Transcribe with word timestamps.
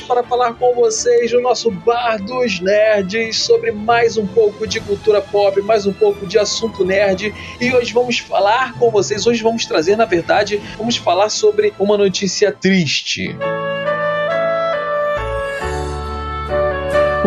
para 0.00 0.22
falar 0.22 0.54
com 0.54 0.74
vocês 0.74 1.32
no 1.32 1.40
nosso 1.40 1.70
Bar 1.70 2.18
dos 2.22 2.60
Nerds 2.60 3.38
sobre 3.38 3.72
mais 3.72 4.16
um 4.16 4.26
pouco 4.26 4.66
de 4.66 4.80
cultura 4.80 5.20
pop, 5.20 5.60
mais 5.62 5.86
um 5.86 5.92
pouco 5.92 6.26
de 6.26 6.38
assunto 6.38 6.84
nerd. 6.84 7.34
E 7.60 7.74
hoje 7.74 7.92
vamos 7.92 8.18
falar 8.18 8.74
com 8.78 8.90
vocês, 8.90 9.26
hoje 9.26 9.42
vamos 9.42 9.64
trazer, 9.64 9.96
na 9.96 10.04
verdade, 10.04 10.60
vamos 10.76 10.96
falar 10.96 11.28
sobre 11.28 11.72
uma 11.78 11.96
notícia 11.96 12.52
triste. 12.52 13.34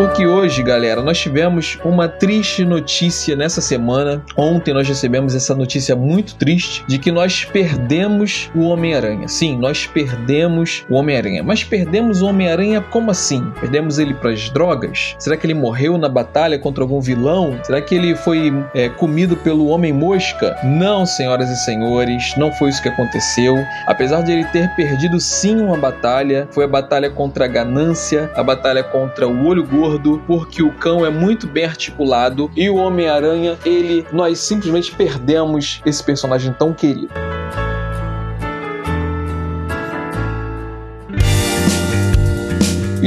Porque 0.00 0.26
hoje, 0.26 0.62
galera, 0.62 1.02
nós 1.02 1.18
tivemos 1.18 1.78
uma 1.84 2.08
triste 2.08 2.64
notícia 2.64 3.36
nessa 3.36 3.60
semana. 3.60 4.24
Ontem 4.34 4.72
nós 4.72 4.88
recebemos 4.88 5.34
essa 5.34 5.54
notícia 5.54 5.94
muito 5.94 6.36
triste 6.36 6.82
de 6.88 6.98
que 6.98 7.12
nós 7.12 7.44
perdemos 7.44 8.50
o 8.54 8.62
Homem-Aranha. 8.62 9.28
Sim, 9.28 9.58
nós 9.58 9.86
perdemos 9.86 10.86
o 10.88 10.94
Homem-Aranha. 10.94 11.42
Mas 11.42 11.64
perdemos 11.64 12.22
o 12.22 12.28
Homem-Aranha 12.28 12.80
como 12.80 13.10
assim? 13.10 13.52
Perdemos 13.60 13.98
ele 13.98 14.14
para 14.14 14.30
as 14.30 14.48
drogas? 14.48 15.14
Será 15.18 15.36
que 15.36 15.46
ele 15.46 15.52
morreu 15.52 15.98
na 15.98 16.08
batalha 16.08 16.58
contra 16.58 16.82
algum 16.82 16.98
vilão? 16.98 17.58
Será 17.62 17.82
que 17.82 17.94
ele 17.94 18.16
foi 18.16 18.54
é, 18.74 18.88
comido 18.88 19.36
pelo 19.36 19.66
Homem-Mosca? 19.66 20.56
Não, 20.64 21.04
senhoras 21.04 21.50
e 21.50 21.56
senhores, 21.56 22.34
não 22.38 22.50
foi 22.54 22.70
isso 22.70 22.80
que 22.80 22.88
aconteceu. 22.88 23.54
Apesar 23.86 24.22
de 24.22 24.32
ele 24.32 24.46
ter 24.46 24.74
perdido 24.76 25.20
sim 25.20 25.60
uma 25.60 25.76
batalha, 25.76 26.48
foi 26.52 26.64
a 26.64 26.68
batalha 26.68 27.10
contra 27.10 27.44
a 27.44 27.48
ganância, 27.48 28.30
a 28.34 28.42
batalha 28.42 28.82
contra 28.82 29.28
o 29.28 29.46
olho 29.46 29.62
gordo 29.66 29.89
gordo, 29.90 30.22
porque 30.26 30.62
o 30.62 30.72
cão 30.72 31.04
é 31.04 31.10
muito 31.10 31.46
bem 31.46 31.64
articulado 31.64 32.50
e 32.56 32.68
o 32.70 32.76
Homem-Aranha, 32.76 33.58
ele 33.64 34.06
nós 34.12 34.38
simplesmente 34.38 34.94
perdemos 34.94 35.80
esse 35.84 36.02
personagem 36.02 36.52
tão 36.52 36.72
querido. 36.72 37.12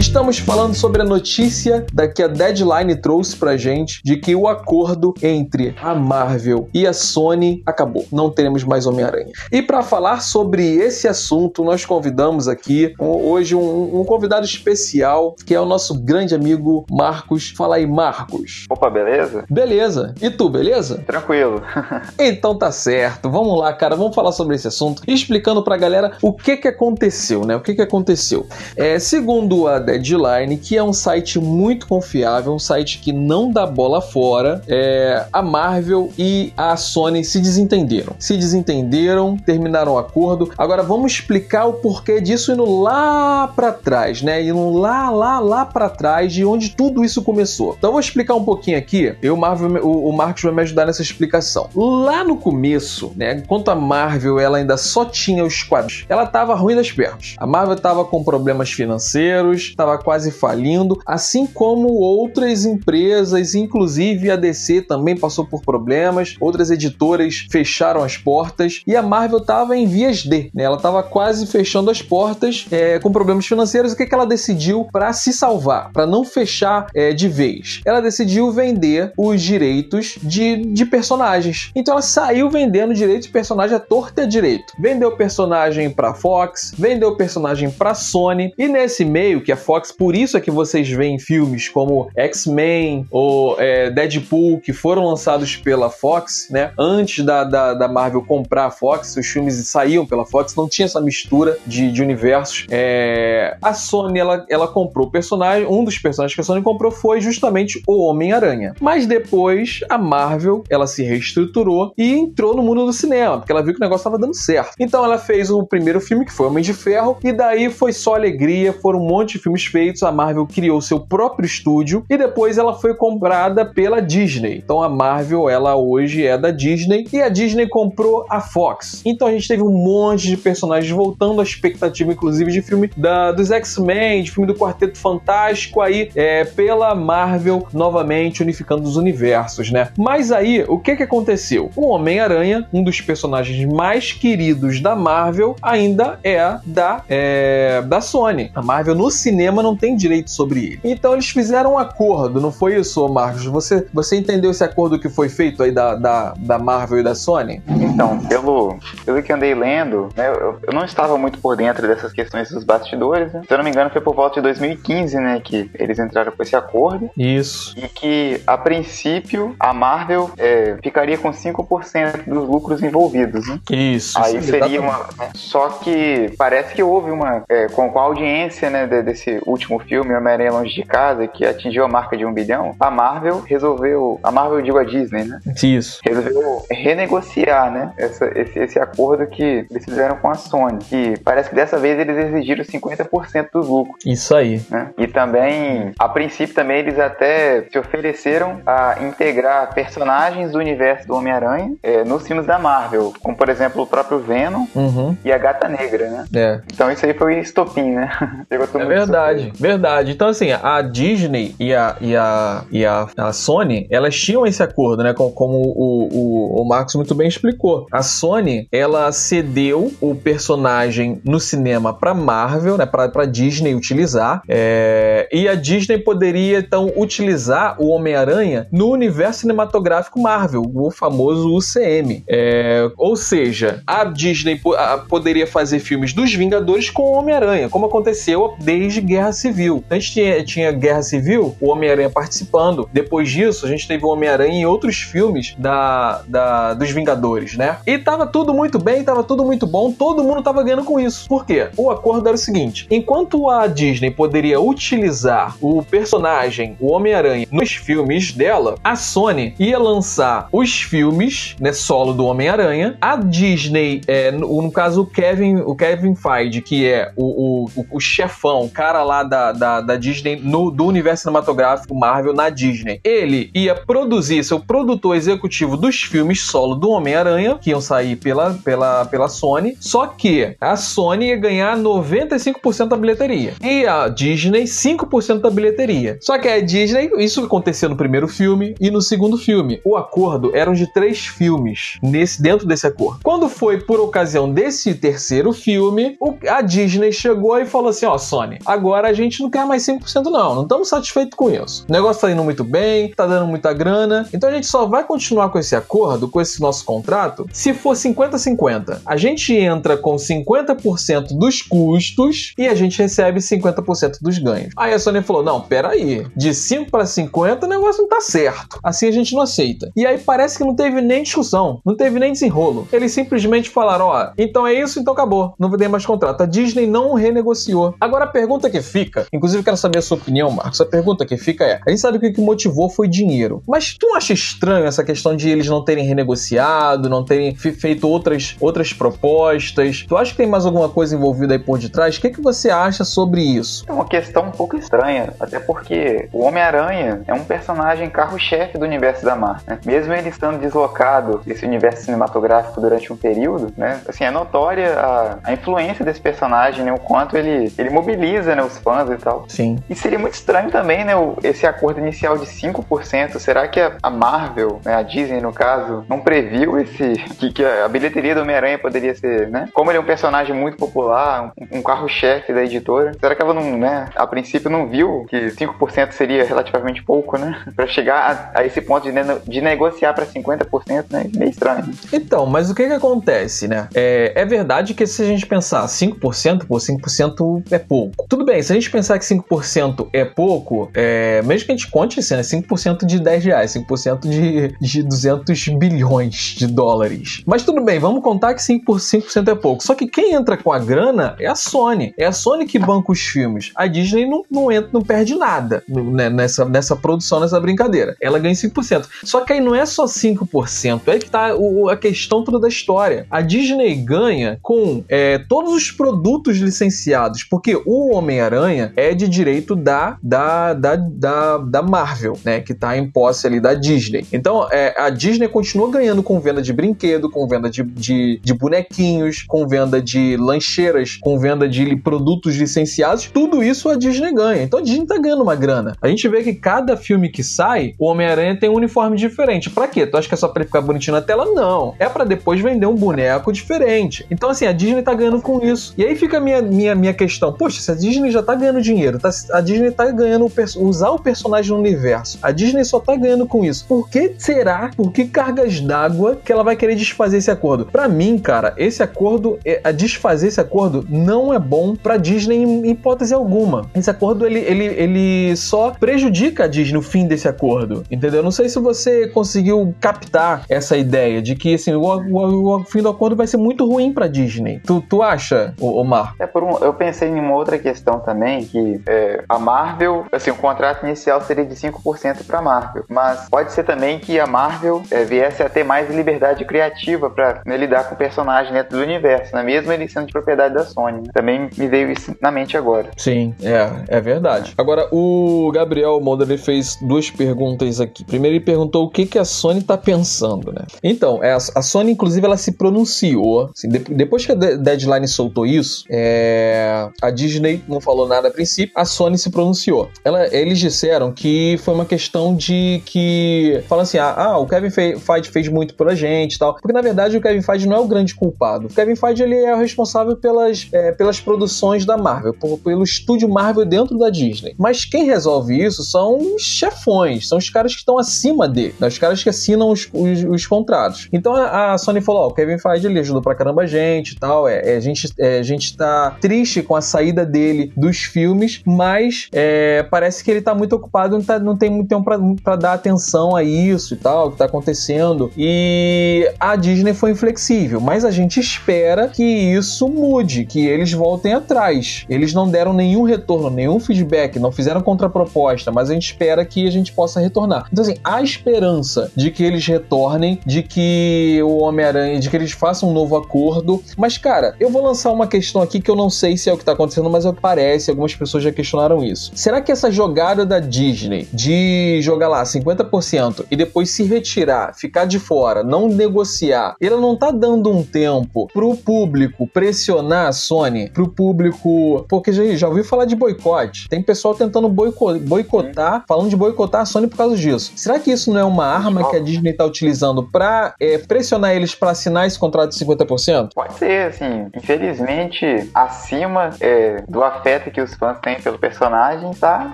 Estamos 0.03 0.37
falando 0.37 0.75
sobre 0.75 1.01
a 1.01 1.05
notícia 1.05 1.85
da 1.93 2.09
que 2.09 2.21
a 2.21 2.27
Deadline 2.27 2.93
trouxe 2.97 3.37
pra 3.37 3.55
gente 3.55 4.01
de 4.03 4.17
que 4.17 4.35
o 4.35 4.49
acordo 4.49 5.13
entre 5.23 5.73
a 5.81 5.95
Marvel 5.95 6.67
e 6.73 6.85
a 6.85 6.91
Sony 6.91 7.63
acabou. 7.65 8.05
Não 8.11 8.29
teremos 8.29 8.65
mais 8.65 8.85
Homem-Aranha. 8.85 9.31
E 9.49 9.61
para 9.61 9.81
falar 9.81 10.19
sobre 10.19 10.75
esse 10.75 11.07
assunto, 11.07 11.63
nós 11.63 11.85
convidamos 11.85 12.49
aqui 12.49 12.93
hoje 12.99 13.55
um, 13.55 14.01
um, 14.01 14.03
convidado 14.03 14.45
especial, 14.45 15.37
que 15.45 15.55
é 15.55 15.59
o 15.59 15.65
nosso 15.65 15.97
grande 15.97 16.35
amigo 16.35 16.85
Marcos. 16.91 17.53
Fala 17.55 17.77
aí, 17.77 17.87
Marcos. 17.87 18.65
Opa, 18.69 18.89
beleza? 18.89 19.45
Beleza. 19.49 20.13
E 20.21 20.29
tu, 20.29 20.49
beleza? 20.49 21.01
Tranquilo. 21.07 21.63
então 22.19 22.57
tá 22.57 22.73
certo. 22.73 23.31
Vamos 23.31 23.57
lá, 23.57 23.71
cara. 23.71 23.95
Vamos 23.95 24.13
falar 24.13 24.33
sobre 24.33 24.57
esse 24.57 24.67
assunto, 24.67 25.01
explicando 25.07 25.63
pra 25.63 25.77
galera 25.77 26.17
o 26.21 26.33
que 26.33 26.57
que 26.57 26.67
aconteceu, 26.67 27.45
né? 27.45 27.55
O 27.55 27.61
que 27.61 27.73
que 27.73 27.81
aconteceu. 27.81 28.45
É, 28.75 28.99
segundo 28.99 29.65
a 29.65 29.92
Deadline, 29.99 30.57
que 30.57 30.77
é 30.77 30.83
um 30.83 30.93
site 30.93 31.39
muito 31.39 31.87
confiável, 31.87 32.53
um 32.53 32.59
site 32.59 32.99
que 32.99 33.11
não 33.11 33.51
dá 33.51 33.65
bola 33.65 34.01
fora. 34.01 34.61
É, 34.67 35.25
a 35.31 35.41
Marvel 35.41 36.11
e 36.17 36.53
a 36.55 36.75
Sony 36.75 37.23
se 37.23 37.39
desentenderam. 37.39 38.15
Se 38.19 38.37
desentenderam, 38.37 39.37
terminaram 39.37 39.93
o 39.93 39.97
acordo. 39.97 40.51
Agora 40.57 40.83
vamos 40.83 41.13
explicar 41.13 41.65
o 41.65 41.73
porquê 41.73 42.21
disso 42.21 42.51
indo 42.51 42.65
lá 42.81 43.47
para 43.47 43.71
trás, 43.71 44.21
né? 44.21 44.43
Indo 44.43 44.71
lá, 44.71 45.09
lá, 45.09 45.39
lá 45.39 45.65
para 45.65 45.89
trás 45.89 46.33
de 46.33 46.45
onde 46.45 46.69
tudo 46.69 47.03
isso 47.03 47.21
começou. 47.21 47.75
Então 47.77 47.91
vou 47.91 47.99
explicar 47.99 48.35
um 48.35 48.43
pouquinho 48.43 48.77
aqui. 48.77 49.15
Eu, 49.21 49.35
Marvel, 49.35 49.83
o, 49.85 50.09
o 50.09 50.13
Marcos 50.13 50.43
vai 50.43 50.53
me 50.53 50.61
ajudar 50.61 50.85
nessa 50.85 51.01
explicação. 51.01 51.69
Lá 51.75 52.23
no 52.23 52.37
começo, 52.37 53.11
né? 53.15 53.41
Enquanto 53.43 53.69
a 53.69 53.75
Marvel 53.75 54.39
ela 54.39 54.57
ainda 54.57 54.77
só 54.77 55.05
tinha 55.05 55.43
os 55.43 55.63
quadros, 55.63 56.05
ela 56.09 56.25
tava 56.25 56.55
ruim 56.55 56.75
das 56.75 56.91
pernas. 56.91 57.35
A 57.37 57.45
Marvel 57.45 57.75
tava 57.75 58.05
com 58.05 58.23
problemas 58.23 58.71
financeiros, 58.71 59.73
estava 59.83 59.97
quase 59.97 60.31
falindo, 60.31 60.99
assim 61.05 61.45
como 61.45 61.89
outras 61.89 62.65
empresas, 62.65 63.53
inclusive 63.53 64.31
a 64.31 64.35
DC 64.35 64.81
também 64.83 65.15
passou 65.15 65.45
por 65.45 65.61
problemas, 65.61 66.35
outras 66.39 66.71
editoras 66.71 67.45
fecharam 67.51 68.03
as 68.03 68.17
portas 68.17 68.81
e 68.87 68.95
a 68.95 69.01
Marvel 69.01 69.39
estava 69.39 69.75
em 69.75 69.85
vias 69.85 70.19
de, 70.19 70.49
né? 70.53 70.63
Ela 70.63 70.77
estava 70.77 71.03
quase 71.03 71.45
fechando 71.47 71.91
as 71.91 72.01
portas 72.01 72.65
é, 72.71 72.97
com 72.99 73.11
problemas 73.11 73.45
financeiros. 73.45 73.91
O 73.91 73.97
que, 73.97 74.05
que 74.05 74.15
ela 74.15 74.25
decidiu 74.25 74.87
para 74.91 75.11
se 75.11 75.33
salvar, 75.33 75.91
para 75.91 76.05
não 76.05 76.23
fechar 76.23 76.87
é, 76.95 77.11
de 77.11 77.27
vez? 77.27 77.81
Ela 77.85 78.01
decidiu 78.01 78.51
vender 78.51 79.11
os 79.17 79.41
direitos 79.41 80.17
de, 80.21 80.57
de 80.57 80.85
personagens. 80.85 81.71
Então 81.75 81.93
ela 81.93 82.01
saiu 82.01 82.49
vendendo 82.49 82.93
direitos 82.93 83.27
de 83.27 83.33
personagem 83.33 83.75
à 83.75 83.79
torta 83.79 84.23
e 84.23 84.27
direito. 84.27 84.73
Vendeu 84.79 85.15
personagem 85.15 85.89
para 85.89 86.13
Fox, 86.13 86.73
vendeu 86.77 87.15
personagem 87.15 87.69
para 87.69 87.93
Sony 87.93 88.53
e 88.57 88.67
nesse 88.67 89.03
meio 89.03 89.41
que 89.41 89.51
a 89.51 89.57
Fox 89.57 89.72
Fox, 89.73 89.91
por 89.91 90.15
isso 90.15 90.37
é 90.37 90.39
que 90.39 90.51
vocês 90.51 90.87
veem 90.87 91.17
filmes 91.17 91.67
como 91.67 92.07
X-Men 92.15 93.07
ou 93.09 93.59
é, 93.59 93.89
Deadpool 93.89 94.59
que 94.59 94.71
foram 94.71 95.07
lançados 95.07 95.55
pela 95.55 95.89
Fox, 95.89 96.47
né? 96.51 96.71
Antes 96.77 97.25
da, 97.25 97.43
da, 97.43 97.73
da, 97.73 97.87
Marvel 97.87 98.23
comprar 98.23 98.65
a 98.65 98.69
Fox, 98.69 99.17
os 99.17 99.25
filmes 99.25 99.55
saíam 99.67 100.05
pela 100.05 100.27
Fox, 100.27 100.55
não 100.55 100.69
tinha 100.69 100.85
essa 100.85 101.01
mistura 101.01 101.57
de, 101.65 101.91
de 101.91 102.03
universos. 102.03 102.67
É, 102.69 103.57
a 103.59 103.73
Sony 103.73 104.19
ela, 104.19 104.45
ela 104.47 104.67
comprou 104.67 105.07
o 105.07 105.09
personagem, 105.09 105.67
um 105.67 105.83
dos 105.83 105.97
personagens 105.97 106.35
que 106.35 106.41
a 106.41 106.43
Sony 106.43 106.61
comprou 106.61 106.91
foi 106.91 107.19
justamente 107.19 107.81
o 107.87 108.03
Homem-Aranha. 108.03 108.75
Mas 108.79 109.07
depois 109.07 109.79
a 109.89 109.97
Marvel 109.97 110.63
ela 110.69 110.85
se 110.85 111.01
reestruturou 111.01 111.93
e 111.97 112.11
entrou 112.11 112.55
no 112.55 112.61
mundo 112.61 112.85
do 112.85 112.93
cinema, 112.93 113.39
porque 113.39 113.51
ela 113.51 113.63
viu 113.63 113.73
que 113.73 113.79
o 113.79 113.83
negócio 113.83 114.01
estava 114.01 114.19
dando 114.19 114.35
certo. 114.35 114.75
Então 114.79 115.03
ela 115.03 115.17
fez 115.17 115.49
o 115.49 115.65
primeiro 115.65 115.99
filme 115.99 116.25
que 116.25 116.31
foi 116.31 116.45
Homem 116.45 116.63
de 116.63 116.75
Ferro 116.75 117.17
e 117.23 117.33
daí 117.33 117.71
foi 117.71 117.91
só 117.91 118.13
alegria, 118.13 118.71
foram 118.71 118.99
um 118.99 119.07
monte 119.07 119.33
de 119.33 119.39
filmes 119.39 119.52
feitos, 119.61 120.03
a 120.03 120.11
Marvel 120.11 120.47
criou 120.47 120.81
seu 120.81 120.99
próprio 120.99 121.45
estúdio 121.45 122.05
e 122.09 122.17
depois 122.17 122.57
ela 122.57 122.73
foi 122.73 122.95
comprada 122.95 123.65
pela 123.65 124.01
Disney. 124.01 124.61
Então 124.63 124.81
a 124.81 124.89
Marvel, 124.89 125.49
ela 125.49 125.75
hoje 125.75 126.25
é 126.25 126.37
da 126.37 126.51
Disney 126.51 127.05
e 127.11 127.21
a 127.21 127.29
Disney 127.29 127.67
comprou 127.67 128.25
a 128.29 128.39
Fox. 128.41 129.01
Então 129.05 129.27
a 129.27 129.31
gente 129.31 129.47
teve 129.47 129.61
um 129.61 129.71
monte 129.71 130.27
de 130.27 130.37
personagens 130.37 130.91
voltando 130.91 131.39
à 131.41 131.43
expectativa, 131.43 132.11
inclusive, 132.11 132.51
de 132.51 132.61
filme 132.61 132.89
da, 132.95 133.31
dos 133.31 133.51
X-Men, 133.51 134.23
de 134.23 134.31
filme 134.31 134.47
do 134.47 134.55
Quarteto 134.55 134.97
Fantástico 134.97 135.81
aí 135.81 136.09
é, 136.15 136.45
pela 136.45 136.95
Marvel 136.95 137.67
novamente 137.73 138.41
unificando 138.41 138.83
os 138.83 138.95
universos, 138.95 139.71
né? 139.71 139.89
Mas 139.97 140.31
aí, 140.31 140.63
o 140.67 140.79
que 140.79 140.95
que 140.95 141.03
aconteceu? 141.03 141.69
O 141.75 141.87
Homem-Aranha, 141.87 142.67
um 142.73 142.83
dos 142.83 143.01
personagens 143.01 143.65
mais 143.71 144.11
queridos 144.11 144.81
da 144.81 144.95
Marvel, 144.95 145.55
ainda 145.61 146.19
é 146.23 146.57
da, 146.65 147.03
é, 147.09 147.81
da 147.85 148.01
Sony. 148.01 148.51
A 148.55 148.61
Marvel 148.61 148.95
no 148.95 149.09
cinema 149.11 149.42
não 149.51 149.75
tem 149.75 149.95
direito 149.95 150.31
sobre 150.31 150.65
ele. 150.65 150.79
Então 150.83 151.13
eles 151.13 151.29
fizeram 151.29 151.73
um 151.73 151.77
acordo, 151.77 152.39
não 152.39 152.51
foi 152.51 152.75
isso, 152.75 153.07
Marcos? 153.07 153.45
Você, 153.45 153.85
você 153.93 154.15
entendeu 154.15 154.51
esse 154.51 154.63
acordo 154.63 154.99
que 154.99 155.09
foi 155.09 155.29
feito 155.29 155.63
aí 155.63 155.71
da, 155.71 155.95
da, 155.95 156.33
da 156.37 156.59
Marvel 156.59 156.99
e 156.99 157.03
da 157.03 157.15
Sony? 157.15 157.61
Então, 157.67 158.19
pelo, 158.25 158.77
pelo 159.05 159.21
que 159.21 159.31
andei 159.31 159.53
lendo, 159.53 160.09
né, 160.15 160.29
eu, 160.29 160.59
eu 160.63 160.73
não 160.73 160.85
estava 160.85 161.17
muito 161.17 161.39
por 161.39 161.55
dentro 161.55 161.87
dessas 161.87 162.11
questões 162.11 162.49
dos 162.49 162.63
bastidores. 162.63 163.31
Né? 163.33 163.41
Se 163.47 163.53
eu 163.53 163.57
não 163.57 163.63
me 163.63 163.71
engano, 163.71 163.89
foi 163.89 164.01
por 164.01 164.15
volta 164.15 164.35
de 164.35 164.41
2015, 164.41 165.17
né, 165.17 165.41
que 165.43 165.69
eles 165.75 165.99
entraram 165.99 166.31
com 166.31 166.43
esse 166.43 166.55
acordo. 166.55 167.09
Isso. 167.17 167.73
E 167.77 167.87
que, 167.87 168.41
a 168.45 168.57
princípio, 168.57 169.55
a 169.59 169.73
Marvel 169.73 170.31
é, 170.37 170.77
ficaria 170.81 171.17
com 171.17 171.31
5% 171.31 172.25
dos 172.25 172.47
lucros 172.47 172.81
envolvidos. 172.81 173.47
Né? 173.47 173.59
Isso. 173.71 174.17
Aí 174.19 174.33
sim, 174.33 174.41
seria 174.41 174.65
exatamente. 174.65 174.79
uma. 174.79 174.97
Né? 175.17 175.31
Só 175.35 175.69
que 175.69 176.33
parece 176.37 176.73
que 176.73 176.83
houve 176.83 177.11
uma. 177.11 177.43
É, 177.49 177.67
com, 177.67 177.89
com 177.89 177.99
a 177.99 178.03
audiência 178.03 178.69
né, 178.69 178.87
desse 178.87 179.32
último 179.45 179.79
filme, 179.79 180.15
Homem-Aranha 180.15 180.51
Longe 180.51 180.73
de 180.73 180.83
Casa, 180.83 181.27
que 181.27 181.45
atingiu 181.45 181.83
a 181.83 181.87
marca 181.87 182.17
de 182.17 182.25
um 182.25 182.33
bilhão, 182.33 182.75
a 182.79 182.91
Marvel 182.91 183.41
resolveu, 183.45 184.19
a 184.23 184.31
Marvel, 184.31 184.61
digo 184.61 184.77
a 184.77 184.83
Disney, 184.83 185.23
né? 185.25 185.39
Isso. 185.61 185.99
Resolveu 186.03 186.63
renegociar, 186.69 187.71
né? 187.71 187.93
Essa, 187.97 188.31
esse, 188.35 188.59
esse 188.59 188.79
acordo 188.79 189.25
que 189.27 189.65
eles 189.69 189.85
fizeram 189.85 190.17
com 190.17 190.29
a 190.29 190.35
Sony. 190.35 190.79
Que 190.79 191.17
parece 191.19 191.49
que 191.49 191.55
dessa 191.55 191.77
vez 191.77 191.99
eles 191.99 192.17
exigiram 192.17 192.63
50% 192.63 193.47
dos 193.53 193.67
lucros. 193.67 194.05
Isso 194.05 194.35
aí. 194.35 194.61
Né? 194.69 194.89
E 194.97 195.07
também, 195.07 195.93
a 195.97 196.09
princípio 196.09 196.55
também 196.55 196.79
eles 196.79 196.99
até 196.99 197.63
se 197.71 197.77
ofereceram 197.77 198.61
a 198.65 198.97
integrar 199.01 199.73
personagens 199.73 200.51
do 200.51 200.59
universo 200.59 201.07
do 201.07 201.15
Homem-Aranha 201.15 201.73
é, 201.81 202.03
nos 202.03 202.27
filmes 202.27 202.45
da 202.45 202.59
Marvel, 202.59 203.13
como 203.21 203.35
por 203.35 203.49
exemplo 203.49 203.83
o 203.83 203.87
próprio 203.87 204.19
Venom 204.19 204.65
uhum. 204.75 205.17
e 205.23 205.31
a 205.31 205.37
Gata 205.37 205.67
Negra, 205.67 206.09
né? 206.09 206.25
É. 206.35 206.61
Então 206.71 206.91
isso 206.91 207.05
aí 207.05 207.13
foi 207.13 207.39
estopim, 207.39 207.91
né? 207.91 208.09
é 208.49 208.57
verdade. 208.57 209.22
Verdade, 209.23 209.53
verdade. 209.57 210.11
Então, 210.11 210.27
assim, 210.27 210.51
a 210.51 210.81
Disney 210.81 211.55
e 211.59 211.73
a, 211.73 211.95
e 212.01 212.15
a, 212.15 212.65
e 212.71 212.85
a, 212.85 213.07
a 213.17 213.33
Sony, 213.33 213.87
elas 213.89 214.15
tinham 214.15 214.45
esse 214.45 214.61
acordo, 214.61 215.03
né? 215.03 215.13
Como, 215.13 215.31
como 215.31 215.57
o, 215.57 216.09
o, 216.11 216.61
o 216.61 216.67
Marcos 216.67 216.95
muito 216.95 217.15
bem 217.15 217.27
explicou. 217.27 217.87
A 217.91 218.01
Sony, 218.01 218.67
ela 218.71 219.11
cedeu 219.11 219.91
o 220.01 220.15
personagem 220.15 221.21
no 221.23 221.39
cinema 221.39 221.93
pra 221.93 222.13
Marvel, 222.13 222.77
né? 222.77 222.85
Pra, 222.85 223.07
pra 223.09 223.25
Disney 223.25 223.75
utilizar. 223.75 224.41
É, 224.47 225.27
e 225.31 225.47
a 225.47 225.55
Disney 225.55 225.97
poderia, 225.97 226.59
então, 226.59 226.91
utilizar 226.95 227.75
o 227.79 227.87
Homem-Aranha 227.89 228.67
no 228.71 228.89
universo 228.89 229.41
cinematográfico 229.41 230.19
Marvel, 230.19 230.63
o 230.73 230.91
famoso 230.91 231.55
UCM. 231.55 232.23
É, 232.27 232.89
ou 232.97 233.15
seja, 233.15 233.81
a 233.87 234.03
Disney 234.03 234.59
poderia 235.07 235.47
fazer 235.47 235.79
filmes 235.79 236.13
dos 236.13 236.33
Vingadores 236.33 236.89
com 236.89 237.03
o 237.03 237.13
Homem-Aranha, 237.13 237.69
como 237.69 237.85
aconteceu 237.85 238.55
desde 238.59 239.01
guerra 239.13 239.31
civil. 239.31 239.83
A 239.89 239.95
gente 239.95 240.11
tinha, 240.11 240.43
tinha 240.43 240.71
guerra 240.71 241.03
civil, 241.03 241.55
o 241.61 241.69
Homem-Aranha 241.69 242.09
participando. 242.09 242.89
Depois 242.91 243.29
disso, 243.29 243.65
a 243.65 243.69
gente 243.69 243.87
teve 243.87 244.03
o 244.03 244.09
Homem-Aranha 244.09 244.61
em 244.61 244.65
outros 244.65 244.97
filmes 244.97 245.55
da, 245.57 246.23
da, 246.27 246.73
dos 246.73 246.91
Vingadores, 246.91 247.55
né? 247.55 247.77
E 247.85 247.97
tava 247.97 248.25
tudo 248.25 248.53
muito 248.53 248.79
bem, 248.79 249.03
tava 249.03 249.23
tudo 249.23 249.43
muito 249.43 249.67
bom, 249.67 249.91
todo 249.91 250.23
mundo 250.23 250.41
tava 250.41 250.63
ganhando 250.63 250.83
com 250.83 250.99
isso. 250.99 251.27
Por 251.27 251.45
quê? 251.45 251.69
O 251.77 251.91
acordo 251.91 252.27
era 252.27 252.35
o 252.35 252.39
seguinte: 252.39 252.87
enquanto 252.89 253.49
a 253.49 253.67
Disney 253.67 254.09
poderia 254.09 254.59
utilizar 254.59 255.55
o 255.61 255.83
personagem, 255.83 256.75
o 256.79 256.91
Homem-Aranha, 256.91 257.47
nos 257.51 257.73
filmes 257.73 258.31
dela, 258.31 258.75
a 258.83 258.95
Sony 258.95 259.55
ia 259.59 259.77
lançar 259.77 260.47
os 260.51 260.81
filmes, 260.81 261.55
né, 261.59 261.71
solo 261.71 262.13
do 262.13 262.25
Homem-Aranha. 262.25 262.97
A 262.99 263.15
Disney, 263.15 264.01
é, 264.07 264.31
no, 264.31 264.61
no, 264.61 264.71
caso, 264.71 265.01
o 265.01 265.05
Kevin, 265.05 265.57
o 265.57 265.75
Kevin 265.75 266.15
Feige, 266.15 266.61
que 266.61 266.87
é 266.87 267.11
o, 267.15 267.67
o, 267.75 267.85
o 267.91 267.99
chefão, 267.99 268.65
o 268.65 268.69
cara 268.69 269.02
lá 269.03 269.23
da, 269.23 269.51
da, 269.51 269.81
da 269.81 269.95
Disney, 269.95 270.39
no, 270.41 270.71
do 270.71 270.85
universo 270.85 271.23
cinematográfico 271.23 271.95
Marvel 271.95 272.33
na 272.33 272.49
Disney, 272.49 272.99
ele 273.03 273.49
ia 273.53 273.75
produzir, 273.75 274.43
seu 274.43 274.59
produtor 274.59 275.15
executivo 275.15 275.77
dos 275.77 276.01
filmes 276.01 276.41
solo 276.41 276.75
do 276.75 276.89
Homem-Aranha, 276.89 277.57
que 277.61 277.69
iam 277.69 277.81
sair 277.81 278.15
pela, 278.15 278.53
pela, 278.63 279.05
pela 279.05 279.27
Sony, 279.27 279.75
só 279.79 280.07
que 280.07 280.55
a 280.59 280.75
Sony 280.75 281.27
ia 281.27 281.37
ganhar 281.37 281.77
95% 281.77 282.87
da 282.87 282.97
bilheteria 282.97 283.53
e 283.61 283.85
a 283.85 284.07
Disney 284.07 284.63
5% 284.63 285.41
da 285.41 285.49
bilheteria. 285.49 286.17
Só 286.21 286.37
que 286.37 286.47
a 286.47 286.61
Disney, 286.61 287.09
isso 287.17 287.43
aconteceu 287.43 287.89
no 287.89 287.95
primeiro 287.95 288.27
filme 288.27 288.75
e 288.79 288.89
no 288.89 289.01
segundo 289.01 289.37
filme. 289.37 289.81
O 289.83 289.95
acordo 289.97 290.55
eram 290.55 290.73
de 290.73 290.91
três 290.93 291.25
filmes 291.25 291.97
nesse 292.01 292.41
dentro 292.41 292.67
desse 292.67 292.87
acordo. 292.87 293.19
Quando 293.23 293.49
foi 293.49 293.79
por 293.79 293.99
ocasião 293.99 294.51
desse 294.51 294.93
terceiro 294.93 295.51
filme, 295.53 296.17
a 296.47 296.61
Disney 296.61 297.11
chegou 297.11 297.57
e 297.59 297.65
falou 297.65 297.89
assim: 297.89 298.05
ó, 298.05 298.17
Sony, 298.17 298.59
agora 298.65 298.92
a 298.93 299.13
gente 299.13 299.41
não 299.41 299.49
quer 299.49 299.65
mais 299.65 299.85
5% 299.85 300.25
não, 300.25 300.55
não 300.55 300.63
estamos 300.63 300.89
satisfeitos 300.89 301.35
com 301.35 301.49
isso. 301.49 301.85
O 301.87 301.91
negócio 301.91 302.21
tá 302.21 302.31
indo 302.31 302.43
muito 302.43 302.63
bem, 302.63 303.11
tá 303.13 303.25
dando 303.25 303.47
muita 303.47 303.73
grana, 303.73 304.27
então 304.33 304.49
a 304.49 304.53
gente 304.53 304.67
só 304.67 304.85
vai 304.85 305.03
continuar 305.03 305.49
com 305.49 305.59
esse 305.59 305.75
acordo, 305.75 306.27
com 306.27 306.41
esse 306.41 306.61
nosso 306.61 306.85
contrato, 306.85 307.47
se 307.51 307.73
for 307.73 307.95
50-50. 307.95 309.01
A 309.05 309.17
gente 309.17 309.53
entra 309.53 309.97
com 309.97 310.15
50% 310.15 311.37
dos 311.37 311.61
custos 311.61 312.53
e 312.57 312.67
a 312.67 312.75
gente 312.75 313.01
recebe 313.01 313.39
50% 313.39 314.17
dos 314.21 314.37
ganhos. 314.37 314.73
Aí 314.77 314.93
a 314.93 314.99
Sony 314.99 315.21
falou: 315.21 315.43
não, 315.43 315.61
peraí, 315.61 316.25
de 316.35 316.53
5 316.53 316.91
para 316.91 317.05
50 317.05 317.65
o 317.65 317.69
negócio 317.69 318.01
não 318.01 318.09
tá 318.09 318.21
certo. 318.21 318.79
Assim 318.83 319.07
a 319.07 319.11
gente 319.11 319.33
não 319.33 319.41
aceita. 319.41 319.91
E 319.95 320.05
aí 320.05 320.17
parece 320.17 320.57
que 320.57 320.63
não 320.63 320.75
teve 320.75 321.01
nem 321.01 321.23
discussão, 321.23 321.81
não 321.85 321.95
teve 321.95 322.19
nem 322.19 322.31
desenrolo. 322.31 322.87
Eles 322.91 323.11
simplesmente 323.11 323.69
falaram: 323.69 324.05
ó, 324.07 324.31
então 324.37 324.65
é 324.67 324.73
isso, 324.73 324.99
então 324.99 325.13
acabou. 325.13 325.53
Não 325.59 325.69
vai 325.69 325.79
ter 325.79 325.87
mais 325.87 326.05
contrato. 326.05 326.41
A 326.41 326.45
Disney 326.45 326.87
não 326.87 327.13
renegociou. 327.13 327.95
Agora 327.99 328.25
a 328.25 328.27
pergunta 328.27 328.69
que 328.69 328.81
fica, 328.83 329.25
inclusive 329.33 329.63
quero 329.63 329.77
saber 329.77 329.99
a 329.99 330.01
sua 330.01 330.17
opinião, 330.17 330.51
Marcos. 330.51 330.79
A 330.81 330.85
pergunta 330.85 331.25
que 331.25 331.37
fica 331.37 331.63
é: 331.63 331.79
a 331.85 331.89
gente 331.89 332.01
sabe 332.01 332.19
que 332.19 332.27
o 332.27 332.33
que 332.33 332.41
motivou 332.41 332.89
foi 332.89 333.07
dinheiro. 333.07 333.63
Mas 333.67 333.97
tu 333.97 334.07
não 334.07 334.15
acha 334.15 334.33
estranho 334.33 334.85
essa 334.85 335.03
questão 335.03 335.35
de 335.35 335.49
eles 335.49 335.67
não 335.67 335.83
terem 335.83 336.05
renegociado, 336.05 337.09
não 337.09 337.23
terem 337.23 337.55
feito 337.55 338.07
outras, 338.07 338.55
outras 338.59 338.93
propostas? 338.93 340.05
Tu 340.07 340.17
acha 340.17 340.31
que 340.31 340.37
tem 340.37 340.47
mais 340.47 340.65
alguma 340.65 340.89
coisa 340.89 341.15
envolvida 341.15 341.53
aí 341.53 341.59
por 341.59 341.79
detrás? 341.79 342.17
O 342.17 342.21
que, 342.21 342.29
que 342.29 342.41
você 342.41 342.69
acha 342.69 343.03
sobre 343.03 343.41
isso? 343.41 343.85
É 343.87 343.91
uma 343.91 344.05
questão 344.05 344.43
um 344.43 344.51
pouco 344.51 344.77
estranha, 344.77 345.33
até 345.39 345.59
porque 345.59 346.27
o 346.31 346.43
Homem-Aranha 346.43 347.21
é 347.27 347.33
um 347.33 347.43
personagem 347.43 348.09
carro-chefe 348.09 348.77
do 348.77 348.85
universo 348.85 349.23
da 349.25 349.35
Marvel. 349.35 349.63
Né? 349.67 349.79
Mesmo 349.85 350.13
ele 350.13 350.29
estando 350.29 350.59
deslocado 350.59 351.41
desse 351.45 351.65
universo 351.65 352.05
cinematográfico 352.05 352.81
durante 352.81 353.11
um 353.11 353.17
período, 353.17 353.73
né? 353.77 354.01
Assim, 354.07 354.23
é 354.23 354.31
notória 354.31 354.93
a, 354.99 355.37
a 355.43 355.53
influência 355.53 356.03
desse 356.03 356.19
personagem, 356.19 356.83
né? 356.83 356.91
O 356.91 356.99
quanto 356.99 357.37
ele, 357.37 357.71
ele 357.77 357.89
mobiliza 357.89 358.55
né, 358.55 358.62
os 358.63 358.77
fãs 358.77 359.09
e 359.09 359.17
tal. 359.17 359.45
Sim. 359.47 359.77
E 359.89 359.95
seria 359.95 360.19
muito 360.19 360.33
estranho 360.33 360.71
também, 360.71 361.03
né? 361.03 361.13
Esse 361.43 361.65
acordo 361.65 361.99
inicial 361.99 362.37
de 362.37 362.45
5%. 362.45 363.39
Será 363.39 363.67
que 363.67 363.79
a, 363.79 364.09
Marvel, 364.09 364.79
né, 364.85 364.95
a 364.95 365.01
Disney 365.01 365.41
no 365.41 365.53
caso, 365.53 366.05
não 366.09 366.19
previu 366.19 366.79
esse. 366.79 367.13
Que, 367.33 367.51
que 367.51 367.65
a 367.65 367.87
bilheteria 367.87 368.35
do 368.35 368.41
Homem-Aranha 368.41 368.77
poderia 368.77 369.13
ser, 369.15 369.49
né? 369.49 369.67
Como 369.73 369.89
ele 369.89 369.97
é 369.97 370.01
um 370.01 370.05
personagem 370.05 370.55
muito 370.55 370.77
popular, 370.77 371.51
um, 371.57 371.79
um 371.79 371.81
carro-chefe 371.81 372.53
da 372.53 372.63
editora, 372.63 373.11
será 373.19 373.35
que 373.35 373.41
ela 373.41 373.53
não, 373.53 373.77
né? 373.77 374.07
A 374.15 374.27
princípio 374.27 374.69
não 374.69 374.87
viu 374.87 375.25
que 375.29 375.47
5% 375.47 376.11
seria 376.11 376.45
relativamente 376.45 377.03
pouco, 377.03 377.37
né? 377.37 377.63
Pra 377.75 377.87
chegar 377.87 378.51
a, 378.53 378.59
a 378.59 378.65
esse 378.65 378.81
ponto 378.81 379.11
de, 379.11 379.11
de 379.47 379.61
negociar 379.61 380.13
pra 380.13 380.25
50%, 380.25 381.05
né? 381.09 381.25
Meio 381.35 381.49
estranho. 381.49 381.91
Então, 382.11 382.45
mas 382.45 382.69
o 382.69 382.75
que 382.75 382.87
que 382.87 382.93
acontece, 382.93 383.67
né? 383.67 383.87
É, 383.93 384.33
é 384.35 384.45
verdade 384.45 384.93
que 384.93 385.05
se 385.07 385.21
a 385.21 385.25
gente 385.25 385.45
pensar 385.45 385.85
5%, 385.85 386.67
pô, 386.67 386.77
5% 386.77 387.63
é 387.71 387.79
pouco. 387.79 388.25
Tudo 388.27 388.45
bem, 388.45 388.52
se 388.61 388.71
a 388.71 388.75
gente 388.75 388.89
pensar 388.89 389.17
que 389.17 389.25
5% 389.25 390.09
é 390.13 390.25
pouco, 390.25 390.89
é, 390.93 391.41
mesmo 391.43 391.65
que 391.65 391.71
a 391.71 391.75
gente 391.75 391.89
conte 391.89 392.19
assim, 392.19 392.35
né? 392.35 392.41
5% 392.41 393.05
de 393.05 393.19
10 393.19 393.45
reais, 393.45 393.73
5% 393.73 394.21
de, 394.21 394.75
de 394.79 395.03
200 395.03 395.67
bilhões 395.69 396.55
de 396.57 396.67
dólares. 396.67 397.41
Mas 397.45 397.63
tudo 397.63 397.83
bem, 397.83 397.99
vamos 397.99 398.23
contar 398.23 398.53
que 398.53 398.61
5%, 398.61 398.83
5% 398.85 399.47
é 399.51 399.55
pouco. 399.55 399.83
Só 399.83 399.95
que 399.95 400.07
quem 400.07 400.33
entra 400.33 400.57
com 400.57 400.71
a 400.71 400.79
grana 400.79 401.35
é 401.39 401.47
a 401.47 401.55
Sony. 401.55 402.13
É 402.17 402.25
a 402.25 402.31
Sony 402.31 402.65
que 402.65 402.79
banca 402.79 403.11
os 403.11 403.21
filmes. 403.21 403.71
A 403.75 403.87
Disney 403.87 404.27
não, 404.27 404.43
não 404.49 404.71
entra, 404.71 404.89
não 404.93 405.01
perde 405.01 405.35
nada 405.35 405.83
né, 405.87 406.29
nessa, 406.29 406.65
nessa 406.65 406.95
produção, 406.95 407.39
nessa 407.39 407.59
brincadeira. 407.59 408.15
Ela 408.21 408.39
ganha 408.39 408.53
5%. 408.53 409.05
Só 409.23 409.41
que 409.41 409.53
aí 409.53 409.61
não 409.61 409.75
é 409.75 409.85
só 409.85 410.05
5%, 410.05 411.01
é 411.07 411.19
que 411.19 411.29
tá 411.29 411.55
o, 411.55 411.89
a 411.89 411.97
questão 411.97 412.43
toda 412.43 412.59
da 412.59 412.67
história. 412.67 413.25
A 413.29 413.41
Disney 413.41 413.95
ganha 413.95 414.59
com 414.61 415.03
é, 415.07 415.37
todos 415.37 415.73
os 415.73 415.91
produtos 415.91 416.57
licenciados, 416.57 417.43
porque 417.43 417.81
o 417.85 418.15
Homem-Aranha 418.43 418.93
é 418.95 419.13
de 419.13 419.27
direito 419.27 419.75
da, 419.75 420.17
da, 420.21 420.73
da, 420.73 420.95
da, 420.95 421.57
da 421.57 421.81
Marvel, 421.81 422.37
né? 422.43 422.59
Que 422.59 422.73
tá 422.73 422.97
em 422.97 423.09
posse 423.09 423.47
ali 423.47 423.59
da 423.59 423.73
Disney. 423.73 424.25
Então, 424.31 424.67
é, 424.71 424.93
a 424.97 425.09
Disney 425.09 425.47
continua 425.47 425.89
ganhando 425.89 426.21
com 426.21 426.39
venda 426.39 426.61
de 426.61 426.73
brinquedo, 426.73 427.29
com 427.29 427.47
venda 427.47 427.69
de, 427.69 427.83
de, 427.83 428.39
de 428.43 428.53
bonequinhos, 428.53 429.43
com 429.43 429.67
venda 429.67 430.01
de 430.01 430.35
lancheiras, 430.37 431.17
com 431.21 431.39
venda 431.39 431.67
de 431.67 431.95
produtos 431.97 432.55
licenciados. 432.55 433.29
Tudo 433.33 433.63
isso 433.63 433.89
a 433.89 433.95
Disney 433.95 434.33
ganha. 434.33 434.63
Então 434.63 434.79
a 434.79 434.83
Disney 434.83 435.05
tá 435.05 435.17
ganhando 435.17 435.43
uma 435.43 435.55
grana. 435.55 435.95
A 436.01 436.07
gente 436.07 436.27
vê 436.27 436.43
que 436.43 436.53
cada 436.53 436.97
filme 436.97 437.29
que 437.29 437.43
sai, 437.43 437.93
o 437.97 438.05
Homem-Aranha 438.05 438.59
tem 438.59 438.69
um 438.69 438.75
uniforme 438.75 439.17
diferente. 439.17 439.69
Pra 439.69 439.87
quê? 439.87 440.05
Tu 440.05 440.17
acha 440.17 440.27
que 440.27 440.33
é 440.33 440.37
só 440.37 440.47
pra 440.47 440.61
ele 440.61 440.67
ficar 440.67 440.81
bonitinho 440.81 441.15
na 441.15 441.21
tela? 441.21 441.45
Não. 441.45 441.95
É 441.99 442.09
para 442.09 442.23
depois 442.23 442.59
vender 442.59 442.85
um 442.85 442.95
boneco 442.95 443.51
diferente. 443.51 444.25
Então, 444.29 444.49
assim, 444.49 444.65
a 444.65 444.71
Disney 444.71 445.01
tá 445.01 445.13
ganhando 445.13 445.41
com 445.41 445.63
isso. 445.63 445.93
E 445.97 446.03
aí 446.03 446.15
fica 446.15 446.37
a 446.37 446.41
minha, 446.41 446.61
minha, 446.61 446.95
minha 446.95 447.13
questão. 447.13 447.53
Poxa, 447.53 447.81
se 447.81 447.91
a 447.91 447.95
Disney 447.95 448.31
já 448.33 448.43
tá 448.43 448.55
ganhando 448.55 448.81
dinheiro, 448.81 449.19
tá, 449.19 449.29
a 449.51 449.61
Disney 449.61 449.91
tá 449.91 450.09
ganhando 450.11 450.51
usar 450.77 451.09
o 451.09 451.19
personagem 451.19 451.71
no 451.71 451.79
universo, 451.79 452.37
a 452.41 452.51
Disney 452.51 452.83
só 452.83 452.99
tá 452.99 453.15
ganhando 453.15 453.45
com 453.45 453.63
isso. 453.63 453.85
Por 453.87 454.09
que 454.09 454.35
será? 454.37 454.91
Por 454.95 455.11
que 455.11 455.25
cargas 455.25 455.79
d'água 455.79 456.37
que 456.43 456.51
ela 456.51 456.63
vai 456.63 456.75
querer 456.75 456.95
desfazer 456.95 457.37
esse 457.37 457.51
acordo? 457.51 457.85
Para 457.85 458.07
mim, 458.07 458.37
cara, 458.37 458.73
esse 458.77 459.01
acordo, 459.01 459.59
é, 459.65 459.81
a 459.83 459.91
desfazer 459.91 460.47
esse 460.47 460.59
acordo 460.59 461.05
não 461.09 461.53
é 461.53 461.59
bom 461.59 461.95
pra 461.95 462.17
Disney 462.17 462.57
em 462.57 462.89
hipótese 462.89 463.33
alguma. 463.33 463.89
Esse 463.95 464.09
acordo, 464.09 464.45
ele, 464.45 464.59
ele, 464.59 464.85
ele 464.85 465.55
só 465.55 465.91
prejudica 465.91 466.65
a 466.65 466.67
Disney 466.67 466.93
no 466.93 467.01
fim 467.01 467.27
desse 467.27 467.47
acordo, 467.47 468.03
entendeu? 468.09 468.43
Não 468.43 468.51
sei 468.51 468.69
se 468.69 468.79
você 468.79 469.27
conseguiu 469.27 469.93
captar 469.99 470.65
essa 470.69 470.97
ideia 470.97 471.41
de 471.41 471.55
que, 471.55 471.73
assim, 471.73 471.93
o, 471.93 472.01
o, 472.01 472.75
o 472.75 472.83
fim 472.85 473.01
do 473.01 473.09
acordo 473.09 473.35
vai 473.35 473.47
ser 473.47 473.57
muito 473.57 473.85
ruim 473.85 474.13
pra 474.13 474.27
Disney. 474.27 474.79
Tu, 474.85 475.01
tu 475.09 475.21
acha, 475.21 475.73
Omar? 475.79 476.35
É, 476.39 476.45
por 476.45 476.63
um, 476.63 476.77
eu 476.79 476.93
pensei 476.93 477.29
em 477.29 477.39
uma 477.39 477.55
outra 477.55 477.77
questão 477.77 478.19
também, 478.23 478.65
que 478.65 479.01
é, 479.07 479.43
a 479.47 479.59
Marvel, 479.59 480.25
assim, 480.31 480.51
o 480.51 480.55
contrato 480.55 481.05
inicial 481.05 481.41
seria 481.41 481.65
de 481.65 481.75
5% 481.75 482.45
pra 482.45 482.61
Marvel, 482.61 483.05
mas 483.09 483.49
pode 483.49 483.71
ser 483.71 483.83
também 483.83 484.19
que 484.19 484.39
a 484.39 484.47
Marvel 484.47 485.03
é, 485.11 485.23
viesse 485.23 485.61
a 485.61 485.69
ter 485.69 485.83
mais 485.83 486.09
liberdade 486.09 486.65
criativa 486.65 487.29
para 487.29 487.61
né, 487.65 487.77
lidar 487.77 488.05
com 488.05 488.15
o 488.15 488.17
personagem 488.17 488.73
dentro 488.73 488.97
do 488.97 489.03
universo, 489.03 489.55
né? 489.55 489.63
mesmo 489.63 489.91
ele 489.91 490.07
sendo 490.07 490.27
de 490.27 490.33
propriedade 490.33 490.73
da 490.73 490.85
Sony. 490.85 491.21
Né? 491.21 491.29
Também 491.33 491.69
me 491.77 491.87
veio 491.87 492.11
isso 492.11 492.35
na 492.41 492.51
mente 492.51 492.77
agora. 492.77 493.09
Sim, 493.17 493.53
é, 493.61 494.17
é 494.17 494.21
verdade. 494.21 494.73
Agora, 494.77 495.07
o 495.11 495.71
Gabriel 495.73 496.19
Molder 496.21 496.47
ele 496.49 496.57
fez 496.57 496.97
duas 497.01 497.29
perguntas 497.29 497.99
aqui. 497.99 498.23
Primeiro, 498.23 498.55
ele 498.55 498.63
perguntou 498.63 499.05
o 499.05 499.09
que, 499.09 499.25
que 499.25 499.39
a 499.39 499.45
Sony 499.45 499.81
tá 499.81 499.97
pensando, 499.97 500.71
né? 500.71 500.85
Então, 501.03 501.43
é, 501.43 501.53
a 501.53 501.81
Sony, 501.81 502.11
inclusive, 502.11 502.45
ela 502.45 502.57
se 502.57 502.73
pronunciou. 502.73 503.69
Assim, 503.75 503.89
de, 503.89 503.99
depois 503.99 504.45
que 504.45 504.51
a 504.51 504.55
Deadline 504.55 505.27
soltou 505.27 505.65
isso, 505.65 506.05
é, 506.09 507.09
a 507.21 507.29
Disney 507.29 507.83
não 507.87 507.99
falou 507.99 508.12
nada 508.27 508.47
a 508.47 508.51
princípio, 508.51 508.93
a 508.95 509.05
Sony 509.05 509.37
se 509.37 509.49
pronunciou. 509.49 510.09
Ela, 510.23 510.53
eles 510.55 510.79
disseram 510.79 511.31
que 511.31 511.77
foi 511.83 511.93
uma 511.93 512.05
questão 512.05 512.55
de 512.55 513.01
que. 513.05 513.83
Falam 513.87 514.03
assim, 514.03 514.17
ah, 514.17 514.33
ah 514.35 514.57
o 514.57 514.67
Kevin 514.67 514.89
Feige 514.89 515.49
fez 515.51 515.67
muito 515.67 515.95
pra 515.95 516.15
gente 516.15 516.57
tal. 516.57 516.73
Porque, 516.73 516.93
na 516.93 517.01
verdade, 517.01 517.37
o 517.37 517.41
Kevin 517.41 517.61
Feige 517.61 517.87
não 517.87 517.97
é 517.97 517.99
o 517.99 518.07
grande 518.07 518.35
culpado. 518.35 518.87
O 518.87 518.93
Kevin 518.93 519.15
Feige 519.15 519.43
ele 519.43 519.55
é 519.55 519.73
o 519.73 519.77
responsável 519.77 520.35
pelas, 520.35 520.87
é, 520.91 521.11
pelas 521.11 521.39
produções 521.39 522.05
da 522.05 522.17
Marvel, 522.17 522.53
por, 522.53 522.79
pelo 522.79 523.03
estúdio 523.03 523.49
Marvel 523.49 523.85
dentro 523.85 524.17
da 524.17 524.29
Disney. 524.29 524.75
Mas 524.77 525.05
quem 525.05 525.25
resolve 525.25 525.81
isso 525.83 526.03
são 526.03 526.55
os 526.55 526.61
chefões, 526.61 527.47
são 527.47 527.57
os 527.57 527.69
caras 527.69 527.93
que 527.93 527.99
estão 527.99 528.17
acima 528.17 528.67
dele, 528.67 528.95
né? 528.99 529.07
os 529.07 529.17
caras 529.17 529.43
que 529.43 529.49
assinam 529.49 529.89
os, 529.89 530.09
os, 530.13 530.43
os 530.43 530.67
contratos. 530.67 531.27
Então 531.31 531.55
a, 531.55 531.93
a 531.93 531.97
Sony 531.97 532.21
falou: 532.21 532.43
Ó, 532.43 532.47
o 532.47 532.53
Kevin 532.53 532.77
Feige 532.77 533.07
ele 533.07 533.19
ajudou 533.19 533.41
pra 533.41 533.55
caramba 533.55 533.83
a 533.83 533.87
gente 533.87 534.31
e 534.31 534.35
tal. 534.35 534.67
É, 534.67 534.93
é 534.93 534.95
a, 534.97 534.99
gente, 534.99 535.29
é, 535.39 535.59
a 535.59 535.63
gente 535.63 535.95
tá 535.95 536.37
triste 536.41 536.81
com 536.81 536.95
a 536.95 537.01
saída 537.01 537.45
dele 537.45 537.91
dos 538.03 538.19
filmes, 538.19 538.81
mas 538.85 539.47
é, 539.51 540.03
parece 540.03 540.43
que 540.43 540.51
ele 540.51 540.61
tá 540.61 540.75
muito 540.75 540.95
ocupado, 540.95 541.37
não, 541.37 541.43
tá, 541.43 541.57
não 541.57 541.77
tem 541.77 541.89
muito 541.89 542.09
tempo 542.09 542.23
para 542.61 542.75
dar 542.75 542.93
atenção 542.93 543.55
a 543.55 543.63
isso 543.63 544.13
e 544.13 544.17
tal, 544.17 544.51
que 544.51 544.57
tá 544.57 544.65
acontecendo. 544.65 545.51
E 545.57 546.51
a 546.59 546.75
Disney 546.75 547.13
foi 547.13 547.31
inflexível, 547.31 548.01
mas 548.01 548.25
a 548.25 548.31
gente 548.31 548.59
espera 548.59 549.27
que 549.27 549.43
isso 549.43 550.07
mude, 550.07 550.65
que 550.65 550.85
eles 550.85 551.11
voltem 551.13 551.53
atrás. 551.53 552.25
Eles 552.29 552.53
não 552.53 552.69
deram 552.69 552.93
nenhum 552.93 553.23
retorno, 553.23 553.69
nenhum 553.69 553.99
feedback, 553.99 554.59
não 554.59 554.71
fizeram 554.71 555.01
contraproposta, 555.01 555.91
mas 555.91 556.09
a 556.09 556.13
gente 556.13 556.25
espera 556.25 556.65
que 556.65 556.85
a 556.87 556.91
gente 556.91 557.13
possa 557.13 557.39
retornar. 557.39 557.87
Então, 557.91 558.03
assim, 558.03 558.17
há 558.23 558.41
esperança 558.41 559.31
de 559.35 559.49
que 559.49 559.63
eles 559.63 559.85
retornem, 559.87 560.59
de 560.65 560.83
que 560.83 561.61
o 561.63 561.77
Homem-Aranha, 561.77 562.39
de 562.39 562.49
que 562.49 562.55
eles 562.55 562.71
façam 562.71 563.09
um 563.09 563.13
novo 563.13 563.37
acordo. 563.37 564.03
Mas, 564.17 564.37
cara, 564.37 564.75
eu 564.79 564.89
vou 564.89 565.01
lançar 565.01 565.31
uma 565.31 565.47
questão 565.47 565.81
aqui 565.81 566.01
que 566.01 566.11
eu 566.11 566.15
não 566.15 566.29
sei 566.29 566.57
se 566.57 566.69
é 566.69 566.73
o 566.73 566.77
que 566.77 566.83
tá 566.83 566.91
acontecendo, 566.91 567.29
mas 567.29 567.45
é 567.45 567.53
parece, 567.53 567.92
algumas 568.09 568.35
pessoas 568.35 568.63
já 568.63 568.71
questionaram 568.71 569.23
isso. 569.23 569.51
Será 569.55 569.81
que 569.81 569.91
essa 569.91 570.11
jogada 570.11 570.65
da 570.65 570.79
Disney 570.79 571.47
de 571.53 572.19
jogar 572.21 572.47
lá 572.47 572.63
50% 572.63 573.65
e 573.69 573.75
depois 573.75 574.09
se 574.09 574.23
retirar, 574.23 574.93
ficar 574.95 575.25
de 575.25 575.39
fora, 575.39 575.83
não 575.83 576.07
negociar, 576.07 576.95
ela 577.01 577.19
não 577.19 577.35
tá 577.35 577.51
dando 577.51 577.89
um 577.89 578.03
tempo 578.03 578.67
pro 578.73 578.95
público 578.95 579.67
pressionar 579.67 580.47
a 580.47 580.51
Sony, 580.51 581.09
pro 581.09 581.27
público. 581.27 582.25
Porque 582.29 582.51
já, 582.51 582.63
já 582.75 582.87
ouviu 582.87 583.03
falar 583.03 583.25
de 583.25 583.35
boicote. 583.35 584.07
Tem 584.09 584.21
pessoal 584.21 584.55
tentando 584.55 584.87
boico 584.89 585.33
boicotar, 585.39 586.23
falando 586.27 586.49
de 586.49 586.55
boicotar 586.55 587.01
a 587.01 587.05
Sony 587.05 587.27
por 587.27 587.37
causa 587.37 587.55
disso. 587.55 587.93
Será 587.95 588.19
que 588.19 588.31
isso 588.31 588.51
não 588.51 588.59
é 588.59 588.63
uma 588.63 588.85
arma 588.85 589.29
que 589.29 589.35
a 589.35 589.39
Disney 589.39 589.73
tá 589.73 589.85
utilizando 589.85 590.43
pra 590.43 590.95
é, 590.99 591.17
pressionar 591.17 591.75
eles 591.75 591.95
para 591.95 592.11
assinar 592.11 592.47
esse 592.47 592.57
contrato 592.57 592.91
de 592.91 593.05
50%? 593.05 593.69
Pode 593.73 593.93
ser, 593.95 594.27
assim. 594.27 594.67
Infelizmente, 594.75 595.89
acima 595.93 596.71
é, 596.79 597.23
do 597.27 597.43
afeto 597.43 597.82
que 597.91 598.01
os 598.01 598.13
fãs 598.13 598.39
têm 598.39 598.59
pelo 598.61 598.77
personagem, 598.77 599.51
tá 599.53 599.93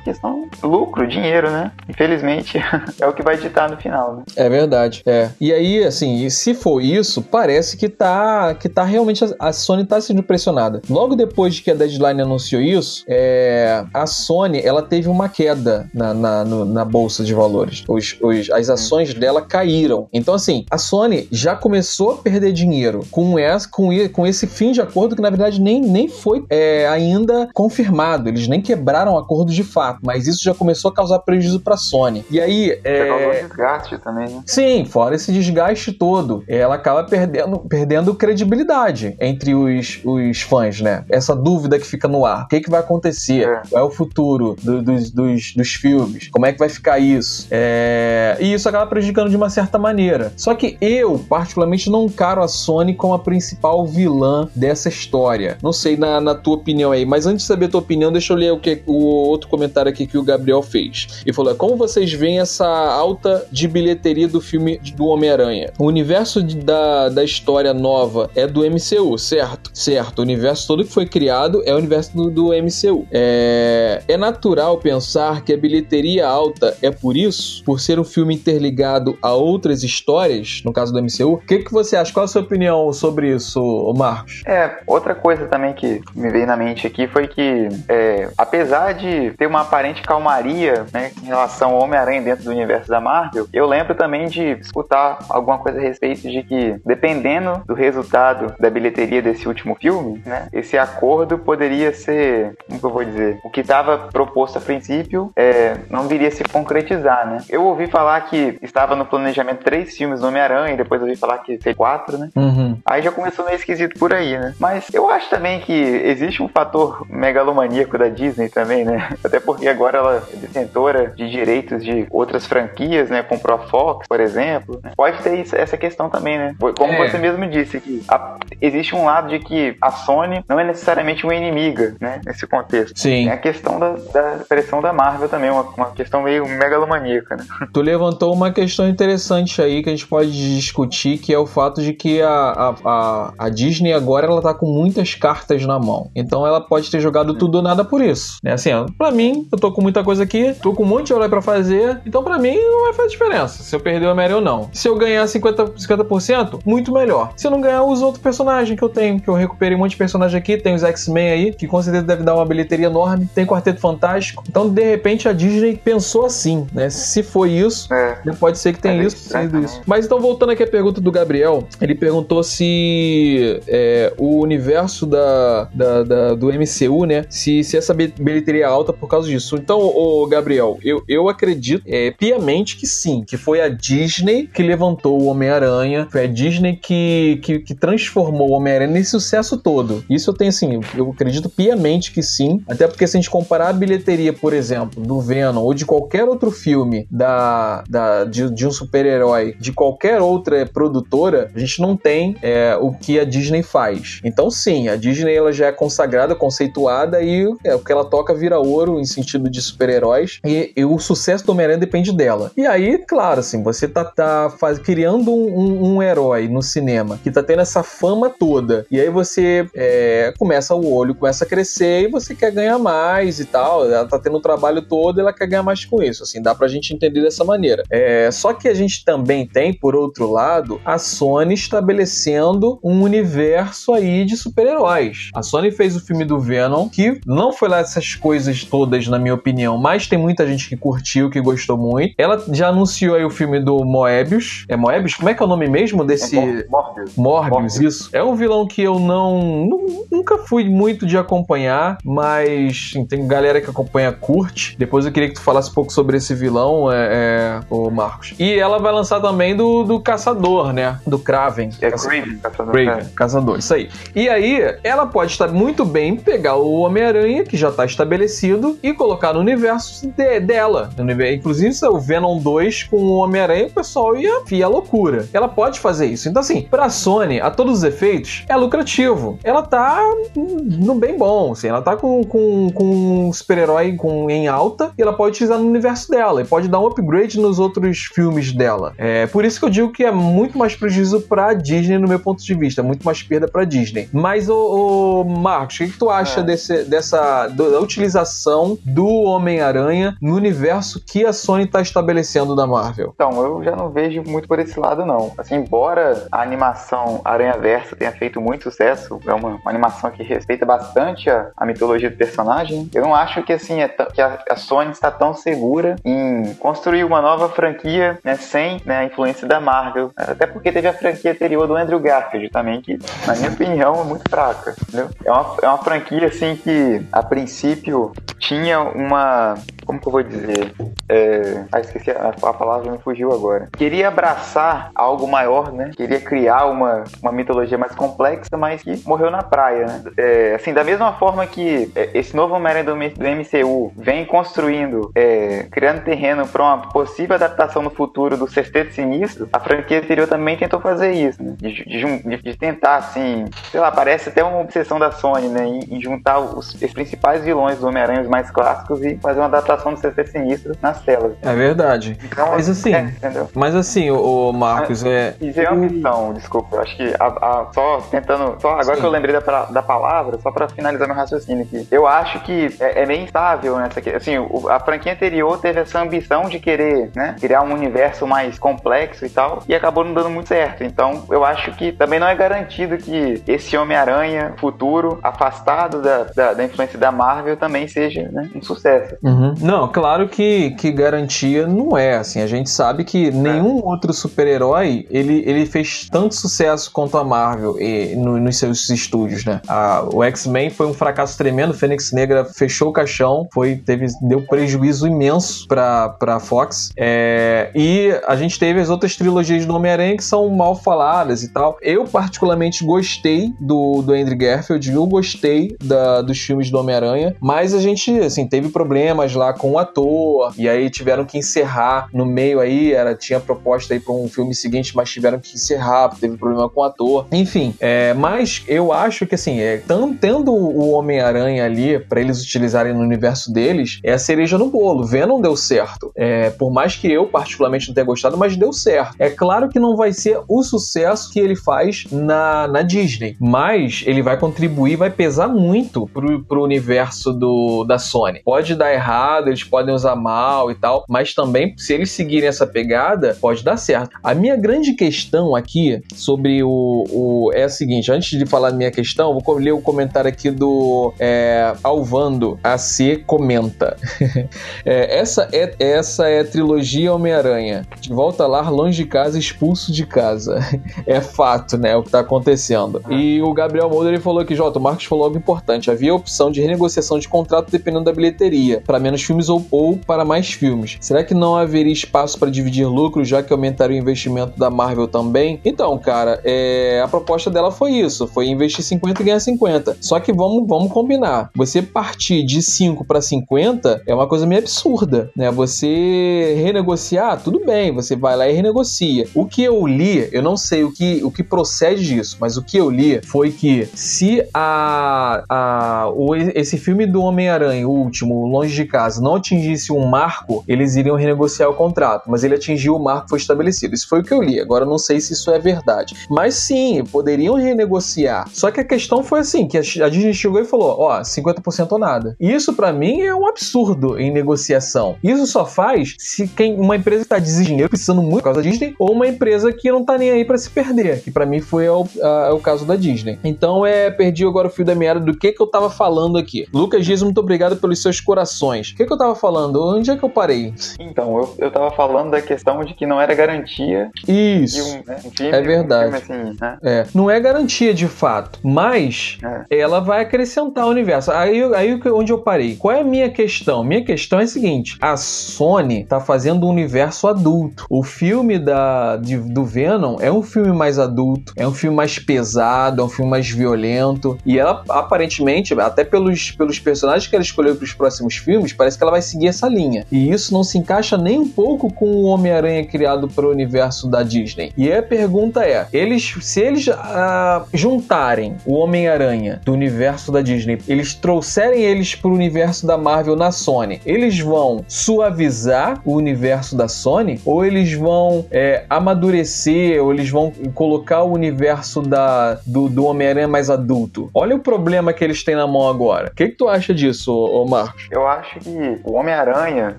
questão 0.03 0.47
lucro, 0.63 1.07
dinheiro, 1.07 1.49
né? 1.49 1.71
Infelizmente, 1.87 2.57
é 2.99 3.07
o 3.07 3.13
que 3.13 3.23
vai 3.23 3.37
ditar 3.37 3.69
no 3.69 3.77
final, 3.77 4.17
né? 4.17 4.23
É 4.35 4.49
verdade, 4.49 5.01
é. 5.05 5.29
E 5.39 5.53
aí, 5.53 5.83
assim, 5.83 6.29
se 6.29 6.53
for 6.53 6.81
isso, 6.81 7.21
parece 7.21 7.77
que 7.77 7.89
tá, 7.89 8.55
que 8.55 8.69
tá 8.69 8.83
realmente 8.83 9.23
a 9.39 9.51
Sony 9.51 9.85
tá 9.85 9.99
sendo 10.01 10.23
pressionada. 10.23 10.81
Logo 10.89 11.15
depois 11.15 11.55
de 11.55 11.61
que 11.61 11.71
a 11.71 11.75
Deadline 11.75 12.21
anunciou 12.21 12.61
isso, 12.61 13.03
é, 13.07 13.83
a 13.93 14.05
Sony, 14.05 14.61
ela 14.63 14.81
teve 14.81 15.07
uma 15.07 15.29
queda 15.29 15.89
na, 15.93 16.13
na, 16.13 16.45
no, 16.45 16.65
na 16.65 16.85
bolsa 16.85 17.23
de 17.23 17.33
valores. 17.33 17.83
Os, 17.87 18.17
os, 18.21 18.49
as 18.49 18.69
ações 18.69 19.13
dela 19.13 19.41
caíram. 19.41 20.07
Então, 20.13 20.33
assim, 20.33 20.65
a 20.69 20.77
Sony 20.77 21.27
já 21.31 21.55
começou 21.55 22.11
a 22.11 22.17
perder 22.17 22.51
dinheiro 22.51 23.05
com, 23.11 23.37
essa, 23.37 23.67
com, 23.69 23.89
com 24.09 24.27
esse 24.27 24.47
fim 24.47 24.71
de 24.71 24.81
acordo 24.81 25.15
que, 25.15 25.21
na 25.21 25.29
verdade, 25.29 25.61
nem, 25.61 25.81
nem 25.81 26.07
foi 26.07 26.43
é, 26.49 26.87
ainda 26.87 27.49
confirmado. 27.69 28.27
Eles 28.27 28.47
nem 28.47 28.61
quebraram 28.61 29.13
o 29.13 29.17
acordo 29.17 29.53
de 29.53 29.63
fato, 29.63 29.99
mas 30.03 30.27
isso 30.27 30.43
já 30.43 30.53
começou 30.53 30.89
a 30.89 30.93
causar 30.93 31.19
prejuízo 31.19 31.59
para 31.59 31.75
a 31.75 31.77
Sony. 31.77 32.25
E 32.29 32.41
aí. 32.41 32.79
É... 32.83 33.05
Causou 33.05 33.31
desgaste 33.31 33.97
também, 33.99 34.27
né? 34.29 34.43
Sim, 34.45 34.85
fora 34.85 35.15
esse 35.15 35.31
desgaste 35.31 35.93
todo, 35.93 36.43
ela 36.47 36.75
acaba 36.75 37.03
perdendo, 37.03 37.59
perdendo 37.59 38.15
credibilidade 38.15 39.15
entre 39.19 39.53
os, 39.53 40.01
os 40.03 40.41
fãs, 40.41 40.81
né? 40.81 41.05
Essa 41.09 41.35
dúvida 41.35 41.77
que 41.77 41.85
fica 41.85 42.07
no 42.07 42.25
ar. 42.25 42.45
O 42.45 42.47
que, 42.47 42.61
que 42.61 42.69
vai 42.69 42.79
acontecer? 42.79 43.47
É. 43.47 43.61
Qual 43.69 43.83
é 43.83 43.85
o 43.85 43.91
futuro 43.91 44.55
do, 44.61 44.81
dos, 44.81 45.11
dos, 45.11 45.53
dos 45.53 45.73
filmes? 45.73 46.29
Como 46.29 46.45
é 46.45 46.51
que 46.51 46.59
vai 46.59 46.69
ficar 46.69 46.99
isso? 46.99 47.47
É... 47.51 48.37
E 48.39 48.53
isso 48.53 48.67
acaba 48.67 48.87
prejudicando 48.87 49.29
de 49.29 49.35
uma 49.35 49.49
certa 49.49 49.77
maneira. 49.77 50.33
Só 50.35 50.55
que 50.55 50.77
eu, 50.81 51.19
particularmente, 51.29 51.89
não 51.89 52.05
encaro 52.05 52.41
a 52.41 52.47
Sony 52.47 52.95
como 52.95 53.13
a 53.13 53.19
principal 53.19 53.85
vilã 53.85 54.49
dessa 54.55 54.89
história. 54.89 55.57
Não 55.61 55.71
sei 55.71 55.97
na, 55.97 56.19
na 56.19 56.33
tua 56.33 56.55
opinião 56.55 56.91
aí, 56.91 57.05
mas 57.05 57.25
antes 57.25 57.45
de 57.45 57.47
saber 57.59 57.65
a 57.65 57.69
tua 57.69 57.79
opinião, 57.81 58.11
deixa 58.11 58.31
eu 58.31 58.37
ler 58.37 58.53
o, 58.53 58.59
que, 58.59 58.81
o 58.85 58.93
outro 59.27 59.49
comentário 59.49 59.91
aqui 59.91 60.07
que 60.07 60.17
o 60.17 60.23
Gabriel 60.23 60.61
fez. 60.61 61.21
Ele 61.25 61.33
falou: 61.33 61.53
como 61.55 61.75
vocês 61.75 62.11
veem 62.13 62.39
essa 62.39 62.65
alta 62.65 63.45
de 63.51 63.67
bilheteria 63.67 64.27
do 64.27 64.39
filme 64.39 64.79
do 64.95 65.05
Homem-Aranha? 65.05 65.73
O 65.77 65.85
universo 65.85 66.41
de, 66.41 66.55
da, 66.57 67.09
da 67.09 67.23
história 67.23 67.73
nova 67.73 68.29
é 68.35 68.47
do 68.47 68.61
MCU, 68.61 69.17
certo? 69.17 69.71
Certo. 69.73 70.19
O 70.19 70.21
universo 70.21 70.67
todo 70.67 70.85
que 70.85 70.91
foi 70.91 71.05
criado 71.05 71.61
é 71.65 71.73
o 71.73 71.77
universo 71.77 72.15
do, 72.15 72.29
do 72.29 72.47
MCU. 72.49 73.05
É, 73.11 74.01
é 74.07 74.17
natural 74.17 74.77
pensar 74.77 75.43
que 75.43 75.53
a 75.53 75.57
bilheteria 75.57 76.27
alta 76.27 76.77
é 76.81 76.91
por 76.91 77.17
isso? 77.17 77.63
Por 77.63 77.79
ser 77.79 77.99
um 77.99 78.03
filme 78.03 78.33
interligado 78.35 79.17
a 79.21 79.33
outras 79.33 79.83
histórias, 79.83 80.61
no 80.63 80.71
caso 80.71 80.93
do 80.93 81.01
MCU? 81.01 81.33
O 81.33 81.37
que, 81.37 81.59
que 81.59 81.71
você 81.71 81.95
acha? 81.95 82.13
Qual 82.13 82.23
a 82.23 82.27
sua 82.27 82.41
opinião 82.41 82.93
sobre 82.93 83.35
isso, 83.35 83.93
Marcos? 83.97 84.43
É, 84.45 84.79
outra 84.87 85.13
coisa 85.13 85.47
também 85.47 85.73
que 85.73 86.01
me 86.15 86.29
veio 86.29 86.47
na 86.47 86.55
mente 86.55 86.87
aqui 86.87 87.07
foi 87.07 87.27
que, 87.27 87.48
é, 87.87 88.29
apesar 88.37 88.93
de 88.93 89.31
ter 89.31 89.47
uma 89.47 89.61
aparente 89.61 90.01
calmaria 90.01 90.85
né, 90.93 91.11
em 91.21 91.25
relação 91.25 91.71
ao 91.71 91.83
Homem-Aranha 91.83 92.21
dentro 92.21 92.45
do 92.45 92.51
universo 92.51 92.89
da 92.89 92.99
Marvel, 92.99 93.47
eu 93.53 93.65
lembro 93.65 93.95
também 93.95 94.27
de 94.27 94.51
escutar 94.59 95.19
alguma 95.29 95.57
coisa 95.57 95.79
a 95.79 95.81
respeito 95.81 96.29
de 96.29 96.43
que, 96.43 96.75
dependendo 96.85 97.61
do 97.65 97.73
resultado 97.73 98.53
da 98.59 98.69
bilheteria 98.69 99.21
desse 99.21 99.47
último 99.47 99.75
filme, 99.75 100.21
né, 100.25 100.47
esse 100.53 100.77
acordo 100.77 101.37
poderia 101.37 101.93
ser, 101.93 102.55
como 102.67 102.79
que 102.79 102.85
eu 102.85 102.89
vou 102.91 103.03
dizer, 103.03 103.39
o 103.43 103.49
que 103.49 103.61
estava 103.61 104.09
proposto 104.11 104.57
a 104.57 104.61
princípio 104.61 105.31
é, 105.35 105.77
não 105.89 106.07
viria 106.07 106.31
se 106.31 106.43
concretizar, 106.43 107.27
né? 107.27 107.37
Eu 107.49 107.63
ouvi 107.63 107.87
falar 107.87 108.21
que 108.21 108.57
estava 108.61 108.95
no 108.95 109.05
planejamento 109.05 109.63
três 109.63 109.95
filmes 109.95 110.21
do 110.21 110.27
Homem-Aranha, 110.27 110.73
e 110.73 110.77
depois 110.77 111.01
ouvi 111.01 111.15
falar 111.15 111.39
que 111.39 111.57
fez 111.57 111.75
quatro, 111.75 112.17
né? 112.17 112.29
Uhum. 112.35 112.77
Aí 112.85 113.01
já 113.01 113.11
começou 113.11 113.45
meio 113.45 113.55
esquisito 113.55 113.97
por 113.97 114.13
aí, 114.13 114.37
né? 114.37 114.53
Mas 114.59 114.87
eu 114.93 115.09
acho 115.09 115.29
também 115.29 115.59
que 115.61 115.73
existe 115.73 116.41
um 116.41 116.47
fator 116.47 117.05
megalomaníaco 117.39 117.97
da 117.97 118.09
Disney 118.09 118.49
também, 118.49 118.83
né? 118.83 119.09
Até 119.23 119.39
porque 119.39 119.67
agora 119.67 119.97
ela 119.97 120.23
é 120.31 120.35
detentora 120.35 121.13
de 121.15 121.29
direitos 121.29 121.83
de 121.83 122.05
outras 122.09 122.45
franquias, 122.45 123.09
né? 123.09 123.23
Comprou 123.23 123.57
a 123.57 123.59
Fox, 123.59 124.07
por 124.07 124.19
exemplo. 124.19 124.79
Né? 124.83 124.91
Pode 124.95 125.21
ter 125.23 125.45
essa 125.55 125.77
questão 125.77 126.09
também, 126.09 126.37
né? 126.37 126.55
Como 126.59 126.93
é. 126.93 127.07
você 127.07 127.17
mesmo 127.17 127.47
disse, 127.49 127.79
que 127.79 128.03
a, 128.07 128.37
existe 128.61 128.95
um 128.95 129.05
lado 129.05 129.29
de 129.29 129.39
que 129.39 129.75
a 129.81 129.91
Sony 129.91 130.43
não 130.47 130.59
é 130.59 130.63
necessariamente 130.63 131.23
uma 131.23 131.35
inimiga, 131.35 131.95
né? 131.99 132.21
Nesse 132.25 132.45
contexto. 132.45 132.99
Sim. 132.99 133.09
Tem 133.09 133.29
a 133.29 133.37
questão 133.37 133.79
da, 133.79 133.93
da 133.93 134.43
pressão 134.47 134.81
da 134.81 134.91
Marvel 134.91 135.29
também, 135.29 135.49
uma, 135.49 135.61
uma 135.61 135.91
questão 135.91 136.23
meio 136.23 136.47
megalomaníaca, 136.47 137.37
né? 137.37 137.45
Tu 137.73 137.81
levantou 137.81 138.33
uma 138.33 138.51
questão 138.51 138.87
interessante 138.87 139.61
aí 139.61 139.81
que 139.81 139.89
a 139.89 139.91
gente 139.91 140.07
pode 140.07 140.31
discutir, 140.55 141.17
que 141.17 141.33
é 141.33 141.37
o 141.37 141.45
fato 141.45 141.81
de 141.81 141.93
que 141.93 142.21
a, 142.21 142.29
a, 142.29 142.75
a, 142.83 143.33
a 143.37 143.49
Disney 143.49 143.93
agora 143.93 144.27
ela 144.27 144.41
tá 144.41 144.53
com 144.53 144.65
muitas 144.65 145.13
cartas 145.13 145.65
na 145.65 145.79
mão. 145.79 146.09
Então 146.15 146.45
ela 146.45 146.59
pode 146.59 146.89
ter 146.89 146.99
jogado 146.99 147.28
tudo 147.33 147.55
ou 147.55 147.61
nada 147.61 147.83
por 147.83 148.01
isso. 148.01 148.37
Né? 148.43 148.53
Assim, 148.53 148.69
pra 148.97 149.11
mim, 149.11 149.47
eu 149.51 149.57
tô 149.57 149.71
com 149.71 149.81
muita 149.81 150.03
coisa 150.03 150.23
aqui, 150.23 150.53
tô 150.61 150.73
com 150.73 150.83
um 150.83 150.87
monte 150.87 151.07
de 151.07 151.13
herói 151.13 151.29
pra 151.29 151.41
fazer, 151.41 151.99
então 152.05 152.23
pra 152.23 152.37
mim 152.37 152.57
não 152.57 152.83
vai 152.83 152.93
fazer 152.93 153.09
diferença 153.09 153.63
se 153.63 153.75
eu 153.75 153.79
perder 153.79 154.07
o 154.07 154.11
Homem-Aranha 154.11 154.37
ou 154.37 154.43
não. 154.43 154.69
Se 154.73 154.87
eu 154.87 154.95
ganhar 154.95 155.25
50%, 155.25 155.73
50%, 155.75 156.59
muito 156.65 156.91
melhor. 156.91 157.33
Se 157.35 157.47
eu 157.47 157.51
não 157.51 157.61
ganhar, 157.61 157.83
os 157.83 158.01
outros 158.01 158.21
personagens 158.21 158.77
que 158.77 158.83
eu 158.83 158.89
tenho, 158.89 159.19
que 159.19 159.27
eu 159.27 159.33
recuperei 159.33 159.75
um 159.75 159.79
monte 159.79 159.91
de 159.91 159.97
personagem 159.97 160.37
aqui, 160.37 160.57
tem 160.57 160.75
os 160.75 160.83
X-Men 160.83 161.29
aí, 161.29 161.53
que 161.53 161.67
com 161.67 161.81
certeza 161.81 162.05
deve 162.05 162.23
dar 162.23 162.35
uma 162.35 162.45
bilheteria 162.45 162.87
enorme, 162.87 163.29
tem 163.33 163.45
Quarteto 163.45 163.79
Fantástico. 163.79 164.43
Então, 164.47 164.69
de 164.69 164.83
repente, 164.83 165.27
a 165.27 165.33
Disney 165.33 165.75
pensou 165.75 166.25
assim, 166.25 166.67
né? 166.73 166.89
Se 166.89 167.23
foi 167.23 167.51
isso, 167.51 167.93
é. 167.93 168.19
pode 168.39 168.57
ser 168.57 168.73
que 168.73 168.79
tenha 168.79 169.01
é 169.01 169.05
isso, 169.05 169.17
sido 169.17 169.59
isso. 169.59 169.81
Mas 169.85 170.05
então, 170.05 170.19
voltando 170.19 170.51
aqui 170.51 170.63
à 170.63 170.67
pergunta 170.67 171.01
do 171.01 171.11
Gabriel, 171.11 171.67
ele 171.81 171.95
perguntou 171.95 172.43
se 172.43 173.61
é, 173.67 174.13
o 174.17 174.39
universo 174.41 175.05
da, 175.05 175.69
da, 175.73 176.03
da, 176.03 176.35
do 176.35 176.47
MCU, 176.47 177.05
né? 177.05 177.18
Se, 177.29 177.63
se 177.63 177.77
essa 177.77 177.93
bilheteria 177.93 178.63
é 178.63 178.65
alta 178.65 178.93
por 178.93 179.07
causa 179.07 179.27
disso. 179.27 179.55
Então, 179.55 179.79
o 179.79 180.27
Gabriel, 180.27 180.77
eu, 180.83 181.03
eu 181.07 181.29
acredito 181.29 181.83
é, 181.87 182.11
piamente 182.11 182.77
que 182.77 182.85
sim, 182.85 183.23
que 183.25 183.37
foi 183.37 183.61
a 183.61 183.69
Disney 183.69 184.47
que 184.47 184.61
levantou 184.61 185.21
o 185.21 185.25
Homem-Aranha, 185.25 186.07
foi 186.11 186.25
a 186.25 186.27
Disney 186.27 186.75
que, 186.75 187.39
que, 187.43 187.59
que 187.59 187.75
transformou 187.75 188.49
o 188.49 188.53
Homem-Aranha 188.53 188.91
nesse 188.91 189.11
sucesso 189.11 189.57
todo. 189.57 190.03
Isso 190.09 190.29
eu 190.29 190.33
tenho 190.33 190.49
assim, 190.49 190.79
eu 190.95 191.09
acredito 191.11 191.49
piamente 191.49 192.11
que 192.11 192.21
sim, 192.21 192.61
até 192.67 192.87
porque 192.87 193.07
se 193.07 193.17
a 193.17 193.19
gente 193.19 193.29
comparar 193.29 193.69
a 193.69 193.73
bilheteria, 193.73 194.33
por 194.33 194.53
exemplo, 194.53 195.01
do 195.01 195.19
Venom 195.19 195.63
ou 195.63 195.73
de 195.73 195.85
qualquer 195.85 196.23
outro 196.25 196.51
filme 196.51 197.07
da, 197.09 197.83
da, 197.89 198.23
de, 198.25 198.53
de 198.53 198.67
um 198.67 198.71
super-herói 198.71 199.55
de 199.59 199.71
qualquer 199.71 200.21
outra 200.21 200.65
produtora, 200.65 201.51
a 201.55 201.59
gente 201.59 201.81
não 201.81 201.95
tem 201.95 202.35
é, 202.41 202.77
o 202.79 202.91
que 202.91 203.19
a 203.19 203.23
Disney 203.23 203.63
faz. 203.63 204.19
Então, 204.23 204.49
sim, 204.49 204.87
a 204.87 204.95
Disney 204.95 205.35
ela 205.35 205.51
já 205.51 205.67
é 205.67 205.71
consagrada, 205.71 206.35
conceituada 206.35 207.08
e 207.17 207.47
é, 207.63 207.75
o 207.75 207.79
que 207.79 207.91
ela 207.91 208.05
toca 208.05 208.33
vira 208.33 208.59
ouro 208.59 208.99
em 208.99 209.05
sentido 209.05 209.49
de 209.49 209.61
super-heróis 209.61 210.39
e, 210.45 210.71
e, 210.75 210.85
o 210.85 210.97
sucesso 210.99 211.45
do 211.45 211.51
Homem-Aranha 211.51 211.79
depende 211.79 212.11
dela. 212.11 212.51
E 212.55 212.65
aí, 212.65 212.97
claro, 212.99 213.39
assim, 213.39 213.63
você 213.63 213.87
tá, 213.87 214.03
tá 214.03 214.49
faz, 214.59 214.79
criando 214.79 215.31
um, 215.31 215.59
um, 215.59 215.95
um, 215.95 216.03
herói 216.03 216.47
no 216.47 216.61
cinema 216.61 217.19
que 217.23 217.31
tá 217.31 217.43
tendo 217.43 217.61
essa 217.61 217.83
fama 217.83 218.29
toda 218.29 218.85
e 218.91 218.99
aí 218.99 219.09
você 219.09 219.67
é, 219.75 220.33
começa 220.37 220.75
o 220.75 220.91
olho, 220.91 221.15
começa 221.15 221.43
a 221.43 221.47
crescer 221.47 222.03
e 222.03 222.07
você 222.07 222.35
quer 222.35 222.51
ganhar 222.51 222.77
mais 222.77 223.39
e 223.39 223.45
tal. 223.45 223.85
Ela 223.85 224.05
tá 224.05 224.19
tendo 224.19 224.37
o 224.37 224.41
trabalho 224.41 224.81
todo 224.81 225.19
e 225.19 225.21
ela 225.21 225.33
quer 225.33 225.47
ganhar 225.47 225.63
mais 225.63 225.85
com 225.85 226.01
isso. 226.01 226.23
Assim, 226.23 226.41
dá 226.41 226.53
pra 226.53 226.67
gente 226.67 226.93
entender 226.93 227.21
dessa 227.21 227.43
maneira. 227.43 227.83
É, 227.89 228.29
só 228.31 228.53
que 228.53 228.67
a 228.67 228.73
gente 228.73 229.03
também 229.03 229.47
tem, 229.47 229.73
por 229.73 229.95
outro 229.95 230.31
lado, 230.31 230.79
a 230.85 230.97
Sony 230.97 231.53
estabelecendo 231.53 232.79
um 232.83 233.01
universo 233.01 233.93
aí 233.93 234.25
de 234.25 234.35
super-heróis. 234.37 235.29
A 235.33 235.41
Sony 235.43 235.71
fez 235.71 235.95
o 235.95 235.99
filme 235.99 236.25
do 236.25 236.39
Venom, 236.39 236.89
que 236.99 237.21
não 237.25 237.53
foi 237.53 237.69
lá 237.69 237.79
essas 237.79 238.13
coisas 238.13 238.65
todas, 238.65 239.07
na 239.07 239.17
minha 239.17 239.33
opinião, 239.33 239.77
mas 239.77 240.05
tem 240.05 240.19
muita 240.19 240.45
gente 240.45 240.67
que 240.67 240.75
curtiu, 240.75 241.29
que 241.29 241.39
gostou 241.39 241.77
muito. 241.77 242.13
Ela 242.17 242.43
já 242.51 242.67
anunciou 242.67 243.15
aí 243.15 243.23
o 243.23 243.29
filme 243.29 243.57
do 243.61 243.85
Moebius. 243.85 244.65
É 244.67 244.75
Moebius? 244.75 245.15
Como 245.15 245.29
é 245.29 245.33
que 245.33 245.41
é 245.41 245.45
o 245.45 245.47
nome 245.47 245.69
mesmo 245.69 246.03
desse. 246.03 246.37
É 246.37 246.65
Morbius. 246.67 247.15
Morbius, 247.15 247.79
isso. 247.79 248.09
É 248.11 248.21
um 248.21 248.35
vilão 248.35 248.67
que 248.67 248.81
eu 248.81 248.99
não, 248.99 249.69
Nunca 250.11 250.37
fui 250.39 250.67
muito 250.67 251.05
de 251.05 251.17
acompanhar, 251.17 251.97
mas 252.03 252.93
tem 253.07 253.27
galera 253.27 253.61
que 253.61 253.69
acompanha 253.69 254.11
curte. 254.11 254.75
Depois 254.77 255.05
eu 255.05 255.11
queria 255.11 255.29
que 255.29 255.35
tu 255.35 255.41
falasse 255.41 255.71
um 255.71 255.73
pouco 255.73 255.93
sobre 255.93 256.17
esse 256.17 256.33
vilão, 256.35 256.91
é, 256.91 257.07
é, 257.11 257.59
o 257.69 257.89
Marcos. 257.89 258.33
E 258.37 258.53
ela 258.53 258.79
vai 258.79 258.91
lançar 258.91 259.21
também 259.21 259.55
do, 259.55 259.83
do 259.83 259.99
Caçador, 259.99 260.73
né? 260.73 260.99
Do 261.05 261.17
Kraven. 261.17 261.69
É 261.81 261.91
Caça- 261.91 262.09
Craven, 262.09 262.37
caçador. 262.39 262.75
Raven, 262.75 263.09
caçador, 263.15 263.59
isso 263.59 263.73
aí. 263.73 263.89
E 264.15 264.27
aí, 264.27 264.77
ela 264.83 265.05
pode 265.05 265.31
estar 265.31 265.47
muito 265.47 265.85
bem 265.85 266.15
pegar 266.15 266.55
o 266.57 266.78
Homem-Aranha, 266.79 267.43
que 267.43 267.57
já 267.57 267.69
está 267.69 267.85
estabelecido, 267.85 268.77
e 268.81 268.93
colocar 268.93 269.33
no 269.33 269.39
universo 269.39 270.07
de- 270.07 270.39
dela. 270.39 270.89
Inclusive, 271.33 271.73
se 271.73 271.85
é 271.85 271.89
o 271.89 271.99
Venom 271.99 272.37
2 272.39 272.83
com 272.83 272.97
o 272.97 273.17
Homem-Aranha, 273.17 273.67
o 273.67 273.71
pessoal 273.71 274.15
ia, 274.15 274.41
ia 274.51 274.67
loucura. 274.67 275.27
Ela 275.33 275.47
pode 275.47 275.79
fazer 275.79 276.05
isso. 276.07 276.27
Então, 276.29 276.39
assim, 276.41 276.61
pra 276.69 276.89
Sony, 276.89 277.39
a 277.39 277.49
todos 277.51 277.79
os 277.79 277.83
efeitos, 277.83 278.43
é 278.47 278.55
lucrativo. 278.55 279.39
Ela 279.43 279.61
tá 279.61 280.01
no 280.35 280.95
bem 280.95 281.17
bom, 281.17 281.51
assim, 281.51 281.67
ela 281.67 281.81
tá 281.81 281.95
com, 281.95 282.23
com, 282.23 282.69
com 282.73 283.27
um 283.27 283.33
super-herói 283.33 283.97
em 284.29 284.47
alta 284.47 284.91
e 284.97 285.01
ela 285.01 285.13
pode 285.13 285.31
utilizar 285.35 285.57
no 285.59 285.67
universo 285.67 286.09
dela 286.09 286.41
e 286.41 286.45
pode 286.45 286.67
dar 286.67 286.79
um 286.79 286.87
upgrade 286.87 287.39
nos 287.39 287.59
outros 287.59 288.09
filmes 288.13 288.51
dela. 288.51 288.93
É 288.97 289.27
por 289.27 289.45
isso 289.45 289.59
que 289.59 289.65
eu 289.65 289.69
digo 289.69 289.91
que 289.91 290.03
é 290.03 290.11
muito 290.11 290.57
mais 290.57 290.75
prejuízo 290.75 291.21
pra 291.21 291.53
Disney, 291.53 291.97
no 291.97 292.07
meu 292.07 292.19
ponto 292.19 292.43
de 292.43 292.53
vista, 292.53 292.81
muito 292.83 293.03
mais 293.03 293.21
perda 293.23 293.47
pra 293.47 293.63
Disney. 293.63 294.07
Mas, 294.11 294.49
ô, 294.49 295.23
Marcos, 295.23 295.75
o 295.75 295.79
que, 295.79 295.89
que 295.91 295.97
tu 295.97 296.09
acha 296.09 296.39
É. 296.39 296.43
desse, 296.43 296.68
dessa 296.85 297.47
do- 297.47 297.71
da 297.71 297.79
utilização 297.79 298.77
do 298.85 299.07
Homem-Aranha 299.07 300.15
no 300.21 300.35
universo 300.35 301.01
que 301.05 301.25
a 301.25 301.33
Sony 301.33 301.65
tá 301.67 301.81
estabelecendo 301.81 302.55
da 302.55 302.65
Marvel? 302.67 303.11
Então, 303.15 303.41
eu 303.43 303.63
já 303.63 303.75
não 303.75 303.89
vejo 303.89 304.23
muito 304.25 304.47
por 304.47 304.59
esse 304.59 304.79
lado, 304.79 305.05
não. 305.05 305.31
Assim, 305.37 305.55
embora 305.55 306.27
a 306.31 306.41
animação 306.41 307.21
Aranha 307.23 307.57
Verso 307.57 307.95
tenha 307.95 308.11
feito 308.11 308.39
muito 308.41 308.63
sucesso, 308.63 309.19
é 309.27 309.33
uma, 309.33 309.49
uma 309.49 309.69
animação 309.71 310.11
que 310.11 310.23
respeita 310.23 310.65
bastante 310.65 311.29
a, 311.29 311.49
a 311.55 311.65
mitologia 311.65 312.09
do 312.09 312.15
personagem, 312.17 312.89
eu 312.93 313.01
não 313.01 313.15
acho 313.15 313.43
que, 313.43 313.53
assim, 313.53 313.81
é 313.81 313.87
que 313.87 314.21
a, 314.21 314.39
a 314.49 314.55
Sony 314.55 314.91
está 314.91 315.09
tão 315.11 315.33
segura 315.33 315.95
em 316.05 316.53
construir 316.55 317.03
uma 317.03 317.21
nova 317.21 317.49
franquia, 317.49 318.17
né, 318.23 318.35
sem 318.35 318.81
né, 318.85 318.99
a 318.99 319.03
influência 319.05 319.47
da 319.47 319.59
Marvel. 319.59 320.11
Até 320.15 320.45
porque 320.45 320.71
teve 320.71 320.87
a 320.87 320.93
franquia 320.93 321.31
anterior 321.31 321.67
do 321.67 321.75
Andrew 321.75 321.99
Garfield 321.99 322.49
também, 322.49 322.81
que, 322.81 322.97
na 323.25 323.35
minha 323.35 323.49
opinião, 323.51 324.01
é 324.01 324.03
muito 324.03 324.29
fraca, 324.29 324.75
entendeu? 324.81 325.09
É 325.23 325.31
uma, 325.31 325.55
é 325.61 325.67
uma 325.67 325.77
franquia, 325.77 326.27
assim, 326.27 326.58
que, 326.63 327.01
a 327.11 327.23
princípio, 327.23 328.11
tinha 328.37 328.79
uma... 328.79 329.55
Como 329.89 329.99
que 329.99 330.07
eu 330.07 330.11
vou 330.11 330.21
dizer? 330.21 330.71
É... 331.09 331.63
Ah, 331.71 331.79
esqueci 331.79 332.11
a, 332.11 332.31
a 332.43 332.53
palavra, 332.53 332.91
me 332.91 332.99
fugiu 332.99 333.31
agora. 333.31 333.69
Queria 333.75 334.09
abraçar 334.09 334.91
algo 334.93 335.27
maior, 335.27 335.71
né? 335.71 335.89
Queria 335.97 336.21
criar 336.21 336.67
uma, 336.67 337.05
uma 337.23 337.31
mitologia 337.31 337.75
mais 337.75 337.95
complexa, 337.95 338.55
mas 338.55 338.83
que 338.83 339.01
morreu 339.07 339.31
na 339.31 339.41
praia, 339.41 339.87
né? 339.87 340.03
É, 340.15 340.53
assim, 340.53 340.75
da 340.75 340.83
mesma 340.83 341.13
forma 341.13 341.43
que 341.47 341.91
é, 341.95 342.11
esse 342.13 342.35
novo 342.35 342.53
Homem-Aranha 342.53 342.83
do, 342.83 342.95
MCU 342.95 343.91
vem 343.97 344.25
construindo, 344.25 345.09
é, 345.15 345.65
criando 345.71 346.03
terreno 346.03 346.47
para 346.47 346.63
uma 346.63 346.77
possível 346.91 347.35
adaptação 347.35 347.81
no 347.81 347.89
futuro 347.89 348.37
do 348.37 348.47
Sexteto 348.47 348.93
Sinistro, 348.93 349.49
a 349.51 349.59
franquia 349.59 349.97
anterior 349.97 350.27
também 350.27 350.55
tentou 350.55 350.79
fazer 350.79 351.13
isso, 351.13 351.41
né? 351.41 351.55
De, 351.57 351.83
de 351.83 352.39
de- 352.43 352.57
tentar, 352.59 352.97
assim, 352.97 353.45
sei 353.71 353.79
lá, 353.79 353.91
parece 353.91 354.29
até 354.29 354.43
uma 354.43 354.59
obsessão 354.59 354.99
da 354.99 355.11
Sony, 355.11 355.47
né? 355.47 355.65
Em 355.65 355.99
juntar 355.99 356.37
os, 356.37 356.75
os 356.75 356.93
principais 356.93 357.43
vilões 357.43 357.79
do 357.79 357.87
Homem-Aranha, 357.87 358.21
os 358.21 358.27
mais 358.27 358.51
clássicos, 358.51 359.03
e 359.03 359.17
fazer 359.17 359.39
uma 359.39 359.47
adaptação 359.47 359.78
do 359.93 359.99
Sexteto 359.99 360.31
Sinistro 360.31 360.73
nas 360.81 361.01
telas. 361.01 361.33
É 361.41 361.53
verdade. 361.55 362.17
Então, 362.23 362.51
Mas 362.51 362.69
assim, 362.69 362.93
é, 362.93 363.13
mas 363.55 363.75
assim, 363.75 364.09
ô, 364.11 364.51
Marcos, 364.53 365.03
é. 365.05 365.35
Isso 365.41 365.59
é 365.59 365.69
uma 365.69 365.75
missão, 365.87 366.33
desculpa. 366.33 366.75
Eu 366.77 366.81
acho 366.81 366.95
que 366.97 367.13
a- 367.19 367.25
a- 367.25 367.67
só 367.73 367.97
tentando. 368.11 368.59
Só 368.61 368.71
agora 368.71 368.95
Sim. 368.95 369.01
que 369.01 369.05
eu 369.05 369.09
lembrei 369.09 369.39
da, 369.39 369.65
da 369.65 369.81
palavra, 369.81 370.37
só 370.41 370.51
pra 370.51 370.67
finalizar 370.69 371.07
meu 371.07 371.15
raciocínio 371.15 371.63
aqui. 371.63 371.87
Eu 371.91 372.07
acho 372.07 372.39
que 372.41 372.75
é, 372.79 373.03
é 373.03 373.05
meio 373.05 373.23
instável 373.23 373.77
nessa 373.77 373.99
aqui. 373.99 374.09
Assim, 374.09 374.37
o- 374.37 374.67
a 374.69 374.79
franquia 374.79 375.13
anterior 375.13 375.57
teve 375.59 375.79
essa 375.79 375.99
ambição 376.01 376.43
de 376.49 376.59
querer, 376.59 377.11
né? 377.15 377.35
Criar 377.39 377.61
um 377.61 377.73
universo 377.73 378.25
mais 378.27 378.57
complexo 378.59 379.25
e 379.25 379.29
tal. 379.29 379.63
E 379.67 379.73
acabou 379.75 380.03
não 380.03 380.13
dando 380.13 380.29
muito 380.29 380.47
certo. 380.47 380.83
Então, 380.83 381.23
eu 381.29 381.43
acho 381.45 381.71
que 381.73 381.91
também 381.91 382.19
não 382.19 382.27
é 382.27 382.35
garantido 382.35 382.97
que 382.97 383.41
esse 383.47 383.75
Homem-Aranha 383.77 384.53
futuro, 384.57 385.19
afastado 385.23 386.01
da, 386.01 386.23
da, 386.35 386.53
da 386.53 386.63
influência 386.63 386.97
da 386.97 387.11
Marvel, 387.11 387.55
também 387.57 387.87
seja 387.87 388.29
né, 388.31 388.49
um 388.55 388.61
sucesso. 388.61 389.15
Uhum. 389.23 389.53
Não, 389.69 389.87
claro 389.87 390.27
que, 390.27 390.71
que 390.71 390.91
garantia 390.91 391.67
não 391.67 391.95
é, 391.95 392.15
assim, 392.17 392.41
a 392.41 392.47
gente 392.47 392.71
sabe 392.71 393.03
que 393.03 393.29
nenhum 393.29 393.85
outro 393.85 394.11
super-herói, 394.11 395.05
ele, 395.11 395.43
ele 395.45 395.63
fez 395.67 396.07
tanto 396.11 396.33
sucesso 396.33 396.89
quanto 396.91 397.15
a 397.19 397.23
Marvel 397.23 397.79
e, 397.79 398.15
no- 398.15 398.39
nos 398.39 398.57
seus 398.57 398.89
estúdios, 398.89 399.45
né? 399.45 399.61
A- 399.67 400.07
o 400.11 400.23
X-Men 400.23 400.71
foi 400.71 400.87
um 400.87 400.93
fracasso 400.93 401.37
tremendo, 401.37 401.71
Fênix 401.75 402.11
Negra 402.11 402.45
fechou 402.45 402.89
o 402.89 402.91
caixão, 402.91 403.47
foi, 403.53 403.75
teve, 403.75 404.07
deu 404.23 404.41
prejuízo 404.41 405.05
imenso 405.05 405.67
pra, 405.67 406.09
pra 406.09 406.39
Fox, 406.39 406.89
é, 406.97 407.69
e 407.75 408.09
a 408.25 408.35
gente 408.35 408.57
teve 408.57 408.79
as 408.79 408.89
outras 408.89 409.15
trilogias 409.15 409.67
do 409.67 409.75
Homem-Aranha 409.75 410.17
que 410.17 410.23
são 410.23 410.49
mal 410.49 410.75
faladas 410.75 411.43
e 411.43 411.49
tal. 411.53 411.77
Eu 411.79 412.05
particularmente 412.05 412.83
gostei 412.83 413.53
do, 413.59 414.01
do 414.01 414.13
Andrew 414.13 414.35
Garfield, 414.37 414.91
eu 414.91 415.05
gostei 415.05 415.75
da- 415.83 416.23
dos 416.23 416.39
filmes 416.39 416.71
do 416.71 416.79
Homem-Aranha, 416.79 417.35
mas 417.39 417.75
a 417.75 417.79
gente, 417.79 418.11
assim, 418.19 418.47
teve 418.47 418.69
problemas 418.69 419.35
lá 419.35 419.48
com 419.53 419.71
o 419.71 419.79
ator, 419.79 420.53
e 420.57 420.67
aí 420.67 420.89
tiveram 420.89 421.25
que 421.25 421.37
encerrar 421.37 422.07
no 422.13 422.25
meio 422.25 422.59
aí, 422.59 422.93
era, 422.93 423.15
tinha 423.15 423.39
proposta 423.39 423.93
aí 423.93 423.99
pra 423.99 424.13
um 424.13 424.27
filme 424.27 424.53
seguinte, 424.53 424.95
mas 424.95 425.09
tiveram 425.11 425.39
que 425.39 425.55
encerrar, 425.55 426.09
teve 426.19 426.37
problema 426.37 426.69
com 426.69 426.81
o 426.81 426.83
ator. 426.83 427.25
Enfim, 427.31 427.73
é, 427.79 428.13
mas 428.13 428.63
eu 428.67 428.91
acho 428.91 429.25
que, 429.25 429.35
assim, 429.35 429.59
é, 429.59 429.77
tam- 429.77 430.13
tendo 430.13 430.53
o 430.53 430.91
Homem-Aranha 430.91 431.65
ali, 431.65 431.99
pra 431.99 432.19
eles 432.21 432.41
utilizarem 432.41 432.93
no 432.93 432.99
universo 433.01 433.51
deles, 433.51 433.99
é 434.03 434.13
a 434.13 434.19
cereja 434.19 434.57
no 434.57 434.69
bolo. 434.69 435.05
Venom 435.05 435.39
deu 435.41 435.55
certo. 435.55 436.11
É, 436.15 436.49
por 436.51 436.71
mais 436.71 436.95
que 436.95 437.11
eu, 437.11 437.27
particularmente, 437.27 437.87
não 437.87 437.93
tenha 437.95 438.05
gostado, 438.05 438.37
mas 438.37 438.55
deu 438.55 438.73
certo. 438.73 439.15
É 439.19 439.29
claro 439.29 439.69
que 439.69 439.79
não 439.79 439.95
vai 439.95 440.11
ser 440.13 440.39
o 440.47 440.63
sucesso 440.63 441.31
que 441.31 441.39
ele 441.39 441.55
faz 441.55 442.05
na, 442.11 442.67
na 442.67 442.81
Disney, 442.81 443.35
mas 443.39 444.03
ele 444.05 444.21
vai 444.21 444.37
contribuir, 444.37 444.95
vai 444.95 445.09
pesar 445.09 445.47
muito 445.47 446.07
pro, 446.13 446.43
pro 446.43 446.63
universo 446.63 447.31
do, 447.33 447.83
da 447.85 447.97
Sony. 447.97 448.41
Pode 448.43 448.75
dar 448.75 448.91
errado, 448.93 449.38
eles 449.47 449.63
podem 449.63 449.93
usar 449.93 450.15
mal 450.15 450.71
e 450.71 450.75
tal, 450.75 451.05
mas 451.07 451.33
também, 451.33 451.73
se 451.77 451.93
eles 451.93 452.11
seguirem 452.11 452.49
essa 452.49 452.65
pegada, 452.65 453.37
pode 453.39 453.63
dar 453.63 453.77
certo. 453.77 454.17
A 454.23 454.33
minha 454.33 454.55
grande 454.55 454.93
questão 454.93 455.55
aqui 455.55 456.01
sobre 456.15 456.63
o, 456.63 457.05
o 457.09 457.51
é 457.53 457.63
a 457.63 457.69
seguinte: 457.69 458.11
antes 458.11 458.37
de 458.37 458.45
falar 458.45 458.71
da 458.71 458.77
minha 458.77 458.91
questão, 458.91 459.37
vou 459.37 459.57
ler 459.57 459.71
o 459.71 459.81
comentário 459.81 460.29
aqui 460.29 460.51
do 460.51 461.13
é, 461.19 461.73
Alvando 461.83 462.59
AC 462.63 463.23
comenta. 463.25 463.97
É, 464.85 465.19
essa, 465.19 465.47
é, 465.51 465.73
essa 465.79 466.27
é 466.27 466.39
a 466.39 466.45
trilogia 466.45 467.13
Homem-Aranha. 467.13 467.85
De 467.99 468.09
volta 468.09 468.47
lá, 468.47 468.67
longe 468.69 469.03
de 469.03 469.05
casa, 469.05 469.37
expulso 469.37 469.91
de 469.91 470.05
casa. 470.05 470.59
É 471.05 471.21
fato, 471.21 471.77
né? 471.77 471.95
O 471.95 472.03
que 472.03 472.09
tá 472.09 472.19
acontecendo. 472.19 473.01
E 473.09 473.41
o 473.41 473.53
Gabriel 473.53 473.89
Molder 473.89 474.13
ele 474.13 474.21
falou 474.21 474.43
que, 474.45 474.55
Jota, 474.55 474.79
o 474.79 474.81
Marcos 474.81 475.05
falou 475.05 475.25
algo 475.25 475.37
importante. 475.37 475.89
Havia 475.89 476.11
a 476.11 476.15
opção 476.15 476.51
de 476.51 476.61
renegociação 476.61 477.19
de 477.19 477.27
contrato 477.27 477.71
dependendo 477.71 478.05
da 478.05 478.11
bilheteria, 478.11 478.81
para 478.85 478.99
menos 478.99 479.21
filmes 479.29 479.47
ou, 479.47 479.65
ou 479.69 479.95
para 479.95 480.25
mais 480.25 480.51
filmes. 480.51 480.97
Será 480.99 481.23
que 481.23 481.35
não 481.35 481.55
haveria 481.55 481.93
espaço 481.93 482.39
para 482.39 482.49
dividir 482.49 482.87
lucro, 482.87 483.23
já 483.23 483.43
que 483.43 483.53
aumentaria 483.53 483.97
o 483.97 484.01
investimento 484.01 484.57
da 484.57 484.69
Marvel 484.71 485.07
também? 485.07 485.59
Então, 485.63 485.97
cara, 485.99 486.41
é, 486.43 487.01
a 487.03 487.07
proposta 487.07 487.51
dela 487.51 487.71
foi 487.71 487.91
isso: 487.91 488.27
foi 488.27 488.47
investir 488.47 488.83
50 488.83 489.21
e 489.21 489.25
ganhar 489.25 489.39
50. 489.39 489.97
Só 490.01 490.19
que 490.19 490.33
vamos, 490.33 490.67
vamos 490.67 490.91
combinar. 490.91 491.51
Você 491.55 491.81
partir 491.81 492.43
de 492.43 492.61
5 492.61 493.05
para 493.05 493.21
50 493.21 494.01
é 494.07 494.13
uma 494.13 494.27
coisa 494.27 494.47
meio 494.47 494.61
absurda, 494.61 495.29
né? 495.35 495.51
Você 495.51 496.55
renegociar, 496.57 497.41
tudo 497.43 497.63
bem, 497.63 497.93
você 497.93 498.15
vai 498.15 498.35
lá 498.35 498.49
e 498.49 498.53
renegocia. 498.53 499.27
O 499.35 499.45
que 499.45 499.63
eu 499.63 499.85
li, 499.85 500.27
eu 500.31 500.41
não 500.41 500.57
sei 500.57 500.83
o 500.83 500.91
que, 500.91 501.21
o 501.23 501.29
que 501.29 501.43
procede 501.43 502.03
disso, 502.05 502.37
mas 502.39 502.57
o 502.57 502.63
que 502.63 502.77
eu 502.77 502.89
li 502.89 503.21
foi 503.23 503.51
que 503.51 503.87
se 503.93 504.43
a, 504.53 505.43
a 505.47 506.09
o, 506.15 506.35
esse 506.35 506.77
filme 506.77 507.05
do 507.05 507.21
Homem-Aranha, 507.21 507.87
o 507.87 507.91
último, 507.91 508.47
Longe 508.47 508.73
de 508.73 508.85
Casa, 508.85 509.18
não 509.19 509.35
atingisse 509.35 509.91
um 509.91 510.05
marco, 510.07 510.63
eles 510.67 510.95
iriam 510.95 511.15
renegociar 511.15 511.69
o 511.69 511.73
contrato, 511.73 512.29
mas 512.29 512.43
ele 512.43 512.55
atingiu 512.55 512.95
o 512.95 513.03
marco 513.03 513.23
que 513.23 513.29
foi 513.29 513.39
estabelecido. 513.39 513.93
Isso 513.93 514.07
foi 514.07 514.21
o 514.21 514.23
que 514.23 514.33
eu 514.33 514.41
li. 514.41 514.59
Agora 514.59 514.85
não 514.85 514.97
sei 514.97 515.19
se 515.19 515.33
isso 515.33 515.51
é 515.51 515.59
verdade. 515.59 516.15
Mas 516.29 516.55
sim, 516.55 517.03
poderiam 517.11 517.55
renegociar. 517.55 518.47
Só 518.51 518.71
que 518.71 518.79
a 518.79 518.83
questão 518.83 519.23
foi 519.23 519.39
assim, 519.39 519.67
que 519.67 519.77
a 519.77 520.09
Disney 520.09 520.33
chegou 520.33 520.59
e 520.59 520.65
falou, 520.65 520.95
ó, 520.99 521.21
50% 521.21 521.91
ou 521.91 521.99
nada. 521.99 522.35
Isso 522.39 522.73
para 522.73 522.91
mim 522.91 523.21
é 523.21 523.35
um 523.35 523.47
absurdo 523.47 524.19
em 524.19 524.31
negociação. 524.31 525.15
Isso 525.23 525.45
só 525.47 525.65
faz 525.65 526.15
se 526.17 526.47
quem 526.47 526.79
uma 526.79 526.95
empresa 526.95 527.23
está 527.23 527.39
de 527.39 527.63
dinheiro 527.63 527.89
precisando 527.89 528.21
muito 528.21 528.37
por 528.37 528.43
causa 528.43 528.61
da 528.61 528.69
Disney 528.69 528.95
ou 528.97 529.11
uma 529.11 529.27
empresa 529.27 529.71
que 529.71 529.91
não 529.91 530.03
tá 530.03 530.17
nem 530.17 530.31
aí 530.31 530.45
para 530.45 530.57
se 530.57 530.69
perder, 530.69 531.21
que 531.21 531.31
para 531.31 531.45
mim 531.45 531.59
foi 531.59 531.87
o, 531.89 532.07
a, 532.21 532.53
o 532.53 532.59
caso 532.59 532.85
da 532.85 532.95
Disney. 532.95 533.39
Então 533.43 533.85
é, 533.85 534.09
perdi 534.09 534.45
agora 534.45 534.67
o 534.67 534.71
fio 534.71 534.85
da 534.85 534.95
meada 534.95 535.19
do 535.19 535.35
que 535.35 535.51
que 535.51 535.61
eu 535.61 535.67
tava 535.67 535.89
falando 535.89 536.37
aqui. 536.37 536.65
Lucas 536.73 537.05
Dias, 537.05 537.21
muito 537.21 537.39
obrigado 537.39 537.77
pelos 537.77 538.01
seus 538.01 538.19
corações. 538.19 538.89
O 538.89 538.95
que 538.95 539.03
que 539.09 539.13
eu 539.13 539.17
tava 539.17 539.35
falando? 539.35 539.83
Onde 539.83 540.11
é 540.11 540.15
que 540.15 540.23
eu 540.23 540.29
parei? 540.29 540.73
Então, 540.99 541.37
eu, 541.37 541.55
eu 541.57 541.71
tava 541.71 541.89
falando 541.91 542.29
da 542.29 542.41
questão 542.41 542.83
de 542.83 542.93
que 542.93 543.07
não 543.07 543.19
era 543.19 543.33
garantia. 543.33 544.11
Isso. 544.27 544.87
Um, 544.87 545.03
né, 545.05 545.19
um 545.25 545.31
filme, 545.31 545.57
é 545.57 545.61
verdade. 545.61 546.13
Um 546.13 546.17
assim, 546.17 546.57
né? 546.61 546.77
É. 546.83 547.05
Não 547.13 547.29
é 547.29 547.39
garantia 547.39 547.93
de 547.93 548.07
fato, 548.07 548.59
mas 548.63 549.39
é. 549.43 549.79
ela 549.79 549.99
vai 549.99 550.21
acrescentar 550.21 550.85
o 550.85 550.89
universo. 550.89 551.31
Aí, 551.31 551.61
aí 551.73 551.99
onde 552.13 552.31
eu 552.31 552.37
parei? 552.37 552.75
Qual 552.75 552.95
é 552.95 553.01
a 553.01 553.03
minha 553.03 553.29
questão? 553.29 553.83
Minha 553.83 554.03
questão 554.03 554.39
é 554.39 554.43
a 554.43 554.47
seguinte: 554.47 554.97
a 555.01 555.17
Sony 555.17 556.05
tá 556.05 556.19
fazendo 556.19 556.67
um 556.67 556.69
universo 556.69 557.27
adulto. 557.27 557.85
O 557.89 558.03
filme 558.03 558.59
da, 558.59 559.17
de, 559.17 559.37
do 559.37 559.65
Venom 559.65 560.17
é 560.19 560.31
um 560.31 560.43
filme 560.43 560.71
mais 560.71 560.99
adulto, 560.99 561.53
é 561.55 561.67
um 561.67 561.73
filme 561.73 561.95
mais 561.95 562.19
pesado, 562.19 563.01
é 563.01 563.05
um 563.05 563.09
filme 563.09 563.31
mais 563.31 563.49
violento. 563.49 564.37
E 564.45 564.59
ela, 564.59 564.83
aparentemente, 564.87 565.73
até 565.79 566.03
pelos, 566.03 566.51
pelos 566.51 566.77
personagens 566.77 567.27
que 567.27 567.35
ela 567.35 567.43
escolheu 567.43 567.75
para 567.75 567.85
os 567.85 567.93
próximos 567.93 568.37
filmes, 568.37 568.71
parece 568.71 568.98
que 568.99 569.03
ela 569.03 569.11
vai 569.11 569.21
seguir 569.21 569.47
essa 569.47 569.67
linha. 569.67 570.05
E 570.11 570.29
isso 570.29 570.53
não 570.53 570.63
se 570.63 570.77
encaixa 570.77 571.17
nem 571.17 571.39
um 571.39 571.47
pouco 571.47 571.91
com 571.91 572.05
o 572.05 572.23
Homem-Aranha 572.25 572.85
criado 572.85 573.27
para 573.27 573.47
o 573.47 573.51
universo 573.51 574.07
da 574.07 574.21
Disney. 574.21 574.71
E 574.77 574.91
a 574.91 575.01
pergunta 575.01 575.65
é: 575.65 575.87
eles, 575.91 576.35
se 576.41 576.61
eles 576.61 576.87
uh, 576.87 577.65
juntarem 577.73 578.55
o 578.65 578.75
Homem-Aranha 578.75 579.61
do 579.63 579.71
universo 579.71 580.31
da 580.31 580.41
Disney, 580.41 580.77
eles 580.87 581.13
trouxerem 581.15 581.81
eles 581.81 582.13
para 582.13 582.29
o 582.29 582.33
universo 582.33 582.85
da 582.85 582.97
Marvel 582.97 583.35
na 583.35 583.51
Sony, 583.51 584.01
eles 584.05 584.39
vão 584.39 584.83
suavizar 584.87 586.01
o 586.03 586.13
universo 586.13 586.75
da 586.75 586.87
Sony 586.87 587.39
ou 587.45 587.63
eles 587.63 587.93
vão 587.93 588.45
é, 588.51 588.83
amadurecer 588.89 590.03
ou 590.03 590.13
eles 590.13 590.29
vão 590.29 590.51
colocar 590.73 591.23
o 591.23 591.31
universo 591.31 592.01
da, 592.01 592.59
do, 592.65 592.89
do 592.89 593.05
Homem-Aranha 593.05 593.47
mais 593.47 593.69
adulto? 593.69 594.29
Olha 594.33 594.55
o 594.55 594.59
problema 594.59 595.13
que 595.13 595.23
eles 595.23 595.43
têm 595.43 595.55
na 595.55 595.67
mão 595.67 595.87
agora. 595.87 596.29
O 596.31 596.35
que, 596.35 596.49
que 596.49 596.55
tu 596.55 596.67
acha 596.67 596.93
disso, 596.93 597.65
Marcos? 597.69 598.07
Eu 598.11 598.27
acho 598.27 598.59
que 598.59 598.88
o 599.03 599.13
Homem-Aranha, 599.13 599.97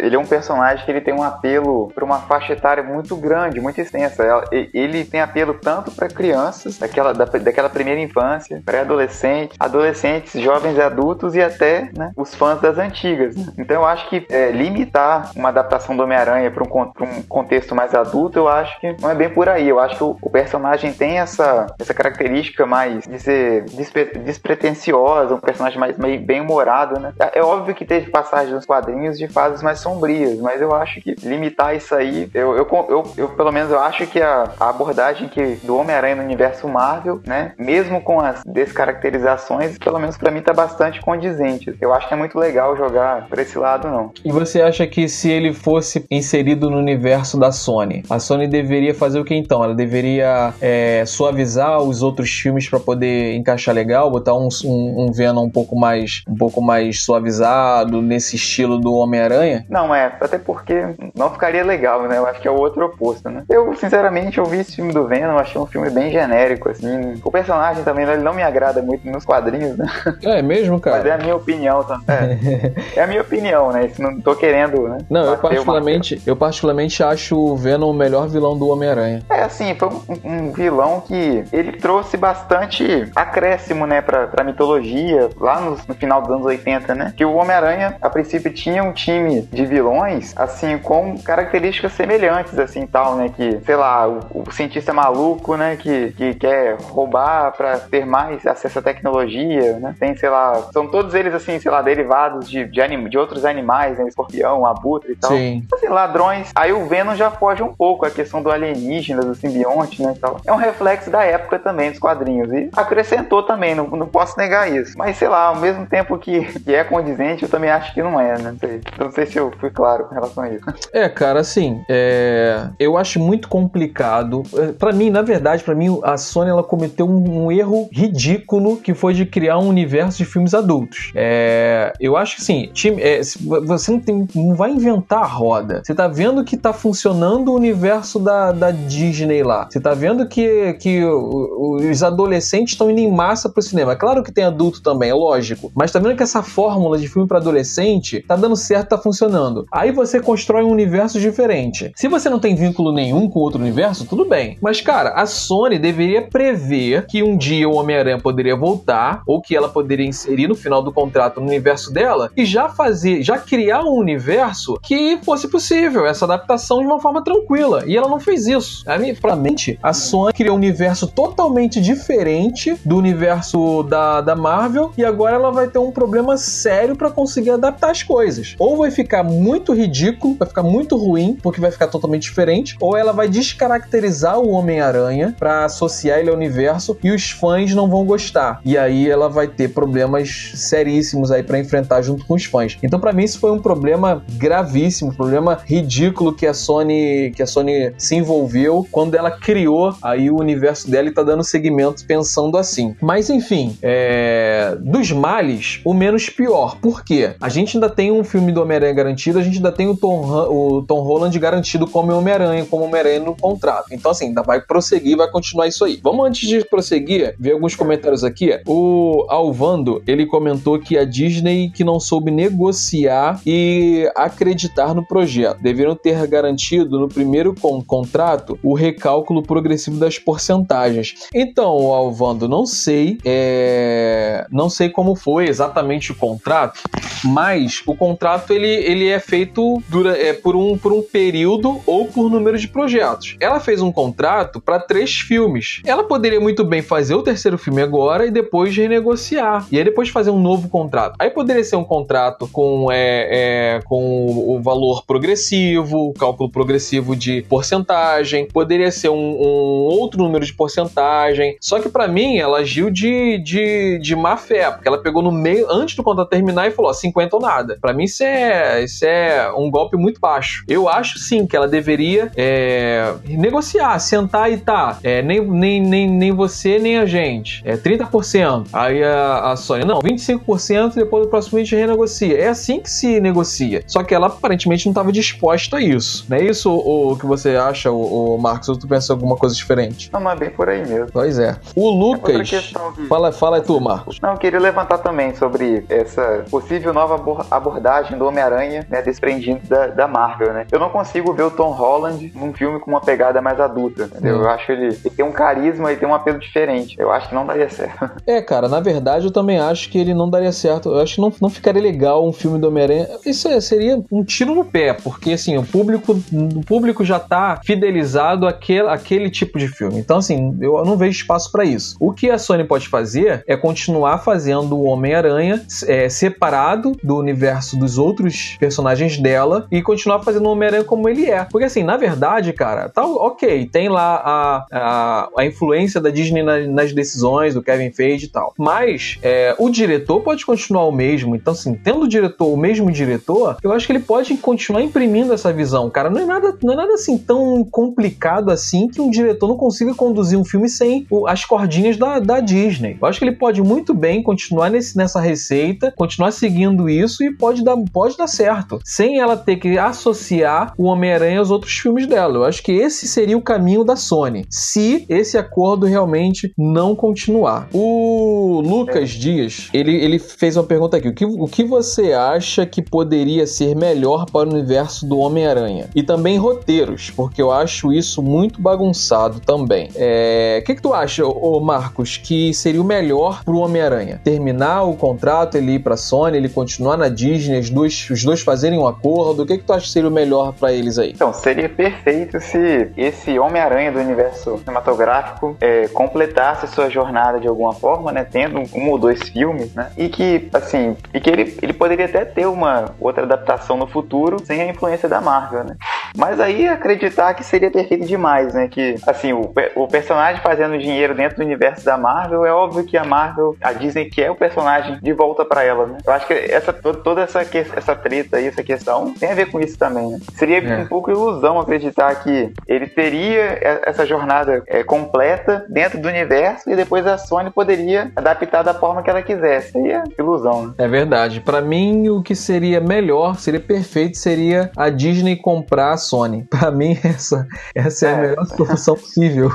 ele 0.00 0.16
é 0.16 0.18
um 0.18 0.26
personagem 0.26 0.84
que 0.84 0.90
ele 0.90 1.00
tem 1.00 1.14
um 1.14 1.22
apelo 1.22 1.88
para 1.94 2.04
uma 2.04 2.20
faixa 2.20 2.52
etária 2.52 2.82
muito 2.82 3.16
grande, 3.16 3.60
muito 3.60 3.80
extensa. 3.80 4.24
Ele 4.50 5.04
tem 5.04 5.20
apelo 5.20 5.54
tanto 5.54 5.90
para 5.90 6.08
crianças, 6.08 6.78
daquela, 6.78 7.12
da, 7.12 7.24
daquela 7.24 7.68
primeira 7.68 8.00
infância, 8.00 8.62
pré-adolescente, 8.64 9.56
adolescentes, 9.58 10.40
jovens 10.40 10.76
e 10.76 10.82
adultos 10.82 11.34
e 11.34 11.42
até 11.42 11.90
né, 11.96 12.12
os 12.16 12.34
fãs 12.34 12.60
das 12.60 12.78
antigas. 12.78 13.34
Então 13.58 13.76
eu 13.76 13.86
acho 13.86 14.08
que 14.08 14.26
é, 14.30 14.50
limitar 14.50 15.30
uma 15.36 15.48
adaptação 15.48 15.96
do 15.96 16.02
Homem-Aranha 16.02 16.50
para 16.50 16.62
um, 16.62 16.92
um, 17.00 17.22
contexto 17.22 17.74
mais 17.74 17.94
adulto, 17.94 18.38
eu 18.38 18.48
acho 18.48 18.78
que 18.80 18.96
não 19.00 19.10
é 19.10 19.14
bem 19.14 19.28
por 19.28 19.48
aí. 19.48 19.68
Eu 19.68 19.80
acho 19.80 19.96
que 19.96 20.04
o, 20.04 20.16
o 20.20 20.30
personagem 20.30 20.92
tem 20.92 21.18
essa, 21.18 21.66
essa 21.78 21.94
característica 21.94 22.66
mais 22.66 23.04
de 23.06 23.18
ser 23.18 23.64
despre, 23.64 24.18
despretensiosa, 24.18 25.34
um 25.34 25.40
personagem 25.40 25.78
mais 25.78 25.96
bem 25.96 26.40
humorado, 26.40 27.00
né? 27.00 27.12
É, 27.20 27.38
é 27.38 27.42
óbvio 27.42 27.74
que 27.74 27.84
teve 27.84 28.10
passagens 28.10 28.53
nos 28.54 28.66
quadrinhos 28.66 29.18
de 29.18 29.28
fases 29.28 29.62
mais 29.62 29.80
sombrias, 29.80 30.38
mas 30.38 30.60
eu 30.60 30.74
acho 30.74 31.00
que 31.00 31.14
limitar 31.22 31.74
isso 31.76 31.94
aí, 31.94 32.28
eu, 32.34 32.56
eu, 32.56 32.66
eu, 32.88 33.12
eu 33.16 33.28
pelo 33.30 33.52
menos 33.52 33.70
eu 33.70 33.78
acho 33.78 34.06
que 34.06 34.20
a, 34.20 34.50
a 34.58 34.68
abordagem 34.68 35.28
que 35.28 35.56
do 35.62 35.76
Homem-Aranha 35.76 36.16
no 36.16 36.22
universo 36.22 36.68
Marvel, 36.68 37.20
né, 37.26 37.52
mesmo 37.58 38.00
com 38.00 38.20
as 38.20 38.42
descaracterizações, 38.44 39.78
pelo 39.78 39.98
menos 39.98 40.16
para 40.16 40.30
mim 40.30 40.40
tá 40.40 40.52
bastante 40.52 41.00
condizente. 41.00 41.74
Eu 41.80 41.92
acho 41.92 42.08
que 42.08 42.14
é 42.14 42.16
muito 42.16 42.38
legal 42.38 42.76
jogar 42.76 43.26
por 43.28 43.38
esse 43.38 43.58
lado, 43.58 43.88
não. 43.88 44.12
E 44.24 44.30
você 44.30 44.60
acha 44.60 44.86
que 44.86 45.08
se 45.08 45.30
ele 45.30 45.52
fosse 45.52 46.04
inserido 46.10 46.70
no 46.70 46.78
universo 46.78 47.38
da 47.38 47.52
Sony, 47.52 48.02
a 48.08 48.18
Sony 48.18 48.46
deveria 48.46 48.94
fazer 48.94 49.18
o 49.18 49.24
que 49.24 49.34
então? 49.34 49.62
Ela 49.62 49.74
deveria 49.74 50.52
é, 50.60 51.04
suavizar 51.06 51.82
os 51.82 52.02
outros 52.02 52.30
filmes 52.30 52.68
para 52.68 52.80
poder 52.80 53.34
encaixar 53.34 53.74
legal, 53.74 54.10
botar 54.10 54.34
um, 54.34 54.48
um, 54.64 55.04
um 55.04 55.12
Venom 55.12 55.44
um 55.44 55.50
pouco 55.50 55.76
mais 55.76 56.22
um 56.28 56.36
pouco 56.36 56.60
mais 56.60 57.02
suavizado 57.02 58.00
nesse 58.00 58.38
estilo 58.44 58.78
do 58.78 58.94
Homem-Aranha? 58.94 59.64
Não, 59.68 59.94
é, 59.94 60.06
até 60.20 60.38
porque 60.38 60.94
não 61.14 61.30
ficaria 61.30 61.64
legal, 61.64 62.02
né? 62.02 62.18
Eu 62.18 62.26
acho 62.26 62.40
que 62.40 62.48
é 62.48 62.50
o 62.50 62.58
outro 62.58 62.86
oposto, 62.86 63.28
né? 63.28 63.44
Eu, 63.48 63.74
sinceramente, 63.74 64.38
eu 64.38 64.44
vi 64.44 64.58
esse 64.58 64.76
filme 64.76 64.92
do 64.92 65.06
Venom, 65.06 65.38
achei 65.38 65.60
um 65.60 65.66
filme 65.66 65.90
bem 65.90 66.10
genérico, 66.10 66.68
assim. 66.68 67.20
O 67.24 67.30
personagem 67.30 67.82
também, 67.82 68.04
ele 68.04 68.22
não 68.22 68.34
me 68.34 68.42
agrada 68.42 68.82
muito 68.82 69.08
nos 69.08 69.24
quadrinhos, 69.24 69.76
né? 69.76 69.86
É 70.24 70.42
mesmo, 70.42 70.80
cara? 70.80 70.98
Mas 70.98 71.06
é 71.06 71.12
a 71.12 71.18
minha 71.18 71.36
opinião 71.36 71.84
também. 71.84 72.04
É, 72.08 72.98
é 72.98 73.02
a 73.02 73.06
minha 73.06 73.20
opinião, 73.20 73.70
né? 73.70 73.86
Isso 73.86 74.02
não 74.02 74.20
tô 74.20 74.34
querendo, 74.34 74.88
né? 74.88 74.98
Não, 75.08 75.24
eu 75.24 75.38
particularmente, 75.38 76.20
eu 76.26 76.36
particularmente 76.36 77.02
acho 77.02 77.36
o 77.36 77.56
Venom 77.56 77.90
o 77.90 77.94
melhor 77.94 78.28
vilão 78.28 78.56
do 78.56 78.68
Homem-Aranha. 78.68 79.22
É, 79.30 79.42
assim, 79.42 79.74
foi 79.74 79.88
um, 79.88 80.02
um, 80.24 80.52
vilão 80.52 81.00
que 81.00 81.44
ele 81.52 81.72
trouxe 81.72 82.16
bastante 82.16 83.10
acréscimo, 83.14 83.86
né, 83.86 84.00
pra, 84.00 84.26
pra 84.26 84.44
mitologia, 84.44 85.30
lá 85.38 85.60
no, 85.60 85.78
no 85.86 85.94
final 85.94 86.20
dos 86.22 86.30
anos 86.30 86.46
80, 86.46 86.94
né? 86.94 87.14
Que 87.16 87.24
o 87.24 87.34
Homem-Aranha, 87.34 87.96
a 88.00 88.10
princípio, 88.10 88.23
tinha 88.54 88.82
um 88.82 88.92
time 88.92 89.42
de 89.42 89.64
vilões, 89.66 90.32
assim, 90.36 90.78
com 90.78 91.18
características 91.18 91.92
semelhantes, 91.92 92.58
assim, 92.58 92.86
tal, 92.86 93.16
né? 93.16 93.30
Que, 93.34 93.60
sei 93.64 93.76
lá, 93.76 94.08
o, 94.08 94.20
o 94.34 94.52
cientista 94.52 94.92
maluco, 94.92 95.56
né? 95.56 95.76
Que, 95.76 96.12
que 96.12 96.34
quer 96.34 96.76
roubar 96.80 97.52
para 97.52 97.78
ter 97.78 98.04
mais 98.04 98.46
acesso 98.46 98.78
à 98.78 98.82
tecnologia, 98.82 99.78
né? 99.78 99.94
Tem, 99.98 100.16
sei 100.16 100.28
lá, 100.28 100.68
são 100.72 100.88
todos 100.88 101.14
eles, 101.14 101.34
assim, 101.34 101.58
sei 101.58 101.70
lá, 101.70 101.82
derivados 101.82 102.48
de, 102.48 102.64
de, 102.64 102.80
anim, 102.80 103.08
de 103.08 103.18
outros 103.18 103.44
animais, 103.44 103.98
né? 103.98 104.08
Escorpião, 104.08 104.66
abutre 104.66 105.12
e 105.12 105.16
tal. 105.16 105.30
Sim. 105.30 105.66
Assim, 105.72 105.88
ladrões. 105.88 106.50
Aí 106.54 106.72
o 106.72 106.86
Venom 106.86 107.14
já 107.14 107.30
foge 107.30 107.62
um 107.62 107.72
pouco 107.72 108.06
a 108.06 108.10
questão 108.10 108.42
do 108.42 108.50
alienígena, 108.50 109.22
do 109.22 109.34
simbionte, 109.34 110.02
né? 110.02 110.14
Tal. 110.20 110.40
É 110.46 110.52
um 110.52 110.56
reflexo 110.56 111.10
da 111.10 111.24
época 111.24 111.58
também 111.58 111.90
dos 111.90 111.98
quadrinhos. 111.98 112.52
E 112.52 112.70
acrescentou 112.76 113.42
também, 113.42 113.74
não, 113.74 113.86
não 113.88 114.06
posso 114.06 114.38
negar 114.38 114.70
isso. 114.70 114.96
Mas, 114.96 115.16
sei 115.16 115.28
lá, 115.28 115.48
ao 115.48 115.56
mesmo 115.56 115.86
tempo 115.86 116.18
que, 116.18 116.44
que 116.60 116.74
é 116.74 116.84
condizente, 116.84 117.42
eu 117.42 117.48
também 117.48 117.70
acho 117.70 117.92
que 117.92 118.02
não 118.02 118.13
é, 118.20 118.38
né? 118.38 118.52
Não 118.52 118.58
sei, 118.58 118.80
não 118.98 119.26
se 119.26 119.38
eu 119.38 119.52
fui 119.58 119.70
claro 119.70 120.04
com 120.04 120.14
relação 120.14 120.44
a 120.44 120.50
isso. 120.50 120.64
É, 120.92 121.08
cara, 121.08 121.40
assim, 121.40 121.82
é... 121.88 122.68
eu 122.78 122.96
acho 122.96 123.18
muito 123.18 123.48
complicado. 123.48 124.42
É, 124.56 124.72
para 124.72 124.92
mim, 124.92 125.10
na 125.10 125.22
verdade, 125.22 125.62
para 125.62 125.74
mim, 125.74 126.00
a 126.02 126.16
Sony 126.16 126.50
ela 126.50 126.62
cometeu 126.62 127.08
um, 127.08 127.44
um, 127.44 127.52
erro 127.52 127.88
ridículo 127.92 128.76
que 128.76 128.94
foi 128.94 129.14
de 129.14 129.26
criar 129.26 129.58
um 129.58 129.68
universo 129.68 130.18
de 130.18 130.24
filmes 130.24 130.54
adultos. 130.54 131.12
É... 131.14 131.92
Eu 132.00 132.16
acho 132.16 132.36
que, 132.36 132.42
assim, 132.42 132.70
time, 132.72 133.00
é, 133.02 133.20
você 133.20 133.90
não, 133.90 134.00
tem, 134.00 134.28
não 134.34 134.54
vai 134.54 134.70
inventar 134.70 135.22
a 135.22 135.26
roda. 135.26 135.82
Você 135.84 135.94
tá 135.94 136.08
vendo 136.08 136.44
que 136.44 136.56
tá 136.56 136.72
funcionando 136.72 137.48
o 137.48 137.54
universo 137.54 138.18
da, 138.18 138.52
da 138.52 138.70
Disney 138.70 139.42
lá. 139.42 139.68
Você 139.70 139.80
tá 139.80 139.94
vendo 139.94 140.26
que, 140.26 140.74
que 140.74 141.04
os 141.04 142.02
adolescentes 142.02 142.74
estão 142.74 142.90
indo 142.90 143.00
em 143.00 143.10
massa 143.10 143.48
pro 143.48 143.62
cinema. 143.62 143.96
Claro 143.96 144.22
que 144.22 144.32
tem 144.32 144.44
adulto 144.44 144.82
também, 144.82 145.10
é 145.10 145.14
lógico. 145.14 145.72
Mas 145.74 145.90
tá 145.90 145.98
vendo 145.98 146.16
que 146.16 146.22
essa 146.22 146.42
fórmula 146.42 146.98
de 146.98 147.08
filme 147.08 147.26
para 147.28 147.38
adolescente 147.38 148.03
tá 148.26 148.36
dando 148.36 148.56
certo, 148.56 148.90
tá 148.90 148.98
funcionando. 148.98 149.66
Aí 149.72 149.92
você 149.92 150.20
constrói 150.20 150.64
um 150.64 150.70
universo 150.70 151.20
diferente. 151.20 151.92
Se 151.96 152.08
você 152.08 152.28
não 152.28 152.38
tem 152.38 152.54
vínculo 152.54 152.92
nenhum 152.92 153.28
com 153.28 153.40
outro 153.40 153.60
universo, 153.60 154.06
tudo 154.06 154.24
bem. 154.24 154.58
Mas, 154.60 154.80
cara, 154.80 155.10
a 155.10 155.26
Sony 155.26 155.78
deveria 155.78 156.22
prever 156.22 157.06
que 157.06 157.22
um 157.22 157.36
dia 157.36 157.68
o 157.68 157.76
Homem-Aranha 157.76 158.18
poderia 158.18 158.56
voltar, 158.56 159.22
ou 159.26 159.40
que 159.40 159.56
ela 159.56 159.68
poderia 159.68 160.06
inserir 160.06 160.48
no 160.48 160.54
final 160.54 160.82
do 160.82 160.92
contrato 160.92 161.40
no 161.40 161.46
universo 161.46 161.92
dela, 161.92 162.30
e 162.36 162.44
já 162.44 162.68
fazer, 162.68 163.22
já 163.22 163.38
criar 163.38 163.82
um 163.84 163.94
universo 163.94 164.78
que 164.82 165.18
fosse 165.24 165.48
possível, 165.48 166.06
essa 166.06 166.24
adaptação 166.24 166.80
de 166.80 166.86
uma 166.86 167.00
forma 167.00 167.22
tranquila. 167.22 167.84
E 167.86 167.96
ela 167.96 168.08
não 168.08 168.20
fez 168.20 168.46
isso. 168.46 168.84
A 168.86 168.94
pra 169.20 169.36
mente, 169.36 169.78
a 169.82 169.92
Sony 169.92 170.32
criou 170.32 170.54
um 170.54 170.58
universo 170.58 171.06
totalmente 171.06 171.80
diferente 171.80 172.76
do 172.84 172.96
universo 172.96 173.82
da, 173.84 174.20
da 174.20 174.34
Marvel, 174.34 174.92
e 174.96 175.04
agora 175.04 175.36
ela 175.36 175.50
vai 175.50 175.68
ter 175.68 175.78
um 175.78 175.90
problema 175.90 176.36
sério 176.36 176.96
para 176.96 177.10
conseguir 177.10 177.50
adaptar 177.50 177.93
as 177.94 178.02
coisas. 178.02 178.54
Ou 178.58 178.76
vai 178.76 178.90
ficar 178.90 179.22
muito 179.22 179.72
ridículo, 179.72 180.34
vai 180.34 180.48
ficar 180.48 180.62
muito 180.62 180.96
ruim, 180.96 181.38
porque 181.40 181.60
vai 181.60 181.70
ficar 181.70 181.86
totalmente 181.86 182.22
diferente, 182.22 182.76
ou 182.80 182.96
ela 182.96 183.12
vai 183.12 183.28
descaracterizar 183.28 184.38
o 184.38 184.50
Homem-Aranha 184.50 185.34
para 185.38 185.64
associar 185.64 186.18
ele 186.18 186.28
ao 186.28 186.36
universo 186.36 186.98
e 187.02 187.10
os 187.10 187.30
fãs 187.30 187.72
não 187.74 187.88
vão 187.88 188.04
gostar. 188.04 188.60
E 188.64 188.76
aí 188.76 189.08
ela 189.08 189.28
vai 189.28 189.46
ter 189.46 189.68
problemas 189.68 190.52
seríssimos 190.54 191.30
aí 191.30 191.42
para 191.42 191.58
enfrentar 191.58 192.02
junto 192.02 192.26
com 192.26 192.34
os 192.34 192.44
fãs. 192.44 192.76
Então 192.82 192.98
para 192.98 193.12
mim 193.12 193.24
isso 193.24 193.38
foi 193.38 193.52
um 193.52 193.60
problema 193.60 194.22
gravíssimo, 194.36 195.10
um 195.10 195.14
problema 195.14 195.58
ridículo 195.64 196.34
que 196.34 196.46
a 196.46 196.54
Sony 196.54 197.32
que 197.34 197.42
a 197.42 197.46
Sony 197.46 197.94
se 197.96 198.16
envolveu 198.16 198.86
quando 198.90 199.14
ela 199.14 199.30
criou 199.30 199.94
aí 200.02 200.30
o 200.30 200.38
universo 200.38 200.90
dela 200.90 201.08
e 201.08 201.12
tá 201.12 201.22
dando 201.22 201.44
segmentos 201.44 202.02
pensando 202.02 202.58
assim. 202.58 202.96
Mas 203.00 203.30
enfim, 203.30 203.76
é... 203.82 204.76
dos 204.80 205.12
males, 205.12 205.80
o 205.84 205.94
menos 205.94 206.28
pior. 206.28 206.76
Por 206.80 207.04
quê? 207.04 207.34
A 207.40 207.48
gente 207.48 207.76
ainda 207.84 207.88
tem 207.88 208.10
um 208.10 208.24
filme 208.24 208.50
do 208.50 208.62
Homem-Aranha 208.62 208.92
garantido, 208.92 209.38
a 209.38 209.42
gente 209.42 209.56
ainda 209.56 209.70
tem 209.70 209.86
o 209.88 209.96
Tom, 209.96 210.22
o 210.48 210.82
Tom 210.82 211.00
Holland 211.00 211.38
garantido 211.38 211.86
como 211.86 212.12
Homem-Aranha, 212.12 212.64
como 212.64 212.84
Homem-Aranha 212.84 213.20
no 213.20 213.36
contrato. 213.36 213.86
Então, 213.92 214.10
assim, 214.10 214.26
ainda 214.26 214.42
vai 214.42 214.60
prosseguir, 214.60 215.16
vai 215.16 215.30
continuar 215.30 215.66
isso 215.66 215.84
aí. 215.84 216.00
Vamos, 216.02 216.26
antes 216.26 216.48
de 216.48 216.64
prosseguir, 216.64 217.34
ver 217.38 217.52
alguns 217.52 217.76
comentários 217.76 218.24
aqui. 218.24 218.58
O 218.66 219.26
Alvando, 219.28 220.02
ele 220.06 220.26
comentou 220.26 220.78
que 220.78 220.96
a 220.96 221.04
Disney 221.04 221.70
que 221.70 221.84
não 221.84 222.00
soube 222.00 222.30
negociar 222.30 223.40
e 223.46 224.10
acreditar 224.16 224.94
no 224.94 225.06
projeto. 225.06 225.62
Deveriam 225.62 225.94
ter 225.94 226.26
garantido 226.26 226.98
no 226.98 227.08
primeiro 227.08 227.54
con 227.54 227.82
contrato 227.82 228.58
o 228.62 228.74
recálculo 228.74 229.42
progressivo 229.42 229.98
das 229.98 230.18
porcentagens. 230.18 231.14
Então, 231.34 231.92
Alvando, 231.92 232.48
não 232.48 232.64
sei, 232.64 233.18
é... 233.24 234.46
não 234.50 234.70
sei 234.70 234.88
como 234.88 235.14
foi 235.14 235.48
exatamente 235.48 236.12
o 236.12 236.14
contrato, 236.14 236.80
mas 237.24 237.73
o 237.86 237.96
contrato 237.96 238.52
ele, 238.52 238.68
ele 238.68 239.08
é 239.08 239.18
feito 239.18 239.82
dura, 239.88 240.16
é, 240.16 240.32
por, 240.32 240.56
um, 240.56 240.76
por 240.76 240.92
um 240.92 241.02
período 241.02 241.80
ou 241.86 242.06
por 242.06 242.30
número 242.30 242.58
de 242.58 242.68
projetos. 242.68 243.36
Ela 243.40 243.60
fez 243.60 243.80
um 243.80 243.92
contrato 243.92 244.60
para 244.60 244.78
três 244.78 245.14
filmes. 245.20 245.80
Ela 245.84 246.04
poderia 246.04 246.40
muito 246.40 246.64
bem 246.64 246.82
fazer 246.82 247.14
o 247.14 247.22
terceiro 247.22 247.58
filme 247.58 247.82
agora 247.82 248.26
e 248.26 248.30
depois 248.30 248.76
renegociar. 248.76 249.66
E 249.70 249.78
aí 249.78 249.84
depois 249.84 250.08
fazer 250.08 250.30
um 250.30 250.40
novo 250.40 250.68
contrato. 250.68 251.16
Aí 251.18 251.30
poderia 251.30 251.64
ser 251.64 251.76
um 251.76 251.84
contrato 251.84 252.48
com, 252.48 252.90
é, 252.90 253.76
é, 253.76 253.80
com 253.84 254.54
o 254.56 254.60
valor 254.62 255.04
progressivo, 255.06 256.12
cálculo 256.18 256.50
progressivo 256.50 257.16
de 257.16 257.42
porcentagem, 257.42 258.46
poderia 258.46 258.90
ser 258.90 259.08
um, 259.08 259.14
um 259.16 259.84
outro 259.86 260.22
número 260.22 260.44
de 260.44 260.52
porcentagem. 260.52 261.56
Só 261.60 261.80
que 261.80 261.88
para 261.88 262.08
mim 262.08 262.36
ela 262.38 262.58
agiu 262.58 262.90
de, 262.90 263.38
de, 263.38 263.98
de 263.98 264.16
má 264.16 264.36
fé, 264.36 264.70
porque 264.70 264.88
ela 264.88 265.02
pegou 265.02 265.22
no 265.22 265.32
meio, 265.32 265.70
antes 265.70 265.96
do 265.96 266.02
contrato 266.02 266.28
terminar, 266.28 266.68
e 266.68 266.70
falou: 266.70 266.92
50 266.92 267.36
ou 267.36 267.42
nada. 267.42 267.63
Para 267.80 267.92
mim 267.92 268.04
isso 268.04 268.22
é, 268.22 268.82
isso 268.82 269.04
é 269.04 269.52
um 269.56 269.70
golpe 269.70 269.96
muito 269.96 270.20
baixo. 270.20 270.64
Eu 270.68 270.88
acho 270.88 271.18
sim 271.18 271.46
que 271.46 271.56
ela 271.56 271.68
deveria 271.68 272.30
é, 272.36 273.14
negociar, 273.26 273.98
sentar 273.98 274.50
e 274.50 274.58
tá. 274.58 274.98
É, 275.02 275.22
nem, 275.22 275.40
nem, 275.40 275.80
nem, 275.80 276.10
nem 276.10 276.32
você, 276.32 276.78
nem 276.78 276.98
a 276.98 277.06
gente. 277.06 277.62
É 277.64 277.76
30%. 277.76 278.68
Aí 278.72 279.02
a, 279.02 279.52
a 279.52 279.56
Sony, 279.56 279.84
não, 279.84 280.00
25% 280.00 280.94
depois 280.94 281.24
do 281.24 281.30
próximo 281.30 281.56
mês 281.56 281.70
renegocia. 281.70 282.38
É 282.38 282.48
assim 282.48 282.80
que 282.80 282.90
se 282.90 283.20
negocia. 283.20 283.82
Só 283.86 284.02
que 284.02 284.14
ela 284.14 284.26
aparentemente 284.26 284.86
não 284.86 284.92
estava 284.92 285.12
disposta 285.12 285.76
a 285.76 285.80
isso. 285.80 286.26
Não 286.28 286.36
é 286.36 286.44
isso 286.44 286.72
o, 286.72 287.16
que 287.16 287.26
você 287.26 287.56
acha, 287.56 287.90
o, 287.90 288.34
o 288.34 288.38
Marcos? 288.38 288.68
Ou 288.68 288.76
tu 288.76 288.88
pensa 288.88 289.12
alguma 289.12 289.36
coisa 289.36 289.54
diferente? 289.54 290.10
Não, 290.12 290.20
mas 290.20 290.36
é 290.36 290.40
bem 290.40 290.50
por 290.50 290.68
aí 290.68 290.86
mesmo. 290.86 291.08
Pois 291.12 291.38
é. 291.38 291.56
O 291.74 291.90
Lucas. 291.90 292.72
Fala, 293.08 293.32
fala 293.32 293.60
tu, 293.60 293.80
Marcos. 293.80 294.20
Não, 294.20 294.32
eu 294.32 294.38
queria 294.38 294.60
levantar 294.60 294.98
também 294.98 295.34
sobre 295.34 295.84
essa 295.88 296.44
possível 296.50 296.92
nova 296.92 297.18
abordagem 297.56 298.18
do 298.18 298.26
Homem-Aranha, 298.26 298.86
né, 298.88 299.02
desprendido 299.02 299.60
da, 299.68 299.86
da 299.88 300.08
Marvel, 300.08 300.52
né? 300.52 300.66
Eu 300.70 300.78
não 300.78 300.90
consigo 300.90 301.32
ver 301.32 301.44
o 301.44 301.50
Tom 301.50 301.70
Holland 301.70 302.32
num 302.34 302.52
filme 302.52 302.80
com 302.80 302.90
uma 302.90 303.00
pegada 303.00 303.40
mais 303.40 303.60
adulta, 303.60 304.04
entendeu? 304.04 304.38
Hum. 304.38 304.42
Eu 304.42 304.50
acho 304.50 304.66
que 304.66 304.72
ele, 304.72 304.86
ele, 304.86 305.10
tem 305.10 305.24
um 305.24 305.32
carisma 305.32 305.92
e 305.92 305.96
tem 305.96 306.08
um 306.08 306.14
apelo 306.14 306.38
diferente. 306.38 306.96
Eu 306.98 307.10
acho 307.10 307.28
que 307.28 307.34
não 307.34 307.46
daria 307.46 307.68
certo. 307.68 308.10
É, 308.26 308.40
cara, 308.40 308.68
na 308.68 308.80
verdade 308.80 309.26
eu 309.26 309.30
também 309.30 309.58
acho 309.58 309.90
que 309.90 309.98
ele 309.98 310.14
não 310.14 310.28
daria 310.28 310.50
certo. 310.50 310.88
Eu 310.88 311.00
acho 311.00 311.16
que 311.16 311.20
não, 311.20 311.32
não 311.40 311.50
ficaria 311.50 311.80
legal 311.80 312.26
um 312.26 312.32
filme 312.32 312.58
do 312.58 312.68
Homem-Aranha. 312.68 313.08
Isso 313.24 313.48
é, 313.48 313.60
seria 313.60 314.02
um 314.10 314.24
tiro 314.24 314.54
no 314.54 314.64
pé, 314.64 314.94
porque 314.94 315.32
assim, 315.32 315.56
o 315.56 315.62
público, 315.62 316.12
o 316.32 316.64
público 316.64 317.04
já 317.04 317.18
tá 317.18 317.60
fidelizado 317.64 318.46
àquele, 318.46 318.88
àquele 318.88 319.30
tipo 319.30 319.58
de 319.58 319.68
filme. 319.68 319.98
Então, 319.98 320.18
assim, 320.18 320.56
eu 320.60 320.84
não 320.84 320.96
vejo 320.96 321.18
espaço 321.18 321.52
para 321.52 321.64
isso. 321.64 321.96
O 322.00 322.12
que 322.12 322.30
a 322.30 322.38
Sony 322.38 322.64
pode 322.64 322.88
fazer 322.88 323.44
é 323.46 323.56
continuar 323.56 324.18
fazendo 324.18 324.76
o 324.76 324.84
Homem-Aranha 324.84 325.62
é, 325.86 326.08
separado 326.08 326.92
do 327.02 327.16
universo 327.16 327.33
dos 327.76 327.98
outros 327.98 328.56
personagens 328.58 329.18
dela 329.18 329.66
e 329.70 329.82
continuar 329.82 330.22
fazendo 330.22 330.46
o 330.46 330.52
Homem-Aranha 330.52 330.84
como 330.84 331.08
ele 331.08 331.30
é. 331.30 331.44
Porque, 331.44 331.66
assim, 331.66 331.82
na 331.82 331.96
verdade, 331.96 332.52
cara, 332.52 332.88
tá 332.88 333.04
ok, 333.04 333.66
tem 333.66 333.88
lá 333.88 334.16
a, 334.24 334.66
a, 334.70 335.28
a 335.38 335.46
influência 335.46 336.00
da 336.00 336.10
Disney 336.10 336.42
na, 336.42 336.60
nas 336.60 336.92
decisões 336.92 337.54
do 337.54 337.62
Kevin 337.62 337.90
Feige 337.90 338.26
e 338.26 338.28
tal. 338.28 338.54
Mas 338.58 339.18
é, 339.22 339.54
o 339.58 339.68
diretor 339.70 340.20
pode 340.20 340.44
continuar 340.44 340.84
o 340.84 340.92
mesmo. 340.92 341.34
Então, 341.34 341.52
assim, 341.52 341.74
tendo 341.74 342.04
o 342.04 342.08
diretor, 342.08 342.46
o 342.46 342.56
mesmo 342.56 342.90
diretor, 342.90 343.56
eu 343.62 343.72
acho 343.72 343.86
que 343.86 343.92
ele 343.92 344.00
pode 344.00 344.36
continuar 344.36 344.82
imprimindo 344.82 345.32
essa 345.32 345.52
visão. 345.52 345.90
Cara, 345.90 346.10
não 346.10 346.20
é 346.20 346.24
nada, 346.24 346.56
não 346.62 346.72
é 346.72 346.76
nada 346.76 346.94
assim 346.94 347.18
tão 347.18 347.64
complicado 347.64 348.50
assim 348.50 348.88
que 348.88 349.00
um 349.00 349.10
diretor 349.10 349.48
não 349.48 349.56
consiga 349.56 349.94
conduzir 349.94 350.38
um 350.38 350.44
filme 350.44 350.68
sem 350.68 351.06
o, 351.10 351.26
as 351.26 351.44
cordinhas 351.44 351.96
da, 351.96 352.18
da 352.18 352.40
Disney. 352.40 352.96
Eu 353.00 353.08
acho 353.08 353.18
que 353.18 353.24
ele 353.24 353.36
pode 353.36 353.62
muito 353.62 353.94
bem 353.94 354.22
continuar 354.22 354.70
nesse, 354.70 354.96
nessa 354.96 355.20
receita, 355.20 355.92
continuar 355.96 356.30
seguindo 356.30 356.88
isso 356.88 357.23
e 357.26 357.36
pode 357.36 357.62
dar, 357.62 357.76
pode 357.92 358.16
dar 358.16 358.26
certo. 358.26 358.78
Sem 358.84 359.20
ela 359.20 359.36
ter 359.36 359.56
que 359.56 359.78
associar 359.78 360.72
o 360.78 360.84
Homem-Aranha 360.84 361.38
aos 361.38 361.50
outros 361.50 361.72
filmes 361.72 362.06
dela. 362.06 362.36
Eu 362.36 362.44
acho 362.44 362.62
que 362.62 362.72
esse 362.72 363.06
seria 363.06 363.36
o 363.36 363.42
caminho 363.42 363.84
da 363.84 363.96
Sony. 363.96 364.44
Se 364.50 365.04
esse 365.08 365.36
acordo 365.36 365.86
realmente 365.86 366.52
não 366.56 366.94
continuar. 366.94 367.68
O 367.72 368.60
Lucas 368.64 369.10
Dias, 369.10 369.68
ele, 369.72 369.94
ele 369.96 370.18
fez 370.18 370.56
uma 370.56 370.64
pergunta 370.64 370.96
aqui. 370.96 371.08
O 371.08 371.14
que, 371.14 371.24
o 371.24 371.46
que 371.46 371.64
você 371.64 372.12
acha 372.12 372.66
que 372.66 372.82
poderia 372.82 373.46
ser 373.46 373.74
melhor 373.74 374.26
para 374.26 374.48
o 374.48 374.52
universo 374.52 375.06
do 375.06 375.18
Homem-Aranha? 375.18 375.88
E 375.94 376.02
também 376.02 376.38
roteiros, 376.38 377.10
porque 377.10 377.40
eu 377.40 377.50
acho 377.50 377.92
isso 377.92 378.22
muito 378.22 378.60
bagunçado 378.60 379.40
também. 379.40 379.90
É... 379.94 380.58
O 380.62 380.66
que, 380.66 380.74
que 380.74 380.82
tu 380.82 380.92
acha, 380.92 381.24
ô 381.26 381.60
Marcos, 381.60 382.16
que 382.16 382.52
seria 382.54 382.80
o 382.80 382.84
melhor 382.84 383.44
para 383.44 383.54
o 383.54 383.58
Homem-Aranha? 383.58 384.20
Terminar 384.22 384.82
o 384.84 384.96
contrato, 384.96 385.56
ele 385.56 385.72
ir 385.72 385.78
para 385.80 385.96
Sony, 385.96 386.36
ele 386.36 386.48
continuar 386.48 386.96
na 386.96 387.08
Disney, 387.14 387.60
os 387.60 387.70
dois, 387.70 388.08
os 388.10 388.24
dois 388.24 388.42
fazerem 388.42 388.78
um 388.78 388.86
acordo? 388.86 389.42
O 389.42 389.46
que, 389.46 389.58
que 389.58 389.64
tu 389.64 389.72
acha 389.72 389.86
que 389.86 389.92
seria 389.92 390.08
o 390.08 390.12
melhor 390.12 390.52
para 390.52 390.72
eles 390.72 390.98
aí? 390.98 391.12
Então, 391.12 391.32
seria 391.32 391.68
perfeito 391.68 392.40
se 392.40 392.90
esse 392.96 393.38
Homem-Aranha 393.38 393.92
do 393.92 393.98
universo 393.98 394.58
cinematográfico 394.58 395.56
é, 395.60 395.88
completasse 395.88 396.66
sua 396.68 396.90
jornada 396.90 397.38
de 397.40 397.48
alguma 397.48 397.72
forma, 397.72 398.12
né? 398.12 398.24
Tendo 398.24 398.62
um 398.74 398.90
ou 398.90 398.98
dois 398.98 399.22
filmes, 399.28 399.74
né? 399.74 399.90
E 399.96 400.08
que, 400.08 400.48
assim, 400.52 400.96
e 401.12 401.20
que 401.20 401.30
ele, 401.30 401.56
ele 401.62 401.72
poderia 401.72 402.06
até 402.06 402.24
ter 402.24 402.46
uma 402.46 402.94
outra 403.00 403.22
adaptação 403.22 403.76
no 403.76 403.86
futuro 403.86 404.44
sem 404.44 404.60
a 404.60 404.66
influência 404.66 405.08
da 405.08 405.20
Marvel, 405.20 405.64
né? 405.64 405.76
Mas 406.16 406.38
aí 406.40 406.68
acreditar 406.68 407.34
que 407.34 407.44
seria 407.44 407.70
perfeito 407.70 408.06
demais, 408.06 408.54
né? 408.54 408.68
Que, 408.68 408.96
assim, 409.06 409.32
o, 409.32 409.52
o 409.74 409.88
personagem 409.88 410.42
fazendo 410.42 410.78
dinheiro 410.78 411.14
dentro 411.14 411.38
do 411.38 411.42
universo 411.42 411.84
da 411.84 411.96
Marvel, 411.96 412.44
é 412.44 412.52
óbvio 412.52 412.84
que 412.84 412.96
a 412.96 413.04
Marvel, 413.04 413.56
a 413.60 413.72
Disney 413.72 414.06
quer 414.06 414.30
o 414.30 414.34
personagem 414.34 414.98
de 415.02 415.12
volta 415.12 415.44
para 415.44 415.62
ela, 415.62 415.86
né? 415.86 415.98
Eu 416.04 416.12
acho 416.12 416.26
que 416.26 416.32
essa, 416.32 416.72
toda 417.04 417.20
essa, 417.20 417.42
essa 417.76 417.94
treta 417.94 418.38
aí, 418.38 418.46
essa 418.46 418.62
questão, 418.62 419.12
tem 419.12 419.30
a 419.30 419.34
ver 419.34 419.50
com 419.50 419.60
isso 419.60 419.78
também, 419.78 420.08
né? 420.10 420.18
Seria 420.34 420.58
é. 420.58 420.78
um 420.78 420.86
pouco 420.86 421.10
ilusão 421.10 421.60
acreditar 421.60 422.14
que 422.16 422.52
ele 422.66 422.86
teria 422.86 423.58
essa 423.84 424.06
jornada 424.06 424.62
é, 424.66 424.82
completa 424.82 425.66
dentro 425.68 426.00
do 426.00 426.08
universo 426.08 426.70
e 426.70 426.74
depois 426.74 427.06
a 427.06 427.18
Sony 427.18 427.50
poderia 427.50 428.10
adaptar 428.16 428.62
da 428.62 428.72
forma 428.72 429.02
que 429.02 429.10
ela 429.10 429.22
quisesse. 429.22 429.72
Seria 429.72 430.02
ilusão, 430.18 430.68
né? 430.68 430.74
É 430.78 430.88
verdade. 430.88 431.40
Para 431.40 431.60
mim, 431.60 432.08
o 432.08 432.22
que 432.22 432.34
seria 432.34 432.80
melhor, 432.80 433.38
seria 433.38 433.60
perfeito, 433.60 434.16
seria 434.16 434.70
a 434.76 434.88
Disney 434.88 435.36
comprar 435.36 435.92
a 435.92 435.96
Sony. 435.96 436.46
Para 436.48 436.70
mim, 436.70 436.98
essa, 437.04 437.46
essa 437.74 438.06
é, 438.06 438.10
é, 438.10 438.14
a 438.14 438.16
melhor 438.18 438.46
solução 438.46 438.94
possível. 438.94 439.50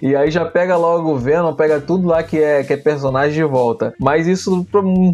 E 0.00 0.14
aí 0.14 0.30
já 0.30 0.44
pega 0.44 0.76
logo 0.76 1.10
o 1.10 1.18
Venom, 1.18 1.54
pega 1.54 1.80
tudo 1.80 2.06
lá 2.06 2.22
que 2.22 2.40
é, 2.40 2.62
que 2.62 2.72
é 2.72 2.76
personagem 2.76 3.34
de 3.34 3.44
volta. 3.44 3.92
Mas 3.98 4.26
isso 4.26 4.66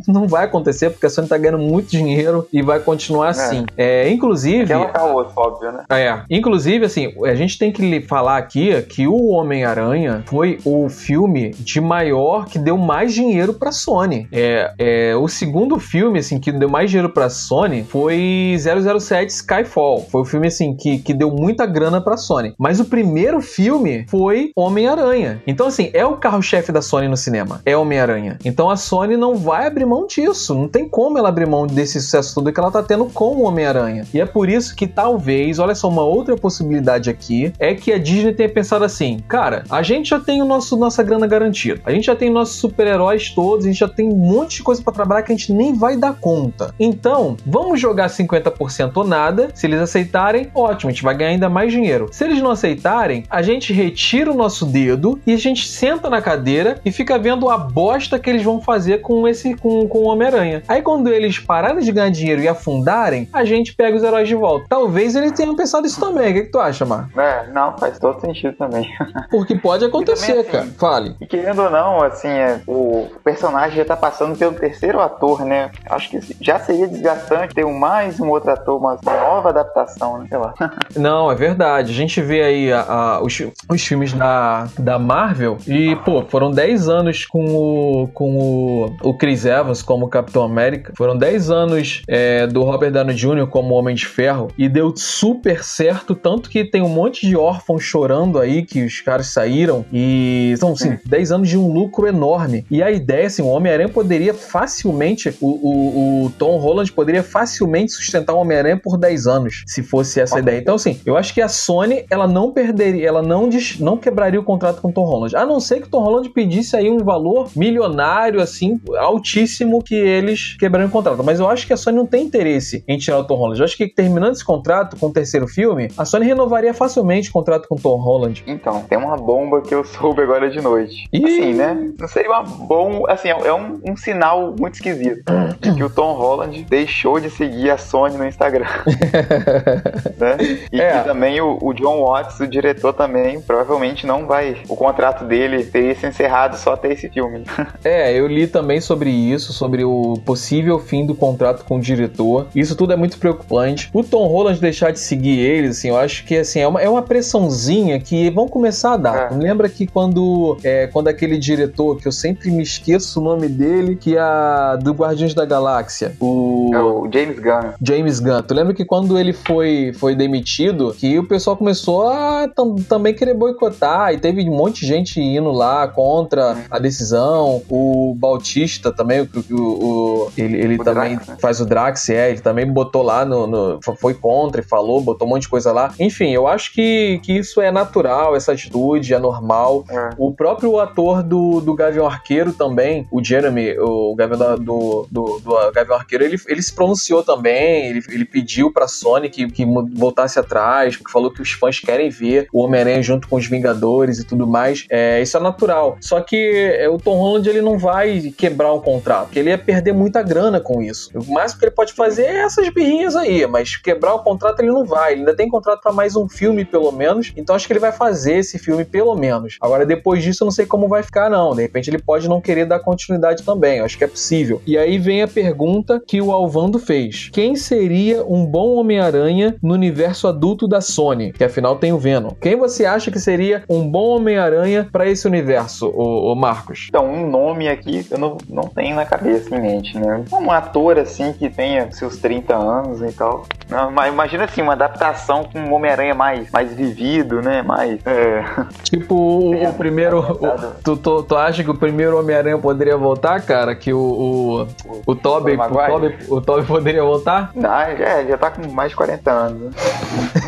não 0.07 0.29
vai 0.29 0.45
acontecer 0.45 0.91
porque 0.91 1.07
a 1.07 1.11
Sony 1.11 1.29
tá 1.29 1.39
ganhando 1.39 1.70
muito 1.71 1.91
dinheiro 1.91 2.47
e 2.53 2.63
vai 2.63 2.81
continuar 2.81 3.29
é. 3.29 3.31
assim. 3.31 3.67
É, 3.77 4.11
inclusive. 4.11 4.73
Ela 4.73 4.87
tá 4.87 5.05
outro, 5.05 5.33
óbvio, 5.37 5.73
né? 5.73 5.85
É. 5.91 6.21
Inclusive, 6.31 6.85
assim, 6.85 7.13
a 7.25 7.35
gente 7.35 7.59
tem 7.59 7.73
que 7.73 8.01
falar 8.03 8.39
aqui 8.39 8.81
que 8.83 9.07
o 9.07 9.29
Homem-Aranha 9.29 10.23
foi 10.27 10.59
o 10.65 10.89
filme 10.89 11.51
de 11.51 11.81
maior 11.81 12.47
que 12.47 12.59
deu 12.59 12.77
mais 12.77 13.13
dinheiro 13.15 13.55
pra 13.55 13.73
Sony. 13.73 14.29
É, 14.33 14.73
é, 14.79 15.17
o 15.17 15.29
segundo 15.29 15.79
filme, 15.79 16.19
assim, 16.19 16.39
que 16.39 16.53
deu 16.53 16.69
mais 16.69 16.91
dinheiro 16.91 17.11
pra 17.13 17.29
Sony 17.29 17.85
foi 17.85 18.57
007 18.59 19.31
Skyfall. 19.31 20.07
Foi 20.11 20.23
o 20.23 20.25
filme, 20.25 20.49
assim, 20.49 20.75
que, 20.75 20.99
que 20.99 21.15
deu 21.15 21.31
muita 21.31 21.67
grana 21.67 22.01
pra 22.01 22.17
Sony. 22.17 22.55
Mas 22.59 22.81
o 22.81 22.85
primeiro 22.85 23.41
filme 23.41 24.07
foi 24.09 24.51
Homem-Aranha. 24.57 25.43
Então, 25.47 25.67
assim, 25.67 25.91
é 25.93 26.05
o 26.05 26.17
carro-chefe 26.17 26.73
da 26.73 26.83
Sony 26.83 27.09
no 27.09 27.17
cinema. 27.17 27.61
É 27.65 27.77
Homem-Aranha. 27.77 28.39
Então 28.45 28.71
a 28.71 28.77
Sony 28.77 29.17
não 29.17 29.35
vai 29.35 29.67
abrir 29.67 29.85
mão 29.85 30.07
disso. 30.07 30.55
Não 30.55 30.69
tem 30.69 30.89
como 30.89 31.19
ela 31.19 31.29
abrir 31.29 31.47
mão 31.47 31.60
desse 31.67 32.01
sucesso 32.01 32.35
todo 32.35 32.53
que 32.53 32.61
ela 32.61 32.71
tá 32.71 32.83
tendo 32.83 33.07
com 33.07 33.37
o 33.37 33.43
Homem-Aranha. 33.43 34.05
E 34.13 34.21
é 34.21 34.27
por 34.27 34.49
isso 34.49 34.75
que 34.75 34.87
talvez, 34.87 35.59
olha 35.59 35.75
só, 35.75 35.89
uma 35.89 36.05
outra 36.05 36.37
possibilidade 36.37 37.11
aqui 37.11 37.53
é 37.59 37.75
que 37.75 37.93
a 37.93 37.99
Disney 37.99 38.33
tenha 38.33 38.49
pensado 38.49 38.85
assim: 38.85 39.19
cara, 39.29 39.65
a 39.69 39.83
gente 39.83 40.11
já 40.11 40.21
tem 40.21 40.43
o 40.43 40.45
nosso 40.45 40.77
nossa 40.77 41.03
grana 41.03 41.27
garantida. 41.27 41.81
A 41.85 41.93
gente 41.93 42.07
já 42.07 42.17
tem 42.17 42.31
nossos 42.31 42.57
super-heróis 42.57 43.31
todos, 43.31 43.65
a 43.65 43.69
gente 43.69 43.79
já 43.79 43.89
tem 43.89 44.09
um 44.09 44.17
monte 44.17 44.57
de 44.57 44.63
coisa 44.63 44.83
para 44.83 44.93
trabalhar 44.93 45.23
que 45.23 45.33
a 45.33 45.37
gente 45.37 45.53
nem 45.53 45.75
vai 45.75 45.97
dar 45.97 46.15
conta. 46.15 46.75
Então, 46.79 47.37
vamos 47.45 47.81
jogar 47.81 48.09
50% 48.09 48.93
ou 48.97 49.05
nada. 49.05 49.51
Se 49.55 49.67
eles 49.67 49.81
aceitarem, 49.81 50.51
ótimo, 50.55 50.91
a 50.91 50.93
gente 50.93 51.03
vai 51.03 51.17
ganhar 51.17 51.31
ainda 51.31 51.49
mais 51.49 51.73
dinheiro. 51.73 52.09
Se 52.13 52.25
eles 52.25 52.41
não 52.41 52.51
aceitarem, 52.51 53.25
a 53.29 53.43
gente 53.43 53.73
retira 53.73 54.31
o 54.31 54.37
nosso 54.37 54.67
dedo 54.67 55.21
e 55.27 55.33
a 55.33 55.37
gente 55.37 55.67
senta 55.67 56.09
na 56.09 56.23
cadeira 56.23 56.81
e 56.85 56.93
fica 56.93 57.19
vendo 57.19 57.49
a 57.49 57.59
bosta 57.59 58.19
que 58.19 58.29
eles 58.29 58.43
vão 58.43 58.61
fazer 58.61 59.01
com 59.01 59.27
esse 59.27 59.55
com, 59.55 59.87
com 59.87 59.99
o 59.99 60.09
Homem-Aranha. 60.09 60.63
Aí 60.67 60.83
quando 60.83 61.09
eles 61.09 61.39
pararem 61.51 61.81
de 61.83 61.91
ganhar 61.91 62.11
dinheiro 62.11 62.41
e 62.41 62.47
afundarem, 62.47 63.29
a 63.33 63.45
gente 63.45 63.75
pega 63.75 63.97
os 63.97 64.05
heróis 64.05 64.29
de 64.29 64.37
volta. 64.37 64.67
Talvez 64.69 65.17
eles 65.17 65.33
tenham 65.33 65.57
pensado 65.57 65.85
isso 65.85 65.99
também. 65.99 66.31
O 66.31 66.35
que, 66.35 66.43
que 66.43 66.53
tu 66.53 66.61
acha, 66.61 66.85
Mar? 66.85 67.09
É, 67.17 67.49
não, 67.49 67.77
faz 67.77 67.99
todo 67.99 68.21
sentido 68.21 68.55
também. 68.57 68.89
Porque 69.33 69.57
pode 69.57 69.85
acontecer, 69.85 70.27
também, 70.29 70.43
assim, 70.43 70.51
cara. 70.51 70.69
Fale. 70.79 71.17
E 71.21 71.27
querendo 71.27 71.63
ou 71.63 71.69
não, 71.69 72.05
assim, 72.05 72.29
é, 72.29 72.61
o 72.69 73.09
personagem 73.25 73.79
já 73.79 73.85
tá 73.85 73.97
passando 73.97 74.39
pelo 74.39 74.53
terceiro 74.53 75.01
ator, 75.01 75.45
né? 75.45 75.73
Acho 75.91 76.11
que 76.11 76.21
já 76.41 76.61
seria 76.61 76.87
desgastante 76.87 77.53
ter 77.53 77.67
mais 77.67 78.21
um 78.21 78.29
outro 78.29 78.53
ator, 78.53 78.79
uma 78.79 78.97
nova 79.03 79.49
adaptação, 79.49 80.19
né? 80.19 80.27
Sei 80.29 80.39
lá. 80.39 80.55
Não, 80.95 81.33
é 81.33 81.35
verdade. 81.35 81.91
A 81.91 81.95
gente 81.95 82.21
vê 82.21 82.43
aí 82.43 82.73
a, 82.73 82.83
a, 82.83 83.23
os, 83.23 83.43
os 83.69 83.85
filmes 83.85 84.13
da, 84.13 84.69
da 84.79 85.01
Marvel 85.01 85.59
e, 85.67 85.97
pô, 86.05 86.23
foram 86.29 86.53
10 86.53 86.89
anos 86.89 87.27
com 87.27 87.45
o, 87.45 88.09
com 88.09 88.37
o, 88.37 88.97
o 89.03 89.19
Chris 89.19 89.45
Evans 89.45 89.83
como 89.83 90.09
Capitão 90.09 90.45
América. 90.45 90.93
Foram 90.97 91.17
10 91.17 91.40
anos 91.49 92.03
é, 92.09 92.47
do 92.47 92.63
Robert 92.63 92.91
Downey 92.91 93.15
Jr. 93.15 93.47
como 93.47 93.75
Homem 93.75 93.95
de 93.95 94.05
Ferro 94.05 94.49
e 94.59 94.69
deu 94.69 94.93
super 94.97 95.63
certo, 95.63 96.15
tanto 96.15 96.51
que 96.51 96.65
tem 96.65 96.83
um 96.83 96.89
monte 96.89 97.27
de 97.27 97.37
órfãos 97.37 97.83
chorando 97.83 98.39
aí 98.39 98.65
que 98.65 98.85
os 98.85 99.01
caras 99.01 99.29
saíram 99.29 99.85
e 99.93 100.55
são, 100.59 100.73
assim, 100.73 100.99
10 101.07 101.33
anos 101.33 101.49
de 101.49 101.57
um 101.57 101.73
lucro 101.73 102.07
enorme. 102.07 102.65
E 102.71 102.83
a 102.83 102.91
ideia, 102.91 103.27
assim, 103.27 103.43
o 103.43 103.47
Homem-Aranha 103.47 103.89
poderia 103.89 104.35
facilmente, 104.35 105.35
o, 105.41 105.47
o, 105.47 106.25
o, 106.25 106.31
Tom 106.31 106.59
Holland 106.59 106.91
poderia 106.93 107.23
facilmente 107.23 107.93
sustentar 107.93 108.35
o 108.35 108.39
Homem-Aranha 108.39 108.77
por 108.77 108.99
10 108.99 109.27
anos, 109.27 109.63
se 109.67 109.83
fosse 109.83 110.21
essa 110.21 110.39
ideia. 110.39 110.59
Então, 110.59 110.75
assim, 110.75 111.01
eu 111.07 111.17
acho 111.17 111.33
que 111.33 111.41
a 111.41 111.49
Sony, 111.49 112.05
ela 112.11 112.27
não 112.27 112.53
perderia, 112.53 113.07
ela 113.07 113.23
não, 113.23 113.49
não 113.79 113.97
quebraria 113.97 114.41
o 114.41 114.45
contrato 114.45 114.81
com 114.81 114.89
o 114.89 114.93
Tom 114.93 115.05
Holland. 115.05 115.37
A 115.37 115.47
não 115.47 115.61
ser 115.61 115.81
que 115.81 115.87
o 115.87 115.91
Tom 115.91 116.03
Holland 116.03 116.29
pedisse 116.31 116.77
aí 116.77 116.91
um 116.91 116.99
valor 116.99 117.51
milionário, 117.55 118.41
assim, 118.41 118.81
altíssimo, 118.99 119.83
que 119.83 119.95
eles 119.95 120.57
quebrariam 120.59 120.89
o 120.89 120.93
contrato. 120.93 121.20
Mas 121.23 121.41
eu 121.41 121.49
acho 121.49 121.67
que 121.67 121.73
a 121.73 121.77
Sony 121.77 121.97
não 121.97 122.07
tem 122.07 122.25
interesse 122.25 122.85
em 122.87 122.99
tirar 122.99 123.19
o 123.19 123.25
Tom 123.25 123.37
Holland. 123.37 123.61
Eu 123.61 123.65
acho 123.65 123.77
que 123.77 123.89
terminando 123.89 124.33
esse 124.33 124.45
contrato 124.45 124.97
com 124.97 125.07
o 125.07 125.13
terceiro 125.13 125.47
filme, 125.47 125.89
a 125.97 126.05
Sony 126.05 126.27
renovaria 126.27 126.75
facilmente 126.75 127.31
o 127.31 127.33
contrato 127.33 127.69
com 127.69 127.75
o 127.75 127.81
Tom 127.81 127.97
Holland. 127.97 128.43
Então, 128.47 128.83
tem 128.83 128.99
uma 128.99 129.17
bomba 129.17 129.61
que 129.61 129.75
eu 129.75 129.85
soube 129.85 130.23
agora 130.23 130.51
de 130.51 130.61
noite. 130.61 131.09
E... 131.13 131.25
Assim, 131.25 131.55
né? 131.55 131.93
Não 131.99 132.09
seria 132.09 132.31
uma 132.31 132.43
bomba. 132.43 133.13
Assim, 133.13 133.29
é 133.29 133.53
um, 133.53 133.81
um 133.87 133.97
sinal 133.97 134.55
muito 134.59 134.75
esquisito 134.75 135.25
de 135.61 135.75
que 135.75 135.83
o 135.83 135.91
Tom 135.91 136.15
Holland 136.15 136.65
deixou 136.69 137.21
de 137.21 137.31
seguir 137.31 137.71
a 137.71 137.79
Sony 137.79 138.17
no 138.17 138.27
Instagram. 138.27 138.67
né? 140.19 140.37
E 140.73 140.81
é. 140.81 140.99
que 140.99 141.05
também 141.05 141.41
o, 141.41 141.59
o, 141.61 141.73
John 141.73 142.05
Watts, 142.05 142.41
o 142.41 142.47
diretor, 142.47 142.93
também 142.93 143.41
provavelmente 143.41 144.07
não 144.07 144.27
vai. 144.27 144.57
O 144.69 144.77
contrato 144.77 145.25
dele 145.25 145.65
teria 145.65 145.95
se 145.95 146.07
encerrado 146.07 146.57
só 146.57 146.75
até 146.75 146.93
esse 146.93 147.09
filme. 147.09 147.45
é, 147.85 148.13
eu 148.13 148.27
li 148.27 148.47
também 148.47 148.81
sobre 148.81 149.11
isso, 149.11 149.53
sobre 149.53 149.85
o 149.85 150.15
possível 150.25 150.79
fim 150.79 151.07
do 151.11 151.15
contrato 151.15 151.65
com 151.65 151.77
o 151.77 151.81
diretor. 151.81 152.47
Isso 152.55 152.77
tudo 152.77 152.93
é 152.93 152.97
muito 152.97 153.19
preocupante. 153.19 153.91
O 153.93 154.03
Tom 154.03 154.27
Holland 154.27 154.61
deixar 154.61 154.93
de 154.93 155.01
seguir 155.01 155.39
ele, 155.39 155.69
assim, 155.69 155.89
eu 155.89 155.97
acho 155.97 156.25
que 156.25 156.37
assim, 156.37 156.61
é 156.61 156.69
uma, 156.69 156.81
é 156.81 156.89
uma 156.89 157.03
pressãozinha 157.03 157.99
que 158.01 158.31
vão 158.31 158.49
começar 158.49 158.95
a 158.95 158.97
dar. 158.97 159.33
É. 159.33 159.37
Lembra 159.37 159.69
que 159.69 159.87
quando, 159.87 160.57
é, 160.63 160.87
quando 160.87 161.09
aquele 161.09 161.39
diretor, 161.39 161.99
que 161.99 162.07
eu 162.07 162.13
sempre 162.13 162.51
me 162.51 162.63
esqueço 162.63 163.21
o 163.21 163.23
nome 163.23 163.49
dele, 163.49 163.97
que 163.97 164.17
é 164.17 164.21
a 164.21 164.77
do 164.81 164.93
Guardiões 164.93 165.35
da 165.35 165.45
Galáxia, 165.45 166.15
o... 166.21 166.71
É 166.73 166.81
o 166.81 167.09
James 167.13 167.39
Gunn. 167.39 167.73
James 167.83 168.21
Gunn. 168.21 168.43
Tu 168.43 168.55
lembra 168.55 168.75
que 168.75 168.85
quando 168.85 169.19
ele 169.19 169.33
foi, 169.33 169.93
foi 169.95 170.15
demitido, 170.15 170.95
que 170.97 171.19
o 171.19 171.27
pessoal 171.27 171.57
começou 171.57 172.09
a 172.09 172.49
tam, 172.49 172.77
também 172.77 173.15
querer 173.15 173.35
boicotar 173.35 174.13
e 174.13 174.19
teve 174.19 174.49
um 174.49 174.57
monte 174.57 174.81
de 174.83 174.87
gente 174.87 175.21
indo 175.21 175.51
lá 175.51 175.89
contra 175.89 176.57
a 176.71 176.79
decisão. 176.79 177.63
O 177.69 178.15
Bautista 178.17 178.93
também, 178.93 179.21
o, 179.23 179.29
o, 179.51 179.61
o 179.61 180.33
ele, 180.37 180.57
ele 180.61 180.75
o 180.77 180.85
também 180.85 181.00
Drax, 181.09 181.27
né? 181.27 181.37
faz 181.41 181.61
o 181.61 181.67
Drax, 181.67 182.09
é, 182.11 182.31
ele 182.31 182.41
também 182.41 182.67
botou 182.67 183.03
lá 183.03 183.25
no, 183.25 183.47
no, 183.47 183.81
foi 183.99 184.15
contra 184.15 184.61
e 184.61 184.65
falou, 184.65 185.01
botou 185.01 185.27
um 185.27 185.31
monte 185.31 185.43
de 185.43 185.49
coisa 185.49 185.73
lá. 185.73 185.93
Enfim, 185.99 186.31
eu 186.31 186.47
acho 186.47 186.73
que, 186.73 187.21
que 187.23 187.39
isso 187.39 187.61
é 187.61 187.71
natural, 187.71 188.37
essa 188.37 188.53
atitude 188.53 189.15
é 189.15 189.19
normal. 189.19 189.85
É. 189.89 190.11
O 190.19 190.33
próprio 190.33 190.79
ator 190.79 191.23
do, 191.23 191.61
do 191.61 191.75
Gavião 191.75 192.07
Arqueiro 192.07 192.53
também, 192.53 193.07
o 193.11 193.23
Jeremy, 193.23 193.79
o 193.79 194.15
Gavião 194.15 194.57
do, 194.57 195.07
do, 195.11 195.41
do 195.41 195.73
Gavião 195.73 195.97
Arqueiro, 195.97 196.25
ele, 196.25 196.37
ele 196.47 196.63
se 196.63 196.73
pronunciou 196.73 197.23
também, 197.23 197.87
ele, 197.87 198.03
ele 198.09 198.25
pediu 198.25 198.73
pra 198.73 198.89
Sony 198.89 199.29
que, 199.29 199.47
que 199.49 199.65
voltasse 199.95 200.39
atrás, 200.39 200.97
porque 200.97 201.13
falou 201.13 201.33
que 201.33 201.43
os 201.43 201.53
fãs 201.53 201.81
querem 201.81 202.09
ver 202.09 202.49
o 202.53 202.63
Homem-Aranha 202.63 203.03
junto 203.03 203.29
com 203.29 203.37
os 203.37 203.47
Vingadores 203.47 204.19
e 204.19 204.25
tudo 204.25 204.47
mais. 204.47 204.87
É, 204.89 205.21
isso 205.21 205.37
é 205.37 205.41
natural. 205.41 205.97
Só 206.01 206.21
que 206.21 206.37
é, 206.37 206.89
o 206.89 206.99
Tom 206.99 207.17
Holland 207.17 207.49
ele 207.49 207.61
não 207.61 207.79
vai 207.79 208.33
quebrar 208.37 208.73
o 208.73 208.81
contrato, 208.81 209.27
porque 209.27 209.39
ele 209.39 209.51
ia 209.51 209.59
perder 209.59 209.93
muita 209.93 210.23
grana 210.23 210.61
com 210.61 210.83
isso. 210.83 210.90
O 211.15 211.33
máximo 211.33 211.61
que 211.61 211.67
ele 211.67 211.75
pode 211.75 211.93
fazer 211.93 212.25
é 212.25 212.41
essas 212.43 212.69
birrinhas 212.69 213.17
aí, 213.17 213.47
mas 213.47 213.77
quebrar 213.77 214.15
o 214.15 214.23
contrato 214.23 214.61
ele 214.61 214.71
não 214.71 214.85
vai. 214.85 215.13
Ele 215.13 215.21
ainda 215.21 215.35
tem 215.35 215.49
contrato 215.49 215.81
para 215.81 215.93
mais 215.93 216.17
um 216.17 216.29
filme, 216.29 216.65
pelo 216.65 216.93
menos. 216.93 217.33
Então 217.37 217.55
acho 217.55 217.67
que 217.67 217.73
ele 217.73 217.81
vai 217.81 217.93
fazer 217.93 218.35
esse 218.35 218.59
filme, 218.59 218.85
pelo 218.85 219.15
menos. 219.15 219.57
Agora, 219.61 219.87
depois 219.87 220.23
disso, 220.23 220.43
eu 220.43 220.47
não 220.47 220.53
sei 220.53 220.67
como 220.67 220.89
vai 220.89 221.03
ficar, 221.03 221.31
não. 221.31 221.55
De 221.55 221.63
repente 221.63 221.91
ele 221.91 222.01
pode 222.01 222.29
não 222.29 222.41
querer 222.41 222.67
dar 222.67 222.81
continuidade 222.81 223.43
também. 223.43 223.79
Eu 223.79 223.85
acho 223.85 223.99
que 223.99 224.05
é 224.05 224.09
possível. 224.09 224.61
E 224.67 224.77
aí 224.77 224.99
vem 224.99 225.23
a 225.23 225.29
pergunta 225.29 226.03
que 226.07 226.21
o 226.21 226.33
Alvando 226.33 226.79
fez: 226.79 227.31
Quem 227.33 227.57
seria 227.57 228.25
um 228.25 228.45
bom 228.45 228.75
Homem-Aranha 228.75 229.57
no 229.63 229.75
universo 229.75 230.29
adulto 230.29 230.67
da 230.67 230.81
Sony? 230.81 231.33
Que 231.33 231.45
afinal 231.45 231.77
tem 231.77 231.93
o 231.93 231.99
Venom. 231.99 232.31
Quem 232.41 232.57
você 232.57 232.85
acha 232.85 233.11
que 233.11 233.19
seria 233.19 233.65
um 233.69 233.89
bom 233.89 234.17
Homem-Aranha 234.17 234.89
para 234.91 235.09
esse 235.09 235.27
universo, 235.27 235.89
o, 235.89 236.35
Marcos? 236.35 236.87
Então, 236.89 237.07
um 237.07 237.29
nome 237.29 237.69
aqui 237.69 238.07
eu 238.11 238.19
não, 238.19 238.37
não 238.49 238.65
tenho 238.65 238.97
na 238.97 239.05
cabeça, 239.05 239.55
em 239.55 239.61
mente, 239.61 239.99
né? 239.99 240.25
Um 240.33 240.51
ator 240.51 240.80
assim 240.89 241.33
que 241.33 241.49
tenha 241.51 241.91
seus 241.93 242.17
30 242.19 242.55
anos 242.55 243.03
e 243.03 243.13
tal. 243.13 243.47
Não, 243.69 243.91
mas 243.91 244.13
imagina 244.13 244.45
assim, 244.45 244.63
uma 244.63 244.73
adaptação 244.73 245.45
com 245.45 245.59
um 245.59 245.73
Homem-Aranha 245.73 246.15
mais, 246.15 246.51
mais 246.51 246.75
vivido, 246.75 247.41
né? 247.41 247.63
Mais. 247.63 248.05
É... 248.05 248.45
Tipo 248.83 249.15
o, 249.15 249.69
o 249.69 249.75
primeiro. 249.75 250.21
O, 250.41 250.83
tu, 250.83 250.97
tu, 250.97 251.23
tu, 251.23 251.37
acha 251.37 251.63
que 251.63 251.71
o 251.71 251.75
primeiro 251.75 252.19
Homem-Aranha 252.19 252.57
poderia 252.57 252.97
voltar, 252.97 253.41
cara? 253.43 253.75
Que 253.75 253.93
o. 253.93 254.67
O, 254.87 255.03
o, 255.07 255.15
Toby. 255.15 255.53
O, 255.53 255.69
Toby, 255.69 256.19
o 256.29 256.41
Toby 256.41 256.67
poderia 256.67 257.03
voltar? 257.03 257.51
Não, 257.55 257.71
já, 257.97 258.25
já 258.25 258.39
tá 258.39 258.51
com 258.51 258.67
mais 258.71 258.91
de 258.91 258.97
40 258.97 259.31
anos. 259.31 259.61
Né? 259.61 259.71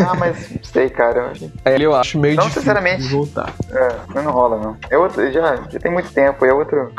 ah, 0.09 0.15
mas 0.15 0.53
sei, 0.63 0.89
cara. 0.89 1.19
Eu 1.19 1.27
acho, 1.27 1.53
é, 1.65 1.77
eu 1.81 1.95
acho 1.95 2.19
meio 2.19 2.37
não, 2.37 2.45
difícil 2.45 2.63
sinceramente, 2.63 3.03
voltar. 3.09 3.53
É, 3.71 4.23
não 4.23 4.33
rola, 4.33 4.59
não. 4.59 4.77
É 4.91 4.97
outro, 4.97 5.31
já, 5.31 5.57
já 5.69 5.79
tem 5.79 5.93
muito 5.93 6.13
tempo, 6.13 6.45
é 6.45 6.53
outro. 6.53 6.91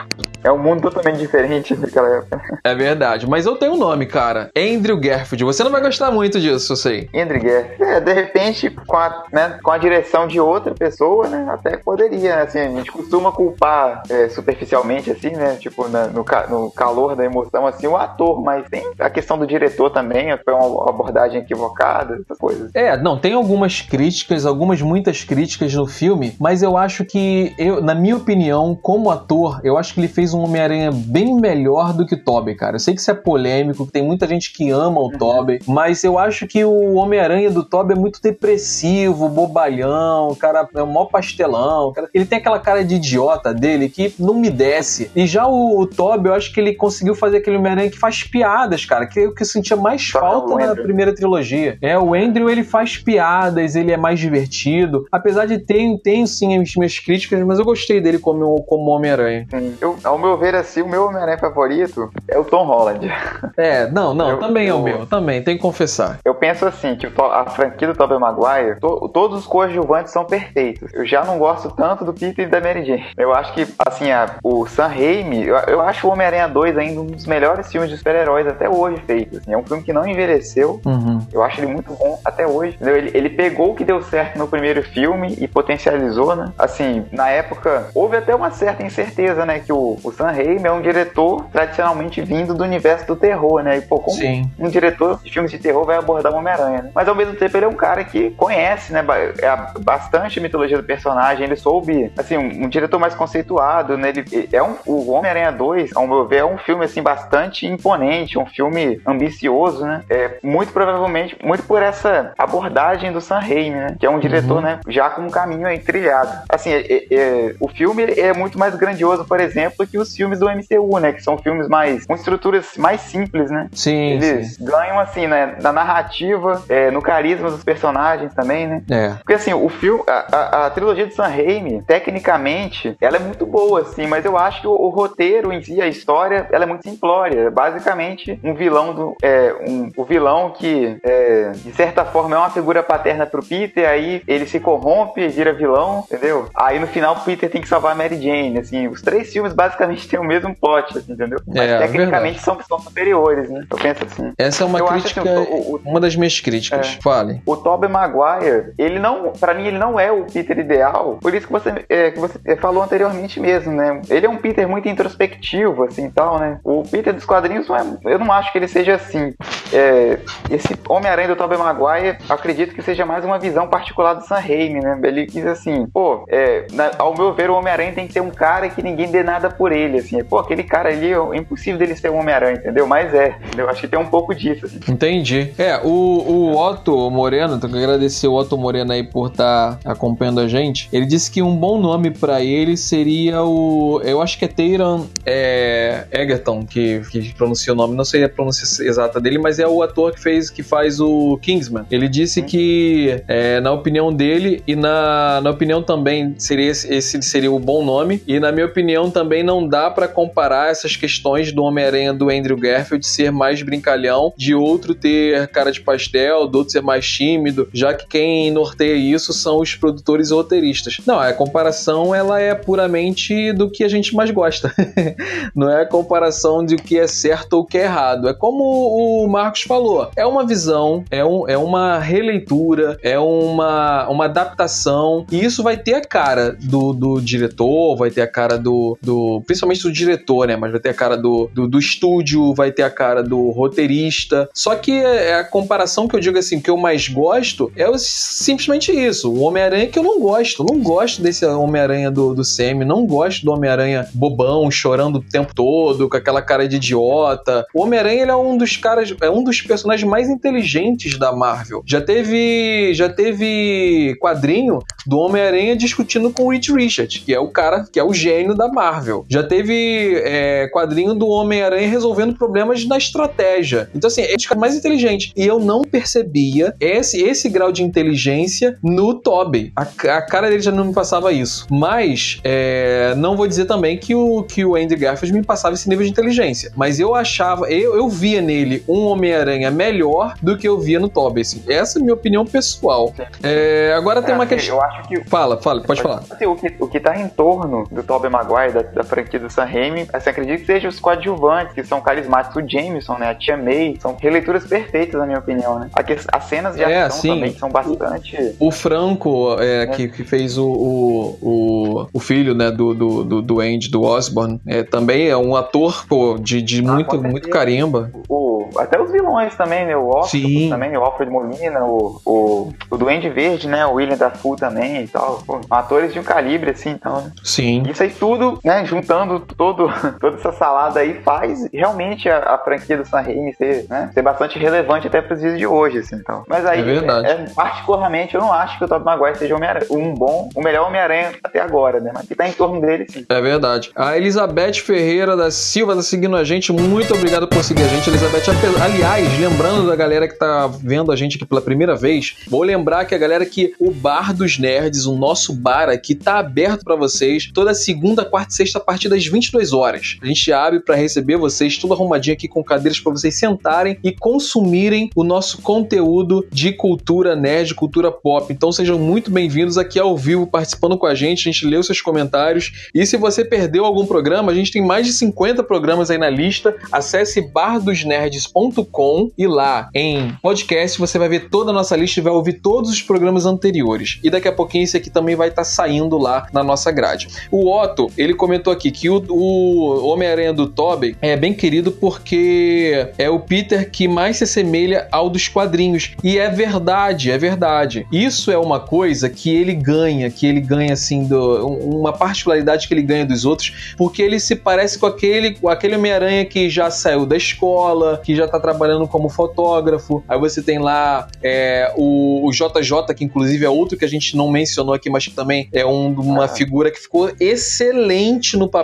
É 0.43 0.51
um 0.51 0.57
mundo 0.57 0.81
totalmente 0.81 1.19
diferente 1.19 1.75
daquela 1.75 2.17
época. 2.17 2.41
É 2.63 2.75
verdade, 2.75 3.27
mas 3.27 3.45
eu 3.45 3.55
tenho 3.55 3.73
um 3.73 3.77
nome, 3.77 4.05
cara. 4.05 4.49
Andrew 4.55 4.99
Garfield. 4.99 5.43
Você 5.43 5.63
não 5.63 5.71
vai 5.71 5.81
gostar 5.81 6.11
muito 6.11 6.39
disso, 6.39 6.73
eu 6.73 6.77
sei. 6.77 7.09
Andrew 7.15 7.41
Garfield. 7.41 7.83
É, 7.83 7.99
de 7.99 8.13
repente, 8.13 8.69
com 8.69 8.97
a, 8.97 9.23
né, 9.31 9.59
com 9.63 9.71
a 9.71 9.77
direção 9.77 10.27
de 10.27 10.39
outra 10.39 10.73
pessoa, 10.73 11.27
né, 11.27 11.47
até 11.49 11.77
poderia, 11.77 12.41
assim, 12.41 12.59
a 12.59 12.69
gente 12.69 12.91
costuma 12.91 13.31
culpar 13.31 14.03
é, 14.09 14.29
superficialmente, 14.29 15.11
assim, 15.11 15.29
né, 15.29 15.55
tipo, 15.55 15.87
na, 15.87 16.07
no, 16.07 16.25
no 16.49 16.71
calor 16.71 17.15
da 17.15 17.23
emoção, 17.23 17.65
assim, 17.65 17.87
o 17.87 17.95
ator, 17.95 18.41
mas 18.41 18.67
tem 18.69 18.83
a 18.99 19.09
questão 19.09 19.37
do 19.37 19.47
diretor 19.47 19.89
também, 19.89 20.37
foi 20.43 20.53
uma 20.53 20.89
abordagem 20.89 21.41
equivocada, 21.41 22.19
essas 22.21 22.37
coisas. 22.37 22.71
É, 22.73 22.97
não, 22.97 23.17
tem 23.17 23.33
algumas 23.33 23.81
críticas, 23.81 24.45
algumas 24.45 24.81
muitas 24.81 25.23
críticas 25.23 25.73
no 25.73 25.87
filme, 25.87 26.35
mas 26.39 26.61
eu 26.63 26.77
acho 26.77 27.05
que, 27.05 27.53
eu, 27.57 27.81
na 27.81 27.95
minha 27.95 28.17
opinião, 28.17 28.77
como 28.81 29.09
ator, 29.09 29.61
eu 29.63 29.77
acho 29.77 29.93
que 29.93 29.99
ele 29.99 30.07
fez 30.07 30.32
um 30.33 30.43
Homem-Aranha 30.43 30.91
bem 30.91 31.35
melhor 31.35 31.93
do 31.93 32.05
que 32.05 32.15
o 32.15 32.23
Tobey, 32.23 32.55
cara. 32.55 32.75
Eu 32.75 32.79
sei 32.79 32.93
que 32.93 33.01
isso 33.01 33.11
é 33.11 33.13
polêmico, 33.13 33.85
que 33.85 33.91
tem 33.91 34.03
muita 34.03 34.27
gente 34.27 34.53
que 34.53 34.69
ama 34.69 34.99
o 34.99 35.05
uhum. 35.05 35.17
Tobey, 35.17 35.59
mas 35.67 36.03
eu 36.03 36.17
acho 36.17 36.47
que 36.47 36.63
o 36.63 36.95
Homem-Aranha 36.95 37.49
do 37.49 37.63
Tobey 37.63 37.95
é 37.95 37.99
muito 37.99 38.21
depressivo, 38.21 39.29
bobalhão, 39.29 40.29
o 40.29 40.35
cara 40.35 40.67
é 40.73 40.83
um 40.83 40.87
maior 40.87 41.05
pastelão. 41.05 41.91
Cara, 41.93 42.09
ele 42.13 42.25
tem 42.25 42.39
aquela 42.39 42.59
cara 42.59 42.83
de 42.83 42.95
idiota 42.95 43.53
dele 43.53 43.89
que 43.89 44.13
não 44.19 44.33
me 44.33 44.49
desce. 44.49 45.11
E 45.15 45.25
já 45.25 45.47
o, 45.47 45.79
o 45.79 45.87
Tobey, 45.87 46.31
eu 46.31 46.35
acho 46.35 46.53
que 46.53 46.59
ele 46.59 46.73
conseguiu 46.73 47.15
fazer 47.15 47.37
aquele 47.37 47.57
Homem-Aranha 47.57 47.89
que 47.89 47.97
faz 47.97 48.23
piadas, 48.23 48.85
cara, 48.85 49.05
que 49.05 49.19
é 49.19 49.27
o 49.27 49.33
que 49.33 49.43
eu 49.43 49.47
sentia 49.47 49.77
mais 49.77 50.09
falta 50.09 50.55
na 50.55 50.75
primeira 50.75 51.13
trilogia. 51.13 51.77
É, 51.81 51.97
o 51.97 52.13
Andrew, 52.13 52.49
ele 52.49 52.63
faz 52.63 52.97
piadas, 52.97 53.75
ele 53.75 53.91
é 53.91 53.97
mais 53.97 54.19
divertido. 54.19 55.05
Apesar 55.11 55.45
de 55.45 55.57
ter, 55.59 55.97
tem 55.99 56.25
sim 56.25 56.61
as 56.61 56.75
minhas 56.75 56.99
críticas, 56.99 57.43
mas 57.45 57.59
eu 57.59 57.65
gostei 57.65 57.99
dele 57.99 58.19
como, 58.19 58.61
como 58.63 58.91
Homem-Aranha. 58.91 59.47
Eu, 59.81 59.97
ao 60.03 60.17
meu 60.23 60.37
ver, 60.37 60.55
assim, 60.55 60.81
o 60.81 60.87
meu 60.87 61.05
Homem-Aranha 61.05 61.37
favorito 61.37 62.09
é 62.27 62.37
o 62.37 62.43
Tom 62.43 62.65
Holland. 62.65 63.11
É, 63.57 63.87
não, 63.91 64.13
não, 64.13 64.29
Eu- 64.31 64.39
também 64.39 64.67
é 64.67 64.71
eu- 64.71 64.77
o 64.79 64.83
meu, 64.83 65.05
também, 65.05 65.43
tem 65.43 65.55
que 65.55 65.61
confessar. 65.61 66.17
Eu 66.25 66.33
penso 66.35 66.65
assim, 66.65 66.95
que 66.95 67.07
a 67.07 67.45
franquia 67.49 67.87
do 67.87 67.93
Tobey 67.95 68.17
Maguire, 68.17 68.79
to- 68.79 69.09
todos 69.13 69.39
os 69.39 69.45
coadjuvantes 69.47 70.11
são 70.13 70.25
perfeitos. 70.25 70.91
Eu 70.93 71.05
já 71.05 71.23
não 71.23 71.37
gosto 71.37 71.69
tanto 71.71 72.03
do 72.05 72.13
Peter 72.13 72.45
e 72.47 72.49
da 72.49 72.59
Mary 72.61 72.85
Jane. 72.85 73.05
Eu 73.17 73.33
acho 73.33 73.53
que, 73.53 73.67
assim, 73.85 74.11
a- 74.11 74.35
o 74.43 74.65
Sam 74.65 74.87
Raimi, 74.87 75.45
eu, 75.45 75.55
eu 75.57 75.81
acho 75.81 76.07
o 76.07 76.11
Homem-Aranha 76.11 76.47
2 76.47 76.77
ainda 76.77 77.01
um 77.01 77.05
dos 77.05 77.25
melhores 77.25 77.71
filmes 77.71 77.89
de 77.89 77.97
super-heróis 77.97 78.47
até 78.47 78.69
hoje 78.69 79.01
feitos. 79.05 79.39
assim. 79.39 79.53
É 79.53 79.57
um 79.57 79.63
filme 79.63 79.83
que 79.83 79.93
não 79.93 80.07
envelheceu, 80.07 80.79
Uhum. 80.85 81.19
eu 81.31 81.43
acho 81.43 81.59
ele 81.59 81.71
muito 81.71 81.91
bom 81.93 82.19
até 82.23 82.47
hoje. 82.47 82.77
Ele, 82.81 83.11
ele 83.13 83.29
pegou 83.29 83.71
o 83.71 83.75
que 83.75 83.83
deu 83.83 84.01
certo 84.01 84.37
no 84.37 84.47
primeiro 84.47 84.81
filme 84.83 85.35
e 85.39 85.47
potencializou, 85.47 86.35
né? 86.35 86.51
Assim, 86.57 87.05
na 87.11 87.29
época, 87.29 87.87
houve 87.93 88.17
até 88.17 88.33
uma 88.35 88.51
certa 88.51 88.83
incerteza, 88.83 89.45
né? 89.45 89.59
Que 89.59 89.73
o, 89.73 89.97
o 90.03 90.11
Sam 90.13 90.31
Raimi 90.31 90.65
é 90.65 90.71
um 90.71 90.81
diretor 90.81 91.45
tradicionalmente 91.51 92.21
vindo 92.21 92.53
do 92.53 92.63
universo 92.63 93.05
do 93.07 93.15
terror, 93.15 93.61
né? 93.63 93.77
E, 93.77 93.81
pô, 93.81 93.99
como 93.99 94.17
Sim. 94.17 94.49
um 94.59 94.69
diretor 94.69 95.19
de 95.23 95.31
filmes 95.31 95.51
de 95.51 95.57
terror 95.59 95.85
vai 95.85 95.97
abordar 95.97 96.31
o 96.33 96.37
Homem-Aranha, 96.37 96.83
né? 96.83 96.91
Mas 96.93 97.07
ao 97.07 97.15
mesmo 97.15 97.35
tempo 97.35 97.55
ele 97.57 97.65
é 97.65 97.69
um 97.69 97.73
cara 97.73 98.03
que 98.03 98.31
conhece, 98.31 98.91
né? 98.93 99.03
é 99.41 99.47
a- 99.47 99.73
bastante 99.79 100.39
a 100.39 100.41
mitologia 100.41 100.77
do 100.77 100.83
personagem. 100.83 101.45
Ele 101.45 101.55
soube, 101.55 102.11
assim, 102.17 102.37
um, 102.37 102.65
um 102.65 102.69
diretor 102.69 102.99
mais 102.99 103.13
conceituado, 103.15 103.97
né? 103.97 104.09
Ele 104.09 104.49
é 104.51 104.63
um, 104.63 104.75
o 104.85 105.11
Homem-Aranha 105.11 105.51
2, 105.51 105.91
ao 105.95 106.07
meu 106.07 106.25
ver, 106.27 106.37
é 106.37 106.45
um 106.45 106.57
filme, 106.57 106.85
assim, 106.85 107.01
bastante 107.01 107.65
imponente, 107.65 108.37
um 108.39 108.45
filme 108.45 109.01
ambicioso, 109.05 109.85
né? 109.85 110.03
É, 110.09 110.37
muito 110.43 110.71
provavelmente, 110.73 111.37
muito 111.43 111.63
por 111.63 111.81
essa 111.81 112.33
abordagem 112.37 113.11
do 113.11 113.21
Sam 113.21 113.39
Raimi, 113.39 113.71
né? 113.71 113.95
Que 113.99 114.05
é 114.05 114.09
um 114.09 114.19
diretor, 114.19 114.61
né? 114.61 114.79
Já 114.87 115.09
com 115.09 115.21
um 115.21 115.29
caminho 115.29 115.67
aí 115.67 115.79
trilhado. 115.79 116.31
Assim, 116.49 116.71
é- 116.71 116.81
é- 116.93 117.05
é- 117.11 117.55
o 117.59 117.67
filme 117.67 118.03
é 118.03 118.33
muito 118.33 118.57
mais 118.57 118.75
grandioso, 118.75 119.25
por 119.25 119.39
exemplo, 119.39 119.85
que 119.87 119.97
os 120.03 120.15
filmes 120.15 120.39
do 120.39 120.47
MCU, 120.49 120.99
né? 120.99 121.11
Que 121.13 121.21
são 121.23 121.37
filmes 121.37 121.67
mais, 121.67 122.05
com 122.05 122.13
estruturas 122.15 122.77
mais 122.77 123.01
simples, 123.01 123.49
né? 123.49 123.67
Sim, 123.73 124.13
Eles 124.13 124.55
sim. 124.55 124.65
ganham, 124.65 124.99
assim, 124.99 125.27
né? 125.27 125.55
Na 125.61 125.71
narrativa, 125.71 126.61
é, 126.69 126.91
no 126.91 127.01
carisma 127.01 127.49
dos 127.49 127.63
personagens 127.63 128.33
também, 128.33 128.67
né? 128.67 128.83
É. 128.89 129.09
Porque, 129.15 129.33
assim, 129.33 129.53
o 129.53 129.69
filme, 129.69 130.03
a, 130.07 130.35
a- 130.35 130.65
a 130.65 130.69
trilogia 130.69 131.07
de 131.07 131.13
Sam 131.13 131.27
Raimi, 131.27 131.81
tecnicamente, 131.83 132.95
ela 133.01 133.17
é 133.17 133.19
muito 133.19 133.45
boa, 133.45 133.81
assim, 133.81 134.07
mas 134.07 134.23
eu 134.25 134.37
acho 134.37 134.61
que 134.61 134.67
o, 134.67 134.71
o 134.71 134.89
roteiro 134.89 135.51
em 135.51 135.61
si, 135.61 135.81
a 135.81 135.87
história, 135.87 136.47
ela 136.51 136.63
é 136.63 136.67
muito 136.67 136.87
simplória. 136.87 137.49
Basicamente, 137.51 138.39
um 138.43 138.53
vilão 138.53 138.93
do. 138.93 139.15
É, 139.21 139.53
um, 139.67 139.89
o 139.95 140.03
vilão 140.05 140.51
que, 140.51 140.97
é, 141.03 141.51
de 141.55 141.71
certa 141.73 142.05
forma, 142.05 142.35
é 142.35 142.39
uma 142.39 142.49
figura 142.49 142.81
paterna 142.83 143.25
pro 143.25 143.43
Peter, 143.43 143.87
aí 143.87 144.21
ele 144.27 144.45
se 144.45 144.59
corrompe, 144.59 145.27
vira 145.27 145.53
vilão, 145.53 146.03
entendeu? 146.07 146.47
Aí 146.55 146.79
no 146.79 146.87
final 146.87 147.15
o 147.15 147.19
Peter 147.21 147.49
tem 147.49 147.61
que 147.61 147.67
salvar 147.67 147.91
a 147.91 147.95
Mary 147.95 148.15
Jane, 148.21 148.57
assim, 148.59 148.87
os 148.87 149.01
três 149.01 149.31
filmes 149.31 149.53
basicamente 149.53 149.82
têm 150.09 150.19
o 150.19 150.23
mesmo 150.23 150.55
plot, 150.55 150.97
assim, 150.97 151.13
entendeu? 151.13 151.39
Mas 151.47 151.69
É, 151.69 151.77
tecnicamente 151.79 152.39
são, 152.41 152.57
são 152.67 152.79
superiores, 152.79 153.49
né? 153.49 153.65
Eu 153.69 153.77
penso 153.77 154.03
assim. 154.05 154.31
Essa 154.37 154.63
é 154.63 154.67
uma 154.67 154.79
Eu 154.79 154.87
acho 154.87 155.01
crítica, 155.01 155.21
assim, 155.21 155.29
o- 155.51 155.75
o- 155.75 155.81
uma 155.85 155.99
das 155.99 156.15
minhas 156.15 156.39
críticas. 156.39 156.95
É. 156.97 157.01
Fale. 157.01 157.41
O 157.45 157.55
Tobey 157.57 157.89
Maguire, 157.89 158.73
ele 158.77 158.99
não, 158.99 159.31
para 159.33 159.53
mim 159.53 159.67
ele 159.67 159.77
não 159.77 159.99
é 159.99 160.11
o 160.11 160.25
Peter 160.25 160.57
ideal, 160.57 161.17
por 161.21 161.33
isso 161.33 161.47
que 161.47 161.53
você, 161.53 161.85
é, 161.89 162.11
que 162.11 162.19
você 162.19 162.39
é, 162.45 162.55
falou 162.55 162.83
anteriormente 162.83 163.39
mesmo, 163.39 163.71
né? 163.73 164.01
Ele 164.09 164.25
é 164.25 164.29
um 164.29 164.37
Peter 164.37 164.67
muito 164.67 164.87
introspectivo, 164.87 165.83
assim, 165.83 166.09
tal, 166.09 166.39
né? 166.39 166.59
O 166.63 166.83
Peter 166.83 167.13
dos 167.13 167.25
quadrinhos, 167.25 167.67
não 167.67 167.75
é, 167.77 167.83
eu 168.05 168.19
não 168.19 168.31
acho 168.31 168.51
que 168.51 168.57
ele 168.57 168.67
seja 168.67 168.95
assim. 168.95 169.33
É, 169.71 170.19
esse 170.49 170.75
Homem-Aranha 170.87 171.27
do 171.29 171.35
Tobey 171.35 171.57
Maguire, 171.57 172.17
acredito 172.29 172.73
que 172.75 172.81
seja 172.81 173.05
mais 173.05 173.25
uma 173.25 173.39
visão 173.39 173.67
particular 173.67 174.13
do 174.13 174.23
Sam 174.25 174.39
Raimi, 174.39 174.79
né? 174.79 174.99
Ele 175.03 175.25
quis 175.25 175.45
assim, 175.45 175.87
pô, 175.91 176.25
é, 176.29 176.67
na- 176.71 176.91
ao 176.99 177.15
meu 177.15 177.33
ver 177.33 177.49
o 177.49 177.55
Homem-Aranha 177.55 177.93
tem 177.93 178.05
que 178.07 178.13
ser 178.13 178.21
um 178.21 178.29
cara 178.29 178.69
que 178.69 178.81
ninguém 178.83 179.09
dê 179.09 179.23
nada 179.23 179.49
por 179.49 179.71
ele, 179.73 179.99
assim. 179.99 180.23
Pô, 180.23 180.39
aquele 180.39 180.63
cara 180.63 180.89
ali, 180.89 181.11
é 181.11 181.37
impossível 181.37 181.77
dele 181.77 181.95
ser 181.95 182.09
um 182.11 182.19
Homem-Aranha, 182.19 182.57
entendeu? 182.57 182.87
Mas 182.87 183.13
é, 183.13 183.35
eu 183.57 183.69
acho 183.69 183.81
que 183.81 183.87
tem 183.87 183.99
um 183.99 184.05
pouco 184.05 184.33
disso, 184.33 184.65
assim. 184.65 184.79
Entendi. 184.87 185.51
É, 185.57 185.79
o, 185.83 185.89
o 185.89 186.57
Otto 186.57 187.09
Moreno, 187.09 187.59
tenho 187.59 187.71
que 187.71 187.79
agradecer 187.79 188.27
o 188.27 188.33
Otto 188.33 188.57
Moreno 188.57 188.91
aí 188.91 189.03
por 189.03 189.27
estar 189.27 189.79
acompanhando 189.85 190.39
a 190.39 190.47
gente. 190.47 190.89
Ele 190.91 191.05
disse 191.05 191.31
que 191.31 191.41
um 191.41 191.55
bom 191.55 191.79
nome 191.79 192.11
pra 192.11 192.41
ele 192.41 192.77
seria 192.77 193.43
o. 193.43 194.01
Eu 194.03 194.21
acho 194.21 194.37
que 194.37 194.45
é 194.45 194.47
Taron 194.47 195.07
é, 195.25 196.05
Egerton, 196.11 196.65
que, 196.65 197.01
que 197.11 197.33
pronuncia 197.33 197.73
o 197.73 197.75
nome. 197.75 197.95
Não 197.95 198.05
sei 198.05 198.23
a 198.23 198.29
pronúncia 198.29 198.83
exata 198.85 199.19
dele, 199.19 199.37
mas 199.37 199.59
é 199.59 199.67
o 199.67 199.81
ator 199.81 200.13
que 200.13 200.21
fez 200.21 200.49
que 200.49 200.63
faz 200.63 200.99
o 200.99 201.37
Kingsman. 201.41 201.85
Ele 201.89 202.07
disse 202.07 202.41
que, 202.41 203.21
é, 203.27 203.59
na 203.59 203.71
opinião 203.71 204.11
dele, 204.13 204.63
e 204.67 204.75
na, 204.75 205.41
na 205.41 205.49
opinião 205.49 205.81
também, 205.81 206.35
seria 206.37 206.69
esse, 206.69 206.93
esse 206.93 207.21
seria 207.21 207.51
o 207.51 207.59
bom 207.59 207.83
nome. 207.83 208.21
E 208.27 208.39
na 208.39 208.51
minha 208.51 208.65
opinião 208.65 209.09
também 209.09 209.43
não 209.43 209.62
dá 209.67 209.89
pra 209.89 210.07
comparar 210.07 210.71
essas 210.71 210.95
questões 210.95 211.51
do 211.51 211.63
Homem-Aranha 211.63 212.13
do 212.13 212.29
Andrew 212.29 212.57
Garfield 212.57 213.05
ser 213.05 213.31
mais 213.31 213.61
brincalhão, 213.61 214.33
de 214.37 214.53
outro 214.53 214.95
ter 214.95 215.47
cara 215.47 215.71
de 215.71 215.81
pastel, 215.81 216.47
do 216.47 216.59
outro 216.59 216.71
ser 216.71 216.81
mais 216.81 217.07
tímido, 217.07 217.67
já 217.73 217.93
que 217.93 218.07
quem 218.07 218.51
norteia 218.51 218.95
isso 218.95 219.33
são 219.33 219.59
os 219.59 219.75
produtores 219.75 220.29
e 220.29 220.33
roteiristas. 220.33 220.97
Não, 221.05 221.19
a 221.19 221.33
comparação 221.33 222.13
ela 222.13 222.39
é 222.39 222.53
puramente 222.53 223.51
do 223.53 223.69
que 223.69 223.83
a 223.83 223.89
gente 223.89 224.15
mais 224.15 224.31
gosta. 224.31 224.73
não 225.55 225.69
é 225.69 225.83
a 225.83 225.85
comparação 225.85 226.65
de 226.65 226.75
o 226.75 226.77
que 226.77 226.97
é 226.97 227.07
certo 227.07 227.53
ou 227.53 227.61
o 227.61 227.65
que 227.65 227.77
é 227.77 227.83
errado. 227.83 228.27
É 228.27 228.33
como 228.33 228.63
o 228.63 229.27
Marcos 229.27 229.61
falou, 229.61 230.09
é 230.15 230.25
uma 230.25 230.45
visão, 230.45 231.03
é, 231.09 231.23
um, 231.23 231.47
é 231.47 231.57
uma 231.57 231.99
releitura, 231.99 232.97
é 233.01 233.17
uma, 233.17 234.07
uma 234.09 234.25
adaptação, 234.25 235.25
e 235.31 235.43
isso 235.43 235.63
vai 235.63 235.77
ter 235.77 235.95
a 235.95 236.01
cara 236.01 236.55
do, 236.61 236.93
do 236.93 237.21
diretor, 237.21 237.95
vai 237.95 238.09
ter 238.09 238.21
a 238.21 238.27
cara 238.27 238.57
do, 238.57 238.97
do. 239.01 239.43
Principalmente 239.53 239.83
do 239.83 239.91
diretor, 239.91 240.47
né? 240.47 240.55
Mas 240.55 240.71
vai 240.71 240.79
ter 240.79 240.89
a 240.89 240.93
cara 240.93 241.15
do, 241.15 241.49
do, 241.53 241.67
do 241.67 241.79
estúdio, 241.79 242.53
vai 242.53 242.71
ter 242.71 242.83
a 242.83 242.89
cara 242.89 243.21
do 243.21 243.51
roteirista. 243.51 244.49
Só 244.53 244.75
que 244.75 244.91
é 244.91 245.35
a 245.35 245.43
comparação 245.43 246.07
que 246.07 246.15
eu 246.15 246.19
digo 246.19 246.37
assim, 246.37 246.59
que 246.59 246.69
eu 246.69 246.77
mais 246.77 247.07
gosto 247.07 247.71
é 247.75 247.85
simplesmente 247.97 248.91
isso. 248.91 249.31
O 249.31 249.41
Homem-Aranha 249.41 249.87
que 249.87 249.99
eu 249.99 250.03
não 250.03 250.19
gosto. 250.19 250.63
Eu 250.63 250.75
não 250.75 250.81
gosto 250.81 251.21
desse 251.21 251.45
Homem-Aranha 251.45 252.09
do, 252.09 252.33
do 252.33 252.43
Sam, 252.43 252.85
não 252.85 253.05
gosto 253.05 253.45
do 253.45 253.51
Homem-Aranha 253.51 254.07
bobão, 254.13 254.69
chorando 254.71 255.17
o 255.17 255.21
tempo 255.21 255.53
todo, 255.53 256.09
com 256.09 256.17
aquela 256.17 256.41
cara 256.41 256.67
de 256.67 256.77
idiota. 256.77 257.65
O 257.73 257.83
Homem-Aranha 257.83 258.23
ele 258.23 258.31
é 258.31 258.35
um 258.35 258.57
dos 258.57 258.75
caras, 258.75 259.13
é 259.21 259.29
um 259.29 259.43
dos 259.43 259.61
personagens 259.61 260.09
mais 260.09 260.29
inteligentes 260.29 261.17
da 261.17 261.31
Marvel. 261.31 261.83
Já 261.85 262.01
teve, 262.01 262.93
já 262.93 263.07
teve 263.07 264.15
quadrinho 264.19 264.79
do 265.05 265.19
Homem-Aranha 265.19 265.75
discutindo 265.75 266.31
com 266.31 266.45
o 266.45 266.49
Reed 266.49 266.67
Richards, 266.69 267.21
que 267.23 267.33
é 267.33 267.39
o 267.39 267.49
cara, 267.49 267.85
que 267.91 267.99
é 267.99 268.03
o 268.03 268.13
gênio 268.13 268.55
da 268.55 268.67
Marvel. 268.67 269.25
Já 269.29 269.42
teve 269.43 270.21
é, 270.23 270.67
quadrinho 270.71 271.13
do 271.13 271.27
Homem-Aranha 271.27 271.87
resolvendo 271.87 272.35
problemas 272.35 272.85
na 272.85 272.97
estratégia. 272.97 273.89
Então, 273.95 274.07
assim, 274.07 274.21
é 274.21 274.35
o 274.35 274.47
cara 274.47 274.59
mais 274.59 274.75
inteligente. 274.75 275.31
E 275.35 275.45
eu 275.45 275.59
não 275.59 275.81
percebia 275.81 276.75
esse, 276.79 277.21
esse 277.21 277.49
grau 277.49 277.71
de 277.71 277.83
inteligência 277.83 278.77
no 278.83 279.13
Tobey. 279.13 279.71
A, 279.75 279.81
a 279.81 280.21
cara 280.21 280.49
dele 280.49 280.61
já 280.61 280.71
não 280.71 280.85
me 280.85 280.93
passava 280.93 281.31
isso. 281.31 281.67
Mas, 281.69 282.39
é, 282.43 283.13
não 283.17 283.35
vou 283.35 283.47
dizer 283.47 283.65
também 283.65 283.97
que 283.97 284.15
o, 284.15 284.43
que 284.43 284.63
o 284.65 284.75
Andy 284.75 284.95
Garfield 284.95 285.33
me 285.37 285.43
passava 285.43 285.73
esse 285.75 285.87
nível 285.89 286.05
de 286.05 286.11
inteligência. 286.11 286.71
Mas 286.75 286.99
eu 286.99 287.15
achava, 287.15 287.69
eu, 287.71 287.95
eu 287.95 288.09
via 288.09 288.41
nele 288.41 288.83
um 288.87 289.05
Homem-Aranha 289.05 289.71
melhor 289.71 290.35
do 290.41 290.57
que 290.57 290.67
eu 290.67 290.79
via 290.79 290.99
no 290.99 291.09
Tobey. 291.09 291.41
Assim. 291.41 291.63
Essa 291.67 291.99
é 291.99 292.01
a 292.01 292.03
minha 292.03 292.13
opinião 292.13 292.45
pessoal. 292.45 293.13
É, 293.41 293.93
agora 293.95 294.21
tem 294.21 294.33
uma 294.33 294.43
É, 294.43 294.47
assim, 294.47 294.55
questão. 294.55 294.75
Eu 294.75 294.81
acho 294.83 295.07
que 295.07 295.23
Fala, 295.29 295.61
fala, 295.61 295.81
pode 295.81 296.01
falar. 296.01 296.23
Assim, 296.29 296.45
o, 296.45 296.55
que, 296.55 296.73
o 296.79 296.87
que 296.87 296.99
tá 296.99 297.19
em 297.19 297.27
torno 297.27 297.87
do 297.91 298.03
Tobey 298.03 298.29
Maguire, 298.29 298.73
da, 298.73 298.81
da 298.81 299.03
franquia 299.03 299.32
do 299.39 299.49
Sam 299.49 299.65
Raimi, 299.65 300.07
assim, 300.13 300.29
acredito 300.29 300.61
que 300.61 300.65
sejam 300.65 300.89
os 300.89 300.99
coadjuvantes, 300.99 301.73
que 301.73 301.83
são 301.83 302.01
carismáticos. 302.01 302.63
O 302.63 302.67
Jameson, 302.67 303.17
né? 303.17 303.29
A 303.29 303.35
Tia 303.35 303.57
May, 303.57 303.97
são 303.99 304.15
releituras 304.19 304.65
perfeitas, 304.65 305.19
na 305.19 305.25
minha 305.25 305.39
opinião, 305.39 305.79
né? 305.79 305.89
Aqui, 305.93 306.15
as 306.31 306.43
cenas 306.45 306.75
de 306.75 306.83
É, 306.83 307.03
ação 307.03 307.21
sim. 307.21 307.29
também 307.29 307.53
são 307.53 307.69
bastante... 307.69 308.55
O 308.59 308.71
Franco, 308.71 309.55
é, 309.59 309.87
Que, 309.87 310.07
que 310.07 310.23
fez 310.23 310.57
o, 310.57 310.67
o, 310.67 311.37
o, 311.41 312.07
o 312.13 312.19
filho 312.19 312.53
né, 312.53 312.71
do, 312.71 312.93
do, 312.93 313.23
do, 313.23 313.41
do 313.41 313.59
Andy, 313.59 313.89
do 313.89 314.03
Osborne, 314.03 314.59
é, 314.67 314.83
também 314.83 315.27
é 315.27 315.37
um 315.37 315.55
ator 315.55 316.05
pô, 316.07 316.37
de, 316.39 316.61
de 316.61 316.79
Ah, 316.79 316.93
muito, 316.93 317.21
muito 317.21 317.49
carimba. 317.49 318.11
O, 318.27 318.69
até 318.77 318.99
os 318.99 319.11
vilões 319.11 319.55
também, 319.55 319.85
né? 319.85 319.95
O 319.95 320.23
Sim. 320.23 320.69
também, 320.69 320.95
o 320.97 321.03
Alfred 321.03 321.31
Molina, 321.31 321.83
o, 321.83 322.19
o, 322.25 322.73
o 322.89 322.97
Duende 322.97 323.29
Verde, 323.29 323.67
né? 323.67 323.85
O 323.85 323.93
William 323.93 324.17
Dafoe 324.17 324.57
também 324.57 325.03
e 325.03 325.07
tal. 325.07 325.43
Pô, 325.45 325.61
atores 325.69 326.11
de 326.11 326.19
um 326.19 326.23
calibre, 326.23 326.71
assim, 326.71 326.91
então, 326.91 327.21
né? 327.21 327.31
Sim. 327.43 327.83
Isso 327.89 328.03
aí 328.03 328.09
tudo, 328.09 328.59
né, 328.63 328.83
juntando 328.85 329.22
todo, 329.39 329.89
toda 330.19 330.37
essa 330.37 330.51
salada 330.51 330.99
aí, 330.99 331.21
faz 331.23 331.67
realmente 331.73 332.29
a, 332.29 332.39
a 332.39 332.57
franquia 332.57 332.97
do 332.97 333.03
Raimi 333.03 333.53
ser, 333.55 333.85
né, 333.89 334.09
ser 334.13 334.21
bastante 334.21 334.57
relevante 334.59 335.07
até 335.07 335.21
pros 335.21 335.39
dias 335.39 335.57
de 335.57 335.65
hoje, 335.65 335.99
assim, 335.99 336.15
então. 336.15 336.43
Mas 336.47 336.65
aí, 336.65 336.79
É 336.79 336.83
verdade. 336.83 337.27
é, 337.27 337.45
particularmente, 337.55 338.35
eu 338.35 338.41
não 338.41 338.51
acho 338.51 338.77
que 338.77 338.85
o 338.85 338.87
Tobey 338.87 339.05
Maguire 339.05 339.37
seja 339.37 339.55
um 339.89 340.13
bom, 340.13 340.49
o 340.55 340.61
melhor 340.61 340.87
Homem-Aranha 340.87 341.33
até 341.43 341.59
agora, 341.61 341.99
né, 341.99 342.11
mas 342.13 342.27
que 342.27 342.35
tá 342.35 342.47
em 342.47 342.53
torno 342.53 342.81
dele, 342.81 343.05
sim. 343.09 343.25
É 343.29 343.41
verdade. 343.41 343.91
A 343.95 344.17
Elizabeth 344.17 344.73
Ferreira 344.73 345.35
da 345.35 345.51
Silva 345.51 345.95
tá 345.95 346.01
seguindo 346.01 346.35
a 346.35 346.43
gente. 346.43 346.71
Muito 346.71 347.13
obrigado 347.13 347.47
por 347.47 347.63
seguir 347.63 347.83
a 347.83 347.87
gente, 347.87 348.09
Elizabeth. 348.09 348.43
Aliás, 348.81 349.39
lembrando 349.39 349.87
da 349.87 349.95
galera 349.95 350.27
que 350.27 350.35
tá 350.35 350.67
vendo 350.67 351.11
a 351.11 351.15
gente 351.15 351.35
aqui 351.37 351.45
pela 351.45 351.61
primeira 351.61 351.95
vez, 351.95 352.35
vou 352.47 352.63
lembrar 352.63 353.05
que 353.05 353.15
a 353.15 353.17
galera 353.17 353.45
que 353.45 353.73
o 353.79 353.91
Bar 353.91 354.33
dos 354.33 354.57
Nerds, 354.59 355.05
o 355.05 355.15
nosso 355.15 355.53
bar 355.53 355.89
aqui, 355.89 356.15
tá 356.15 356.39
aberto 356.39 356.83
pra 356.83 356.95
vocês 356.95 357.49
toda 357.53 357.73
segunda, 357.73 358.25
quarta 358.25 358.51
e 358.51 358.55
sexta 358.55 358.79
a 358.79 358.81
partir 358.81 359.09
das 359.13 359.25
22 359.25 359.73
horas. 359.73 360.17
A 360.21 360.25
gente 360.25 360.51
abre 360.51 360.79
para 360.79 360.95
receber 360.95 361.37
vocês 361.37 361.77
tudo 361.77 361.93
arrumadinho 361.93 362.33
aqui 362.33 362.47
com 362.47 362.63
cadeiras 362.63 362.99
para 362.99 363.11
vocês 363.11 363.37
sentarem 363.37 363.97
e 364.03 364.11
consumirem 364.11 365.09
o 365.15 365.23
nosso 365.23 365.61
conteúdo 365.61 366.45
de 366.51 366.73
cultura 366.73 367.35
nerd, 367.35 367.75
cultura 367.75 368.11
pop. 368.11 368.51
Então 368.51 368.71
sejam 368.71 368.97
muito 368.97 369.29
bem-vindos 369.29 369.77
aqui 369.77 369.99
ao 369.99 370.17
vivo 370.17 370.47
participando 370.47 370.97
com 370.97 371.05
a 371.05 371.13
gente. 371.13 371.47
A 371.47 371.51
gente 371.51 371.65
lê 371.65 371.77
os 371.77 371.85
seus 371.85 372.01
comentários 372.01 372.89
e 372.93 373.05
se 373.05 373.15
você 373.17 373.45
perdeu 373.45 373.85
algum 373.85 374.05
programa, 374.05 374.51
a 374.51 374.55
gente 374.55 374.71
tem 374.71 374.83
mais 374.83 375.05
de 375.05 375.13
50 375.13 375.63
programas 375.63 376.09
aí 376.09 376.17
na 376.17 376.29
lista. 376.29 376.75
Acesse 376.91 377.41
bardosnerds.com 377.41 379.31
e 379.37 379.45
lá 379.45 379.89
em 379.93 380.33
podcast 380.41 380.97
você 380.99 381.19
vai 381.19 381.29
ver 381.29 381.49
toda 381.49 381.69
a 381.69 381.73
nossa 381.73 381.95
lista 381.95 382.19
e 382.19 382.23
vai 382.23 382.33
ouvir 382.33 382.53
todos 382.53 382.89
os 382.89 383.01
programas 383.01 383.45
anteriores. 383.45 384.19
E 384.23 384.29
daqui 384.29 384.47
a 384.47 384.51
pouquinho 384.51 384.83
esse 384.83 384.97
aqui 384.97 385.09
também 385.09 385.35
vai 385.35 385.49
estar 385.49 385.61
tá 385.61 385.65
saindo 385.65 386.17
lá 386.17 386.47
na 386.51 386.63
nossa 386.63 386.91
grade. 386.91 387.27
O 387.51 387.69
Otto, 387.71 388.11
ele 388.17 388.33
comentou 388.33 388.73
aqui 388.73 388.91
que 388.93 389.09
o, 389.09 389.23
o 389.29 390.07
Homem-Aranha 390.07 390.53
do 390.53 390.67
Tobey 390.67 391.15
é 391.21 391.35
bem 391.35 391.53
querido 391.53 391.91
porque 391.91 393.09
é 393.17 393.29
o 393.29 393.39
Peter 393.39 393.89
que 393.89 394.07
mais 394.07 394.37
se 394.37 394.43
assemelha 394.43 395.07
ao 395.11 395.29
dos 395.29 395.47
quadrinhos. 395.47 396.11
E 396.23 396.37
é 396.37 396.49
verdade, 396.49 397.31
é 397.31 397.37
verdade. 397.37 398.05
Isso 398.11 398.51
é 398.51 398.57
uma 398.57 398.79
coisa 398.79 399.29
que 399.29 399.53
ele 399.53 399.73
ganha, 399.73 400.29
que 400.29 400.45
ele 400.45 400.61
ganha 400.61 400.93
assim, 400.93 401.25
do, 401.25 401.67
uma 401.67 402.13
particularidade 402.13 402.87
que 402.87 402.93
ele 402.93 403.01
ganha 403.01 403.25
dos 403.25 403.45
outros, 403.45 403.95
porque 403.97 404.21
ele 404.21 404.39
se 404.39 404.55
parece 404.55 404.97
com 404.99 405.05
aquele, 405.05 405.57
aquele 405.67 405.95
Homem-Aranha 405.95 406.45
que 406.45 406.69
já 406.69 406.89
saiu 406.91 407.25
da 407.25 407.35
escola, 407.35 408.21
que 408.23 408.35
já 408.35 408.47
tá 408.47 408.59
trabalhando 408.59 409.07
como 409.07 409.29
fotógrafo. 409.29 410.23
Aí 410.27 410.39
você 410.39 410.61
tem 410.61 410.79
lá 410.79 411.27
é, 411.41 411.91
o, 411.97 412.47
o 412.47 412.51
JJ, 412.51 413.13
que 413.15 413.23
inclusive 413.23 413.65
é 413.65 413.69
outro 413.69 413.97
que 413.97 414.05
a 414.05 414.09
gente 414.09 414.37
não 414.37 414.49
mencionou 414.49 414.93
aqui, 414.93 415.09
mas 415.09 415.25
que 415.25 415.33
também 415.33 415.67
é 415.71 415.85
um, 415.85 416.07
uma 416.13 416.45
ah. 416.45 416.47
figura 416.47 416.91
que 416.91 416.99
ficou 416.99 417.31
excelente 417.39 418.55
no 418.57 418.67
papel. 418.67 418.82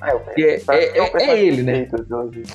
Ah, 0.00 0.12
é, 0.38 0.60
é, 0.70 0.98
é, 0.98 1.22
é 1.22 1.44
ele, 1.44 1.62
né? 1.62 1.88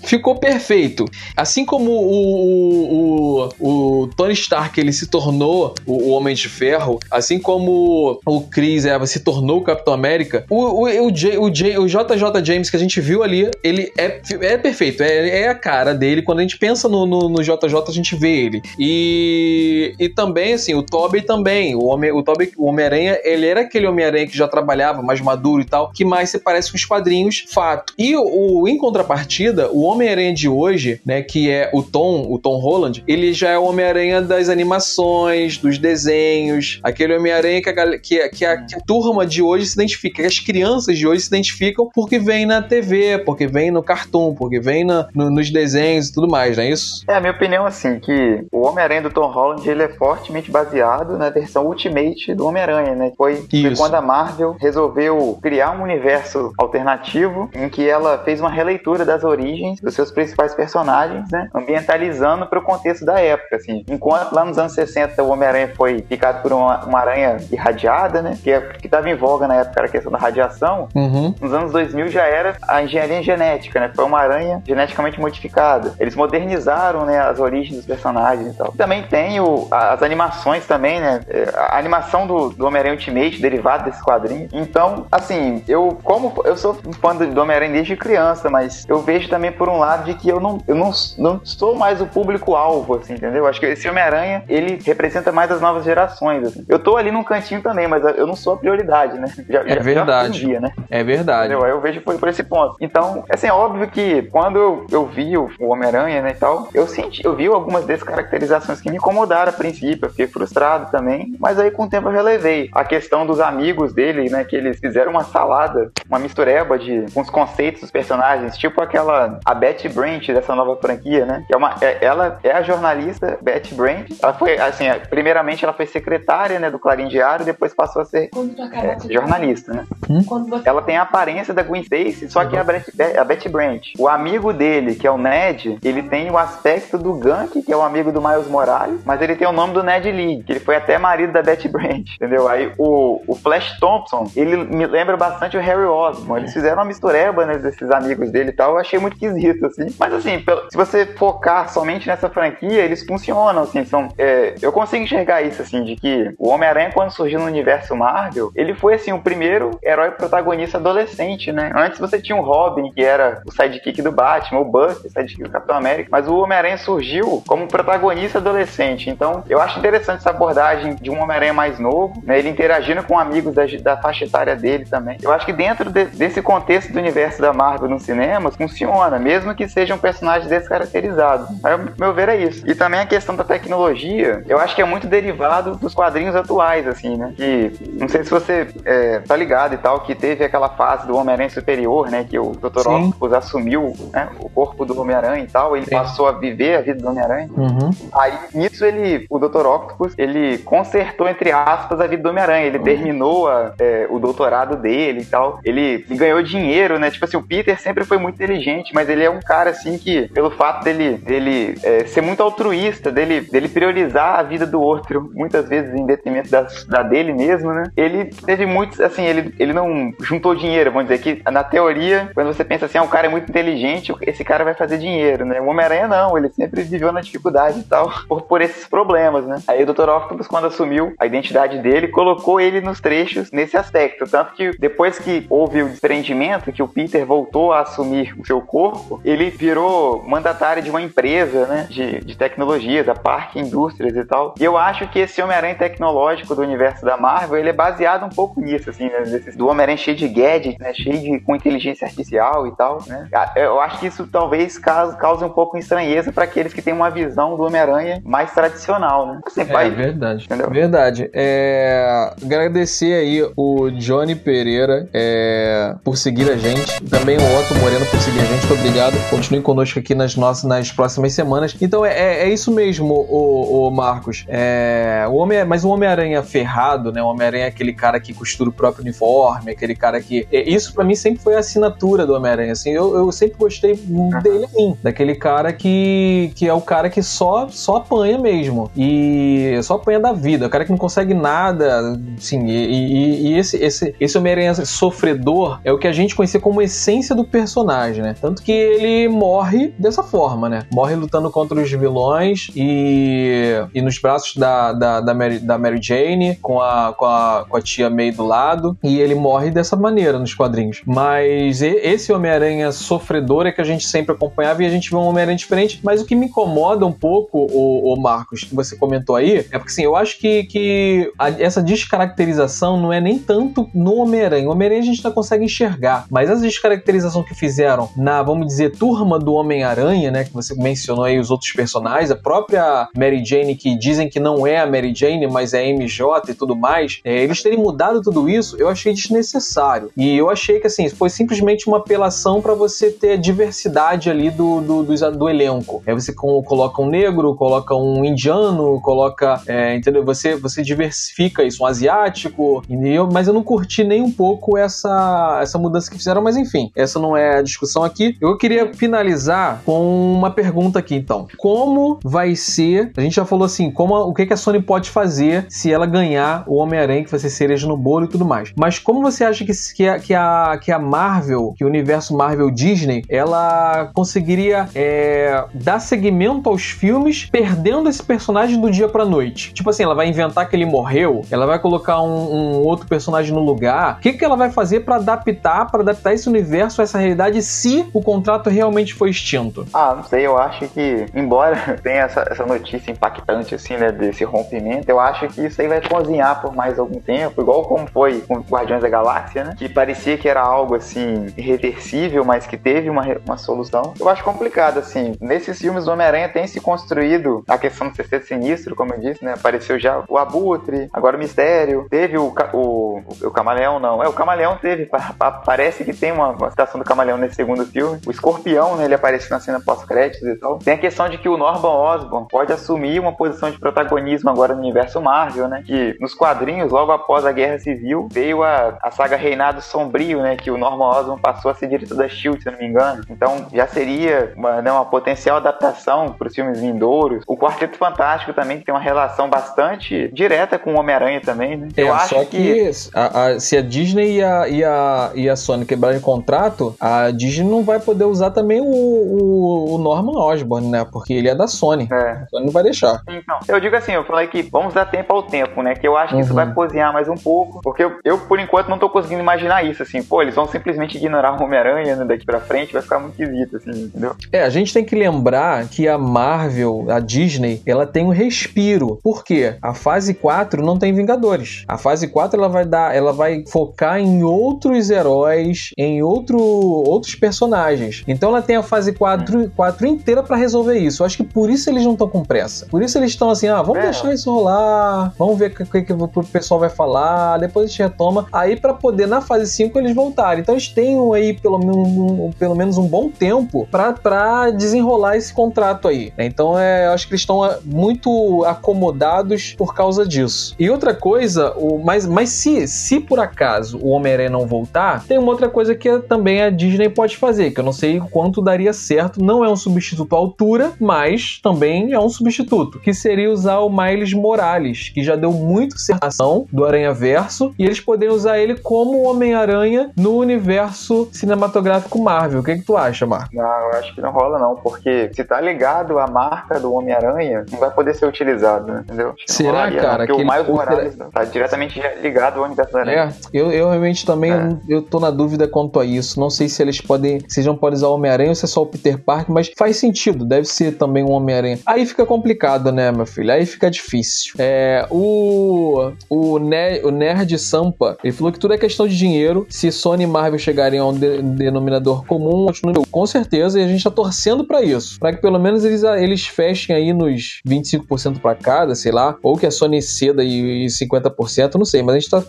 Ficou 0.03 0.35
perfeito. 0.35 1.05
Assim 1.35 1.65
como 1.65 1.91
o, 1.91 3.49
o, 3.59 4.01
o, 4.03 4.07
Tony 4.15 4.33
Stark 4.33 4.79
ele 4.79 4.93
se 4.93 5.07
tornou 5.07 5.73
o, 5.85 6.09
Homem 6.09 6.35
de 6.35 6.49
Ferro, 6.49 6.99
assim 7.11 7.39
como 7.39 8.19
o 8.25 8.41
Chris 8.41 8.85
Evans 8.85 9.11
se 9.11 9.19
tornou 9.19 9.59
o 9.59 9.63
Capitão 9.63 9.93
América, 9.93 10.45
o, 10.49 10.55
o, 10.55 10.87
o, 10.87 11.07
o, 11.07 11.45
o 11.45 11.49
JJ 11.49 12.45
James 12.45 12.69
que 12.69 12.75
a 12.75 12.79
gente 12.79 12.99
viu 12.99 13.23
ali, 13.23 13.49
ele 13.63 13.91
é, 13.97 14.21
é 14.41 14.57
perfeito. 14.57 15.03
É, 15.03 15.41
é 15.41 15.47
a 15.47 15.55
cara 15.55 15.93
dele. 15.93 16.21
Quando 16.21 16.39
a 16.39 16.41
gente 16.41 16.57
pensa 16.57 16.87
no, 16.87 17.05
no, 17.05 17.29
no 17.29 17.43
JJ, 17.43 17.75
a 17.87 17.91
gente 17.91 18.15
vê 18.15 18.45
ele. 18.45 18.61
E, 18.77 19.93
e 19.99 20.09
também, 20.09 20.53
assim, 20.53 20.73
o 20.73 20.83
Tobey 20.83 21.21
também. 21.21 21.75
O, 21.75 21.85
homem, 21.85 22.11
o 22.11 22.23
o 22.57 22.65
Homem-Aranha, 22.65 23.19
ele 23.23 23.45
era 23.45 23.61
aquele 23.61 23.87
Homem-Aranha 23.87 24.27
que 24.27 24.37
já 24.37 24.47
trabalhava, 24.47 25.01
mais 25.01 25.19
maduro 25.21 25.61
e 25.61 25.65
tal, 25.65 25.91
que 25.91 26.05
mais 26.05 26.29
se 26.29 26.39
parece 26.39 26.71
com 26.71 26.77
os 26.79 26.85
quadrinhos, 26.85 27.45
fato. 27.51 27.93
E 27.97 28.15
o, 28.15 28.67
em 28.67 28.77
contrapartida, 28.77 29.69
o 29.71 29.81
Homem-Aranha 29.81 30.33
de 30.33 30.49
hoje, 30.49 31.01
né, 31.05 31.21
que 31.21 31.49
é 31.49 31.69
o 31.73 31.83
Tom, 31.83 32.25
o 32.29 32.39
Tom 32.39 32.59
Holland, 32.59 33.03
ele 33.07 33.33
já 33.33 33.49
é 33.49 33.57
o 33.57 33.63
Homem-Aranha 33.63 34.21
das 34.21 34.49
animações, 34.49 35.57
dos 35.57 35.77
desenhos, 35.77 36.79
aquele 36.83 37.15
Homem-Aranha 37.15 37.61
que, 37.61 37.69
a, 37.69 37.99
que, 37.99 38.29
que, 38.29 38.45
a, 38.45 38.57
que 38.63 38.75
a 38.75 38.81
turma 38.81 39.25
de 39.25 39.41
hoje 39.41 39.65
se 39.65 39.73
identifica, 39.73 40.21
que 40.21 40.27
as 40.27 40.39
crianças 40.39 40.97
de 40.97 41.07
hoje 41.07 41.21
se 41.21 41.27
identificam 41.27 41.89
porque 41.93 42.19
vem 42.19 42.45
na 42.45 42.61
TV, 42.61 43.19
porque 43.19 43.47
vem 43.47 43.71
no 43.71 43.83
cartoon, 43.83 44.33
porque 44.33 44.59
vem 44.59 44.83
na, 44.83 45.07
no, 45.13 45.29
nos 45.29 45.49
desenhos 45.51 46.09
e 46.09 46.13
tudo 46.13 46.27
mais, 46.27 46.57
não 46.57 46.63
é 46.63 46.69
isso? 46.69 47.03
É, 47.07 47.15
a 47.15 47.19
minha 47.19 47.31
opinião, 47.31 47.65
assim, 47.65 47.99
que 47.99 48.45
o 48.51 48.65
Homem-Aranha 48.65 49.01
do 49.01 49.09
Tom 49.09 49.27
Holland, 49.27 49.67
ele 49.69 49.83
é 49.83 49.89
fortemente 49.89 50.51
baseado 50.51 51.17
na 51.17 51.29
versão 51.29 51.65
Ultimate 51.65 52.33
do 52.33 52.45
Homem-Aranha, 52.45 52.95
né? 52.95 53.11
Foi, 53.17 53.35
foi 53.35 53.75
quando 53.75 53.95
a 53.95 54.01
Marvel 54.01 54.55
resolveu 54.59 55.37
criar 55.41 55.71
um 55.71 55.83
universo 55.83 56.53
alternativo 56.69 57.49
em 57.53 57.67
que 57.67 57.87
ela 57.87 58.19
fez 58.19 58.39
uma 58.39 58.49
releitura 58.49 59.03
das 59.03 59.23
origens 59.23 59.81
dos 59.81 59.95
seus 59.95 60.11
principais 60.11 60.53
personagens, 60.53 61.29
né? 61.31 61.49
Ambientalizando 61.53 62.45
para 62.45 62.59
o 62.59 62.61
contexto 62.61 63.03
da 63.03 63.19
época, 63.19 63.55
assim. 63.55 63.83
Enquanto 63.89 64.33
lá 64.33 64.45
nos 64.45 64.57
anos 64.57 64.73
60 64.73 65.21
o 65.23 65.29
Homem-Aranha 65.29 65.73
foi 65.75 66.01
picado 66.01 66.41
por 66.41 66.53
uma, 66.53 66.85
uma, 66.85 66.99
aranha 66.99 67.37
irradiada, 67.51 68.21
né? 68.21 68.37
Que 68.41 68.51
é, 68.51 68.69
estava 68.83 69.09
em 69.09 69.15
voga 69.15 69.47
na 69.47 69.55
época 69.55 69.79
era 69.79 69.87
a 69.87 69.91
questão 69.91 70.11
da 70.11 70.17
radiação. 70.17 70.87
Uhum. 70.93 71.33
Nos 71.41 71.53
anos 71.53 71.71
2000 71.71 72.09
já 72.09 72.23
era 72.23 72.55
a 72.67 72.83
engenharia 72.83 73.21
genética, 73.23 73.79
né? 73.79 73.91
Foi 73.95 74.05
uma 74.05 74.19
aranha 74.19 74.61
geneticamente 74.65 75.19
modificada. 75.19 75.93
Eles 75.99 76.15
modernizaram, 76.15 77.05
né, 77.05 77.19
as 77.19 77.39
origens 77.39 77.77
dos 77.77 77.85
personagens 77.85 78.53
e 78.53 78.57
tal. 78.57 78.71
Também 78.73 79.03
tem 79.03 79.39
o, 79.39 79.67
as 79.71 80.03
animações 80.03 80.65
também, 80.65 80.99
né? 80.99 81.21
É, 81.27 81.49
a 81.55 81.77
animação 81.77 82.27
do, 82.27 82.49
do 82.49 82.65
Homem-Aranha 82.65 82.95
Ultimate, 82.95 83.41
derivado 83.41 83.85
desse 83.85 84.03
quadrinho. 84.03 84.47
Então, 84.53 85.05
assim, 85.11 85.63
eu 85.67 85.97
como 86.03 86.33
eu 86.45 86.57
sou 86.59 86.77
um 86.85 86.93
fã 86.93 87.15
do 87.15 87.41
Homem-Aranha 87.41 87.73
desde 87.73 87.95
criança, 87.95 88.49
mas 88.49 88.85
eu 88.87 88.99
vejo 88.99 89.29
também 89.29 89.51
por 89.51 89.69
um 89.69 89.77
lado 89.77 90.05
de 90.05 90.13
que 90.13 90.29
eu 90.29 90.39
não, 90.39 90.61
eu 90.67 90.75
não, 90.75 90.91
não 91.17 91.41
sou 91.43 91.75
mais 91.75 92.01
o 92.01 92.05
público-alvo, 92.05 92.95
assim, 92.95 93.13
entendeu? 93.13 93.47
Acho 93.47 93.59
que 93.59 93.65
esse 93.65 93.89
Homem-Aranha, 93.89 94.43
ele 94.47 94.79
representa 94.83 95.31
mais 95.31 95.51
as 95.51 95.61
novas 95.61 95.83
gerações, 95.83 96.45
assim. 96.45 96.65
Eu 96.67 96.79
tô 96.79 96.97
ali 96.97 97.11
num 97.11 97.23
cantinho 97.23 97.61
também, 97.61 97.87
mas 97.87 98.03
eu 98.17 98.27
não 98.27 98.35
sou 98.35 98.53
a 98.53 98.57
prioridade, 98.57 99.17
né? 99.17 99.27
Já, 99.49 99.61
é 99.61 99.75
já, 99.75 99.81
verdade. 99.81 100.37
Já 100.39 100.45
dia, 100.45 100.59
né? 100.59 100.71
É 100.89 101.03
verdade. 101.03 101.47
Entendeu? 101.47 101.65
Aí 101.65 101.71
eu 101.71 101.81
vejo 101.81 102.01
por, 102.01 102.17
por 102.19 102.27
esse 102.29 102.43
ponto. 102.43 102.75
Então, 102.79 103.23
assim, 103.29 103.47
é 103.47 103.53
óbvio 103.53 103.89
que 103.89 104.23
quando 104.23 104.57
eu, 104.57 104.85
eu 104.91 105.05
vi 105.05 105.37
o, 105.37 105.49
o 105.59 105.69
Homem-Aranha, 105.69 106.21
né, 106.21 106.31
e 106.31 106.39
tal, 106.39 106.67
eu 106.73 106.87
senti, 106.87 107.23
eu 107.23 107.35
vi 107.35 107.47
algumas 107.47 107.85
descaracterizações 107.85 108.81
que 108.81 108.89
me 108.89 108.97
incomodaram 108.97 109.49
a 109.49 109.53
princípio, 109.53 110.05
eu 110.05 110.09
fiquei 110.09 110.27
frustrado 110.27 110.91
também, 110.91 111.35
mas 111.39 111.59
aí 111.59 111.71
com 111.71 111.83
o 111.83 111.89
tempo 111.89 112.09
eu 112.09 112.11
relevei. 112.11 112.69
A 112.73 112.83
questão 112.83 113.25
dos 113.25 113.39
amigos 113.39 113.93
dele, 113.93 114.29
né, 114.29 114.43
que 114.43 114.55
eles 114.55 114.79
fizeram 114.79 115.11
uma 115.11 115.23
salada, 115.23 115.91
uma 116.07 116.19
mistureba 116.49 116.79
de 116.79 117.05
os 117.15 117.29
conceitos 117.29 117.81
dos 117.81 117.91
personagens, 117.91 118.57
tipo 118.57 118.81
aquela 118.81 119.39
a 119.45 119.53
Betty 119.53 119.87
Brant 119.87 120.27
dessa 120.27 120.55
nova 120.55 120.75
franquia, 120.77 121.25
né? 121.25 121.43
Que 121.47 121.53
é 121.53 121.57
uma, 121.57 121.75
é, 121.81 122.03
ela 122.03 122.39
é 122.43 122.51
a 122.51 122.61
jornalista 122.61 123.37
Betty 123.41 123.73
Brant. 123.75 124.09
Ela 124.21 124.33
foi 124.33 124.57
assim, 124.57 124.85
primeiramente 125.09 125.63
ela 125.63 125.73
foi 125.73 125.85
secretária, 125.85 126.59
né, 126.59 126.69
do 126.71 126.79
Clarim 126.79 127.07
Diário, 127.07 127.45
depois 127.45 127.73
passou 127.73 128.01
a 128.01 128.05
ser 128.05 128.29
é, 128.73 129.13
jornalista, 129.13 129.73
né? 129.73 129.85
Hum? 130.09 130.21
Ela 130.65 130.81
tem 130.81 130.97
a 130.97 131.03
aparência 131.03 131.53
da 131.53 131.61
Gwen 131.61 131.81
Stacy, 131.81 132.29
só 132.29 132.45
que 132.45 132.55
é 132.55 132.59
a 132.59 132.63
Betty, 132.63 132.91
a 133.17 133.23
Betty 133.23 133.49
Brant. 133.49 133.87
O 133.97 134.07
amigo 134.07 134.51
dele, 134.51 134.95
que 134.95 135.05
é 135.05 135.11
o 135.11 135.17
Ned, 135.17 135.77
ele 135.83 136.03
tem 136.03 136.31
o 136.31 136.37
aspecto 136.37 136.97
do 136.97 137.13
Gank, 137.13 137.61
que 137.61 137.71
é 137.71 137.77
o 137.77 137.81
amigo 137.81 138.11
do 138.11 138.21
Miles 138.21 138.47
Morales, 138.47 139.01
mas 139.05 139.21
ele 139.21 139.35
tem 139.35 139.47
o 139.47 139.51
nome 139.51 139.73
do 139.73 139.83
Ned 139.83 140.11
Lee, 140.11 140.43
que 140.43 140.53
ele 140.53 140.59
foi 140.59 140.75
até 140.75 140.97
marido 140.97 141.33
da 141.33 141.41
Betty 141.41 141.67
Brant, 141.67 142.15
entendeu? 142.15 142.47
Aí 142.47 142.71
o, 142.77 143.21
o 143.27 143.35
Flash 143.35 143.77
Thompson, 143.79 144.29
ele 144.35 144.57
me 144.57 144.85
lembra 144.85 145.15
bastante 145.15 145.57
o 145.57 145.61
Harry 145.61 145.85
Osborn. 145.85 146.38
Eles 146.39 146.53
fizeram 146.53 146.77
uma 146.77 146.85
mistureba 146.85 147.45
né, 147.45 147.57
desses 147.57 147.89
amigos 147.91 148.31
dele 148.31 148.49
e 148.49 148.53
tal, 148.53 148.71
eu 148.71 148.77
achei 148.79 148.99
muito 148.99 149.13
esquisito, 149.13 149.65
assim. 149.65 149.87
Mas 149.97 150.13
assim, 150.13 150.43
se 150.69 150.77
você 150.77 151.05
focar 151.05 151.69
somente 151.69 152.07
nessa 152.07 152.29
franquia, 152.29 152.83
eles 152.83 153.05
funcionam, 153.05 153.63
assim, 153.63 153.85
são... 153.85 154.09
É, 154.17 154.55
eu 154.61 154.71
consigo 154.71 155.03
enxergar 155.03 155.41
isso, 155.41 155.61
assim, 155.61 155.83
de 155.83 155.95
que 155.95 156.33
o 156.37 156.49
Homem-Aranha, 156.49 156.91
quando 156.93 157.11
surgiu 157.11 157.39
no 157.39 157.45
universo 157.45 157.95
Marvel, 157.95 158.51
ele 158.55 158.73
foi, 158.73 158.95
assim, 158.95 159.11
o 159.11 159.19
primeiro 159.19 159.71
herói 159.83 160.11
protagonista 160.11 160.77
adolescente, 160.77 161.51
né? 161.51 161.71
Antes 161.75 161.99
você 161.99 162.21
tinha 162.21 162.37
o 162.37 162.41
Robin, 162.41 162.91
que 162.91 163.03
era 163.03 163.41
o 163.45 163.51
sidekick 163.51 164.01
do 164.01 164.11
Batman, 164.11 164.61
o 164.61 164.65
Buck, 164.65 165.05
o 165.05 165.09
sidekick 165.09 165.43
do 165.43 165.49
Capitão 165.49 165.75
América, 165.75 166.09
mas 166.11 166.27
o 166.27 166.35
Homem-Aranha 166.37 166.77
surgiu 166.77 167.43
como 167.47 167.67
protagonista 167.67 168.39
adolescente. 168.39 169.09
Então, 169.09 169.43
eu 169.49 169.61
acho 169.61 169.79
interessante 169.79 170.19
essa 170.19 170.29
abordagem 170.29 170.95
de 170.95 171.09
um 171.09 171.21
Homem-Aranha 171.21 171.53
mais 171.53 171.79
novo, 171.79 172.21
né? 172.23 172.39
Ele 172.39 172.49
interagindo 172.49 173.03
com 173.03 173.17
amigos 173.17 173.53
da, 173.53 173.65
da 173.81 173.97
faixa 173.97 174.25
etária 174.25 174.55
dele 174.55 174.85
também. 174.85 175.17
Eu 175.21 175.31
acho 175.31 175.45
que 175.45 175.53
dentro 175.53 175.89
de, 175.89 176.05
desse 176.29 176.41
contexto 176.41 176.93
do 176.93 176.99
universo 176.99 177.41
da 177.41 177.51
Marvel 177.51 177.89
nos 177.89 178.03
cinemas, 178.03 178.55
funciona, 178.55 179.17
mesmo 179.17 179.55
que 179.55 179.67
sejam 179.67 179.97
personagens 179.97 180.47
descaracterizados. 180.47 181.47
Aí, 181.63 181.77
meu 181.97 182.13
ver, 182.13 182.29
é 182.29 182.35
isso. 182.37 182.69
E 182.69 182.75
também 182.75 182.99
a 182.99 183.05
questão 183.05 183.35
da 183.35 183.43
tecnologia, 183.43 184.43
eu 184.47 184.59
acho 184.59 184.75
que 184.75 184.81
é 184.81 184.85
muito 184.85 185.07
derivado 185.07 185.75
dos 185.75 185.93
quadrinhos 185.93 186.35
atuais, 186.35 186.87
assim, 186.87 187.17
né? 187.17 187.33
Que, 187.35 187.71
não 187.99 188.07
sei 188.07 188.23
se 188.23 188.29
você 188.29 188.67
é, 188.85 189.19
tá 189.19 189.35
ligado 189.35 189.73
e 189.73 189.77
tal, 189.77 190.01
que 190.01 190.13
teve 190.13 190.43
aquela 190.43 190.69
fase 190.69 191.07
do 191.07 191.17
Homem-Aranha 191.17 191.49
Superior, 191.49 192.09
né? 192.09 192.25
Que 192.29 192.37
o 192.37 192.51
Dr. 192.51 192.81
Sim. 192.81 193.07
Octopus 193.07 193.33
assumiu 193.33 193.93
né, 194.13 194.29
o 194.39 194.49
corpo 194.49 194.85
do 194.85 194.99
Homem-Aranha 194.99 195.43
e 195.43 195.47
tal, 195.47 195.75
ele 195.75 195.85
Sim. 195.85 195.95
passou 195.95 196.27
a 196.27 196.31
viver 196.33 196.77
a 196.77 196.81
vida 196.81 197.01
do 197.01 197.09
Homem-Aranha. 197.09 197.49
Uhum. 197.57 197.89
Aí, 198.13 198.33
nisso, 198.53 198.85
ele, 198.85 199.25
o 199.29 199.39
Dr. 199.39 199.65
Octopus, 199.65 200.13
ele 200.17 200.59
consertou, 200.59 201.27
entre 201.27 201.51
aspas, 201.51 201.99
a 201.99 202.05
vida 202.05 202.21
do 202.21 202.29
Homem-Aranha. 202.29 202.67
Ele 202.67 202.77
uhum. 202.77 202.83
terminou 202.83 203.49
a, 203.49 203.73
é, 203.79 204.07
o 204.09 204.19
doutorado 204.19 204.75
dele 204.75 205.21
e 205.21 205.25
tal. 205.25 205.59
Ele, 205.63 206.05
ganhou 206.19 206.41
dinheiro, 206.41 206.99
né? 206.99 207.09
Tipo 207.09 207.25
assim, 207.25 207.37
o 207.37 207.43
Peter 207.43 207.79
sempre 207.79 208.05
foi 208.05 208.17
muito 208.17 208.35
inteligente, 208.35 208.93
mas 208.93 209.09
ele 209.09 209.23
é 209.23 209.29
um 209.29 209.39
cara, 209.39 209.71
assim, 209.71 209.97
que, 209.97 210.27
pelo 210.29 210.51
fato 210.51 210.83
dele, 210.83 211.17
dele 211.17 211.75
é, 211.83 212.05
ser 212.05 212.21
muito 212.21 212.43
altruísta, 212.43 213.11
dele, 213.11 213.41
dele 213.41 213.67
priorizar 213.67 214.39
a 214.39 214.43
vida 214.43 214.65
do 214.65 214.81
outro, 214.81 215.31
muitas 215.33 215.67
vezes 215.67 215.93
em 215.93 216.05
detrimento 216.05 216.49
das, 216.49 216.85
da 216.85 217.01
dele 217.01 217.33
mesmo, 217.33 217.73
né? 217.73 217.91
Ele 217.95 218.25
teve 218.25 218.65
muitos, 218.65 218.99
assim, 218.99 219.23
ele, 219.23 219.53
ele 219.57 219.73
não 219.73 220.13
juntou 220.21 220.55
dinheiro, 220.55 220.91
vamos 220.91 221.07
dizer 221.07 221.21
que 221.21 221.41
na 221.49 221.63
teoria, 221.63 222.29
quando 222.33 222.47
você 222.47 222.63
pensa 222.63 222.85
assim, 222.85 222.97
ah, 222.97 223.03
um 223.03 223.07
cara 223.07 223.27
é 223.27 223.29
muito 223.29 223.49
inteligente, 223.49 224.13
esse 224.21 224.43
cara 224.43 224.63
vai 224.63 224.73
fazer 224.73 224.97
dinheiro, 224.97 225.45
né? 225.45 225.59
O 225.59 225.67
Homem-Aranha 225.67 226.07
não, 226.07 226.37
ele 226.37 226.49
sempre 226.49 226.81
viveu 226.81 227.11
na 227.11 227.21
dificuldade 227.21 227.79
e 227.79 227.83
tal, 227.83 228.11
por, 228.27 228.41
por 228.43 228.61
esses 228.61 228.87
problemas, 228.87 229.45
né? 229.45 229.61
Aí 229.67 229.83
o 229.83 229.85
Dr. 229.85 230.09
Octopus, 230.09 230.47
quando 230.47 230.67
assumiu 230.67 231.13
a 231.17 231.25
identidade 231.25 231.79
dele, 231.79 232.07
colocou 232.07 232.59
ele 232.59 232.81
nos 232.81 232.99
trechos 232.99 233.51
nesse 233.51 233.77
aspecto. 233.77 234.25
Tanto 234.29 234.53
que 234.53 234.71
depois 234.77 235.19
que 235.19 235.45
houve 235.49 235.83
o 235.83 235.95
desprendimento, 235.99 236.71
que 236.71 236.81
o 236.81 236.87
Peter 236.87 237.25
voltou 237.25 237.73
a 237.73 237.81
assumir 237.81 238.33
o 238.39 238.45
seu 238.45 238.61
corpo, 238.61 239.19
ele 239.25 239.49
virou 239.49 240.23
mandatário 240.25 240.81
de 240.81 240.89
uma 240.89 241.01
empresa, 241.01 241.67
né? 241.67 241.87
De, 241.89 242.23
de 242.23 242.37
tecnologia, 242.37 243.03
da 243.03 243.13
Park 243.13 243.57
Indústrias 243.57 244.15
e 244.15 244.23
tal. 244.23 244.55
E 244.57 244.63
eu 244.63 244.77
acho 244.77 245.07
que 245.09 245.19
esse 245.19 245.41
Homem-Aranha 245.41 245.75
tecnológico 245.75 246.55
do 246.55 246.61
universo 246.61 247.05
da 247.05 247.17
Marvel, 247.17 247.59
ele 247.59 247.69
é 247.69 247.73
baseado 247.73 248.25
um 248.25 248.29
pouco 248.29 248.61
nisso, 248.61 248.89
assim, 248.89 249.09
né? 249.09 249.21
Desse, 249.21 249.57
do 249.57 249.67
Homem-Aranha 249.67 249.97
cheio 249.97 250.15
de 250.15 250.27
gadget, 250.27 250.79
né? 250.79 250.93
Cheio 250.93 251.19
de 251.19 251.39
com 251.41 251.55
inteligência 251.55 252.05
artificial 252.05 252.65
e 252.65 252.75
tal, 252.75 253.03
né? 253.05 253.27
Ah, 253.33 253.51
eu 253.55 253.79
acho 253.81 253.99
que 253.99 254.07
isso 254.07 254.25
talvez 254.27 254.77
cause, 254.77 255.17
cause 255.17 255.43
um 255.43 255.49
pouco 255.49 255.77
de 255.77 255.83
estranheza 255.83 256.31
para 256.31 256.45
aqueles 256.45 256.73
que 256.73 256.81
têm 256.81 256.93
uma 256.93 257.09
visão 257.09 257.57
do 257.57 257.63
Homem-Aranha 257.63 258.21
mais 258.23 258.53
tradicional, 258.53 259.27
né? 259.27 259.39
Assim, 259.45 259.61
é 259.61 259.65
pai, 259.65 259.89
verdade. 259.89 260.45
Entendeu? 260.45 260.69
Verdade. 260.69 261.29
É, 261.33 262.33
agradecer 262.41 263.13
aí 263.13 263.51
o 263.55 263.89
Johnny 263.91 264.35
Pereira 264.35 265.09
é, 265.13 265.88
por 266.03 266.17
seguir 266.17 266.49
a 266.49 266.57
gente. 266.57 267.01
Também 267.03 267.37
o 267.37 267.59
Otto 267.59 267.75
Moreno 267.75 268.05
por 268.05 268.19
seguir 268.19 268.39
a 268.39 268.45
gente. 268.45 268.65
Muito 268.67 268.73
obrigado. 268.73 269.29
Continue 269.29 269.61
conosco 269.61 269.99
aqui 269.99 270.13
nas 270.13 270.35
nossas 270.35 270.63
nas 270.63 270.91
próximas 270.91 271.33
semanas. 271.33 271.75
Então 271.81 272.05
é, 272.05 272.13
é, 272.13 272.43
é 272.43 272.49
isso 272.49 272.71
mesmo, 272.71 273.13
o, 273.13 273.87
o 273.87 273.91
Marcos. 273.91 274.45
É, 274.47 275.25
o 275.29 275.35
homem, 275.35 275.63
mas 275.65 275.83
o 275.83 275.89
Homem-Aranha 275.89 276.43
ferrado, 276.43 277.11
né? 277.11 277.21
O 277.21 277.27
Homem-Aranha 277.27 277.65
é 277.65 277.67
aquele 277.67 277.93
cara 277.93 278.19
que 278.19 278.33
costura 278.33 278.69
o 278.69 278.73
próprio 278.73 279.03
uniforme, 279.03 279.71
aquele 279.71 279.95
cara 279.95 280.21
que. 280.21 280.47
É, 280.51 280.69
isso 280.69 280.93
para 280.93 281.03
mim 281.03 281.15
sempre 281.15 281.41
foi 281.41 281.55
a 281.55 281.59
assinatura 281.59 282.25
do 282.25 282.33
Homem-Aranha. 282.33 282.73
Assim, 282.73 282.91
eu, 282.91 283.15
eu 283.15 283.31
sempre 283.31 283.57
gostei 283.57 283.95
dele 284.43 284.67
daquele 285.01 285.35
cara 285.35 285.71
que, 285.73 286.51
que 286.55 286.67
é 286.67 286.73
o 286.73 286.81
cara 286.81 287.09
que 287.09 287.21
só, 287.21 287.67
só 287.69 287.97
apanha 287.97 288.37
mesmo. 288.37 288.91
E 288.95 289.79
só 289.83 289.95
apanha 289.95 290.19
da 290.19 290.31
vida. 290.31 290.67
O 290.67 290.69
cara 290.69 290.85
que 290.85 290.91
não 290.91 290.97
consegue 290.97 291.33
nada, 291.33 292.19
assim, 292.37 292.65
e, 292.67 292.85
e, 292.85 293.47
e 293.47 293.57
esse, 293.57 293.77
esse, 293.77 294.15
esse 294.19 294.37
Homem-Aranha 294.37 294.73
sofredor 294.85 295.78
é 295.83 295.91
o 295.91 295.97
que 295.97 296.07
a 296.07 296.11
gente 296.11 296.35
conhecia 296.35 296.59
como 296.59 296.81
essência 296.81 297.35
do 297.35 297.43
personagem, 297.43 298.23
né? 298.23 298.35
Tanto 298.39 298.61
que 298.61 298.71
ele 298.71 299.27
morre 299.27 299.93
dessa 299.97 300.23
forma, 300.23 300.69
né? 300.69 300.83
Morre 300.91 301.15
lutando 301.15 301.49
contra 301.49 301.79
os 301.79 301.91
vilões 301.91 302.69
e, 302.75 303.73
e 303.93 304.01
nos 304.01 304.19
braços 304.19 304.55
da, 304.55 304.93
da, 304.93 305.21
da, 305.21 305.33
Mary, 305.33 305.59
da 305.59 305.77
Mary 305.77 305.99
Jane, 306.01 306.55
com 306.57 306.81
a, 306.81 307.13
com, 307.13 307.25
a, 307.25 307.65
com 307.67 307.77
a 307.77 307.81
tia 307.81 308.09
May 308.09 308.31
do 308.31 308.45
lado, 308.45 308.97
e 309.03 309.19
ele 309.19 309.35
morre 309.35 309.71
dessa 309.71 309.95
maneira 309.95 310.37
nos 310.39 310.53
quadrinhos. 310.53 311.01
Mas 311.05 311.81
esse 311.81 312.31
Homem-Aranha 312.31 312.91
sofredor 312.91 313.65
é 313.65 313.71
que 313.71 313.81
a 313.81 313.85
gente 313.85 314.05
sempre 314.05 314.33
acompanhava 314.33 314.83
e 314.83 314.85
a 314.85 314.89
gente 314.89 315.09
vê 315.09 315.15
um 315.15 315.27
Homem-Aranha 315.27 315.57
diferente. 315.57 315.99
Mas 316.03 316.21
o 316.21 316.25
que 316.25 316.35
me 316.35 316.47
incomoda 316.47 317.05
um 317.05 317.11
pouco, 317.11 317.59
o, 317.71 318.13
o 318.13 318.21
Marcos, 318.21 318.63
que 318.63 318.75
você 318.75 318.95
comentou 318.95 319.35
aí, 319.35 319.65
é 319.71 319.77
porque 319.77 319.91
assim, 319.91 320.03
eu 320.03 320.15
acho 320.15 320.39
que, 320.39 320.63
que 320.63 321.31
a, 321.37 321.49
essa 321.49 321.81
descaracterização 321.81 322.99
não 322.99 323.13
é 323.13 323.21
nem 323.21 323.37
tanto 323.37 323.89
no 323.93 324.15
Homem-Aranha. 324.15 324.67
O 324.67 324.71
Homem-Aranha 324.71 325.01
a 325.01 325.05
gente 325.05 325.23
não 325.23 325.31
consegue 325.31 325.68
enxergar, 325.69 326.25
mas 326.29 326.49
essa 326.49 326.61
descaracterização 326.61 327.43
que 327.43 327.55
fizeram 327.55 328.09
na, 328.17 328.43
vamos 328.43 328.67
dizer, 328.67 328.91
turma 328.91 329.39
do 329.39 329.53
Homem-Aranha, 329.53 330.31
né, 330.31 330.43
que 330.43 330.53
você 330.53 330.75
mencionou 330.75 331.23
aí 331.23 331.39
os 331.39 331.49
outros 331.51 331.71
personagens, 331.71 332.31
a 332.31 332.35
própria 332.35 333.07
Mary 333.15 333.43
Jane, 333.43 333.75
que 333.75 333.97
dizem 333.97 334.29
que 334.29 334.39
não 334.39 334.65
é 334.65 334.79
a 334.79 334.87
Mary 334.87 335.13
Jane, 335.15 335.47
mas 335.47 335.73
é 335.73 335.81
a 335.81 335.93
MJ 335.93 336.51
e 336.51 336.53
tudo 336.53 336.75
mais, 336.75 337.21
é, 337.23 337.43
eles 337.43 337.61
terem 337.61 337.79
mudado 337.79 338.21
tudo 338.21 338.49
isso, 338.49 338.75
eu 338.77 338.89
achei 338.89 339.13
desnecessário. 339.13 340.11
E 340.17 340.37
eu 340.37 340.49
achei 340.49 340.79
que, 340.79 340.87
assim, 340.87 341.07
foi 341.09 341.29
simplesmente 341.29 341.87
uma 341.87 341.97
apelação 341.97 342.61
para 342.61 342.73
você 342.73 343.09
ter 343.11 343.33
a 343.33 343.37
diversidade 343.37 344.29
ali 344.29 344.49
do, 344.49 344.81
do, 344.81 345.03
do, 345.03 345.31
do 345.31 345.49
elenco. 345.49 346.03
Aí 346.05 346.13
você 346.13 346.33
coloca 346.33 347.01
um 347.01 347.09
negro, 347.09 347.55
coloca 347.55 347.95
um 347.95 348.25
indiano, 348.25 348.99
coloca, 349.01 349.61
é, 349.67 349.95
entendeu? 349.95 350.23
Você, 350.25 350.55
você 350.55 350.81
diversifica 350.81 351.63
isso, 351.63 351.83
um 351.83 351.85
asiático, 351.85 352.83
entendeu? 352.89 353.29
mas 353.31 353.47
eu 353.47 353.53
não 353.53 353.63
curti 353.63 354.03
nem 354.03 354.21
um 354.21 354.31
pouco 354.31 354.77
essa, 354.77 355.58
essa 355.61 355.77
mudança 355.77 356.09
que 356.09 356.17
fizeram, 356.17 356.41
mas 356.41 356.57
enfim, 356.57 356.91
essa 356.95 357.19
não 357.19 357.35
é 357.35 357.59
a 357.59 357.61
discussão 357.61 358.03
aqui. 358.03 358.35
Eu 358.41 358.57
queria 358.57 358.93
finalizar 358.93 359.81
com 359.85 360.33
uma 360.33 360.51
pergunta 360.51 360.99
aqui, 360.99 361.15
então. 361.15 361.47
Como 361.57 362.19
vai 362.23 362.55
ser, 362.55 363.11
a 363.15 363.21
gente 363.21 363.35
já 363.35 363.45
falou 363.45 363.65
assim, 363.65 363.91
como 363.91 364.15
o 364.15 364.33
que, 364.33 364.45
que 364.45 364.53
a 364.53 364.57
Sony 364.57 364.81
pode 364.81 365.09
fazer 365.09 365.65
se 365.69 365.91
ela 365.91 366.05
ganhar 366.05 366.63
o 366.67 366.75
Homem-Aranha, 366.75 367.23
que 367.23 367.31
vai 367.31 367.39
ser 367.39 367.49
cereja 367.49 367.87
no 367.87 367.97
bolo 367.97 368.25
e 368.25 368.27
tudo 368.27 368.45
mais. 368.45 368.71
Mas 368.75 368.99
como 368.99 369.21
você 369.21 369.43
acha 369.43 369.65
que, 369.65 369.71
que, 369.95 370.07
a, 370.07 370.19
que, 370.19 370.33
a, 370.33 370.79
que 370.81 370.91
a 370.91 370.99
Marvel, 370.99 371.73
que 371.77 371.83
o 371.83 371.87
universo 371.87 372.35
Marvel 372.35 372.69
Disney, 372.71 373.23
ela 373.29 374.09
conseguiria 374.13 374.89
é, 374.93 375.65
dar 375.73 375.99
seguimento 375.99 376.69
aos 376.69 376.83
filmes 376.83 377.47
perdendo 377.51 378.09
esse 378.09 378.23
personagem 378.23 378.79
do 378.79 378.89
dia 378.89 379.07
pra 379.07 379.25
noite? 379.25 379.73
Tipo 379.73 379.89
assim, 379.89 380.03
ela 380.03 380.15
vai 380.15 380.27
inventar 380.27 380.69
que 380.69 380.75
ele 380.75 380.85
morreu, 380.85 381.41
ela 381.51 381.65
vai 381.65 381.79
colocar 381.79 382.21
um, 382.21 382.27
um 382.27 382.83
outro 382.83 383.07
personagem 383.07 383.53
no 383.53 383.61
lugar. 383.61 384.17
O 384.17 384.21
que, 384.21 384.33
que 384.33 384.45
ela 384.45 384.55
vai 384.55 384.71
fazer 384.71 385.01
para 385.01 385.17
adaptar, 385.49 385.85
para 385.89 386.01
adaptar 386.01 386.33
esse 386.33 386.49
universo 386.49 387.01
a 387.01 387.03
essa 387.03 387.17
realidade 387.17 387.61
se 387.61 388.09
o 388.13 388.21
contrato 388.21 388.69
realmente 388.69 389.13
foi 389.13 389.29
extinto? 389.29 389.85
Ah, 389.93 390.13
não 390.15 390.23
sei, 390.23 390.45
eu 390.45 390.57
acho 390.57 390.87
que, 390.89 391.25
embora 391.35 391.75
tenha 392.01 392.23
essa, 392.23 392.45
essa 392.49 392.65
notícia 392.65 393.11
impactante, 393.11 393.75
assim, 393.75 393.97
né, 393.97 394.11
desse 394.11 394.43
rompimento, 394.43 395.09
eu 395.09 395.19
acho 395.19 395.47
que 395.49 395.65
isso 395.65 395.81
aí 395.81 395.87
vai 395.87 396.01
cozinhar 396.01 396.61
por 396.61 396.75
mais 396.75 396.97
algum 396.97 397.19
tempo, 397.19 397.61
igual 397.61 397.83
como 397.83 398.07
foi 398.07 398.41
com 398.41 398.59
Guardiões 398.59 399.01
da 399.01 399.09
Galáxia, 399.09 399.63
né, 399.63 399.75
que 399.77 399.87
parecia 399.87 400.37
que 400.37 400.47
era 400.47 400.61
algo, 400.61 400.95
assim, 400.95 401.47
irreversível, 401.57 402.43
mas 402.43 402.65
que 402.65 402.77
teve 402.77 403.09
uma, 403.09 403.23
uma 403.45 403.57
solução. 403.57 404.13
Eu 404.19 404.29
acho 404.29 404.43
complicado, 404.43 404.99
assim, 404.99 405.35
nesses 405.39 405.79
filmes 405.79 406.05
do 406.05 406.11
Homem-Aranha 406.11 406.49
tem 406.49 406.67
se 406.67 406.79
construído 406.79 407.63
a 407.67 407.77
questão 407.77 408.09
do 408.09 408.15
CC 408.15 408.41
Sinistro, 408.41 408.95
como 408.95 409.13
eu 409.13 409.19
disse, 409.19 409.43
né, 409.43 409.53
apareceu 409.53 409.99
já 409.99 410.23
o 410.27 410.37
Abutre, 410.37 411.09
agora 411.13 411.35
o 411.35 411.39
Mistério, 411.39 412.07
teve 412.09 412.37
o, 412.37 412.53
o, 412.73 413.21
o 413.43 413.51
Camaleão, 413.51 413.99
não, 413.99 414.23
é, 414.23 414.27
o 414.27 414.33
Camaleão 414.33 414.77
teve, 414.77 415.05
parece 415.39 416.03
que 416.03 416.13
tem 416.13 416.31
uma, 416.31 416.49
uma 416.49 416.69
citação 416.69 416.99
do 416.99 417.05
Camaleão 417.05 417.37
nesse 417.37 417.55
segundo 417.55 417.85
filme, 417.85 418.19
o 418.25 418.31
Escorpião, 418.31 418.95
né, 418.95 419.05
ele 419.05 419.15
aparece 419.15 419.49
na 419.49 419.59
cena 419.59 419.79
pós-créditos 419.79 420.47
e 420.47 420.55
tal. 420.55 420.77
Tem 420.79 420.93
a 420.93 420.97
questão 420.97 421.29
de 421.29 421.37
que 421.37 421.47
o 421.47 421.57
Norman 421.57 421.89
Osborn 421.89 422.47
pode 422.49 422.73
assumir 422.73 423.19
uma 423.19 423.33
posição 423.33 423.71
de 423.71 423.79
protagonismo 423.79 424.49
agora 424.49 424.73
no 424.73 424.81
universo 424.81 425.21
Marvel, 425.21 425.67
né, 425.67 425.83
que 425.85 426.17
nos 426.19 426.33
quadrinhos, 426.33 426.91
logo 426.91 427.11
após 427.11 427.45
a 427.45 427.51
Guerra 427.51 427.79
Civil, 427.79 428.27
veio 428.31 428.63
a, 428.63 428.97
a 429.01 429.11
saga 429.11 429.35
Reinado 429.35 429.81
Sombrio, 429.81 430.41
né, 430.41 430.55
que 430.55 430.69
o 430.69 430.77
Norman 430.77 431.05
Osborn 431.05 431.41
passou 431.41 431.71
a 431.71 431.73
ser 431.73 431.87
diretor 431.87 432.15
da 432.15 432.25
S.H.I.E.L.D., 432.25 432.61
se 432.61 432.67
eu 432.67 432.71
não 432.73 432.79
me 432.79 432.87
engano. 432.87 433.23
Então, 433.29 433.67
já 433.73 433.87
seria 433.87 434.53
uma, 434.55 434.81
né, 434.81 434.91
uma 434.91 435.05
potencial 435.05 435.57
adaptação 435.57 436.33
para 436.33 436.47
os 436.47 436.55
filmes 436.55 436.79
vindouros. 436.79 437.43
O 437.47 437.57
Quarteto 437.57 437.97
Fantástico 437.97 438.53
também 438.53 438.79
tem 438.81 438.93
uma 438.93 438.99
relação 438.99 439.49
bastante 439.49 440.29
direta 440.33 440.77
com 440.77 440.93
o 440.93 440.99
Homem-Aranha 440.99 441.41
também, 441.41 441.77
né? 441.77 441.87
É, 441.95 442.03
eu 442.03 442.13
acho 442.13 442.35
só 442.35 442.45
que, 442.45 442.57
que 442.57 442.91
a, 443.13 443.45
a, 443.45 443.59
se 443.59 443.77
a 443.77 443.81
Disney 443.81 444.37
e 444.37 444.43
a, 444.43 444.67
e 444.67 444.83
a, 444.83 445.28
e 445.35 445.49
a 445.49 445.55
Sony 445.55 445.85
quebrarem 445.85 446.19
contrato, 446.19 446.95
a 446.99 447.31
Disney 447.31 447.69
não 447.69 447.83
vai 447.83 447.99
poder 447.99 448.25
usar 448.25 448.51
também 448.51 448.81
o, 448.81 448.85
o, 448.85 449.95
o 449.95 449.97
Norman 449.97 450.37
Osborn, 450.37 450.87
né? 450.87 451.05
Porque 451.11 451.33
ele 451.33 451.49
é 451.49 451.55
da 451.55 451.67
Sony. 451.67 452.07
É. 452.11 452.15
A 452.15 452.45
Sony 452.49 452.65
não 452.65 452.71
vai 452.71 452.83
deixar. 452.83 453.21
Então, 453.27 453.59
eu 453.67 453.79
digo 453.79 453.95
assim, 453.95 454.13
eu 454.13 454.23
falei 454.23 454.47
que 454.47 454.61
vamos 454.61 454.93
dar 454.93 455.05
tempo 455.05 455.33
ao 455.33 455.43
tempo, 455.43 455.81
né? 455.81 455.95
Que 455.95 456.07
eu 456.07 456.17
acho 456.17 456.29
que 456.29 456.35
uhum. 456.35 456.41
isso 456.41 456.53
vai 456.53 456.71
cozinhar 456.73 457.13
mais 457.13 457.27
um 457.27 457.35
pouco, 457.35 457.81
porque 457.81 458.03
eu, 458.03 458.19
eu, 458.23 458.37
por 458.37 458.59
enquanto, 458.59 458.89
não 458.89 458.97
tô 458.97 459.09
conseguindo 459.09 459.41
imaginar 459.41 459.83
isso, 459.83 460.03
assim. 460.03 460.23
Pô, 460.23 460.41
eles 460.41 460.55
vão 460.55 460.67
simplesmente 460.67 461.17
ignorar 461.17 461.59
o 461.59 461.63
Homem-Aranha 461.63 462.15
né, 462.15 462.25
daqui 462.25 462.45
pra 462.45 462.59
frente, 462.59 462.93
vai 462.93 463.01
ficar 463.01 463.19
muito 463.19 463.41
esquisito, 463.41 463.77
assim, 463.77 464.05
entendeu? 464.05 464.35
É, 464.51 464.63
a 464.63 464.69
gente 464.69 464.93
tem 464.93 465.03
que 465.03 465.15
lembrar 465.15 465.87
que 465.87 466.07
a 466.07 466.17
Marvel, 466.17 467.05
a 467.09 467.19
Disney, 467.19 467.81
ela 467.85 468.05
tem 468.05 468.25
um 468.25 468.29
respiro. 468.29 469.19
Por 469.23 469.43
quê? 469.43 469.75
A 469.81 469.93
fase 469.93 470.33
4 470.33 470.83
não 470.83 470.97
tem 470.97 471.13
Vingadores. 471.13 471.83
A 471.87 471.97
fase 471.97 472.27
4 472.27 472.59
ela 472.59 472.69
vai 472.69 472.85
dar, 472.85 473.15
ela 473.15 473.33
vai 473.33 473.63
focar 473.67 474.19
em 474.19 474.43
outros 474.43 475.08
heróis, 475.09 475.91
em 475.97 476.21
outro, 476.21 476.59
outros 476.59 477.35
personagens. 477.35 478.23
Então 478.27 478.49
ela 478.49 478.61
tem 478.61 478.75
a 478.75 478.83
fase 478.83 479.13
4, 479.13 479.71
4 479.75 480.07
inteira 480.07 480.43
para 480.43 480.55
resolver 480.55 480.97
isso. 480.97 481.21
Eu 481.21 481.25
acho 481.25 481.37
que 481.37 481.43
por 481.43 481.69
isso 481.69 481.89
eles 481.89 482.03
não 482.03 482.13
estão 482.13 482.27
com 482.27 482.43
pressa. 482.43 482.85
Por 482.87 483.01
isso 483.01 483.17
eles 483.17 483.31
estão 483.31 483.49
assim, 483.49 483.67
ah, 483.67 483.81
vamos 483.81 483.99
é. 483.99 484.03
deixar 484.03 484.33
isso 484.33 484.51
rolar, 484.51 485.33
vamos 485.37 485.57
ver 485.57 485.71
o 485.71 485.75
que, 485.75 485.85
que, 485.85 486.01
que, 486.01 486.13
o 486.13 486.27
pessoal 486.51 486.79
vai 486.79 486.89
falar, 486.89 487.57
depois 487.57 487.85
a 487.85 487.87
gente 487.87 488.01
retoma. 488.01 488.47
Aí 488.51 488.75
para 488.75 488.93
poder 488.93 489.27
na 489.27 489.41
fase 489.41 489.71
5 489.71 489.97
eles 489.99 490.13
voltarem. 490.13 490.61
Então 490.61 490.75
eles 490.75 490.87
têm 490.89 491.17
aí 491.33 491.53
pelo 491.53 491.79
menos 491.79 491.97
um, 491.97 492.51
pelo 492.57 492.75
menos 492.75 492.97
um 492.97 493.07
bom 493.07 493.29
tempo 493.29 493.87
para 493.91 494.71
desenrolar 494.71 495.37
esse 495.37 495.53
contrato 495.53 496.07
aí. 496.07 496.33
Então 496.37 496.77
é, 496.77 497.07
eu 497.07 497.11
acho 497.11 497.27
que 497.27 497.33
eles 497.33 497.41
estão 497.41 497.63
ah, 497.63 497.79
muito 497.83 498.63
acomodados 498.65 499.73
por 499.77 499.93
causa 499.93 500.27
disso. 500.27 500.75
E 500.79 500.89
outra 500.89 501.13
coisa, 501.13 501.73
o, 501.75 501.99
mas, 502.03 502.25
mas 502.25 502.49
se, 502.49 502.87
se 502.87 503.19
por 503.19 503.39
acaso 503.39 503.97
o 503.97 504.09
Homem-Aranha 504.09 504.49
não 504.49 504.67
voltar, 504.67 504.98
tem 505.27 505.37
uma 505.37 505.51
outra 505.51 505.69
coisa 505.69 505.95
que 505.95 506.19
também 506.19 506.61
a 506.61 506.69
Disney 506.69 507.09
pode 507.09 507.37
fazer, 507.37 507.71
que 507.71 507.79
eu 507.79 507.83
não 507.83 507.93
sei 507.93 508.19
quanto 508.31 508.61
daria 508.61 508.93
certo. 508.93 509.43
Não 509.43 509.63
é 509.63 509.69
um 509.69 509.75
substituto 509.75 510.35
à 510.35 510.39
altura, 510.39 510.91
mas 510.99 511.59
também 511.61 512.13
é 512.13 512.19
um 512.19 512.29
substituto, 512.29 512.99
que 512.99 513.13
seria 513.13 513.51
usar 513.51 513.79
o 513.79 513.89
Miles 513.89 514.33
Morales, 514.33 515.09
que 515.09 515.23
já 515.23 515.35
deu 515.35 515.51
muito 515.51 515.95
ação 516.21 516.65
do 516.71 516.85
Aranha 516.85 517.13
Verso, 517.13 517.73
e 517.77 517.85
eles 517.85 517.99
poderiam 517.99 518.35
usar 518.35 518.57
ele 518.59 518.75
como 518.75 519.23
Homem-Aranha 519.23 520.11
no 520.17 520.35
universo 520.37 521.29
cinematográfico 521.31 522.19
Marvel. 522.19 522.61
O 522.61 522.63
que, 522.63 522.71
é 522.71 522.77
que 522.77 522.83
tu 522.83 522.97
acha, 522.97 523.25
Marco? 523.25 523.55
Não, 523.55 523.63
eu 523.63 523.99
acho 523.99 524.13
que 524.13 524.21
não 524.21 524.31
rola 524.31 524.59
não, 524.59 524.75
porque 524.75 525.29
se 525.33 525.43
tá 525.43 525.59
ligado 525.61 526.19
à 526.19 526.27
marca 526.27 526.79
do 526.79 526.93
Homem-Aranha, 526.93 527.65
não 527.71 527.79
vai 527.79 527.91
poder 527.91 528.15
ser 528.15 528.25
utilizado, 528.25 528.91
né? 528.91 529.03
entendeu? 529.03 529.33
Será, 529.45 529.91
cara? 529.91 530.25
Porque 530.25 530.41
o 530.41 530.45
Miles 530.45 530.67
Morales 530.67 531.17
tá 531.31 531.43
diretamente 531.43 532.01
ligado 532.21 532.59
ao 532.59 532.65
universo 532.65 532.93
da 532.93 532.99
Aranha. 532.99 533.29
É, 533.29 533.33
eu, 533.53 533.71
eu 533.71 533.89
realmente 533.89 534.25
também 534.25 534.51
é. 534.51 534.77
Eu 534.89 535.01
tô 535.01 535.19
na 535.19 535.29
dúvida 535.29 535.67
quanto 535.67 535.99
a 535.99 536.05
isso. 536.05 536.39
Não 536.39 536.49
sei 536.49 536.67
se 536.67 536.81
eles 536.81 536.99
podem, 536.99 537.39
se 537.47 537.63
não 537.63 537.75
podem 537.75 537.97
usar 537.97 538.07
o 538.07 538.15
Homem-Aranha 538.15 538.49
ou 538.49 538.55
se 538.55 538.65
é 538.65 538.67
só 538.67 538.81
o 538.81 538.85
Peter 538.85 539.17
Parker, 539.17 539.53
mas 539.53 539.71
faz 539.77 539.97
sentido, 539.97 540.45
deve 540.45 540.65
ser 540.65 540.97
também 540.97 541.23
um 541.23 541.31
Homem-Aranha. 541.31 541.79
Aí 541.85 542.05
fica 542.05 542.25
complicado, 542.25 542.91
né, 542.91 543.11
meu 543.11 543.25
filho? 543.25 543.51
Aí 543.51 543.65
fica 543.65 543.89
difícil. 543.89 544.53
É, 544.57 545.05
o, 545.09 546.11
o, 546.29 546.59
ne, 546.59 547.01
o 547.03 547.11
Nerd 547.11 547.57
Sampa, 547.59 548.17
ele 548.23 548.33
falou 548.33 548.51
que 548.51 548.59
tudo 548.59 548.73
é 548.73 548.77
questão 548.77 549.07
de 549.07 549.17
dinheiro. 549.17 549.65
Se 549.69 549.91
Sony 549.91 550.23
e 550.23 550.27
Marvel 550.27 550.59
chegarem 550.59 550.99
a 550.99 551.05
um 551.05 551.13
de, 551.13 551.41
denominador 551.41 552.25
comum, 552.25 552.67
com 553.11 553.25
certeza, 553.25 553.79
e 553.79 553.83
a 553.83 553.87
gente 553.87 554.03
tá 554.03 554.11
torcendo 554.11 554.65
para 554.65 554.81
isso. 554.81 555.19
para 555.19 555.33
que 555.33 555.41
pelo 555.41 555.59
menos 555.59 555.85
eles, 555.85 556.03
eles 556.03 556.47
fechem 556.47 556.95
aí 556.95 557.13
nos 557.13 557.61
25% 557.67 558.39
para 558.39 558.55
cada, 558.55 558.95
sei 558.95 559.11
lá, 559.11 559.37
ou 559.43 559.57
que 559.57 559.65
a 559.65 559.71
Sony 559.71 560.01
ceda 560.01 560.43
e, 560.43 560.85
e 560.85 560.87
50%, 560.87 561.75
não 561.75 561.85
sei, 561.85 562.01
mas 562.01 562.15
a 562.15 562.19
gente 562.19 562.29
tá, 562.29 562.43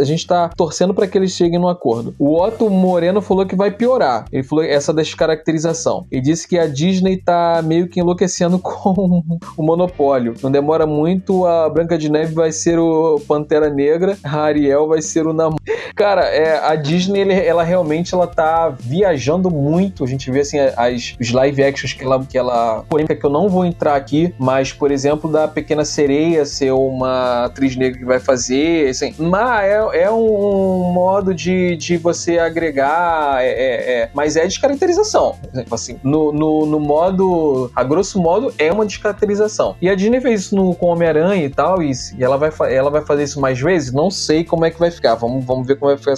a 0.00 0.04
gente 0.04 0.26
tá 0.26 0.48
torcendo 0.50 0.94
para 0.94 1.06
que 1.06 1.16
eles 1.16 1.32
cheguem 1.32 1.53
no 1.58 1.68
acordo. 1.68 2.14
O 2.18 2.40
Otto 2.40 2.68
Moreno 2.70 3.20
falou 3.20 3.46
que 3.46 3.56
vai 3.56 3.70
piorar. 3.70 4.26
Ele 4.32 4.42
falou 4.42 4.64
essa 4.64 4.92
descaracterização. 4.92 6.06
Ele 6.10 6.22
disse 6.22 6.46
que 6.46 6.58
a 6.58 6.66
Disney 6.66 7.16
tá 7.16 7.62
meio 7.64 7.88
que 7.88 8.00
enlouquecendo 8.00 8.58
com 8.60 9.22
o 9.56 9.62
monopólio. 9.62 10.34
Não 10.42 10.50
demora 10.50 10.86
muito, 10.86 11.46
a 11.46 11.68
Branca 11.68 11.96
de 11.96 12.10
Neve 12.10 12.34
vai 12.34 12.52
ser 12.52 12.78
o 12.78 13.20
Pantera 13.26 13.70
Negra, 13.70 14.16
a 14.22 14.40
Ariel 14.40 14.88
vai 14.88 15.02
ser 15.02 15.26
o 15.26 15.32
Namor. 15.32 15.58
Cara, 15.94 16.22
é, 16.22 16.58
a 16.64 16.74
Disney, 16.74 17.22
ela 17.46 17.62
realmente 17.62 18.14
ela 18.14 18.26
tá 18.26 18.68
viajando 18.68 19.50
muito. 19.50 20.04
A 20.04 20.06
gente 20.06 20.30
vê 20.30 20.40
assim 20.40 20.58
as, 20.58 21.14
os 21.20 21.30
live 21.30 21.62
actions 21.62 21.92
que 21.92 22.04
ela, 22.04 22.24
que 22.24 22.36
ela. 22.36 22.84
Polêmica 22.88 23.14
que 23.14 23.24
eu 23.24 23.30
não 23.30 23.48
vou 23.48 23.64
entrar 23.64 23.94
aqui, 23.94 24.34
mas, 24.38 24.72
por 24.72 24.90
exemplo, 24.90 25.30
da 25.30 25.46
Pequena 25.46 25.84
Sereia 25.84 26.44
ser 26.44 26.72
uma 26.72 27.44
atriz 27.44 27.76
negra 27.76 27.98
que 27.98 28.04
vai 28.04 28.18
fazer. 28.18 28.88
Assim, 28.88 29.14
mas 29.18 29.64
é, 29.64 30.04
é 30.04 30.10
um 30.10 30.92
modo 30.92 31.34
de, 31.34 31.43
de 31.50 31.96
você 31.96 32.38
agregar. 32.38 33.42
É, 33.42 33.48
é, 33.48 33.92
é 34.02 34.10
mas 34.14 34.36
é 34.36 34.44
descaracterização. 34.44 35.36
Assim, 35.70 35.98
no, 36.02 36.32
no, 36.32 36.66
no, 36.66 36.80
modo. 36.80 37.70
A 37.74 37.82
grosso 37.82 38.20
modo, 38.20 38.52
é 38.58 38.72
uma 38.72 38.86
descaracterização. 38.86 39.76
E 39.80 39.88
a 39.88 39.94
Disney 39.94 40.20
fez 40.20 40.42
isso 40.42 40.56
no, 40.56 40.74
com 40.74 40.86
Homem-Aranha 40.86 41.44
e 41.44 41.50
tal, 41.50 41.82
e, 41.82 41.92
e 42.18 42.22
ela, 42.22 42.36
vai, 42.36 42.50
ela 42.74 42.90
vai 42.90 43.04
fazer 43.04 43.24
isso 43.24 43.40
mais 43.40 43.60
vezes? 43.60 43.92
Não 43.92 44.10
sei 44.10 44.44
como 44.44 44.64
é 44.64 44.70
que 44.70 44.78
vai 44.78 44.90
ficar. 44.90 45.14
Vamos, 45.14 45.44
vamos 45.44 45.66
ver 45.66 45.76
como 45.76 45.94
vai 45.94 45.98
ficar, 45.98 46.14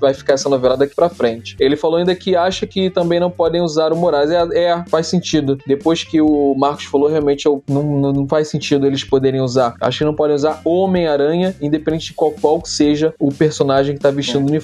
vai 0.00 0.14
ficar 0.14 0.34
essa 0.34 0.48
novela 0.48 0.76
daqui 0.76 0.94
pra 0.94 1.08
frente. 1.08 1.56
Ele 1.58 1.76
falou 1.76 1.98
ainda 1.98 2.14
que 2.14 2.36
acha 2.36 2.66
que 2.66 2.90
também 2.90 3.20
não 3.20 3.30
podem 3.30 3.60
usar 3.60 3.92
o 3.92 3.96
Moraes. 3.96 4.30
É, 4.30 4.40
é 4.54 4.84
faz 4.88 5.06
sentido. 5.06 5.58
Depois 5.66 6.04
que 6.04 6.20
o 6.20 6.54
Marcos 6.54 6.84
falou, 6.84 7.08
realmente 7.08 7.46
eu, 7.46 7.62
não, 7.68 8.12
não 8.12 8.28
faz 8.28 8.48
sentido 8.48 8.86
eles 8.86 9.04
poderem 9.04 9.40
usar. 9.40 9.74
Acho 9.80 9.98
que 9.98 10.04
não 10.04 10.14
podem 10.14 10.34
usar 10.34 10.60
Homem-Aranha, 10.64 11.54
independente 11.60 12.06
de 12.06 12.14
qual, 12.14 12.32
qual 12.32 12.60
seja 12.64 13.14
o 13.18 13.32
personagem 13.32 13.94
que 13.94 14.00
tá 14.00 14.10
vestindo 14.10 14.46
é. 14.46 14.50
uniforme. 14.50 14.59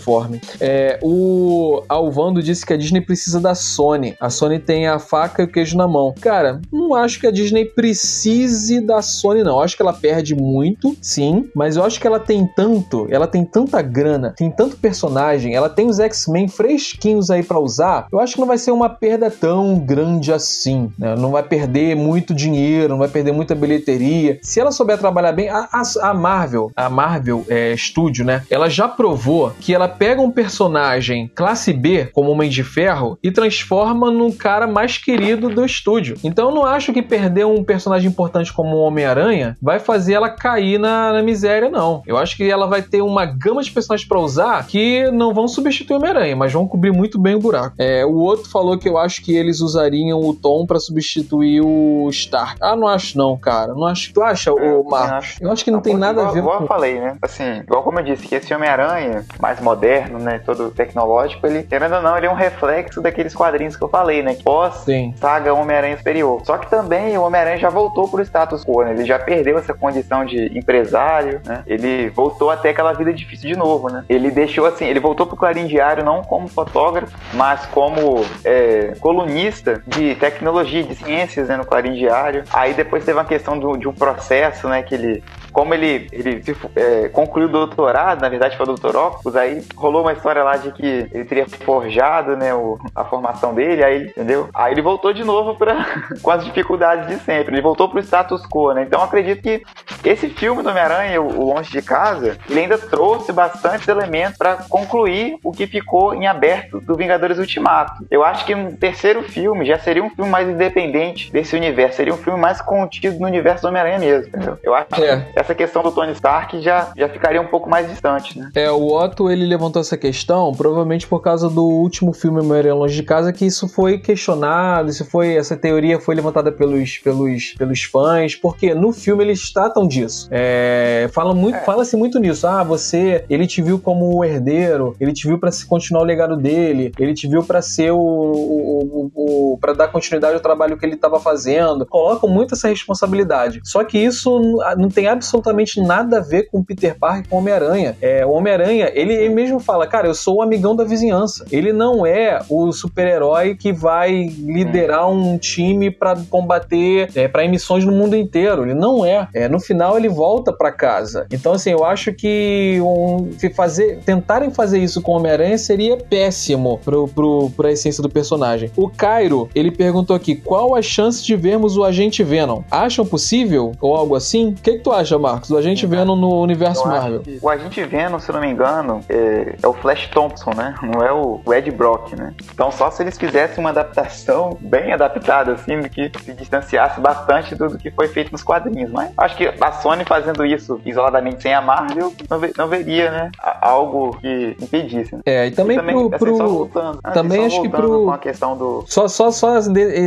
É, 0.61 0.99
o 1.03 1.83
Alvando 1.89 2.43
disse 2.43 2.65
que 2.65 2.73
a 2.73 2.77
Disney 2.77 3.01
precisa 3.01 3.41
da 3.41 3.55
Sony. 3.55 4.17
A 4.21 4.31
Sony 4.31 4.59
tem 4.59 4.87
a 4.87 4.99
faca 4.99 5.43
e 5.43 5.45
o 5.45 5.49
queijo 5.49 5.77
na 5.77 5.89
mão. 5.89 6.15
Cara, 6.21 6.61
não 6.73 6.95
acho 6.95 7.21
que 7.21 7.27
a 7.27 7.31
Disney 7.31 7.65
precise 7.65 8.81
da 8.81 9.03
Sony, 9.03 9.43
não. 9.43 9.57
Eu 9.57 9.61
acho 9.61 9.77
que 9.77 9.83
ela 9.83 9.93
perde 9.93 10.35
muito, 10.35 10.97
sim, 11.01 11.49
mas 11.55 11.77
eu 11.77 11.85
acho 11.85 12.01
que 12.01 12.07
ela 12.07 12.21
tem 12.21 12.47
tanto, 12.47 13.07
ela 13.11 13.27
tem 13.27 13.45
tanta 13.45 13.81
grana, 13.83 14.35
tem 14.37 14.51
tanto 14.51 14.77
personagem, 14.77 15.55
ela 15.55 15.69
tem 15.69 15.87
os 15.89 15.99
X-Men 15.99 16.49
fresquinhos 16.49 17.31
aí 17.31 17.43
para 17.43 17.59
usar. 17.59 18.07
Eu 18.13 18.21
acho 18.21 18.35
que 18.35 18.41
não 18.41 18.47
vai 18.47 18.59
ser 18.59 18.71
uma 18.71 18.89
perda 18.89 19.31
tão 19.31 19.79
grande 19.79 20.33
assim, 20.33 20.91
né? 20.99 21.15
Não 21.17 21.31
vai 21.31 21.43
perder 21.43 21.97
muito 21.97 22.35
dinheiro, 22.35 22.91
não 22.91 22.99
vai 22.99 23.09
perder 23.09 23.33
muita 23.33 23.55
bilheteria. 23.55 24.39
Se 24.43 24.61
ela 24.61 24.73
souber 24.73 24.99
trabalhar 24.99 25.33
bem, 25.33 25.49
a, 25.49 25.69
a, 25.73 26.11
a 26.11 26.15
Marvel, 26.15 26.71
a 26.75 26.89
Marvel 26.89 27.45
é, 27.49 27.75
Studio, 27.77 28.25
né? 28.25 28.43
Ela 28.51 28.69
já 28.69 28.89
provou 28.89 29.53
que 29.61 29.75
ela 29.75 29.86
pega 29.89 30.21
um 30.21 30.31
personagem 30.31 31.31
classe 31.35 31.73
B, 31.73 32.09
como 32.13 32.31
Homem 32.31 32.51
de 32.51 32.63
Ferro, 32.63 33.19
e 33.23 33.31
transforma 33.31 34.11
num 34.11 34.31
cara 34.31 34.67
mais 34.67 34.99
querido 34.99 35.49
do 35.49 35.65
estúdio. 35.65 36.17
Então 36.23 36.49
eu 36.49 36.55
não 36.55 36.65
acho 36.65 36.93
que 36.93 37.03
perder 37.03 37.47
um 37.47 37.63
personagem 37.65 38.09
importante 38.09 38.53
como 38.53 38.77
o 38.77 38.81
Homem-Aranha 38.81 39.57
vai 39.61 39.79
fazer 39.79 40.15
ela 40.15 40.31
cair 40.31 40.79
na, 40.79 41.13
na, 41.13 41.23
miséria, 41.23 41.69
não. 41.69 42.03
Eu 42.07 42.17
acho 42.17 42.37
que 42.37 42.49
ela 42.49 42.67
vai 42.67 42.83
ter 42.83 43.03
uma 43.03 43.25
gama 43.25 43.63
de 43.63 43.71
personagens 43.71 44.09
para 44.09 44.21
usar 44.21 44.67
que 44.67 45.11
não 45.11 45.35
vão 45.35 45.49
substituir 45.49 45.95
o 45.95 45.99
Homem-Aranha, 45.99 46.37
mas 46.37 46.53
vão 46.53 46.67
cobrir 46.67 46.93
muito 46.93 47.19
bem 47.19 47.35
o 47.35 47.41
buraco. 47.41 47.75
É, 47.79 48.05
o 48.05 48.15
outro 48.15 48.51
falou 48.51 48.79
que 48.79 48.89
eu 48.89 48.99
acho 48.99 49.23
que 49.23 49.35
eles 49.35 49.61
usariam 49.61 50.21
o 50.21 50.35
Tom 50.35 50.67
para 50.67 50.79
substituir 50.79 51.61
o 51.63 52.09
Stark. 52.11 52.57
Ah, 52.61 52.77
não 52.77 52.89
acho 52.89 53.17
não, 53.17 53.37
cara. 53.37 53.75
Não 53.75 53.87
acho. 53.87 54.13
Tu 54.13 54.23
acha, 54.23 54.53
o 54.53 54.89
Marcos? 54.89 55.37
Eu 55.41 55.51
acho 55.51 55.65
que 55.65 55.71
não, 55.71 55.79
não 55.79 55.83
tem 55.83 55.97
nada 55.97 56.21
igual, 56.21 56.29
a 56.29 56.33
ver 56.33 56.39
igual 56.39 56.59
com... 56.59 56.65
eu 56.65 56.69
falei, 56.69 57.01
né? 57.01 57.17
Assim, 57.23 57.61
igual 57.61 57.83
como 57.83 57.99
eu 57.99 58.05
disse, 58.05 58.27
que 58.27 58.35
esse 58.35 58.55
Homem-Aranha, 58.55 59.25
mais 59.41 59.61
moderno, 59.61 59.76
né? 60.19 60.41
Todo 60.45 60.71
tecnológico, 60.71 61.47
ele, 61.47 61.63
querendo 61.63 61.97
ou 61.97 62.03
não, 62.03 62.17
ele 62.17 62.27
é 62.27 62.31
um 62.31 62.35
reflexo 62.35 63.01
daqueles 63.01 63.35
quadrinhos 63.35 63.77
que 63.77 63.83
eu 63.83 63.89
falei, 63.89 64.23
né? 64.23 64.37
Pós 64.43 64.75
Sim. 64.85 65.15
saga 65.17 65.55
Homem-Aranha 65.55 65.97
Superior. 65.97 66.41
Só 66.45 66.59
que 66.59 66.69
também 66.69 67.17
o 67.17 67.23
Homem-Aranha 67.23 67.59
já 67.59 67.71
voltou 67.71 68.09
pro 68.09 68.23
status 68.23 68.65
quo, 68.65 68.83
né? 68.83 68.93
Ele 68.93 69.05
já 69.05 69.19
perdeu 69.19 69.59
essa 69.59 69.75
condição 69.75 70.25
de 70.25 70.57
empresário, 70.57 71.41
né? 71.45 71.63
Ele 71.67 72.09
voltou 72.11 72.51
até 72.51 72.71
aquela 72.71 72.93
vida 72.93 73.13
difícil 73.13 73.51
de 73.51 73.57
novo, 73.57 73.91
né? 73.91 74.05
Ele 74.09 74.31
deixou 74.31 74.67
assim, 74.67 74.87
ele 74.87 75.01
voltou 75.01 75.27
pro 75.27 75.37
Clarim 75.37 75.67
Diário 75.67 76.05
não 76.05 76.23
como 76.23 76.49
fotógrafo, 76.49 77.17
mas 77.35 77.67
como 77.67 78.25
é, 78.45 78.95
colunista 79.01 79.83
de 79.87 80.15
tecnologia, 80.17 80.83
de 80.83 80.95
ciências 80.95 81.49
né, 81.49 81.57
no 81.57 81.65
Clarim 81.65 81.95
Diário. 81.95 82.45
Aí 82.53 82.75
depois 82.75 83.05
teve 83.05 83.19
uma 83.19 83.25
questão 83.25 83.59
do, 83.59 83.77
de 83.77 83.89
um 83.89 83.93
processo, 83.93 84.69
né? 84.69 84.83
Que 84.83 84.95
ele 84.95 85.25
como 85.57 85.73
ele, 85.73 86.07
ele 86.13 86.43
é, 86.77 87.09
concluiu 87.09 87.49
o 87.49 87.51
doutorado, 87.51 88.21
na 88.21 88.29
verdade 88.29 88.59
foi 88.59 88.65
o 88.65 88.67
doutor 88.67 88.95
Octopus, 88.95 89.35
aí 89.35 89.65
rolou 89.75 90.03
uma 90.03 90.13
história 90.13 90.43
lá 90.43 90.59
de 90.59 90.71
que 90.71 91.09
ele 91.11 91.25
teria 91.25 91.47
forjado, 91.49 92.37
né, 92.37 92.53
o, 92.53 92.79
a 92.95 93.07
formação 93.07 93.55
dele, 93.55 93.83
aí, 93.83 94.03
entendeu? 94.09 94.51
Aí 94.55 94.75
ele 94.75 94.83
voltou 94.83 95.15
de 95.15 95.25
novo 95.25 95.55
pra, 95.55 95.87
com 96.21 96.31
as 96.31 96.45
dificuldades 96.45 97.09
de 97.09 97.17
sempre, 97.25 97.55
ele 97.55 97.63
voltou 97.63 97.89
pro 97.89 97.99
status 98.01 98.45
quo, 98.47 98.75
né? 98.75 98.83
Então 98.83 99.03
acredito 99.03 99.41
que 99.41 99.63
esse 100.05 100.29
filme 100.29 100.63
do 100.63 100.69
Homem-Aranha, 100.69 101.23
o 101.23 101.47
Longe 101.47 101.71
de 101.71 101.81
Casa, 101.81 102.37
ele 102.51 102.61
ainda 102.61 102.77
trouxe 102.77 103.33
bastante 103.33 103.91
elementos 103.91 104.37
para 104.37 104.57
concluir 104.69 105.39
o 105.43 105.53
que 105.53 105.67
ficou 105.67 106.15
em 106.15 106.27
aberto 106.27 106.83
do 106.83 106.95
Vingadores 106.95 107.39
Ultimato. 107.39 108.07
Eu 108.11 108.23
acho 108.23 108.45
que 108.45 108.55
um 108.55 108.77
terceiro 108.77 109.23
filme 109.23 109.65
já 109.65 109.79
seria 109.79 110.05
um 110.05 110.11
filme 110.11 110.31
mais 110.31 110.47
independente 110.47 111.33
desse 111.33 111.57
universo, 111.57 111.97
seria 111.97 112.13
um 112.13 112.19
filme 112.19 112.39
mais 112.39 112.61
contido 112.61 113.19
no 113.19 113.27
universo 113.27 113.63
do 113.63 113.69
Homem-Aranha 113.69 113.99
mesmo, 113.99 114.29
entendeu? 114.29 114.59
Eu 114.63 114.75
acho 114.75 115.03
é. 115.03 115.27
que 115.33 115.46
essa 115.47 115.55
questão 115.55 115.83
do 115.83 115.93
Tony 115.93 116.13
Stark 116.13 116.61
já, 116.61 116.93
já 116.97 117.09
ficaria 117.09 117.41
um 117.41 117.47
pouco 117.47 117.71
mais 117.71 117.89
distante, 117.89 118.39
né? 118.39 118.51
É, 118.55 118.71
o 118.71 118.89
Otto, 118.89 119.31
ele 119.31 119.47
levantou 119.47 119.81
essa 119.81 119.97
questão 119.97 120.53
provavelmente 120.53 121.07
por 121.07 121.21
causa 121.21 121.49
do 121.49 121.65
último 121.65 122.13
filme 122.13 122.41
Homem-Aranha 122.41 122.75
Longe 122.75 122.97
de 122.97 123.03
Casa, 123.05 123.33
que 123.33 123.47
isso 123.47 123.69
foi 123.69 123.99
questionado, 123.99 124.91
isso 124.91 125.05
foi, 125.05 125.37
essa 125.37 125.57
teoria 125.57 126.01
foi 126.01 126.15
levantada 126.17 126.51
pelos, 126.51 126.99
pelos, 126.99 127.55
pelos 127.57 127.85
fãs, 127.85 128.35
porque 128.35 128.75
no 128.75 128.93
filme 128.93 129.23
eles 129.23 129.53
tratam 129.53 129.87
disso. 129.87 130.29
É, 130.31 131.09
fala 131.13 131.33
muito, 131.33 131.57
é. 131.57 131.61
fala-se 131.61 131.97
muito 131.97 132.19
nisso. 132.19 132.47
Ah, 132.47 132.65
você, 132.65 133.25
ele 133.31 133.47
te 133.47 133.63
viu 133.63 133.79
como 133.79 134.17
o 134.17 134.25
herdeiro, 134.25 134.97
ele 134.99 135.13
te 135.13 135.29
viu 135.29 135.39
para 135.39 135.51
continuar 135.69 136.03
o 136.03 136.07
legado 136.07 136.37
dele, 136.37 136.93
ele 136.99 137.15
te 137.15 137.29
viu 137.29 137.45
para 137.45 137.63
ser 137.63 137.93
o, 137.93 137.99
o, 137.99 139.11
o, 139.15 139.53
o 139.53 139.59
para 139.59 139.73
dar 139.73 139.89
continuidade 139.89 140.35
ao 140.35 140.41
trabalho 140.41 140.77
que 140.77 140.85
ele 140.85 140.97
estava 140.97 141.21
fazendo. 141.21 141.87
Colocam 141.87 142.29
muito 142.29 142.55
essa 142.55 142.69
responsabilidade. 142.69 143.61
Só 143.63 143.85
que 143.85 143.99
isso 143.99 144.41
não 144.77 144.89
tem 144.89 145.07
absolutamente 145.07 145.36
nada 145.83 146.19
a 146.19 146.21
ver 146.21 146.49
com 146.51 146.63
Peter 146.63 146.97
Parker 146.99 147.29
com 147.29 147.39
Homem-Aranha. 147.39 147.97
É, 148.01 148.25
o 148.25 148.31
Homem-Aranha, 148.31 148.91
ele, 148.95 149.13
ele, 149.13 149.35
mesmo 149.35 149.59
fala, 149.59 149.87
cara, 149.87 150.07
eu 150.07 150.15
sou 150.15 150.37
o 150.37 150.43
amigão 150.43 150.75
da 150.75 150.85
vizinhança. 150.85 151.45
Ele 151.51 151.73
não 151.73 152.07
é 152.07 152.41
o 152.49 152.73
super-herói 152.73 153.55
que 153.55 153.73
vai 153.73 154.29
liderar 154.39 155.09
um 155.09 155.39
time 155.39 155.91
para 155.91 156.17
combater, 156.31 157.11
é, 157.15 157.29
para 157.29 157.45
emissões 157.45 157.85
no 157.85 157.93
mundo 157.93 158.17
inteiro. 158.17 158.63
Ele 158.63 158.75
não 158.75 159.05
é. 159.05 159.29
é 159.35 159.49
no 159.49 159.61
final 159.61 159.97
ele 159.97 160.09
volta 160.09 160.53
para 160.53 160.73
casa. 160.73 161.27
Então 161.31 161.53
assim, 161.53 161.71
eu 161.71 161.85
acho 161.85 162.13
que 162.13 162.79
um, 162.81 163.31
fazer, 163.55 163.99
tentarem 164.05 164.51
fazer 164.51 164.79
isso 164.79 165.01
com 165.01 165.13
o 165.13 165.17
Homem-Aranha 165.17 165.59
seria 165.59 165.97
péssimo 165.97 166.79
pro, 166.85 167.09
pro, 167.09 167.51
pra 167.57 167.73
essência 167.73 168.03
do 168.03 168.09
personagem. 168.09 168.71
O 168.77 168.89
Cairo, 168.89 169.49
ele 169.55 169.71
perguntou 169.71 170.15
aqui, 170.15 170.35
qual 170.35 170.75
a 170.75 170.83
chance 170.83 171.25
de 171.25 171.37
vermos 171.37 171.77
o 171.77 171.85
Agente 171.85 172.23
Venom? 172.23 172.63
Acham 172.71 173.05
possível? 173.05 173.73
Ou 173.81 173.95
algo 173.95 174.15
assim? 174.15 174.51
O 174.51 174.55
que, 174.55 174.73
que 174.73 174.79
tu 174.79 174.93
acha, 174.93 175.16
Marcos? 175.19 175.51
O 175.51 175.57
Agente 175.57 175.87
Venom 175.87 176.17
no 176.17 176.41
universo 176.41 176.87
Marvel. 176.87 177.23
O 177.41 177.49
Agente 177.49 177.83
Venom, 177.85 178.19
se 178.19 178.33
não 178.33 178.41
me 178.41 178.49
engano, 178.49 179.01
é, 179.09 179.57
é, 179.63 179.67
o 179.67 179.73
Flash 179.73 180.09
Thompson, 180.09 180.51
né? 180.55 180.75
Não 180.83 181.03
é 181.03 181.13
o 181.13 181.41
Ed 181.53 181.71
Brock, 181.71 182.13
né? 182.15 182.35
Então 182.53 182.71
só 182.71 182.91
se 182.91 183.03
eles 183.03 183.17
fizessem 183.17 183.63
uma 183.63 183.71
adaptação 183.71 184.57
bem 184.61 184.93
adaptada, 184.93 185.53
assim, 185.53 185.81
do 185.81 185.89
que 185.89 186.11
se 186.21 186.33
distanciasse 186.33 187.01
bastante 187.01 187.55
do, 187.55 187.69
do 187.69 187.79
que 187.79 187.91
foi 187.91 188.09
feito 188.09 188.33
nos 188.33 188.43
quadrinhos. 188.43 188.91
Mas 188.91 189.11
acho 189.17 189.37
que 189.37 189.47
a 189.61 189.73
Sony 189.73 190.05
fazendo 190.05 190.45
isso 190.45 190.81
isoladamente 190.85 191.43
sem 191.43 191.55
a 191.55 191.61
Marvel, 191.61 192.13
não, 192.29 192.39
ve 192.39 192.53
não 192.57 192.69
veria, 192.69 193.11
né? 193.11 193.31
Algo 193.67 194.17
que 194.21 194.57
impedisse. 194.61 195.15
Né? 195.15 195.23
É, 195.27 195.47
e 195.47 195.51
também, 195.51 195.77
e 195.77 195.81
também 195.81 196.11
pro... 196.11 196.35
Assim, 196.35 196.55
voltando, 196.55 197.01
assim, 197.03 197.15
também 197.15 197.45
acho 197.47 197.63
que 197.63 197.69
pro... 197.69 198.11
A 198.11 198.19
questão 198.19 198.57
do... 198.57 198.85
Só, 198.87 199.09
só, 199.09 199.31
só 199.31 199.61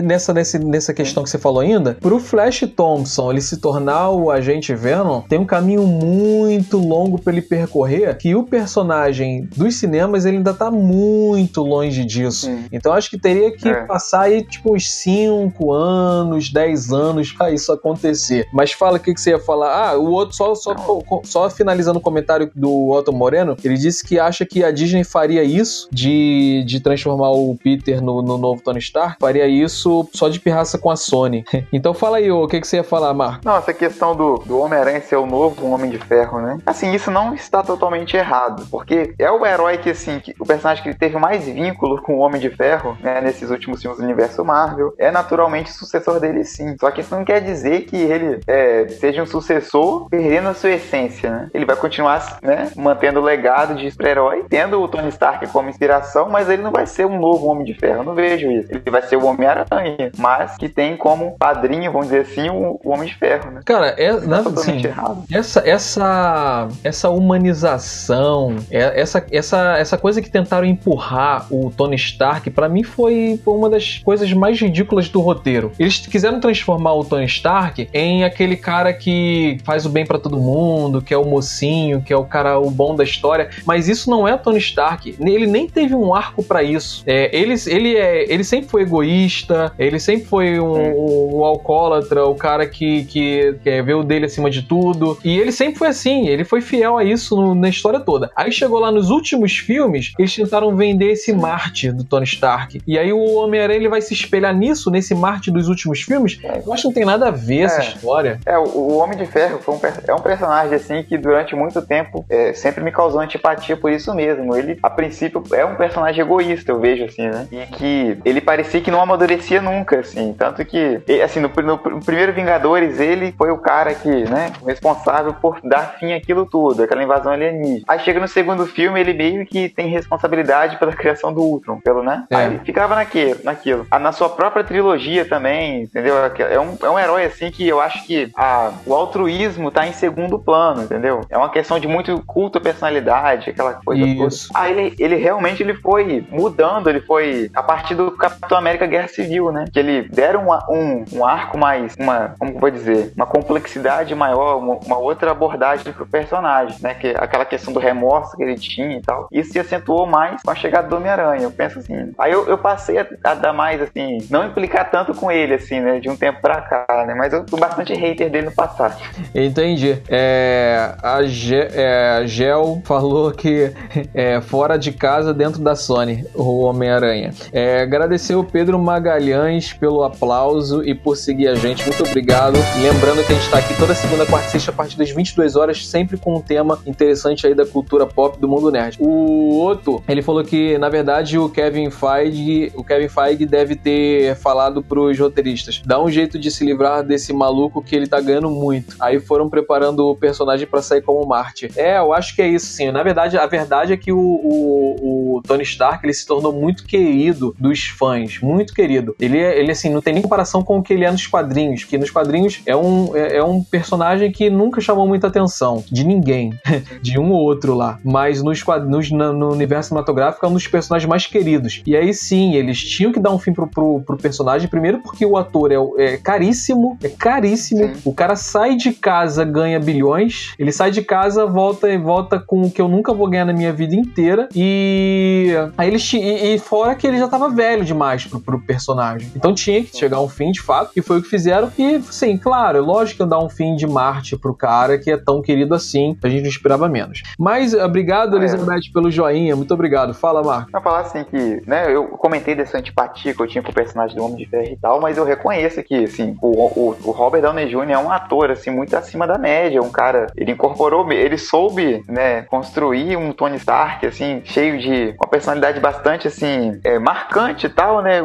nessa, 0.03 0.33
nessa, 0.33 0.59
nessa 0.59 0.93
questão 0.93 1.23
que 1.23 1.29
você 1.29 1.37
falou 1.37 1.61
ainda, 1.61 1.97
pro 1.99 2.19
Flash 2.19 2.61
Thompson 2.75 3.31
ele 3.31 3.41
se 3.41 3.57
tornar 3.57 4.09
o 4.09 4.31
Agente 4.31 4.73
Venom, 4.73 5.21
tem 5.21 5.39
um 5.39 5.45
caminho 5.45 5.85
muito 5.85 6.77
longo 6.77 7.19
para 7.19 7.33
ele 7.33 7.41
percorrer, 7.41 8.17
que 8.17 8.35
o 8.35 8.43
personagem 8.43 9.47
dos 9.55 9.75
cinemas 9.75 10.25
ele 10.25 10.37
ainda 10.37 10.53
tá 10.53 10.71
muito 10.71 11.61
longe 11.61 12.05
disso. 12.05 12.45
Sim. 12.47 12.65
Então 12.71 12.93
acho 12.93 13.09
que 13.09 13.17
teria 13.17 13.51
que 13.51 13.67
é. 13.67 13.85
passar 13.85 14.21
aí 14.21 14.43
tipo 14.43 14.75
uns 14.75 14.91
5 14.91 15.71
anos, 15.71 16.51
10 16.51 16.91
anos 16.91 17.31
para 17.31 17.51
isso 17.51 17.71
acontecer. 17.71 18.47
Mas 18.53 18.71
fala 18.71 18.97
o 18.97 18.99
que, 18.99 19.13
que 19.13 19.21
você 19.21 19.31
ia 19.31 19.39
falar. 19.39 19.89
Ah, 19.89 19.97
o 19.97 20.09
outro, 20.11 20.35
só, 20.35 20.55
só, 20.55 20.75
só 21.23 21.49
finalizando 21.49 21.99
o 21.99 22.01
comentário 22.01 22.51
do 22.55 22.89
Otto 22.89 23.11
Moreno, 23.11 23.48
ele 23.63 23.75
disse 23.75 24.05
que 24.05 24.19
acha 24.19 24.45
que 24.45 24.63
a 24.63 24.71
Disney 24.71 25.03
faria 25.03 25.43
isso 25.43 25.87
de, 25.91 26.63
de 26.65 26.79
transformar 26.79 27.31
o 27.31 27.57
Peter 27.61 28.01
no, 28.01 28.21
no 28.21 28.37
novo 28.37 28.61
Tony 28.61 28.79
Stark, 28.79 29.17
faria 29.19 29.47
isso 29.47 30.07
só 30.13 30.29
de 30.29 30.39
pirraça 30.39 30.77
com 30.77 30.89
a 30.89 30.95
Sony. 30.95 31.43
então 31.71 31.93
fala 31.93 32.17
aí, 32.17 32.31
o 32.31 32.47
que, 32.47 32.59
que 32.59 32.67
você 32.67 32.77
ia 32.77 32.83
falar, 32.83 33.13
Marco? 33.13 33.41
Não, 33.45 33.57
essa 33.57 33.73
questão 33.73 34.15
do, 34.15 34.37
do 34.45 34.59
Homem-Aranha 34.59 35.01
ser 35.01 35.15
o 35.15 35.25
novo 35.25 35.67
Homem 35.67 35.89
de 35.89 35.97
Ferro, 35.97 36.39
né? 36.41 36.59
Assim, 36.65 36.93
isso 36.93 37.09
não 37.09 37.33
está 37.33 37.63
totalmente 37.63 38.15
errado, 38.15 38.67
porque 38.69 39.13
é 39.17 39.31
o 39.31 39.45
herói 39.45 39.77
que, 39.77 39.89
assim, 39.89 40.19
que, 40.19 40.35
o 40.39 40.45
personagem 40.45 40.83
que 40.83 40.93
teve 40.93 41.17
mais 41.17 41.45
vínculo 41.45 42.01
com 42.01 42.15
o 42.15 42.19
Homem 42.19 42.39
de 42.39 42.49
Ferro, 42.49 42.97
né, 43.01 43.21
nesses 43.21 43.49
últimos 43.49 43.81
filmes 43.81 43.99
do 43.99 44.05
universo 44.05 44.43
Marvel, 44.43 44.93
é 44.97 45.11
naturalmente 45.11 45.71
sucessor 45.71 46.19
dele 46.19 46.43
sim. 46.43 46.75
Só 46.79 46.91
que 46.91 47.01
isso 47.01 47.15
não 47.15 47.25
quer 47.25 47.41
dizer 47.41 47.81
que 47.81 47.97
ele 47.97 48.39
é, 48.47 48.87
seja 48.87 49.23
um 49.23 49.25
sucessor 49.25 50.07
perdendo 50.09 50.49
a 50.49 50.53
sua 50.53 50.71
essência, 50.71 51.29
né? 51.29 51.49
Ele 51.53 51.65
vai 51.65 51.75
continuar, 51.75 52.39
né, 52.41 52.71
mantendo 52.75 53.19
o 53.19 53.23
legado 53.23 53.38
de 53.75 53.89
super-herói, 53.91 54.45
tendo 54.49 54.81
o 54.81 54.87
Tony 54.87 55.09
Stark 55.09 55.47
como 55.47 55.69
inspiração, 55.69 56.29
mas 56.29 56.49
ele 56.49 56.61
não 56.61 56.71
vai 56.71 56.85
ser 56.85 57.05
um 57.05 57.19
novo 57.19 57.47
Homem 57.47 57.65
de 57.65 57.73
Ferro, 57.73 57.99
eu 57.99 58.03
não 58.03 58.13
vejo 58.13 58.51
isso. 58.51 58.69
Ele 58.71 58.81
vai 58.89 59.01
ser 59.01 59.15
o 59.15 59.25
Homem-Aranha, 59.25 60.11
mas 60.17 60.57
que 60.57 60.67
tem 60.67 60.97
como 60.97 61.37
padrinho, 61.37 61.91
vamos 61.91 62.07
dizer 62.07 62.21
assim, 62.21 62.49
o, 62.49 62.79
o 62.83 62.91
Homem 62.91 63.07
de 63.07 63.15
Ferro, 63.15 63.51
né? 63.51 63.61
Cara, 63.65 63.95
é, 63.97 64.05
é 64.05 64.19
na, 64.19 64.43
totalmente 64.43 64.87
errado. 64.87 65.23
Essa, 65.31 65.67
essa, 65.67 66.67
essa 66.83 67.09
humanização, 67.09 68.55
é, 68.69 68.99
essa, 68.99 69.25
essa, 69.31 69.77
essa 69.77 69.97
coisa 69.97 70.21
que 70.21 70.29
tentaram 70.29 70.65
empurrar 70.65 71.47
o 71.51 71.71
Tony 71.71 71.95
Stark, 71.95 72.49
para 72.49 72.69
mim 72.69 72.83
foi 72.83 73.39
uma 73.45 73.69
das 73.69 73.99
coisas 73.99 74.31
mais 74.33 74.59
ridículas 74.59 75.09
do 75.09 75.21
roteiro. 75.21 75.71
Eles 75.79 76.05
quiseram 76.05 76.39
transformar 76.39 76.93
o 76.93 77.03
Tony 77.03 77.25
Stark 77.25 77.89
em 77.93 78.23
aquele 78.23 78.55
cara 78.55 78.93
que 78.93 79.57
faz 79.63 79.85
o 79.85 79.89
bem 79.89 80.05
para 80.05 80.19
todo 80.19 80.37
mundo, 80.37 81.01
que 81.01 81.13
é 81.13 81.17
o 81.17 81.25
mocinho, 81.25 82.01
que 82.01 82.13
é 82.13 82.17
o 82.17 82.25
cara 82.25 82.59
o 82.59 82.69
bom 82.69 82.95
da 82.95 83.03
história, 83.03 83.18
mas 83.65 83.87
isso 83.87 84.09
não 84.09 84.27
é 84.27 84.33
o 84.33 84.37
Tony 84.37 84.59
Stark. 84.59 85.15
Ele 85.19 85.47
nem 85.47 85.67
teve 85.67 85.95
um 85.95 86.13
arco 86.13 86.43
para 86.43 86.63
isso. 86.63 87.03
É, 87.05 87.35
ele, 87.35 87.55
ele, 87.67 87.95
é, 87.95 88.31
ele 88.31 88.43
sempre 88.43 88.69
foi 88.69 88.83
egoísta, 88.83 89.71
ele 89.77 89.99
sempre 89.99 90.25
foi 90.25 90.59
um, 90.59 90.75
um, 90.75 91.37
um 91.37 91.45
alcoólatra, 91.45 92.25
o 92.25 92.35
cara 92.35 92.65
que, 92.65 93.05
que, 93.05 93.55
que 93.63 93.69
é, 93.69 93.81
vê 93.81 93.93
o 93.93 94.03
dele 94.03 94.25
acima 94.25 94.49
de 94.49 94.61
tudo. 94.61 95.17
E 95.23 95.37
ele 95.37 95.51
sempre 95.51 95.77
foi 95.77 95.87
assim, 95.87 96.27
ele 96.27 96.43
foi 96.43 96.61
fiel 96.61 96.97
a 96.97 97.03
isso 97.03 97.35
no, 97.35 97.55
na 97.55 97.69
história 97.69 97.99
toda. 97.99 98.31
Aí 98.35 98.51
chegou 98.51 98.79
lá 98.79 98.91
nos 98.91 99.09
últimos 99.09 99.57
filmes, 99.57 100.13
eles 100.17 100.35
tentaram 100.35 100.75
vender 100.75 101.11
esse 101.11 101.33
Marte 101.33 101.91
do 101.91 102.03
Tony 102.03 102.25
Stark. 102.25 102.81
E 102.85 102.97
aí 102.97 103.11
o 103.11 103.35
Homem-Aranha 103.35 103.89
vai 103.89 104.01
se 104.01 104.13
espelhar 104.13 104.55
nisso, 104.55 104.91
nesse 104.91 105.15
Marte 105.15 105.51
dos 105.51 105.67
últimos 105.67 106.01
filmes. 106.01 106.39
Eu 106.43 106.73
acho 106.73 106.83
que 106.83 106.87
não 106.87 106.93
tem 106.93 107.05
nada 107.05 107.27
a 107.27 107.31
ver 107.31 107.61
é, 107.61 107.63
essa 107.63 107.81
história. 107.81 108.39
É, 108.45 108.57
o, 108.57 108.97
Homem 108.97 109.17
de 109.17 109.25
Ferro 109.25 109.59
um, 109.67 109.79
é 110.07 110.13
um 110.13 110.21
personagem 110.21 110.75
assim 110.75 111.03
que 111.03 111.17
durante 111.17 111.55
muito 111.55 111.81
tempo 111.81 112.25
é, 112.29 112.53
sempre 112.53 112.83
me 112.83 112.91
causou 112.91 113.08
antipatia 113.17 113.75
por 113.77 113.91
isso 113.91 114.13
mesmo. 114.13 114.55
Ele, 114.55 114.77
a 114.81 114.89
princípio, 114.89 115.43
é 115.53 115.65
um 115.65 115.75
personagem 115.75 116.23
egoísta, 116.23 116.71
eu 116.71 116.79
vejo 116.79 117.05
assim, 117.05 117.27
né? 117.27 117.47
E 117.51 117.65
que 117.67 118.17
ele 118.25 118.41
parecia 118.41 118.81
que 118.81 118.91
não 118.91 119.01
amadurecia 119.01 119.61
nunca, 119.61 119.99
assim. 119.99 120.33
Tanto 120.37 120.63
que, 120.65 121.01
assim, 121.23 121.39
no, 121.39 121.49
no, 121.49 121.75
no 121.77 122.05
primeiro 122.05 122.33
Vingadores, 122.33 122.99
ele 122.99 123.33
foi 123.37 123.51
o 123.51 123.57
cara 123.57 123.93
que, 123.93 124.09
né, 124.09 124.51
responsável 124.65 125.33
por 125.33 125.59
dar 125.63 125.95
fim 125.99 126.13
àquilo 126.13 126.45
tudo, 126.45 126.83
aquela 126.83 127.03
invasão 127.03 127.31
alienígena. 127.31 127.83
Aí 127.87 127.99
chega 127.99 128.19
no 128.19 128.27
segundo 128.27 128.65
filme, 128.65 128.99
ele 128.99 129.13
meio 129.13 129.45
que 129.45 129.69
tem 129.69 129.87
responsabilidade 129.87 130.77
pela 130.77 130.93
criação 130.93 131.33
do 131.33 131.41
Ultron, 131.41 131.79
pelo, 131.79 132.03
né? 132.03 132.25
É. 132.29 132.35
Aí 132.35 132.59
ficava 132.63 132.95
naquilo, 132.95 133.39
naquilo. 133.43 133.87
Ah, 133.89 133.99
na 133.99 134.11
sua 134.11 134.29
própria 134.29 134.63
trilogia 134.63 135.25
também, 135.25 135.83
entendeu? 135.83 136.15
É 136.17 136.59
um, 136.59 136.77
é 136.81 136.89
um 136.89 136.99
herói, 136.99 137.25
assim, 137.25 137.51
que 137.51 137.67
eu 137.67 137.79
acho 137.79 138.05
que 138.05 138.31
a, 138.35 138.71
o 138.85 138.93
altruísmo 138.93 139.71
tá 139.71 139.87
em 139.87 139.93
segundo 139.93 140.39
plano, 140.39 140.83
entendeu? 140.83 141.21
É 141.29 141.37
uma 141.37 141.49
questão 141.49 141.79
de 141.79 141.87
muito 141.87 142.21
culto 142.25 142.57
à 142.57 142.61
personalidade, 142.99 143.49
aquela 143.49 143.73
coisa 143.73 144.03
Isso. 144.05 144.47
toda. 144.49 144.59
Aí 144.59 144.71
ele, 144.71 144.95
ele 144.99 145.15
realmente 145.15 145.63
ele 145.63 145.73
foi 145.73 146.25
mudando, 146.29 146.89
ele 146.89 147.01
foi 147.01 147.49
a 147.55 147.63
partir 147.63 147.95
do 147.95 148.11
Capitão 148.11 148.57
América 148.57 148.85
Guerra 148.85 149.07
Civil, 149.07 149.51
né? 149.51 149.65
Que 149.71 149.79
ele 149.79 150.07
deram 150.09 150.47
um, 150.47 150.73
um, 150.73 151.05
um 151.13 151.25
arco 151.25 151.57
mais, 151.57 151.95
uma, 151.97 152.35
como 152.37 152.59
vou 152.59 152.69
dizer, 152.69 153.13
uma 153.15 153.25
complexidade 153.25 154.13
maior, 154.13 154.57
uma, 154.57 154.75
uma, 154.75 154.97
outra 154.97 155.31
abordagem 155.31 155.91
pro 155.93 156.05
personagem, 156.05 156.77
né? 156.81 156.93
Que 156.93 157.09
aquela 157.17 157.45
questão 157.45 157.73
do 157.73 157.79
remorso 157.79 158.35
que 158.35 158.43
ele 158.43 158.55
tinha 158.55 158.97
e 158.97 159.01
tal. 159.01 159.27
Isso 159.31 159.51
se 159.53 159.59
acentuou 159.59 160.05
mais 160.05 160.41
com 160.41 160.51
a 160.51 160.55
chegada 160.55 160.87
do 160.87 160.95
Homem-Aranha. 160.95 161.43
Eu 161.43 161.51
penso 161.51 161.79
assim. 161.79 162.11
Aí 162.17 162.31
eu, 162.31 162.47
eu 162.47 162.57
passei 162.57 162.97
a, 162.97 163.07
a, 163.23 163.33
dar 163.33 163.53
mais, 163.53 163.81
assim, 163.81 164.17
não 164.29 164.45
implicar 164.45 164.89
tanto 164.91 165.13
com 165.13 165.31
ele, 165.31 165.53
assim, 165.53 165.79
né? 165.79 165.99
De 165.99 166.09
um 166.09 166.15
tempo 166.15 166.41
pra 166.41 166.61
cá, 166.61 167.05
né? 167.05 167.13
Mas 167.15 167.33
eu 167.33 167.45
fui 167.49 167.59
bastante 167.59 167.93
hater 167.93 168.29
dele 168.29 168.47
no 168.47 168.51
passado. 168.51 168.99
Entendi. 169.33 170.01
É, 170.09 170.95
a, 171.01 171.23
Ge, 171.23 171.67
é, 171.73 172.19
a 172.19 172.25
Gel 172.25 172.81
falou 172.89 173.31
que 173.31 173.71
é, 174.15 174.41
fora 174.41 174.75
de 174.75 174.91
casa, 174.91 175.31
dentro 175.31 175.61
da 175.61 175.75
Sony, 175.75 176.25
o 176.33 176.61
Homem-Aranha. 176.61 177.31
É, 177.53 177.81
agradecer 177.81 178.33
o 178.33 178.43
Pedro 178.43 178.79
Magalhães 178.79 179.71
pelo 179.71 180.03
aplauso 180.03 180.83
e 180.83 180.95
por 180.95 181.15
seguir 181.15 181.49
a 181.49 181.53
gente. 181.53 181.85
Muito 181.85 182.03
obrigado. 182.03 182.57
Lembrando 182.81 183.23
que 183.23 183.31
a 183.31 183.35
gente 183.35 183.45
está 183.45 183.59
aqui 183.59 183.77
toda 183.77 183.93
segunda, 183.93 184.25
quarta 184.25 184.47
e 184.47 184.51
sexta, 184.53 184.71
a 184.71 184.73
partir 184.73 184.97
das 184.97 185.11
22 185.11 185.55
horas, 185.55 185.85
sempre 185.85 186.17
com 186.17 186.37
um 186.37 186.41
tema 186.41 186.79
interessante 186.83 187.45
aí 187.45 187.53
da 187.53 187.63
cultura 187.63 188.07
pop 188.07 188.39
do 188.39 188.47
mundo 188.47 188.71
nerd. 188.71 188.97
O 188.99 189.53
outro, 189.57 190.03
ele 190.09 190.23
falou 190.23 190.43
que, 190.43 190.75
na 190.79 190.89
verdade, 190.89 191.37
o 191.37 191.47
Kevin 191.47 191.91
Feige, 191.91 192.71
o 192.75 192.83
Kevin 192.83 193.07
Feige 193.07 193.45
deve 193.45 193.75
ter 193.75 194.35
falado 194.37 194.81
pros 194.81 195.19
roteiristas, 195.19 195.79
dá 195.85 196.01
um 196.01 196.09
jeito 196.09 196.39
de 196.39 196.49
se 196.49 196.65
livrar 196.65 197.03
desse 197.03 197.31
maluco 197.33 197.83
que 197.83 197.95
ele 197.95 198.07
tá 198.07 198.19
ganhando 198.19 198.49
muito. 198.49 198.95
Aí 198.99 199.19
foram 199.19 199.47
preparando 199.47 200.07
o 200.07 200.15
personagem 200.15 200.65
para 200.65 200.81
sair 200.81 201.03
como 201.03 201.23
Marte. 201.27 201.69
É, 201.75 201.99
eu 201.99 202.11
acho 202.11 202.35
que 202.35 202.41
é 202.41 202.47
isso 202.47 202.78
sim. 202.79 202.91
Na 202.91 203.03
verdade, 203.03 203.37
a 203.37 203.45
verdade 203.45 203.93
é 203.93 203.97
que 203.97 204.11
o, 204.11 204.17
o, 204.19 205.35
o 205.37 205.41
Tony 205.41 205.63
Stark 205.63 206.05
ele 206.05 206.13
se 206.13 206.25
tornou 206.25 206.53
muito 206.53 206.85
querido 206.85 207.55
dos 207.59 207.87
fãs, 207.87 208.39
muito 208.41 208.73
querido. 208.73 209.15
Ele, 209.19 209.37
é, 209.37 209.59
ele 209.59 209.71
assim, 209.71 209.89
não 209.89 210.01
tem 210.01 210.13
nem 210.13 210.23
comparação 210.23 210.63
com 210.63 210.77
o 210.77 210.83
que 210.83 210.93
ele 210.93 211.03
é 211.03 211.11
nos 211.11 211.27
quadrinhos, 211.27 211.83
que 211.83 211.97
nos 211.97 212.09
quadrinhos 212.09 212.61
é 212.65 212.75
um, 212.75 213.15
é, 213.15 213.37
é 213.37 213.43
um 213.43 213.63
personagem 213.63 214.31
que 214.31 214.49
nunca 214.49 214.79
chamou 214.79 215.07
muita 215.07 215.27
atenção 215.27 215.83
de 215.91 216.05
ninguém, 216.05 216.53
de 217.01 217.19
um 217.19 217.31
ou 217.31 217.41
outro 217.41 217.73
lá. 217.75 217.99
Mas 218.03 218.41
nos, 218.41 218.63
nos, 218.87 219.11
no 219.11 219.51
universo 219.51 219.89
cinematográfico 219.89 220.45
é 220.45 220.49
um 220.49 220.53
dos 220.53 220.67
personagens 220.67 221.07
mais 221.07 221.25
queridos. 221.25 221.81
E 221.85 221.95
aí 221.95 222.13
sim, 222.13 222.55
eles 222.55 222.81
tinham 222.81 223.11
que 223.11 223.19
dar 223.19 223.31
um 223.31 223.39
fim 223.39 223.53
pro, 223.53 223.67
pro, 223.67 224.01
pro 224.01 224.17
personagem, 224.17 224.69
primeiro 224.69 224.99
porque 224.99 225.25
o 225.25 225.35
ator 225.35 225.71
é, 225.71 225.75
é 225.97 226.17
caríssimo, 226.17 226.97
é 227.03 227.09
caríssimo. 227.09 227.95
Sim. 227.95 228.01
O 228.05 228.13
cara 228.13 228.35
sai 228.35 228.75
de 228.75 228.91
casa, 228.93 229.43
ganha 229.43 229.79
bilhões, 229.79 230.53
ele 230.57 230.71
sai 230.71 230.91
de 230.91 231.01
casa, 231.01 231.45
volta 231.45 231.89
e 231.89 231.97
volta 231.97 232.39
com 232.39 232.68
que 232.69 232.81
eu 232.81 232.87
nunca 232.87 233.13
vou 233.13 233.29
ganhar 233.29 233.45
na 233.45 233.53
minha 233.53 233.73
vida 233.73 233.95
inteira. 233.95 234.49
E 234.55 235.53
aí 235.77 235.87
eles 235.87 236.11
e, 236.13 236.55
e 236.55 236.59
fora 236.59 236.95
que 236.95 237.05
ele 237.05 237.17
já 237.17 237.27
tava 237.27 237.49
velho 237.49 237.83
demais 237.83 238.25
pro, 238.25 238.39
pro 238.39 238.59
personagem. 238.59 239.31
Então 239.35 239.53
tinha 239.53 239.83
que 239.83 239.95
chegar 239.95 240.19
um 240.21 240.29
fim 240.29 240.51
de 240.51 240.61
fato, 240.61 240.93
que 240.93 241.01
foi 241.01 241.19
o 241.19 241.21
que 241.21 241.29
fizeram. 241.29 241.71
E 241.77 242.01
sim, 242.03 242.37
claro, 242.37 242.77
é 242.77 242.81
lógico 242.81 243.23
que 243.23 243.29
dar 243.29 243.39
um 243.39 243.49
fim 243.49 243.75
de 243.75 243.85
Marte 243.85 244.37
pro 244.37 244.53
cara 244.53 244.97
que 244.97 245.11
é 245.11 245.17
tão 245.17 245.41
querido 245.41 245.73
assim, 245.75 246.17
a 246.23 246.29
gente 246.29 246.41
não 246.41 246.49
esperava 246.49 246.87
menos. 246.87 247.23
Mas 247.37 247.73
obrigado, 247.73 248.35
é. 248.35 248.39
Elizabeth, 248.39 248.91
pelo 248.93 249.11
joinha. 249.11 249.55
Muito 249.55 249.73
obrigado. 249.73 250.13
Fala, 250.13 250.43
Marco. 250.43 250.69
Eu 250.73 250.81
falar 250.81 251.01
assim 251.01 251.23
que, 251.23 251.61
né, 251.67 251.93
eu 251.93 252.07
comentei 252.09 252.55
dessa 252.55 252.77
antipatia 252.77 253.33
que 253.33 253.41
eu 253.41 253.47
tinha 253.47 253.61
pro 253.61 253.73
personagem 253.73 254.15
do 254.15 254.23
Homem 254.23 254.37
de 254.37 254.45
Ferro 254.45 254.71
e 254.71 254.77
tal, 254.77 254.99
mas 255.01 255.17
eu 255.17 255.23
reconheço 255.23 255.81
que, 255.83 256.05
assim, 256.05 256.37
o, 256.41 256.47
o, 256.47 256.97
o 257.03 257.11
Robert 257.11 257.41
Downey 257.41 257.67
Jr. 257.67 257.91
é 257.91 257.97
um 257.97 258.11
ator, 258.11 258.51
assim, 258.51 258.69
muito 258.69 258.95
acima 258.95 259.27
da 259.27 259.37
média. 259.37 259.81
Um 259.81 259.91
cara, 259.91 260.27
ele 260.35 260.51
incorporou, 260.51 261.09
ele 261.11 261.37
soube, 261.37 262.03
né, 262.07 262.43
construir 262.59 263.15
um 263.15 263.31
Tony 263.31 263.55
Stark, 263.55 264.05
assim, 264.05 264.41
cheio 264.43 264.77
de 264.77 265.15
uma 265.17 265.29
personalidade 265.29 265.79
bastante, 265.79 266.27
assim, 266.27 266.79
é, 266.83 266.99
marcante 266.99 267.67
e 267.67 267.69
tal, 267.69 268.01
né? 268.01 268.19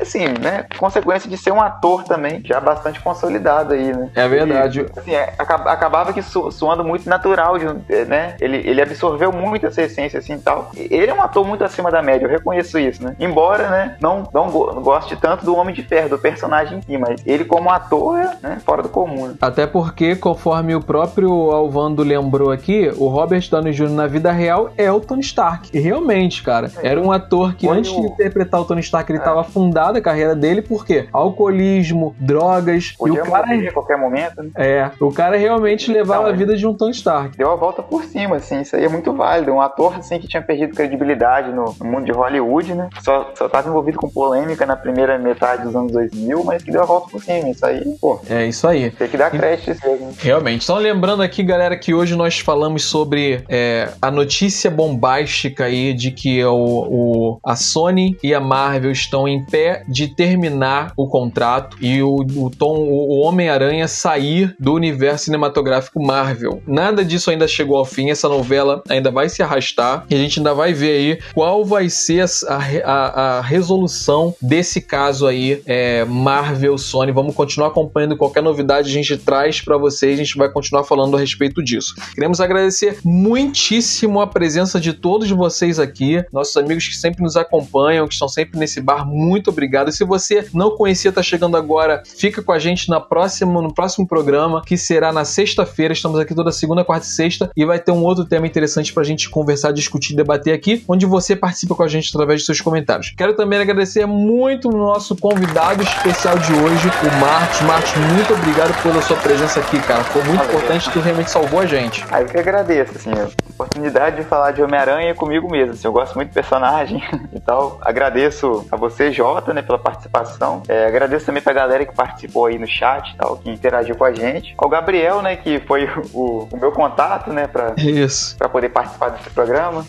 Assim, 0.00 0.28
né, 0.40 0.66
consequência 0.78 1.28
de 1.28 1.36
ser 1.36 1.52
um 1.52 1.60
ator 1.60 2.04
também, 2.04 2.40
já 2.44 2.60
bastante 2.60 3.00
consolidado 3.00 3.74
aí, 3.74 3.92
né? 3.92 4.10
É 4.14 4.28
verdade. 4.28 4.86
E, 4.86 4.98
assim, 4.98 5.14
é, 5.14 5.34
acabava 5.36 6.12
que 6.12 6.22
su, 6.22 6.50
suando 6.52 6.84
muito 6.84 7.08
natural, 7.08 7.58
de, 7.58 7.66
né? 8.04 8.36
Ele, 8.40 8.58
ele 8.58 8.80
absorveu 8.80 9.32
muito 9.32 9.66
essa 9.66 9.82
essência, 9.82 10.20
assim, 10.20 10.34
e 10.34 10.38
tal. 10.38 10.70
Ele 10.76 11.10
é 11.10 11.14
um 11.14 11.22
ator 11.22 11.44
muito 11.44 11.64
acima 11.64 11.90
da 11.90 12.00
média, 12.00 12.26
eu 12.26 12.30
reconheço 12.30 12.78
isso, 12.78 13.02
né? 13.02 13.16
Embora, 13.18 13.68
né, 13.68 13.96
não, 14.00 14.28
não 14.32 14.48
goste 14.80 15.16
tanto 15.16 15.44
do 15.44 15.56
Homem 15.56 15.74
de 15.74 15.82
Ferro, 15.82 16.10
do 16.10 16.18
personagem 16.18 16.78
em 16.78 16.82
si, 16.82 16.96
mas 16.96 17.20
ele 17.26 17.44
como 17.44 17.68
ator 17.68 18.18
é 18.18 18.36
né, 18.40 18.58
fora 18.64 18.82
do 18.82 18.88
comum. 18.88 19.26
Né? 19.26 19.34
Até 19.40 19.66
porque, 19.66 20.14
conforme 20.14 20.74
o 20.76 20.80
próprio 20.80 21.50
Alvando 21.50 22.04
lembrou 22.04 22.52
aqui, 22.52 22.92
o 22.96 23.08
Robert 23.08 23.42
Downey 23.50 23.71
Jr. 23.72 23.90
na 23.90 24.06
vida 24.06 24.30
real 24.32 24.72
é 24.76 24.90
o 24.90 25.00
Tony 25.00 25.20
Stark. 25.20 25.70
E 25.72 25.80
realmente, 25.80 26.42
cara, 26.42 26.70
é. 26.82 26.88
era 26.88 27.00
um 27.00 27.10
ator 27.10 27.54
que 27.54 27.66
Foi 27.66 27.78
antes 27.78 27.90
o... 27.90 28.00
de 28.00 28.06
interpretar 28.08 28.60
o 28.60 28.64
Tony 28.64 28.80
Stark, 28.80 29.10
ele 29.10 29.18
estava 29.18 29.40
é. 29.40 29.44
fundado 29.44 29.98
a 29.98 30.00
carreira 30.00 30.34
dele, 30.34 30.62
porque 30.62 31.08
alcoolismo, 31.12 32.14
drogas, 32.18 32.92
Podia 32.92 33.18
e 33.18 33.22
o 33.22 33.30
cara 33.30 33.46
a 33.46 33.72
qualquer 33.72 33.98
momento, 33.98 34.42
né? 34.42 34.50
É, 34.54 34.90
o 35.00 35.12
cara 35.12 35.36
realmente 35.36 35.90
levava 35.90 36.28
a 36.28 36.32
vida 36.32 36.56
de 36.56 36.66
um 36.66 36.74
Tony 36.74 36.92
Stark. 36.92 37.36
Deu 37.36 37.50
a 37.50 37.56
volta 37.56 37.82
por 37.82 38.04
cima, 38.04 38.36
assim, 38.36 38.60
isso 38.60 38.76
aí 38.76 38.84
é 38.84 38.88
muito 38.88 39.12
válido. 39.12 39.52
Um 39.52 39.60
ator, 39.60 39.96
assim, 39.96 40.18
que 40.18 40.28
tinha 40.28 40.42
perdido 40.42 40.74
credibilidade 40.74 41.52
no, 41.52 41.74
no 41.78 41.84
mundo 41.86 42.04
de 42.04 42.12
Hollywood, 42.12 42.74
né? 42.74 42.88
Só, 43.02 43.30
só 43.34 43.48
tava 43.48 43.68
envolvido 43.68 43.98
com 43.98 44.08
polêmica 44.08 44.66
na 44.66 44.76
primeira 44.76 45.18
metade 45.18 45.64
dos 45.64 45.74
anos 45.74 45.92
2000, 45.92 46.44
mas 46.44 46.62
que 46.62 46.70
deu 46.70 46.82
a 46.82 46.86
volta 46.86 47.08
por 47.10 47.22
cima. 47.22 47.48
Isso 47.48 47.64
aí, 47.64 47.96
pô. 48.00 48.20
É 48.28 48.46
isso 48.46 48.66
aí. 48.66 48.90
Tem 48.90 49.08
que 49.08 49.16
dar 49.16 49.30
crédito 49.30 49.76
mesmo. 49.86 50.12
Realmente. 50.18 50.64
Só 50.64 50.78
lembrando 50.78 51.22
aqui, 51.22 51.42
galera, 51.42 51.76
que 51.76 51.94
hoje 51.94 52.16
nós 52.16 52.38
falamos 52.38 52.84
sobre 52.84 53.44
é, 53.52 53.92
a 54.00 54.10
notícia 54.10 54.70
bombástica 54.70 55.64
aí 55.64 55.92
de 55.92 56.10
que 56.10 56.42
o, 56.42 56.54
o, 56.54 57.38
a 57.44 57.54
Sony 57.54 58.16
e 58.22 58.32
a 58.32 58.40
Marvel 58.40 58.90
estão 58.90 59.28
em 59.28 59.44
pé 59.44 59.84
de 59.86 60.08
terminar 60.08 60.94
o 60.96 61.06
contrato 61.06 61.76
e 61.78 62.02
o, 62.02 62.16
o 62.16 62.50
Tom, 62.50 62.78
o 62.78 63.20
Homem-Aranha 63.20 63.86
sair 63.86 64.56
do 64.58 64.72
universo 64.72 65.26
cinematográfico 65.26 66.02
Marvel. 66.02 66.62
Nada 66.66 67.04
disso 67.04 67.30
ainda 67.30 67.46
chegou 67.46 67.76
ao 67.76 67.84
fim, 67.84 68.08
essa 68.08 68.26
novela 68.26 68.82
ainda 68.88 69.10
vai 69.10 69.28
se 69.28 69.42
arrastar 69.42 70.06
e 70.08 70.14
a 70.14 70.18
gente 70.18 70.38
ainda 70.38 70.54
vai 70.54 70.72
ver 70.72 70.96
aí 70.96 71.18
qual 71.34 71.62
vai 71.62 71.90
ser 71.90 72.24
a, 72.48 72.56
a, 72.84 73.38
a 73.38 73.40
resolução 73.42 74.34
desse 74.40 74.80
caso 74.80 75.26
aí, 75.26 75.62
é, 75.66 76.06
Marvel, 76.06 76.78
Sony. 76.78 77.12
Vamos 77.12 77.34
continuar 77.34 77.68
acompanhando 77.68 78.16
qualquer 78.16 78.42
novidade, 78.42 78.88
a 78.88 78.92
gente 78.92 79.18
traz 79.18 79.60
para 79.60 79.76
vocês, 79.76 80.18
a 80.18 80.24
gente 80.24 80.38
vai 80.38 80.50
continuar 80.50 80.84
falando 80.84 81.18
a 81.18 81.20
respeito 81.20 81.62
disso. 81.62 81.94
Queremos 82.14 82.40
agradecer 82.40 82.98
muitíssimo 83.42 84.20
a 84.20 84.26
presença 84.26 84.78
de 84.78 84.92
todos 84.92 85.28
vocês 85.30 85.78
aqui, 85.78 86.24
nossos 86.32 86.56
amigos 86.56 86.86
que 86.86 86.96
sempre 86.96 87.22
nos 87.22 87.36
acompanham, 87.36 88.06
que 88.06 88.14
estão 88.14 88.28
sempre 88.28 88.58
nesse 88.58 88.80
bar, 88.80 89.04
muito 89.04 89.50
obrigado. 89.50 89.88
E 89.88 89.92
se 89.92 90.04
você 90.04 90.46
não 90.54 90.70
conhecia, 90.70 91.08
está 91.08 91.22
chegando 91.22 91.56
agora, 91.56 92.02
fica 92.06 92.40
com 92.40 92.52
a 92.52 92.58
gente 92.58 92.88
na 92.88 93.00
próxima, 93.00 93.60
no 93.60 93.74
próximo 93.74 94.06
programa, 94.06 94.62
que 94.64 94.76
será 94.76 95.12
na 95.12 95.24
sexta-feira. 95.24 95.92
Estamos 95.92 96.20
aqui 96.20 96.34
toda 96.34 96.52
segunda, 96.52 96.84
quarta 96.84 97.04
e 97.04 97.10
sexta, 97.10 97.50
e 97.56 97.64
vai 97.64 97.80
ter 97.80 97.90
um 97.90 98.04
outro 98.04 98.24
tema 98.24 98.46
interessante 98.46 98.92
para 98.92 99.02
a 99.02 99.06
gente 99.06 99.28
conversar, 99.28 99.72
discutir, 99.72 100.14
debater 100.14 100.54
aqui, 100.54 100.84
onde 100.86 101.04
você 101.04 101.34
participa 101.34 101.74
com 101.74 101.82
a 101.82 101.88
gente 101.88 102.10
através 102.10 102.40
de 102.40 102.46
seus 102.46 102.60
comentários. 102.60 103.12
Quero 103.16 103.34
também 103.34 103.58
agradecer 103.58 104.06
muito 104.06 104.68
o 104.68 104.76
nosso 104.76 105.16
convidado 105.16 105.82
especial 105.82 106.38
de 106.38 106.52
hoje, 106.52 106.88
o 106.88 107.20
Marcos. 107.20 107.60
Marcos, 107.62 107.92
muito 108.14 108.34
obrigado 108.34 108.82
pela 108.82 109.02
sua 109.02 109.16
presença 109.16 109.58
aqui, 109.58 109.80
cara. 109.80 110.04
Foi 110.04 110.22
muito 110.22 110.38
Valeu. 110.38 110.54
importante, 110.54 110.90
tu 110.90 111.00
realmente 111.00 111.30
salvou 111.30 111.60
a 111.60 111.66
gente. 111.66 112.04
Aí 112.10 112.22
eu 112.22 112.28
que 112.28 112.38
agradeço, 112.38 112.92
assim, 112.96 113.10
a 113.10 113.31
oportunidade 113.50 114.16
de 114.16 114.24
falar 114.24 114.52
de 114.52 114.62
Homem-Aranha 114.62 115.14
comigo 115.14 115.50
mesmo. 115.50 115.74
Assim, 115.74 115.86
eu 115.86 115.92
gosto 115.92 116.14
muito 116.14 116.30
do 116.30 116.34
personagem 116.34 117.02
e 117.32 117.40
tal. 117.40 117.78
Agradeço 117.80 118.66
a 118.70 118.76
você, 118.76 119.12
Jota, 119.12 119.52
né, 119.52 119.62
pela 119.62 119.78
participação. 119.78 120.62
É, 120.68 120.86
agradeço 120.86 121.26
também 121.26 121.42
pra 121.42 121.52
galera 121.52 121.84
que 121.84 121.94
participou 121.94 122.46
aí 122.46 122.58
no 122.58 122.66
chat 122.66 123.10
e 123.10 123.16
tal, 123.16 123.36
que 123.36 123.50
interagiu 123.50 123.94
com 123.96 124.04
a 124.04 124.12
gente. 124.12 124.54
Ao 124.58 124.68
Gabriel, 124.68 125.22
né, 125.22 125.36
que 125.36 125.60
foi 125.60 125.88
o, 126.12 126.48
o 126.50 126.56
meu 126.56 126.72
contato, 126.72 127.32
né, 127.32 127.46
pra, 127.46 127.74
isso. 127.76 128.36
pra 128.36 128.48
poder 128.48 128.70
participar 128.70 129.10
desse 129.10 129.30
programa. 129.30 129.84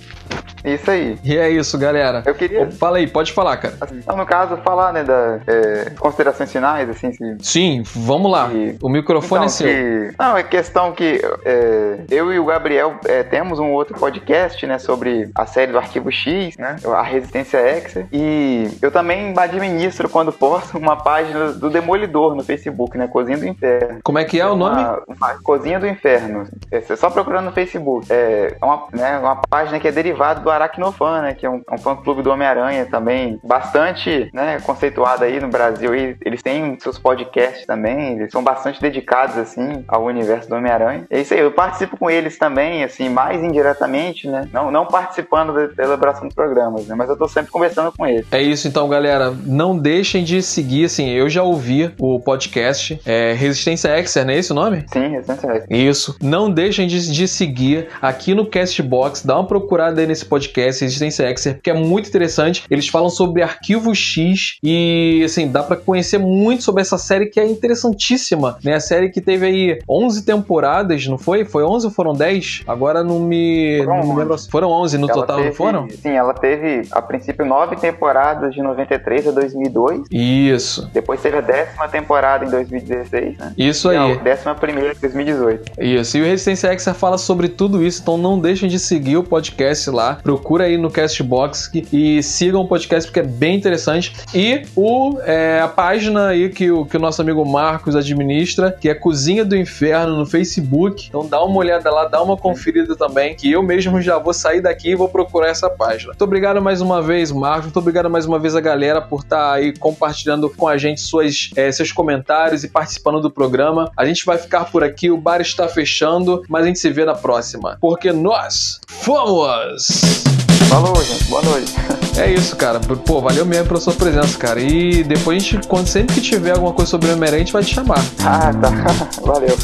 Isso 0.64 0.90
aí. 0.90 1.20
E 1.24 1.38
é 1.38 1.50
isso, 1.50 1.78
galera. 1.78 2.24
Eu 2.26 2.34
queria. 2.34 2.72
Fala 2.72 2.98
aí, 2.98 3.08
pode 3.08 3.34
falar, 3.34 3.58
cara. 3.58 3.76
Assim, 3.82 3.98
então, 3.98 4.16
no 4.16 4.26
caso, 4.26 4.56
falar, 4.58 4.94
né, 4.94 5.04
das 5.04 5.42
é, 5.46 5.90
considerações 6.00 6.52
finais, 6.52 6.90
assim. 6.90 7.12
Se... 7.12 7.38
Sim, 7.42 7.84
vamos 7.84 8.32
lá. 8.32 8.50
E... 8.54 8.78
O 8.82 8.88
microfone 8.88 9.46
então, 9.46 9.46
é 9.46 9.50
seu. 9.50 9.68
Que... 9.68 10.16
Não, 10.18 10.38
é 10.38 10.44
questão 10.44 10.94
que 10.94 11.22
é, 11.44 12.00
eu 12.10 12.32
e 12.32 12.40
o 12.40 12.46
Gabriel 12.46 12.96
é, 13.06 13.24
temos 13.34 13.58
um 13.58 13.72
outro 13.72 13.98
podcast, 13.98 14.64
né, 14.68 14.78
sobre 14.78 15.32
a 15.34 15.48
série 15.48 15.72
do 15.72 15.80
Arquivo 15.80 16.12
X, 16.12 16.56
né, 16.56 16.76
a 16.86 17.02
Resistência 17.02 17.58
X. 17.58 18.06
E 18.12 18.70
eu 18.80 18.92
também 18.92 19.34
administro, 19.36 20.08
quando 20.08 20.30
posso, 20.38 20.78
uma 20.78 20.96
página 20.96 21.52
do 21.52 21.68
Demolidor 21.68 22.36
no 22.36 22.44
Facebook, 22.44 22.96
né, 22.96 23.08
Cozinha 23.08 23.40
do 23.40 23.48
Inferno. 23.48 24.02
Como 24.04 24.20
é 24.20 24.24
que 24.24 24.40
é 24.40 24.46
o 24.46 24.56
nome? 24.56 24.76
Uma, 24.76 25.04
uma 25.08 25.42
Cozinha 25.42 25.80
do 25.80 25.88
Inferno. 25.88 26.48
É 26.72 26.80
só 26.96 27.10
procurando 27.10 27.46
no 27.46 27.52
Facebook. 27.52 28.06
É 28.08 28.56
uma, 28.62 28.88
né, 28.94 29.18
uma 29.18 29.38
página 29.50 29.80
que 29.80 29.88
é 29.88 29.92
derivada 29.92 30.40
do 30.40 30.52
Aracnofan, 30.52 31.24
né? 31.24 31.34
Que 31.34 31.48
é 31.48 31.50
um, 31.50 31.64
é 31.68 31.74
um 31.74 31.78
fã-clube 31.80 32.22
do 32.22 32.30
Homem-Aranha 32.30 32.86
também, 32.86 33.40
bastante 33.44 34.30
né, 34.32 34.60
conceituado 34.60 35.24
aí 35.24 35.40
no 35.40 35.48
Brasil. 35.48 35.96
E 35.96 36.16
eles 36.24 36.44
têm 36.44 36.78
seus 36.80 37.00
podcasts 37.00 37.66
também, 37.66 38.14
eles 38.14 38.32
são 38.32 38.44
bastante 38.44 38.80
dedicados, 38.80 39.40
assim, 39.40 39.84
ao 39.88 40.04
universo 40.04 40.48
do 40.50 40.56
Homem-Aranha. 40.56 41.08
É 41.10 41.20
isso 41.20 41.34
aí, 41.34 41.40
eu 41.40 41.52
participo 41.52 41.98
com 41.98 42.12
eles 42.12 42.38
também, 42.38 42.84
assim, 42.84 43.10
mais 43.24 43.42
indiretamente, 43.42 44.28
né? 44.28 44.50
Não, 44.52 44.70
não 44.70 44.86
participando 44.86 45.54
da 45.74 45.84
elaboração 45.84 46.28
dos 46.28 46.36
programas, 46.36 46.86
né? 46.88 46.96
Mas 46.96 47.10
eu 47.10 47.18
tô 47.18 47.28
sempre 47.28 47.52
conversando 47.52 47.92
com 47.92 48.06
eles. 48.06 48.26
É 48.32 48.42
isso, 48.42 48.68
então, 48.68 48.90
galera. 48.90 49.34
Não 49.46 49.78
deixem 49.78 50.24
de 50.24 50.42
seguir, 50.42 50.86
assim, 50.86 51.10
eu 51.10 51.30
já 51.30 51.42
ouvi 51.42 51.94
o 52.00 52.20
podcast 52.20 53.00
é, 53.06 53.34
Resistência 53.34 53.98
Exer, 53.98 54.26
não 54.26 54.34
é 54.34 54.38
esse 54.38 54.52
o 54.52 54.56
nome? 54.56 54.86
Sim, 54.92 55.08
Resistência 55.08 55.48
Exer. 55.48 55.66
Isso. 55.70 56.18
Não 56.22 56.52
deixem 56.52 56.86
de, 56.86 57.12
de 57.12 57.28
seguir 57.28 57.88
aqui 58.02 58.36
no 58.36 58.46
Castbox, 58.46 59.26
dá 59.26 59.36
uma 59.36 59.48
procurada 59.48 60.02
aí 60.02 60.08
nesse 60.08 60.26
podcast 60.26 60.84
Resistência 60.84 61.32
Exer, 61.32 61.56
porque 61.56 61.70
é 61.70 61.74
muito 61.74 62.10
interessante. 62.10 62.66
Eles 62.70 62.90
falam 62.90 63.10
sobre 63.10 63.42
Arquivo 63.42 63.96
X 63.96 64.58
e, 64.62 65.22
assim, 65.24 65.50
dá 65.50 65.64
para 65.64 65.78
conhecer 65.78 66.18
muito 66.18 66.64
sobre 66.64 66.82
essa 66.82 66.98
série 66.98 67.28
que 67.28 67.40
é 67.40 67.46
interessantíssima, 67.46 68.58
né? 68.64 68.76
A 68.76 68.80
série 68.82 69.10
que 69.10 69.22
teve 69.22 69.46
aí 69.46 69.80
11 69.90 70.26
temporadas, 70.26 71.08
não 71.08 71.18
foi? 71.18 71.46
Foi 71.46 71.64
11 71.64 71.86
ou 71.86 71.92
foram 71.92 72.14
10? 72.14 72.64
Agora 72.68 73.04
não 73.04 73.13
me, 73.20 73.82
foram 73.84 73.98
não 73.98 74.14
me 74.14 74.20
lembro. 74.20 74.38
Foram 74.50 74.70
11 74.70 74.98
no 74.98 75.10
ela 75.10 75.14
total, 75.14 75.38
teve, 75.38 75.50
não 75.50 75.56
foram? 75.56 75.90
Sim, 75.90 76.12
ela 76.12 76.34
teve, 76.34 76.88
a 76.92 77.02
princípio, 77.02 77.46
9 77.46 77.76
temporadas 77.78 78.54
de 78.54 78.62
93 78.62 79.28
a 79.28 79.32
2002. 79.32 80.08
Isso. 80.12 80.90
Depois 80.94 81.22
teve 81.22 81.38
a 81.38 81.42
décima 81.42 81.88
temporada 81.88 82.46
em 82.46 82.50
2016, 82.50 83.38
né? 83.38 83.54
Isso 83.58 83.90
aí. 83.90 83.98
a 83.98 84.16
décima 84.16 84.56
primeira 84.56 84.94
em 84.94 85.00
2018. 85.00 85.72
Isso. 85.80 86.18
E 86.18 86.22
o 86.22 86.26
Resistência 86.26 86.74
Exer 86.74 86.94
fala 86.94 87.18
sobre 87.18 87.48
tudo 87.48 87.84
isso, 87.84 88.02
então 88.02 88.18
não 88.18 88.40
deixem 88.40 88.70
de 88.70 88.80
seguir 88.80 89.18
o 89.18 89.24
podcast 89.24 89.90
lá. 89.90 90.18
Procura 90.22 90.66
aí 90.66 90.78
no 90.78 90.90
Castbox 90.90 91.72
e 91.92 92.22
sigam 92.24 92.62
o 92.62 92.68
podcast 92.68 93.10
porque 93.10 93.20
é 93.20 93.24
bem 93.24 93.56
interessante. 93.56 94.14
E 94.34 94.64
o, 94.76 95.18
é, 95.24 95.62
a 95.62 95.68
página 95.68 96.28
aí 96.28 96.50
que 96.50 96.72
o, 96.72 96.86
que 96.86 96.98
o 96.98 97.00
nosso 97.00 97.22
amigo 97.22 97.44
Marcos 97.46 97.96
administra, 97.96 98.72
que 98.72 98.90
é 98.90 98.96
Cozinha 98.96 99.44
do 99.44 99.56
Inferno 99.56 100.18
no 100.18 100.26
Facebook. 100.26 101.08
Então 101.08 101.28
dá 101.28 101.44
uma 101.44 101.58
olhada 101.58 101.90
lá, 101.92 102.06
dá 102.06 102.22
uma 102.22 102.38
conferida 102.38 102.96
também, 103.04 103.36
que 103.36 103.52
eu 103.52 103.62
mesmo 103.62 104.02
já 104.02 104.18
vou 104.18 104.34
sair 104.34 104.62
daqui 104.62 104.92
e 104.92 104.96
vou 104.96 105.10
procurar 105.10 105.50
essa 105.50 105.70
página. 105.70 106.12
Muito 106.12 106.24
obrigado 106.24 106.62
mais 106.62 106.80
uma 106.80 107.02
vez, 107.02 107.32
Marcos. 107.32 107.66
Muito 107.66 107.80
obrigado 107.80 108.10
mais 108.10 108.26
uma 108.26 108.40
vez 108.40 108.56
a 108.56 108.62
galera 108.62 109.02
por 109.02 109.22
estar 109.22 109.38
tá 109.38 109.54
aí 109.54 109.78
compartilhando 109.78 110.50
com 110.50 110.68
a 110.68 110.78
gente 110.78 111.02
suas, 111.02 111.50
é, 111.56 111.70
seus 111.70 111.92
comentários 111.92 112.64
e 112.64 112.70
participando 112.70 113.20
do 113.20 113.30
programa. 113.30 113.92
A 113.98 114.06
gente 114.06 114.26
vai 114.26 114.38
ficar 114.38 114.66
por 114.66 114.84
aqui, 114.84 115.12
o 115.12 115.18
bar 115.18 115.42
está 115.42 115.68
fechando, 115.68 116.44
mas 116.48 116.64
a 116.64 116.68
gente 116.68 116.80
se 116.80 116.90
vê 116.90 117.04
na 117.04 117.16
próxima. 117.16 117.78
Porque 117.82 118.14
nós 118.14 118.80
fomos! 118.88 120.24
Falou, 120.70 120.96
gente. 121.04 121.26
Boa 121.26 121.42
noite. 121.44 122.03
É 122.18 122.32
isso, 122.32 122.56
cara. 122.56 122.80
Pô, 122.80 123.22
valeu 123.22 123.46
mesmo 123.46 123.68
pela 123.68 123.80
sua 123.80 123.94
presença, 123.94 124.38
cara. 124.38 124.60
E 124.60 125.04
depois 125.04 125.38
a 125.38 125.46
gente, 125.46 125.68
quando 125.68 125.88
sempre 125.88 126.16
que 126.16 126.22
tiver 126.22 126.52
alguma 126.52 126.74
coisa 126.74 126.92
sobre 126.92 127.10
o 127.10 127.14
Homem-Aranha, 127.14 127.42
a 127.42 127.46
gente 127.46 127.54
vai 127.54 127.64
te 127.64 127.74
chamar. 127.74 128.04
Ah, 128.24 128.52
tá. 128.54 128.72
Valeu. 129.26 129.58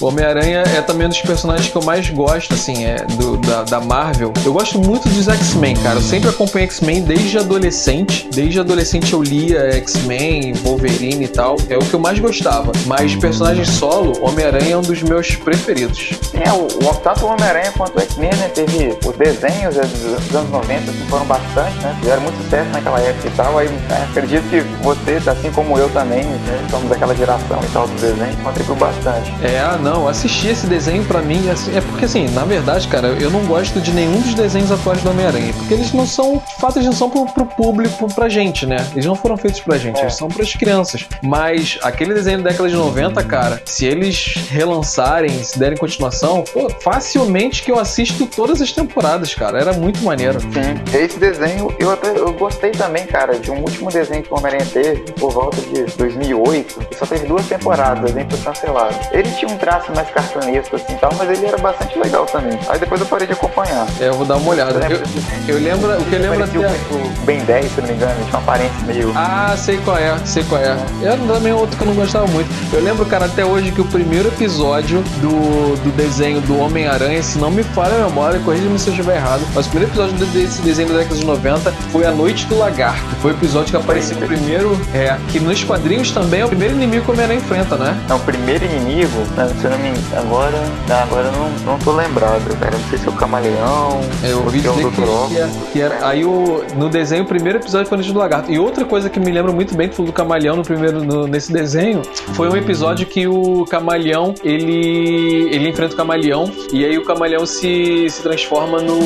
Homem-Aranha 0.00 0.64
é 0.76 0.82
também 0.82 1.06
um 1.06 1.10
dos 1.10 1.20
personagens 1.20 1.70
que 1.70 1.76
eu 1.76 1.82
mais 1.82 2.10
gosto, 2.10 2.54
assim, 2.54 2.84
é 2.84 2.96
do, 3.16 3.36
da, 3.38 3.62
da 3.62 3.80
Marvel. 3.80 4.32
Eu 4.44 4.52
gosto 4.52 4.78
muito 4.78 5.08
dos 5.08 5.28
X-Men, 5.28 5.76
cara. 5.76 5.96
Eu 5.96 6.02
sempre 6.02 6.28
acompanhei 6.28 6.68
X-Men 6.68 7.02
desde 7.02 7.38
adolescente. 7.38 8.28
Desde 8.32 8.60
adolescente 8.60 9.12
eu 9.12 9.22
lia 9.22 9.72
X-Men, 9.76 10.52
Wolverine 10.62 11.24
e 11.24 11.28
tal. 11.28 11.56
É 11.68 11.76
o 11.76 11.80
que 11.80 11.94
eu 11.94 12.00
mais 12.00 12.18
gostava. 12.18 12.72
Mas 12.86 13.14
personagem 13.16 13.64
solo, 13.64 14.12
Homem-Aranha 14.22 14.74
é 14.74 14.76
um 14.76 14.82
dos 14.82 15.02
meus 15.02 15.34
preferidos. 15.36 16.10
É, 16.34 16.52
o, 16.52 16.66
o, 16.66 16.94
tanto 16.96 17.24
o 17.24 17.28
Homem-Aranha 17.28 17.72
quanto 17.72 17.96
o 17.96 18.00
X-Men, 18.00 18.34
né? 18.34 18.48
Teve 18.48 18.96
os 19.06 19.16
desenhos 19.16 19.74
dos 19.74 20.34
anos 20.34 20.50
90 20.50 20.92
que 20.92 21.08
foram 21.08 21.24
bastante, 21.24 21.76
né? 21.78 21.93
Fizeram 22.00 22.22
muito 22.22 22.42
sucesso 22.42 22.70
naquela 22.70 23.00
época 23.00 23.28
e 23.28 23.30
tal. 23.32 23.58
Aí 23.58 23.68
né, 23.68 24.06
acredito 24.10 24.48
que 24.50 24.60
você, 24.82 25.20
assim 25.28 25.50
como 25.50 25.78
eu 25.78 25.88
também, 25.90 26.24
né, 26.24 26.66
somos 26.70 26.88
daquela 26.88 27.14
geração 27.14 27.60
e 27.62 27.72
tal 27.72 27.86
do 27.86 27.94
desenho, 27.94 28.36
contribuiu 28.42 28.76
bastante. 28.76 29.32
É, 29.42 29.78
não, 29.80 30.08
assistir 30.08 30.48
esse 30.48 30.66
desenho 30.66 31.04
pra 31.04 31.20
mim 31.20 31.48
assim, 31.50 31.76
é 31.76 31.80
porque 31.80 32.04
assim, 32.04 32.28
na 32.30 32.44
verdade, 32.44 32.86
cara, 32.88 33.08
eu 33.08 33.30
não 33.30 33.44
gosto 33.46 33.80
de 33.80 33.92
nenhum 33.92 34.20
dos 34.20 34.34
desenhos 34.34 34.70
atuais 34.70 35.00
do 35.02 35.10
Homem-Aranha, 35.10 35.52
porque 35.54 35.74
eles 35.74 35.92
não 35.92 36.06
são, 36.06 36.42
de 36.46 36.60
fato, 36.60 36.78
eles 36.78 36.86
não 36.86 36.94
são 36.94 37.10
pro, 37.10 37.26
pro 37.26 37.46
público, 37.46 38.12
pra 38.14 38.28
gente, 38.28 38.66
né? 38.66 38.76
Eles 38.92 39.06
não 39.06 39.14
foram 39.14 39.36
feitos 39.36 39.60
pra 39.60 39.78
gente, 39.78 39.98
é. 39.98 40.02
eles 40.02 40.14
são 40.14 40.28
pras 40.28 40.54
crianças. 40.54 41.06
Mas 41.22 41.78
aquele 41.82 42.14
desenho 42.14 42.42
da 42.42 42.50
década 42.50 42.68
de 42.68 42.76
90, 42.76 43.22
cara, 43.24 43.62
se 43.64 43.84
eles 43.84 44.34
relançarem, 44.50 45.42
se 45.42 45.58
derem 45.58 45.76
continuação, 45.76 46.44
pô, 46.52 46.68
facilmente 46.80 47.62
que 47.62 47.70
eu 47.70 47.78
assisto 47.78 48.26
todas 48.26 48.60
as 48.60 48.72
temporadas, 48.72 49.34
cara. 49.34 49.58
Era 49.58 49.72
muito 49.72 50.02
maneiro. 50.02 50.40
Sim, 50.40 50.96
esse 50.96 51.18
desenho 51.18 51.74
Eu, 51.84 51.90
até, 51.90 52.16
eu 52.16 52.32
gostei 52.32 52.70
também, 52.70 53.04
cara, 53.04 53.38
de 53.38 53.50
um 53.50 53.58
último 53.58 53.90
desenho 53.90 54.22
que 54.22 54.32
o 54.32 54.38
Homem-Aranha 54.38 54.66
teve, 54.72 55.00
por 55.12 55.30
volta 55.30 55.60
de 55.60 55.82
2008, 55.98 56.86
que 56.88 56.96
só 56.96 57.04
teve 57.04 57.26
duas 57.26 57.44
temporadas, 57.44 58.10
desenho 58.10 58.26
foi 58.30 58.38
cancelado. 58.38 58.94
Ele 59.12 59.30
tinha 59.32 59.52
um 59.52 59.58
traço 59.58 59.92
mais 59.94 60.08
cartunesco 60.08 60.76
assim 60.76 60.96
tal, 60.96 61.12
mas 61.18 61.28
ele 61.28 61.44
era 61.44 61.58
bastante 61.58 61.98
legal 61.98 62.24
também. 62.24 62.58
Aí 62.70 62.78
depois 62.78 63.02
eu 63.02 63.06
parei 63.06 63.26
de 63.26 63.34
acompanhar. 63.34 63.86
É, 64.00 64.08
eu 64.08 64.14
vou 64.14 64.24
dar 64.24 64.36
uma 64.36 64.50
olhada. 64.50 64.80
Eu, 64.88 65.56
eu 65.56 65.60
lembro, 65.60 65.92
o 65.92 66.04
que 66.06 66.14
eu 66.14 66.20
lembro 66.20 66.44
até... 66.44 66.58
O 66.58 67.24
Ben 67.26 67.40
10, 67.40 67.70
se 67.70 67.80
não 67.82 67.88
me 67.88 67.94
engano, 67.94 68.14
tinha 68.14 68.28
uma 68.28 68.38
aparência 68.38 68.86
meio... 68.86 69.12
Ah, 69.14 69.54
sei 69.54 69.76
qual 69.84 69.98
é, 69.98 70.16
sei 70.24 70.42
qual 70.44 70.62
é. 70.62 70.78
Era 71.02 71.18
também 71.18 71.52
outro 71.52 71.76
que 71.76 71.82
eu 71.82 71.88
não 71.88 71.94
gostava 71.94 72.26
muito. 72.28 72.48
Eu 72.72 72.82
lembro, 72.82 73.04
cara, 73.04 73.26
até 73.26 73.44
hoje 73.44 73.70
que 73.72 73.82
o 73.82 73.84
primeiro 73.84 74.28
episódio 74.28 75.02
do, 75.20 75.76
do 75.84 75.92
desenho 75.94 76.40
do 76.40 76.58
Homem-Aranha, 76.58 77.22
se 77.22 77.36
não 77.36 77.50
me 77.50 77.62
falha 77.62 77.94
a 77.94 78.08
memória, 78.08 78.40
corrija-me 78.40 78.78
se 78.78 78.88
eu 78.88 78.94
estiver 78.94 79.16
errado, 79.16 79.42
mas 79.54 79.66
o 79.66 79.68
primeiro 79.68 79.92
episódio 79.92 80.14
desse 80.28 80.62
desenho 80.62 80.88
da 80.88 81.00
década 81.00 81.16
de 81.16 81.26
90 81.26 81.73
foi 81.90 82.04
A 82.04 82.10
Noite 82.10 82.46
do 82.46 82.58
Lagarto. 82.58 83.04
Foi 83.20 83.32
o 83.32 83.34
episódio 83.34 83.70
que 83.70 83.76
apareceu 83.76 84.16
primeiro, 84.16 84.78
é, 84.92 85.16
que 85.30 85.40
nos 85.40 85.62
quadrinhos 85.62 86.10
também 86.10 86.40
é 86.40 86.44
o 86.44 86.48
primeiro 86.48 86.74
inimigo 86.74 87.04
que 87.04 87.10
o 87.10 87.14
Homem-Aranha 87.14 87.40
enfrenta, 87.40 87.76
né? 87.76 87.96
Não, 88.08 88.16
o 88.16 88.20
primeiro 88.20 88.64
inimigo, 88.64 89.18
né, 89.36 89.48
se 89.60 89.64
eu 89.64 89.70
não 89.70 89.78
me 89.78 89.90
agora, 90.16 90.62
agora 91.02 91.26
eu 91.26 91.32
não, 91.32 91.50
não 91.72 91.78
tô 91.78 91.92
lembrado, 91.92 92.58
cara. 92.58 92.76
Não 92.76 92.88
sei 92.88 92.98
se 92.98 93.06
é 93.06 93.10
o 93.10 93.14
Camaleão, 93.14 94.00
é, 94.22 94.32
eu 94.32 94.38
ouvi 94.38 94.60
dizer 94.60 94.90
que, 94.90 95.02
que, 95.02 95.72
que, 95.72 95.80
era, 95.80 96.06
aí 96.06 96.24
o, 96.24 96.64
no 96.76 96.88
desenho 96.88 97.24
o 97.24 97.26
primeiro 97.26 97.58
episódio 97.58 97.88
foi 97.88 97.96
A 97.96 97.98
Noite 97.98 98.12
do 98.12 98.18
Lagarto. 98.18 98.50
E 98.50 98.58
outra 98.58 98.84
coisa 98.84 99.08
que 99.08 99.18
me 99.20 99.30
lembra 99.30 99.52
muito 99.52 99.74
bem, 99.74 99.88
que 99.88 99.96
foi 99.96 100.06
do 100.06 100.12
Camaleão 100.12 100.56
no 100.56 100.62
primeiro, 100.62 101.02
no, 101.04 101.26
nesse 101.26 101.52
desenho, 101.52 102.02
foi 102.34 102.48
um 102.48 102.56
episódio 102.56 103.06
que 103.06 103.26
o 103.26 103.64
Camaleão, 103.64 104.34
ele, 104.42 105.48
ele 105.52 105.68
enfrenta 105.68 105.94
o 105.94 105.96
Camaleão, 105.96 106.50
e 106.72 106.84
aí 106.84 106.98
o 106.98 107.04
Camaleão 107.04 107.46
se, 107.46 108.08
se 108.08 108.22
transforma 108.22 108.80
no, 108.80 108.98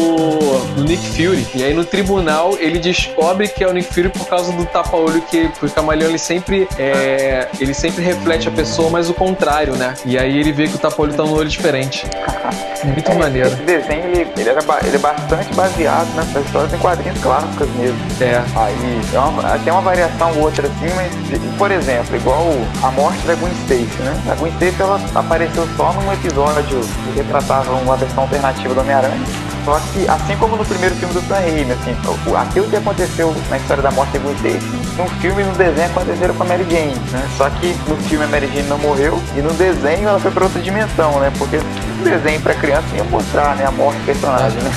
no 0.77 0.85
Nick 0.85 1.05
Fury. 1.09 1.47
E 1.55 1.63
aí 1.63 1.75
no 1.75 1.85
tribunal 1.85 2.57
ele 2.59 2.79
descobre 2.79 3.49
que 3.49 3.63
é 3.63 3.69
o 3.69 3.73
Nick 3.73 3.93
Fury 3.93 4.09
por 4.09 4.27
causa 4.27 4.53
do 4.53 4.65
tapa-olho 4.67 5.21
que 5.23 5.51
o 5.63 5.71
Camaleão 5.71 6.09
ele 6.09 6.19
sempre, 6.19 6.69
é, 6.79 7.49
ele 7.61 7.75
sempre 7.75 8.03
reflete 8.03 8.49
a 8.49 8.51
pessoa, 8.51 8.91
mas 8.91 9.09
o 9.09 9.15
contrário, 9.15 9.77
né? 9.77 9.95
E 10.05 10.19
aí 10.19 10.39
ele 10.39 10.53
vê 10.53 10.69
que 10.69 10.77
o 10.77 10.79
tapa-olho 10.79 11.15
tá 11.15 11.25
no 11.25 11.35
olho 11.35 11.49
diferente. 11.49 12.05
Muito 12.85 13.11
é, 13.11 13.15
maneiro. 13.15 13.49
Esse 13.49 13.63
desenho 13.63 14.05
ele, 14.05 14.27
ele, 14.37 14.49
era, 14.49 14.61
ele 14.85 14.97
é 14.97 14.99
bastante 14.99 15.55
baseado 15.55 16.15
nessas 16.15 16.45
histórias 16.45 16.73
em 16.73 16.79
quadrinhos 16.79 17.21
clássicas 17.21 17.69
mesmo. 17.71 17.99
É. 18.21 18.43
Aí 18.57 19.01
é 19.13 19.19
uma, 19.19 19.59
tem 19.59 19.73
uma 19.73 19.83
variação 19.83 20.33
ou 20.37 20.45
outra 20.45 20.67
assim, 20.67 20.95
mas, 20.95 21.13
por 21.57 21.71
exemplo, 21.71 22.17
igual 22.17 22.47
a 22.83 22.91
morte 22.91 23.19
da 23.27 23.35
Gwen 23.35 23.53
Stacy, 23.65 24.03
né? 24.03 24.23
A 24.31 24.35
Gwen 24.35 24.53
Stacy 24.53 24.81
ela 24.81 25.01
apareceu 25.15 25.69
só 25.77 25.93
num 25.93 26.13
episódio 26.13 26.81
que 26.81 27.19
retratava 27.19 27.73
uma 27.75 27.97
versão 27.97 28.25
alternativa 28.25 28.75
do 28.75 28.81
Homem-Aranha. 28.81 29.48
Só 29.69 29.79
que, 29.93 30.09
assim 30.09 30.35
como 30.39 30.57
no 30.57 30.65
primeiro 30.65 30.95
filme 30.95 31.13
do 31.13 31.21
Sam 31.21 31.35
Raimi, 31.35 31.73
assim, 31.73 31.95
aquilo 32.35 32.67
que 32.71 32.77
aconteceu 32.77 33.37
na 33.51 33.59
história 33.59 33.83
da 33.83 33.91
morte 33.91 34.13
da 34.13 34.19
Gwen 34.21 34.35
Stacy, 34.37 34.67
no 34.97 35.07
filme 35.21 35.43
e 35.43 35.45
no 35.45 35.53
desenho 35.53 35.91
aconteceram 35.91 36.35
com 36.35 36.43
a 36.43 36.47
Mary 36.47 36.65
Jane, 36.71 36.95
né? 37.13 37.29
Só 37.37 37.51
que 37.51 37.77
no 37.87 37.95
filme 37.97 38.25
a 38.25 38.29
Mary 38.29 38.47
Jane 38.47 38.67
não 38.67 38.79
morreu 38.79 39.23
e 39.37 39.43
no 39.43 39.53
desenho 39.53 40.09
ela 40.09 40.19
foi 40.19 40.31
para 40.31 40.45
outra 40.45 40.63
dimensão, 40.63 41.21
né? 41.21 41.31
Porque 41.37 41.59
no 41.59 42.03
desenho 42.03 42.41
para 42.41 42.55
criança 42.55 42.97
ia 42.97 43.05
mostrar 43.05 43.57
né, 43.57 43.67
a 43.67 43.71
morte 43.71 43.99
do 43.99 44.07
personagem, 44.07 44.59
né? 44.63 44.71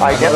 Aí 0.00 0.16
tem 0.16 0.26
as 0.26 0.34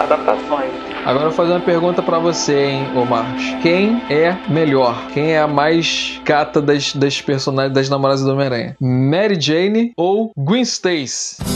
adaptações. 0.00 0.70
Agora 1.04 1.26
eu 1.26 1.28
vou 1.28 1.32
fazer 1.32 1.52
uma 1.52 1.60
pergunta 1.60 2.02
para 2.02 2.18
você, 2.18 2.58
hein, 2.58 2.88
Omar. 2.96 3.26
Quem 3.60 4.02
é 4.08 4.34
melhor? 4.48 5.08
Quem 5.12 5.32
é 5.32 5.40
a 5.40 5.46
mais 5.46 6.18
cata 6.24 6.62
das, 6.62 6.94
das 6.94 7.20
personagens 7.20 7.74
das 7.74 7.90
namoradas 7.90 8.24
do 8.24 8.32
Homem-Aranha? 8.32 8.78
Mary 8.80 9.38
Jane 9.38 9.92
ou 9.94 10.32
Gwen 10.34 10.62
Stacy? 10.62 11.55